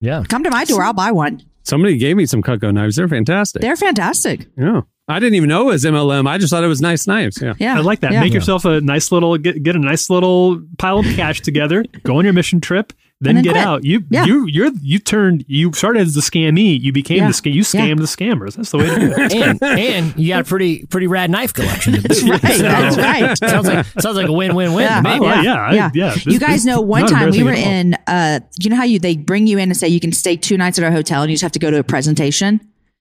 Yeah. 0.00 0.22
Come 0.28 0.44
to 0.44 0.50
my 0.50 0.64
door, 0.64 0.82
I'll 0.82 0.92
buy 0.92 1.12
one. 1.12 1.42
Somebody 1.62 1.96
gave 1.98 2.16
me 2.16 2.26
some 2.26 2.42
Cutco 2.42 2.72
knives. 2.72 2.96
They're 2.96 3.08
fantastic. 3.08 3.62
They're 3.62 3.76
fantastic. 3.76 4.46
yeah. 4.56 4.82
I 5.08 5.20
didn't 5.20 5.34
even 5.36 5.48
know 5.48 5.62
it 5.68 5.72
was 5.72 5.84
MLM. 5.84 6.26
I 6.28 6.36
just 6.36 6.50
thought 6.52 6.64
it 6.64 6.68
was 6.68 6.80
nice 6.80 7.06
knives. 7.06 7.40
Yeah. 7.40 7.54
Yeah, 7.58 7.76
I 7.76 7.80
like 7.80 8.00
that. 8.00 8.10
yeah. 8.10 8.20
Make 8.20 8.32
yourself 8.34 8.64
a 8.64 8.80
nice 8.80 9.12
little 9.12 9.38
get, 9.38 9.62
get 9.62 9.76
a 9.76 9.78
nice 9.78 10.10
little 10.10 10.60
pile 10.78 10.98
of 10.98 11.04
cash 11.14 11.42
together. 11.42 11.84
Go 12.02 12.18
on 12.18 12.24
your 12.24 12.32
mission 12.32 12.60
trip, 12.60 12.92
then, 13.20 13.36
then 13.36 13.44
get 13.44 13.52
quit. 13.52 13.64
out. 13.64 13.82
You 13.84 14.04
Yeah. 14.10 14.24
you 14.26 14.46
you're 14.46 14.70
you 14.82 14.98
turned 14.98 15.44
you 15.48 15.72
started 15.72 16.02
as 16.02 16.14
the 16.14 16.20
scammy. 16.20 16.78
You 16.80 16.92
became 16.92 17.18
Yeah. 17.18 17.28
the 17.28 17.32
scam. 17.32 17.54
You 17.54 17.62
scammed 17.62 17.96
the 17.98 18.02
scammers. 18.04 18.56
That's 18.56 18.70
the 18.72 18.78
way 18.78 18.86
to 18.86 18.98
do 19.00 19.14
it. 19.16 19.32
And 19.34 19.62
and 19.62 20.14
you 20.18 20.28
got 20.28 20.42
a 20.42 20.44
pretty 20.44 20.84
pretty 20.86 21.06
rad 21.06 21.30
knife 21.30 21.54
collection. 21.54 21.94
That's 21.94 22.22
right. 22.22 22.42
So, 22.42 22.62
That's 22.62 22.96
right. 22.98 23.38
Sounds 23.50 23.66
like 23.68 23.86
sounds 24.00 24.16
like 24.16 24.28
a 24.28 24.32
win 24.32 24.54
win 24.54 24.74
win 24.74 24.84
Yeah. 24.84 25.00
to 25.00 25.02
me. 25.02 25.18
Oh, 25.26 25.40
yeah, 25.40 25.54
I- 25.54 25.90
yeah. 25.94 26.10
This- 26.14 26.26
you 26.26 26.38
guys 26.38 26.66
know 26.66 26.80
one 26.80 27.06
time 27.06 27.30
we 27.30 27.42
were 27.42 27.52
in, 27.54 27.94
uh, 28.06 28.40
you 28.60 28.68
know 28.70 28.76
how 28.76 28.84
you, 28.84 28.98
they 28.98 29.16
bring 29.16 29.46
you 29.46 29.56
in 29.58 29.70
and 29.70 29.76
say 29.76 29.88
you 29.88 30.00
can 30.00 30.12
stay 30.12 30.36
two 30.36 30.56
nights 30.58 30.78
at 30.78 30.84
our 30.84 30.90
hotel 30.92 31.22
and 31.22 31.30
you 31.30 31.34
just 31.36 31.42
have 31.42 31.52
to 31.52 31.58
go 31.58 31.70
to 31.70 31.78
a 31.78 31.84
presentation? 31.84 32.60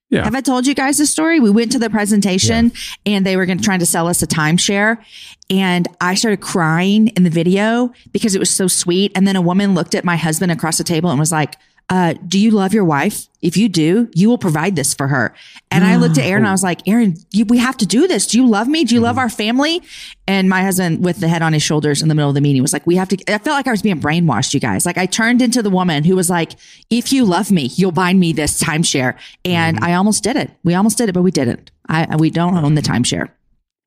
Yeah. 0.09 0.23
Have 0.23 0.35
I 0.35 0.41
told 0.41 0.67
you 0.67 0.75
guys 0.75 0.97
the 0.97 1.05
story? 1.05 1.39
We 1.39 1.49
went 1.49 1.71
to 1.71 1.79
the 1.79 1.89
presentation 1.89 2.71
and 3.05 3.25
they 3.25 3.35
were 3.35 3.45
going 3.45 3.57
to 3.57 3.63
trying 3.63 3.79
to 3.79 3.85
sell 3.85 4.07
us 4.07 4.21
a 4.21 4.27
timeshare. 4.27 5.03
And 5.49 5.87
I 5.99 6.13
started 6.15 6.41
crying 6.41 7.07
in 7.09 7.23
the 7.23 7.29
video 7.29 7.91
because 8.11 8.35
it 8.35 8.39
was 8.39 8.49
so 8.49 8.67
sweet. 8.67 9.11
And 9.15 9.27
then 9.27 9.35
a 9.35 9.41
woman 9.41 9.73
looked 9.73 9.95
at 9.95 10.05
my 10.05 10.15
husband 10.15 10.51
across 10.51 10.77
the 10.77 10.83
table 10.83 11.09
and 11.09 11.19
was 11.19 11.31
like, 11.31 11.55
uh, 11.89 12.15
do 12.27 12.39
you 12.39 12.51
love 12.51 12.73
your 12.73 12.83
wife? 12.83 13.27
If 13.41 13.57
you 13.57 13.69
do, 13.69 14.09
you 14.15 14.27
will 14.27 14.39
provide 14.39 14.75
this 14.75 14.95
for 14.95 15.07
her. 15.07 15.35
And 15.69 15.83
I 15.83 15.97
looked 15.97 16.17
at 16.17 16.23
ah, 16.23 16.27
Aaron 16.27 16.41
and 16.41 16.47
I 16.47 16.49
oh. 16.49 16.53
was 16.53 16.63
like, 16.63 16.87
Aaron, 16.87 17.15
you, 17.31 17.45
we 17.45 17.59
have 17.59 17.77
to 17.77 17.85
do 17.85 18.07
this. 18.07 18.25
Do 18.25 18.39
you 18.39 18.47
love 18.47 18.67
me? 18.67 18.85
Do 18.85 18.95
you 18.95 19.01
love 19.01 19.17
mm-hmm. 19.17 19.19
our 19.19 19.29
family? 19.29 19.83
And 20.27 20.49
my 20.49 20.63
husband 20.63 21.05
with 21.05 21.19
the 21.19 21.27
head 21.27 21.43
on 21.43 21.53
his 21.53 21.61
shoulders 21.61 22.01
in 22.01 22.07
the 22.07 22.15
middle 22.15 22.29
of 22.29 22.33
the 22.33 22.41
meeting 22.41 22.63
was 22.63 22.73
like, 22.73 22.87
we 22.87 22.95
have 22.95 23.09
to, 23.09 23.17
I 23.31 23.37
felt 23.37 23.55
like 23.55 23.67
I 23.67 23.71
was 23.71 23.83
being 23.83 23.99
brainwashed, 23.99 24.55
you 24.55 24.59
guys. 24.59 24.83
Like 24.83 24.97
I 24.97 25.05
turned 25.05 25.43
into 25.43 25.61
the 25.61 25.69
woman 25.69 26.03
who 26.03 26.15
was 26.15 26.27
like, 26.27 26.53
if 26.89 27.13
you 27.13 27.23
love 27.23 27.51
me, 27.51 27.69
you'll 27.75 27.91
buy 27.91 28.13
me 28.13 28.33
this 28.33 28.61
timeshare. 28.61 29.15
And 29.43 29.77
mm-hmm. 29.77 29.85
I 29.85 29.93
almost 29.93 30.23
did 30.23 30.37
it. 30.37 30.49
We 30.63 30.73
almost 30.73 30.97
did 30.97 31.09
it, 31.09 31.13
but 31.13 31.21
we 31.21 31.31
didn't. 31.31 31.69
I, 31.87 32.15
we 32.15 32.31
don't 32.31 32.57
own 32.57 32.73
the 32.73 32.81
timeshare. 32.81 33.29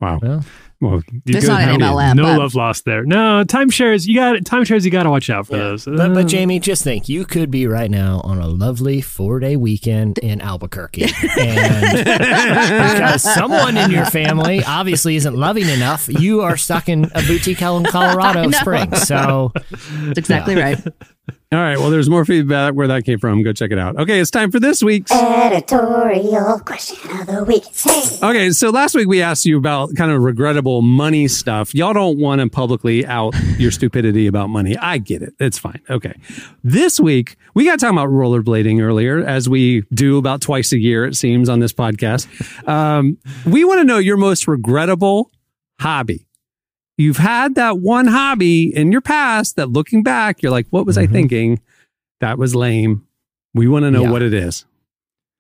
Wow. 0.01 0.21
Well. 0.23 0.45
Well, 0.81 1.03
you 1.25 1.37
It's 1.37 1.47
not 1.49 1.61
an 1.63 1.69
ahead. 1.71 1.81
MLM. 1.81 2.15
no 2.17 2.23
but- 2.23 2.39
love 2.39 2.55
lost 2.55 2.85
there. 2.85 3.05
No 3.05 3.43
timeshares. 3.45 4.07
You 4.07 4.15
got 4.15 4.37
timeshares. 4.43 4.85
You 4.85 4.93
got 4.93 5.03
to 5.03 5.11
watch 5.11 5.29
out 5.29 5.49
for 5.49 5.57
Yeah. 5.57 5.63
those. 5.65 5.85
But, 5.87 5.99
Uh, 6.01 6.09
but 6.15 6.29
Jamie, 6.29 6.61
just 6.61 6.85
think, 6.85 7.09
you 7.09 7.25
could 7.25 7.51
be 7.51 7.67
right 7.67 7.91
now 7.91 8.21
on 8.23 8.39
a 8.39 8.47
lovely 8.47 9.01
four 9.01 9.41
day 9.41 9.57
weekend 9.57 10.19
in 10.19 10.41
Albuquerque, 10.41 11.03
and 11.41 12.05
because 12.07 13.23
someone 13.23 13.77
in 13.77 13.91
your 13.91 14.05
family 14.05 14.63
obviously 14.65 15.17
isn't 15.17 15.35
loving 15.35 15.69
enough, 15.69 16.09
you 16.09 16.43
are 16.43 16.57
stuck 16.57 16.89
in 16.89 17.07
a 17.15 17.23
boutique 17.23 17.61
in 17.61 17.85
Colorado. 17.91 18.49
Springs. 18.53 19.03
So 19.03 19.53
That's 20.05 20.19
exactly 20.19 20.55
right. 20.55 20.79
All 21.53 21.59
right. 21.59 21.79
Well, 21.79 21.91
there's 21.91 22.11
more 22.11 22.25
feedback 22.25 22.75
where 22.75 22.89
that 22.89 23.05
came 23.05 23.19
from. 23.19 23.43
Go 23.43 23.53
check 23.53 23.71
it 23.71 23.79
out. 23.79 23.97
Okay. 23.97 24.21
It's 24.21 24.31
time 24.31 24.51
for 24.51 24.61
this 24.61 24.83
week's. 24.83 25.11
Editorial 25.11 26.59
question 26.61 27.11
of 27.21 27.27
the 27.27 27.45
week. 27.45 27.65
Say. 27.73 28.19
Okay, 28.27 28.51
so 28.51 28.71
last 28.71 28.95
week 28.95 29.09
we 29.09 29.23
asked 29.23 29.47
you 29.47 29.57
about 29.57 29.95
kind 29.97 30.11
of 30.11 30.23
regrettable 30.23 30.83
money 30.83 31.27
stuff. 31.27 31.75
Y'all 31.75 31.93
don't 31.95 32.19
want 32.19 32.41
to 32.41 32.49
publicly 32.49 33.07
out 33.07 33.35
your 33.59 33.71
stupidity 33.71 34.27
about 34.27 34.51
money. 34.51 34.77
I 34.77 34.99
get 34.99 35.23
it. 35.23 35.35
It's 35.41 35.59
fine. 35.59 35.81
Okay. 35.89 36.15
This 36.63 37.01
week, 37.01 37.37
we 37.55 37.65
got 37.65 37.81
talking 37.81 37.97
about 37.97 38.11
rollerblading 38.11 38.83
earlier, 38.83 39.25
as 39.25 39.49
we 39.49 39.83
do 39.93 40.19
about 40.19 40.41
twice 40.41 40.73
a 40.73 40.79
year, 40.79 41.07
it 41.07 41.17
seems, 41.17 41.49
on 41.49 41.61
this 41.61 41.73
podcast. 41.73 42.29
Um, 42.69 43.19
we 43.47 43.65
want 43.65 43.81
to 43.81 43.85
know 43.85 43.99
your 43.99 44.17
most 44.17 44.47
regrettable 44.47 45.31
hobby. 45.81 46.28
You've 46.99 47.17
had 47.17 47.55
that 47.55 47.79
one 47.79 48.09
hobby 48.09 48.75
in 48.75 48.91
your 48.93 49.01
past 49.01 49.57
that 49.57 49.71
looking 49.71 50.03
back, 50.03 50.43
you're 50.43 50.53
like, 50.53 50.67
what 50.71 50.85
was 50.85 50.99
I 50.99 51.05
mm-hmm. 51.05 51.13
thinking? 51.13 51.61
That 52.21 52.39
was 52.39 52.55
lame. 52.55 53.07
We 53.55 53.69
want 53.69 53.85
to 53.85 53.91
know 53.91 54.03
Yeah. 54.03 54.11
what 54.11 54.23
it 54.23 54.35
is. 54.35 54.65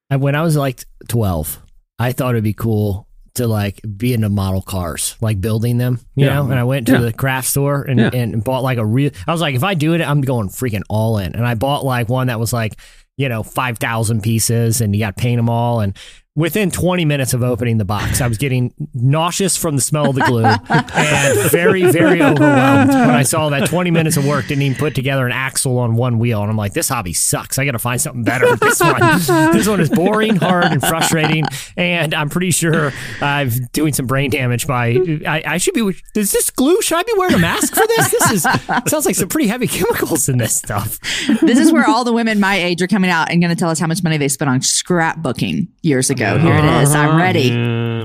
And 0.08 0.22
when 0.22 0.34
I 0.36 0.42
was 0.42 0.56
like 0.56 0.84
12, 1.08 1.60
I 1.98 2.12
thought 2.12 2.36
it'd 2.36 2.44
be 2.44 2.54
cool 2.54 3.08
to 3.34 3.46
like 3.46 3.80
be 3.96 4.14
into 4.14 4.28
model 4.28 4.62
cars, 4.62 5.16
like 5.20 5.40
building 5.40 5.78
them, 5.78 6.00
you 6.14 6.26
Yeah. 6.26 6.34
know. 6.34 6.44
And 6.44 6.58
I 6.58 6.64
went 6.64 6.86
to 6.86 6.92
Yeah. 6.94 7.00
the 7.00 7.12
craft 7.12 7.48
store 7.48 7.82
and, 7.82 8.00
and 8.00 8.42
bought 8.42 8.62
like 8.62 8.78
a 8.78 8.86
real. 8.86 9.10
I 9.26 9.32
was 9.32 9.40
like, 9.40 9.54
if 9.56 9.64
I 9.64 9.74
do 9.74 9.94
it, 9.94 10.00
I'm 10.00 10.20
going 10.20 10.48
freaking 10.48 10.82
all 10.88 11.18
in. 11.18 11.34
And 11.34 11.44
I 11.44 11.54
bought 11.54 11.84
like 11.84 12.08
one 12.08 12.28
that 12.28 12.40
was 12.40 12.52
like, 12.52 12.76
you 13.16 13.28
know, 13.28 13.42
five 13.42 13.78
thousand 13.78 14.22
pieces, 14.22 14.80
and 14.80 14.94
you 14.94 15.00
got 15.00 15.16
to 15.16 15.20
paint 15.20 15.38
them 15.38 15.48
all. 15.50 15.80
And 15.80 15.96
within 16.38 16.70
20 16.70 17.04
minutes 17.04 17.34
of 17.34 17.42
opening 17.42 17.78
the 17.78 17.84
box, 17.84 18.20
I 18.20 18.28
was 18.28 18.38
getting 18.38 18.72
nauseous 18.94 19.56
from 19.56 19.74
the 19.74 19.82
smell 19.82 20.10
of 20.10 20.14
the 20.14 20.22
glue 20.22 20.44
and 20.68 21.50
very, 21.50 21.90
very 21.90 22.22
overwhelmed 22.22 22.90
when 22.90 23.10
I 23.10 23.24
saw 23.24 23.48
that 23.48 23.68
20 23.68 23.90
minutes 23.90 24.16
of 24.16 24.24
work 24.24 24.46
didn't 24.46 24.62
even 24.62 24.78
put 24.78 24.94
together 24.94 25.26
an 25.26 25.32
axle 25.32 25.80
on 25.80 25.96
one 25.96 26.20
wheel. 26.20 26.40
And 26.40 26.48
I'm 26.48 26.56
like, 26.56 26.74
this 26.74 26.88
hobby 26.88 27.12
sucks. 27.12 27.58
I 27.58 27.64
got 27.64 27.72
to 27.72 27.80
find 27.80 28.00
something 28.00 28.22
better. 28.22 28.54
This 28.54 28.78
one, 28.78 29.00
this 29.52 29.66
one 29.66 29.80
is 29.80 29.90
boring, 29.90 30.36
hard, 30.36 30.66
and 30.66 30.80
frustrating. 30.80 31.44
And 31.76 32.14
I'm 32.14 32.28
pretty 32.28 32.52
sure 32.52 32.92
I'm 33.20 33.50
doing 33.72 33.92
some 33.92 34.06
brain 34.06 34.30
damage 34.30 34.68
by. 34.68 34.96
I, 35.26 35.42
I 35.44 35.58
should 35.58 35.74
be. 35.74 35.92
Is 36.14 36.30
this 36.30 36.50
glue? 36.50 36.80
Should 36.82 36.98
I 36.98 37.02
be 37.02 37.14
wearing 37.16 37.34
a 37.34 37.38
mask 37.38 37.74
for 37.74 37.86
this? 37.86 38.10
This 38.12 38.30
is 38.30 38.42
sounds 38.86 39.06
like 39.06 39.16
some 39.16 39.28
pretty 39.28 39.48
heavy 39.48 39.66
chemicals 39.66 40.28
in 40.28 40.38
this 40.38 40.54
stuff. 40.54 41.00
this 41.40 41.58
is 41.58 41.72
where 41.72 41.88
all 41.88 42.04
the 42.04 42.12
women 42.12 42.38
my 42.38 42.54
age 42.54 42.80
are 42.80 42.86
coming 42.86 43.10
out 43.10 43.32
and 43.32 43.42
going 43.42 43.52
to 43.52 43.58
tell 43.58 43.70
us 43.70 43.80
how 43.80 43.88
much 43.88 44.04
money 44.04 44.18
they 44.18 44.28
spent 44.28 44.48
on 44.48 44.60
scrapbooking 44.60 45.66
years 45.82 46.10
ago. 46.10 46.27
Here 46.36 46.54
it 46.54 46.82
is. 46.82 46.94
I'm 46.94 47.16
ready. 47.16 47.48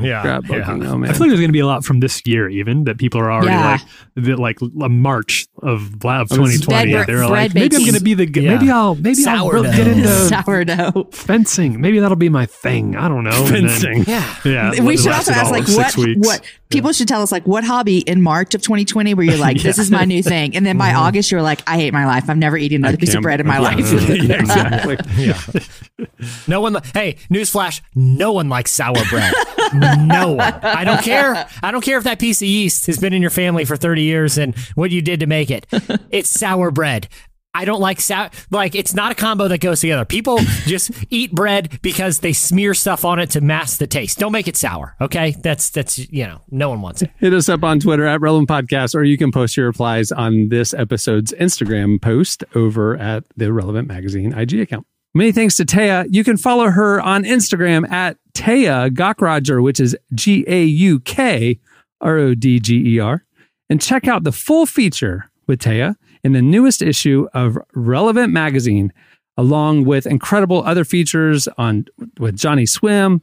Yeah, 0.04 0.24
Scrapbooking. 0.24 0.86
Oh 0.88 0.94
I 0.94 0.98
man. 0.98 1.14
feel 1.14 1.20
like 1.22 1.30
there's 1.30 1.40
going 1.40 1.48
to 1.50 1.54
be 1.54 1.60
a 1.60 1.66
lot 1.68 1.86
from 1.86 2.00
this 2.00 2.22
year, 2.26 2.50
even 2.50 2.86
that 2.86 2.98
people 2.98 3.20
are 3.22 3.32
already 3.32 3.52
Yeah. 3.52 3.72
like, 3.72 3.82
the, 4.26 4.36
like 4.36 4.58
a 4.82 4.90
March 4.90 5.48
of 5.62 5.94
of 6.04 6.32
Oh, 6.32 6.38
this 6.46 6.56
is 6.56 6.62
2020. 6.62 6.92
bread- 6.92 7.08
They're 7.08 7.18
like, 7.28 7.30
bread 7.30 7.56
maybe 7.56 7.76
I'm 7.78 7.82
going 7.84 7.94
to 7.94 8.02
be 8.04 8.14
the 8.14 8.26
g- 8.26 8.42
Yeah. 8.42 8.56
maybe 8.56 8.70
I'll 8.72 8.96
maybe 8.96 9.24
I'll 9.26 9.64
get 9.64 9.88
into 9.88 10.08
Sourdough. 10.30 11.10
fencing. 11.12 11.80
Maybe 11.80 12.00
that'll 12.00 12.18
be 12.18 12.30
my 12.30 12.46
thing. 12.46 12.96
I 12.98 13.08
don't 13.08 13.24
know. 13.24 13.46
And 13.46 13.70
then- 13.70 13.70
Fencing. 13.70 14.04
Yeah. 14.08 14.36
yeah. 14.44 14.82
we 14.84 14.98
should 14.98 15.12
also 15.12 15.32
ask 15.32 15.52
like 15.52 15.68
what 15.70 15.94
what 16.18 16.42
people 16.74 16.92
should 16.92 17.08
tell 17.08 17.22
us 17.22 17.32
like 17.32 17.46
what 17.48 17.64
hobby 17.64 18.00
in 18.00 18.22
March 18.22 18.54
of 18.56 18.62
2020 18.62 19.14
where 19.14 19.26
you're 19.26 19.38
like 19.38 19.62
this 19.62 19.78
is 19.84 19.92
my 19.92 20.06
new 20.06 20.22
thing 20.22 20.56
and 20.56 20.66
then 20.66 20.78
by 20.78 20.90
mm-hmm. 20.90 21.00
August 21.00 21.32
you're 21.32 21.42
like 21.42 21.62
I 21.68 21.78
hate 21.78 21.94
my 21.94 22.06
life 22.06 22.30
I'm 22.30 22.40
never 22.40 22.58
eating 22.58 22.78
another 22.78 22.98
piece 22.98 23.14
of 23.14 23.22
bread 23.22 23.40
in 23.40 23.48
my 23.48 23.60
life 23.60 23.92
yeah, 24.10 24.36
exactly. 24.36 24.98
No 26.48 26.62
one. 26.62 26.74
Li- 26.74 26.82
hey, 26.94 27.18
newsflash: 27.30 27.82
no 27.96 28.32
one 28.32 28.50
likes 28.50 28.72
sour 28.72 28.96
bread. 29.10 29.34
no 29.74 30.34
one. 30.34 30.54
I 30.64 30.84
don't 30.84 31.02
care. 31.02 31.48
I 31.62 31.72
don't 31.72 31.84
care 31.84 31.98
if 31.98 32.04
that 32.06 32.20
piece 32.20 32.42
of 32.42 32.48
yeast 32.48 32.86
has 32.88 32.98
been 32.98 33.14
in 33.14 33.22
your 33.22 33.32
family 33.32 33.66
for 33.66 33.76
thirty 33.76 34.04
years 34.04 34.38
and 34.38 34.58
what 34.76 34.92
you 34.92 35.02
did 35.02 35.20
to 35.20 35.28
make 35.28 35.52
it. 35.52 35.66
It's 36.10 36.30
sour 36.30 36.72
bread. 36.72 37.08
I 37.56 37.66
don't 37.66 37.82
like 37.82 38.02
sour. 38.02 38.32
Like 38.50 38.74
it's 38.74 38.94
not 38.94 39.12
a 39.12 39.16
combo 39.16 39.48
that 39.48 39.60
goes 39.60 39.82
together. 39.82 40.06
People 40.06 40.38
just 40.66 40.92
eat 41.10 41.32
bread 41.32 41.80
because 41.82 42.20
they 42.20 42.34
smear 42.34 42.74
stuff 42.74 43.06
on 43.06 43.20
it 43.20 43.30
to 43.32 43.42
mask 43.42 43.78
the 43.80 43.88
taste. 43.88 44.18
Don't 44.18 44.32
make 44.32 44.48
it 44.48 44.58
sour. 44.58 44.96
Okay, 45.00 45.36
that's 45.40 45.70
that's 45.70 45.98
you 45.98 46.26
know 46.26 46.42
no 46.50 46.70
one 46.70 46.82
wants 46.82 47.02
it. 47.04 47.12
Hit 47.18 47.34
us 47.34 47.50
up 47.50 47.64
on 47.64 47.80
Twitter 47.80 48.06
at 48.06 48.22
Relevant 48.22 48.50
Podcast, 48.50 48.96
or 48.96 49.04
you 49.04 49.18
can 49.18 49.32
post 49.32 49.56
your 49.56 49.68
replies 49.68 50.12
on 50.12 50.50
this 50.50 50.74
episode's 50.74 51.32
Instagram 51.34 52.02
post 52.02 52.44
over 52.56 52.98
at 52.98 53.24
the 53.38 53.54
Relevant 53.54 53.88
Magazine 53.88 54.34
IG 54.34 54.60
account. 54.60 54.88
Many 55.14 55.32
thanks 55.32 55.56
to 55.58 55.66
Taya. 55.66 56.08
You 56.10 56.24
can 56.24 56.38
follow 56.38 56.72
her 56.72 57.00
on 57.00 57.24
Instagram 57.24 57.90
at 57.92 58.18
Taya 58.34 58.90
Gaukrodger, 58.90 59.62
which 59.62 59.80
is 59.80 59.96
G 60.16 60.44
A 60.48 60.64
U 60.64 61.00
K 61.02 61.60
R 62.02 62.18
O 62.18 62.34
D 62.34 62.60
G 62.60 62.96
E 62.96 63.00
R, 63.00 63.24
and 63.70 63.80
check 63.80 64.08
out 64.08 64.24
the 64.24 64.32
full 64.32 64.66
feature 64.66 65.30
with 65.46 65.60
Taya 65.60 65.96
in 66.24 66.34
the 66.34 66.42
newest 66.42 66.82
issue 66.82 67.28
of 67.34 67.58
Relevant 67.74 68.32
Magazine, 68.32 68.94
along 69.38 69.86
with 69.86 70.06
incredible 70.06 70.64
other 70.66 70.86
features 70.86 71.48
on 71.58 71.86
with 72.20 72.38
Johnnyswim, 72.38 73.22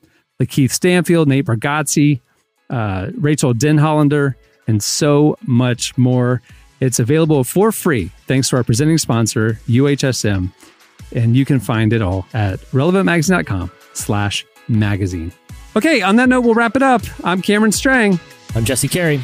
Keith 0.48 0.72
Stanfield, 0.72 1.28
Nate 1.28 1.46
Bargatze, 1.46 2.20
uh, 2.70 3.10
Rachael 3.16 3.54
Denhollander, 3.54 4.34
and 4.66 4.82
so 4.82 5.36
much 5.42 5.96
more. 5.98 6.42
It's 6.80 6.98
available 6.98 7.44
for 7.44 7.72
free 7.72 8.10
thanks 8.26 8.48
to 8.50 8.56
our 8.56 8.64
presenting 8.64 8.98
sponsor, 8.98 9.60
UHSM. 9.68 10.50
And 11.14 11.36
you 11.36 11.44
can 11.44 11.60
find 11.60 11.92
it 11.92 12.00
all 12.00 12.26
at 12.32 12.60
relevantmagazine.com 12.70 13.70
slash 13.92 14.46
magazine. 14.68 15.32
Okay, 15.76 16.02
on 16.02 16.16
that 16.16 16.28
note, 16.28 16.42
we'll 16.42 16.54
wrap 16.54 16.76
it 16.76 16.82
up. 16.82 17.02
I'm 17.22 17.42
Cameron 17.42 17.72
Strang. 17.72 18.18
I'm 18.54 18.64
Jesse 18.64 18.88
Carey. 18.88 19.20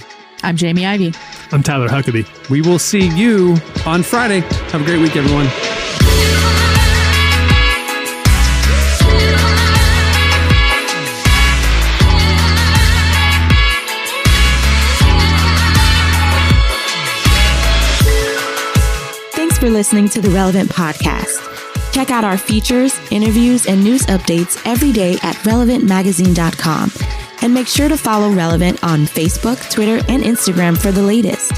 I'm 0.46 0.56
Jamie 0.56 0.86
Ivey 0.86 1.12
I'm 1.52 1.62
Tyler 1.62 1.88
Huckabee. 1.88 2.26
We 2.50 2.60
will 2.60 2.78
see 2.78 3.08
you 3.16 3.56
on 3.84 4.02
Friday. 4.02 4.40
Have 4.70 4.82
a 4.82 4.84
great 4.84 5.00
week, 5.00 5.16
everyone. 5.16 5.46
Thanks 19.32 19.58
for 19.58 19.70
listening 19.70 20.08
to 20.10 20.20
the 20.20 20.30
Relevant 20.30 20.70
Podcast. 20.70 21.42
Check 21.92 22.10
out 22.10 22.24
our 22.24 22.36
features, 22.36 22.98
interviews, 23.10 23.66
and 23.66 23.82
news 23.82 24.02
updates 24.06 24.60
every 24.66 24.92
day 24.92 25.14
at 25.22 25.36
relevantmagazine.com. 25.36 27.25
And 27.42 27.54
make 27.54 27.68
sure 27.68 27.88
to 27.88 27.96
follow 27.96 28.32
Relevant 28.32 28.82
on 28.82 29.06
Facebook, 29.06 29.70
Twitter, 29.70 30.04
and 30.08 30.22
Instagram 30.22 30.76
for 30.76 30.90
the 30.90 31.02
latest. 31.02 31.52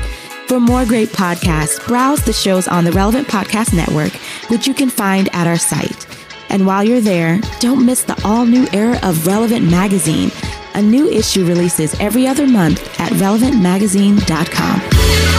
For 0.48 0.58
more 0.58 0.84
great 0.84 1.10
podcasts, 1.10 1.86
browse 1.86 2.22
the 2.24 2.32
shows 2.32 2.68
on 2.68 2.84
the 2.84 2.92
Relevant 2.92 3.28
Podcast 3.28 3.74
Network, 3.74 4.12
which 4.50 4.66
you 4.66 4.74
can 4.74 4.90
find 4.90 5.28
at 5.34 5.46
our 5.46 5.58
site. 5.58 6.06
And 6.48 6.66
while 6.66 6.82
you're 6.82 7.00
there, 7.00 7.40
don't 7.60 7.84
miss 7.84 8.02
the 8.02 8.20
all 8.24 8.46
new 8.46 8.66
era 8.72 8.98
of 9.02 9.26
Relevant 9.26 9.70
Magazine. 9.70 10.30
A 10.74 10.82
new 10.82 11.08
issue 11.08 11.44
releases 11.44 11.98
every 12.00 12.26
other 12.26 12.46
month 12.46 12.80
at 13.00 13.12
relevantmagazine.com. 13.12 15.37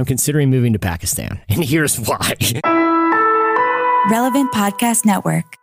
I'm 0.00 0.06
considering 0.06 0.48
moving 0.48 0.72
to 0.72 0.78
Pakistan, 0.78 1.42
and 1.50 1.62
here's 1.62 2.00
why. 2.00 2.32
Relevant 4.10 4.50
Podcast 4.50 5.04
Network. 5.04 5.59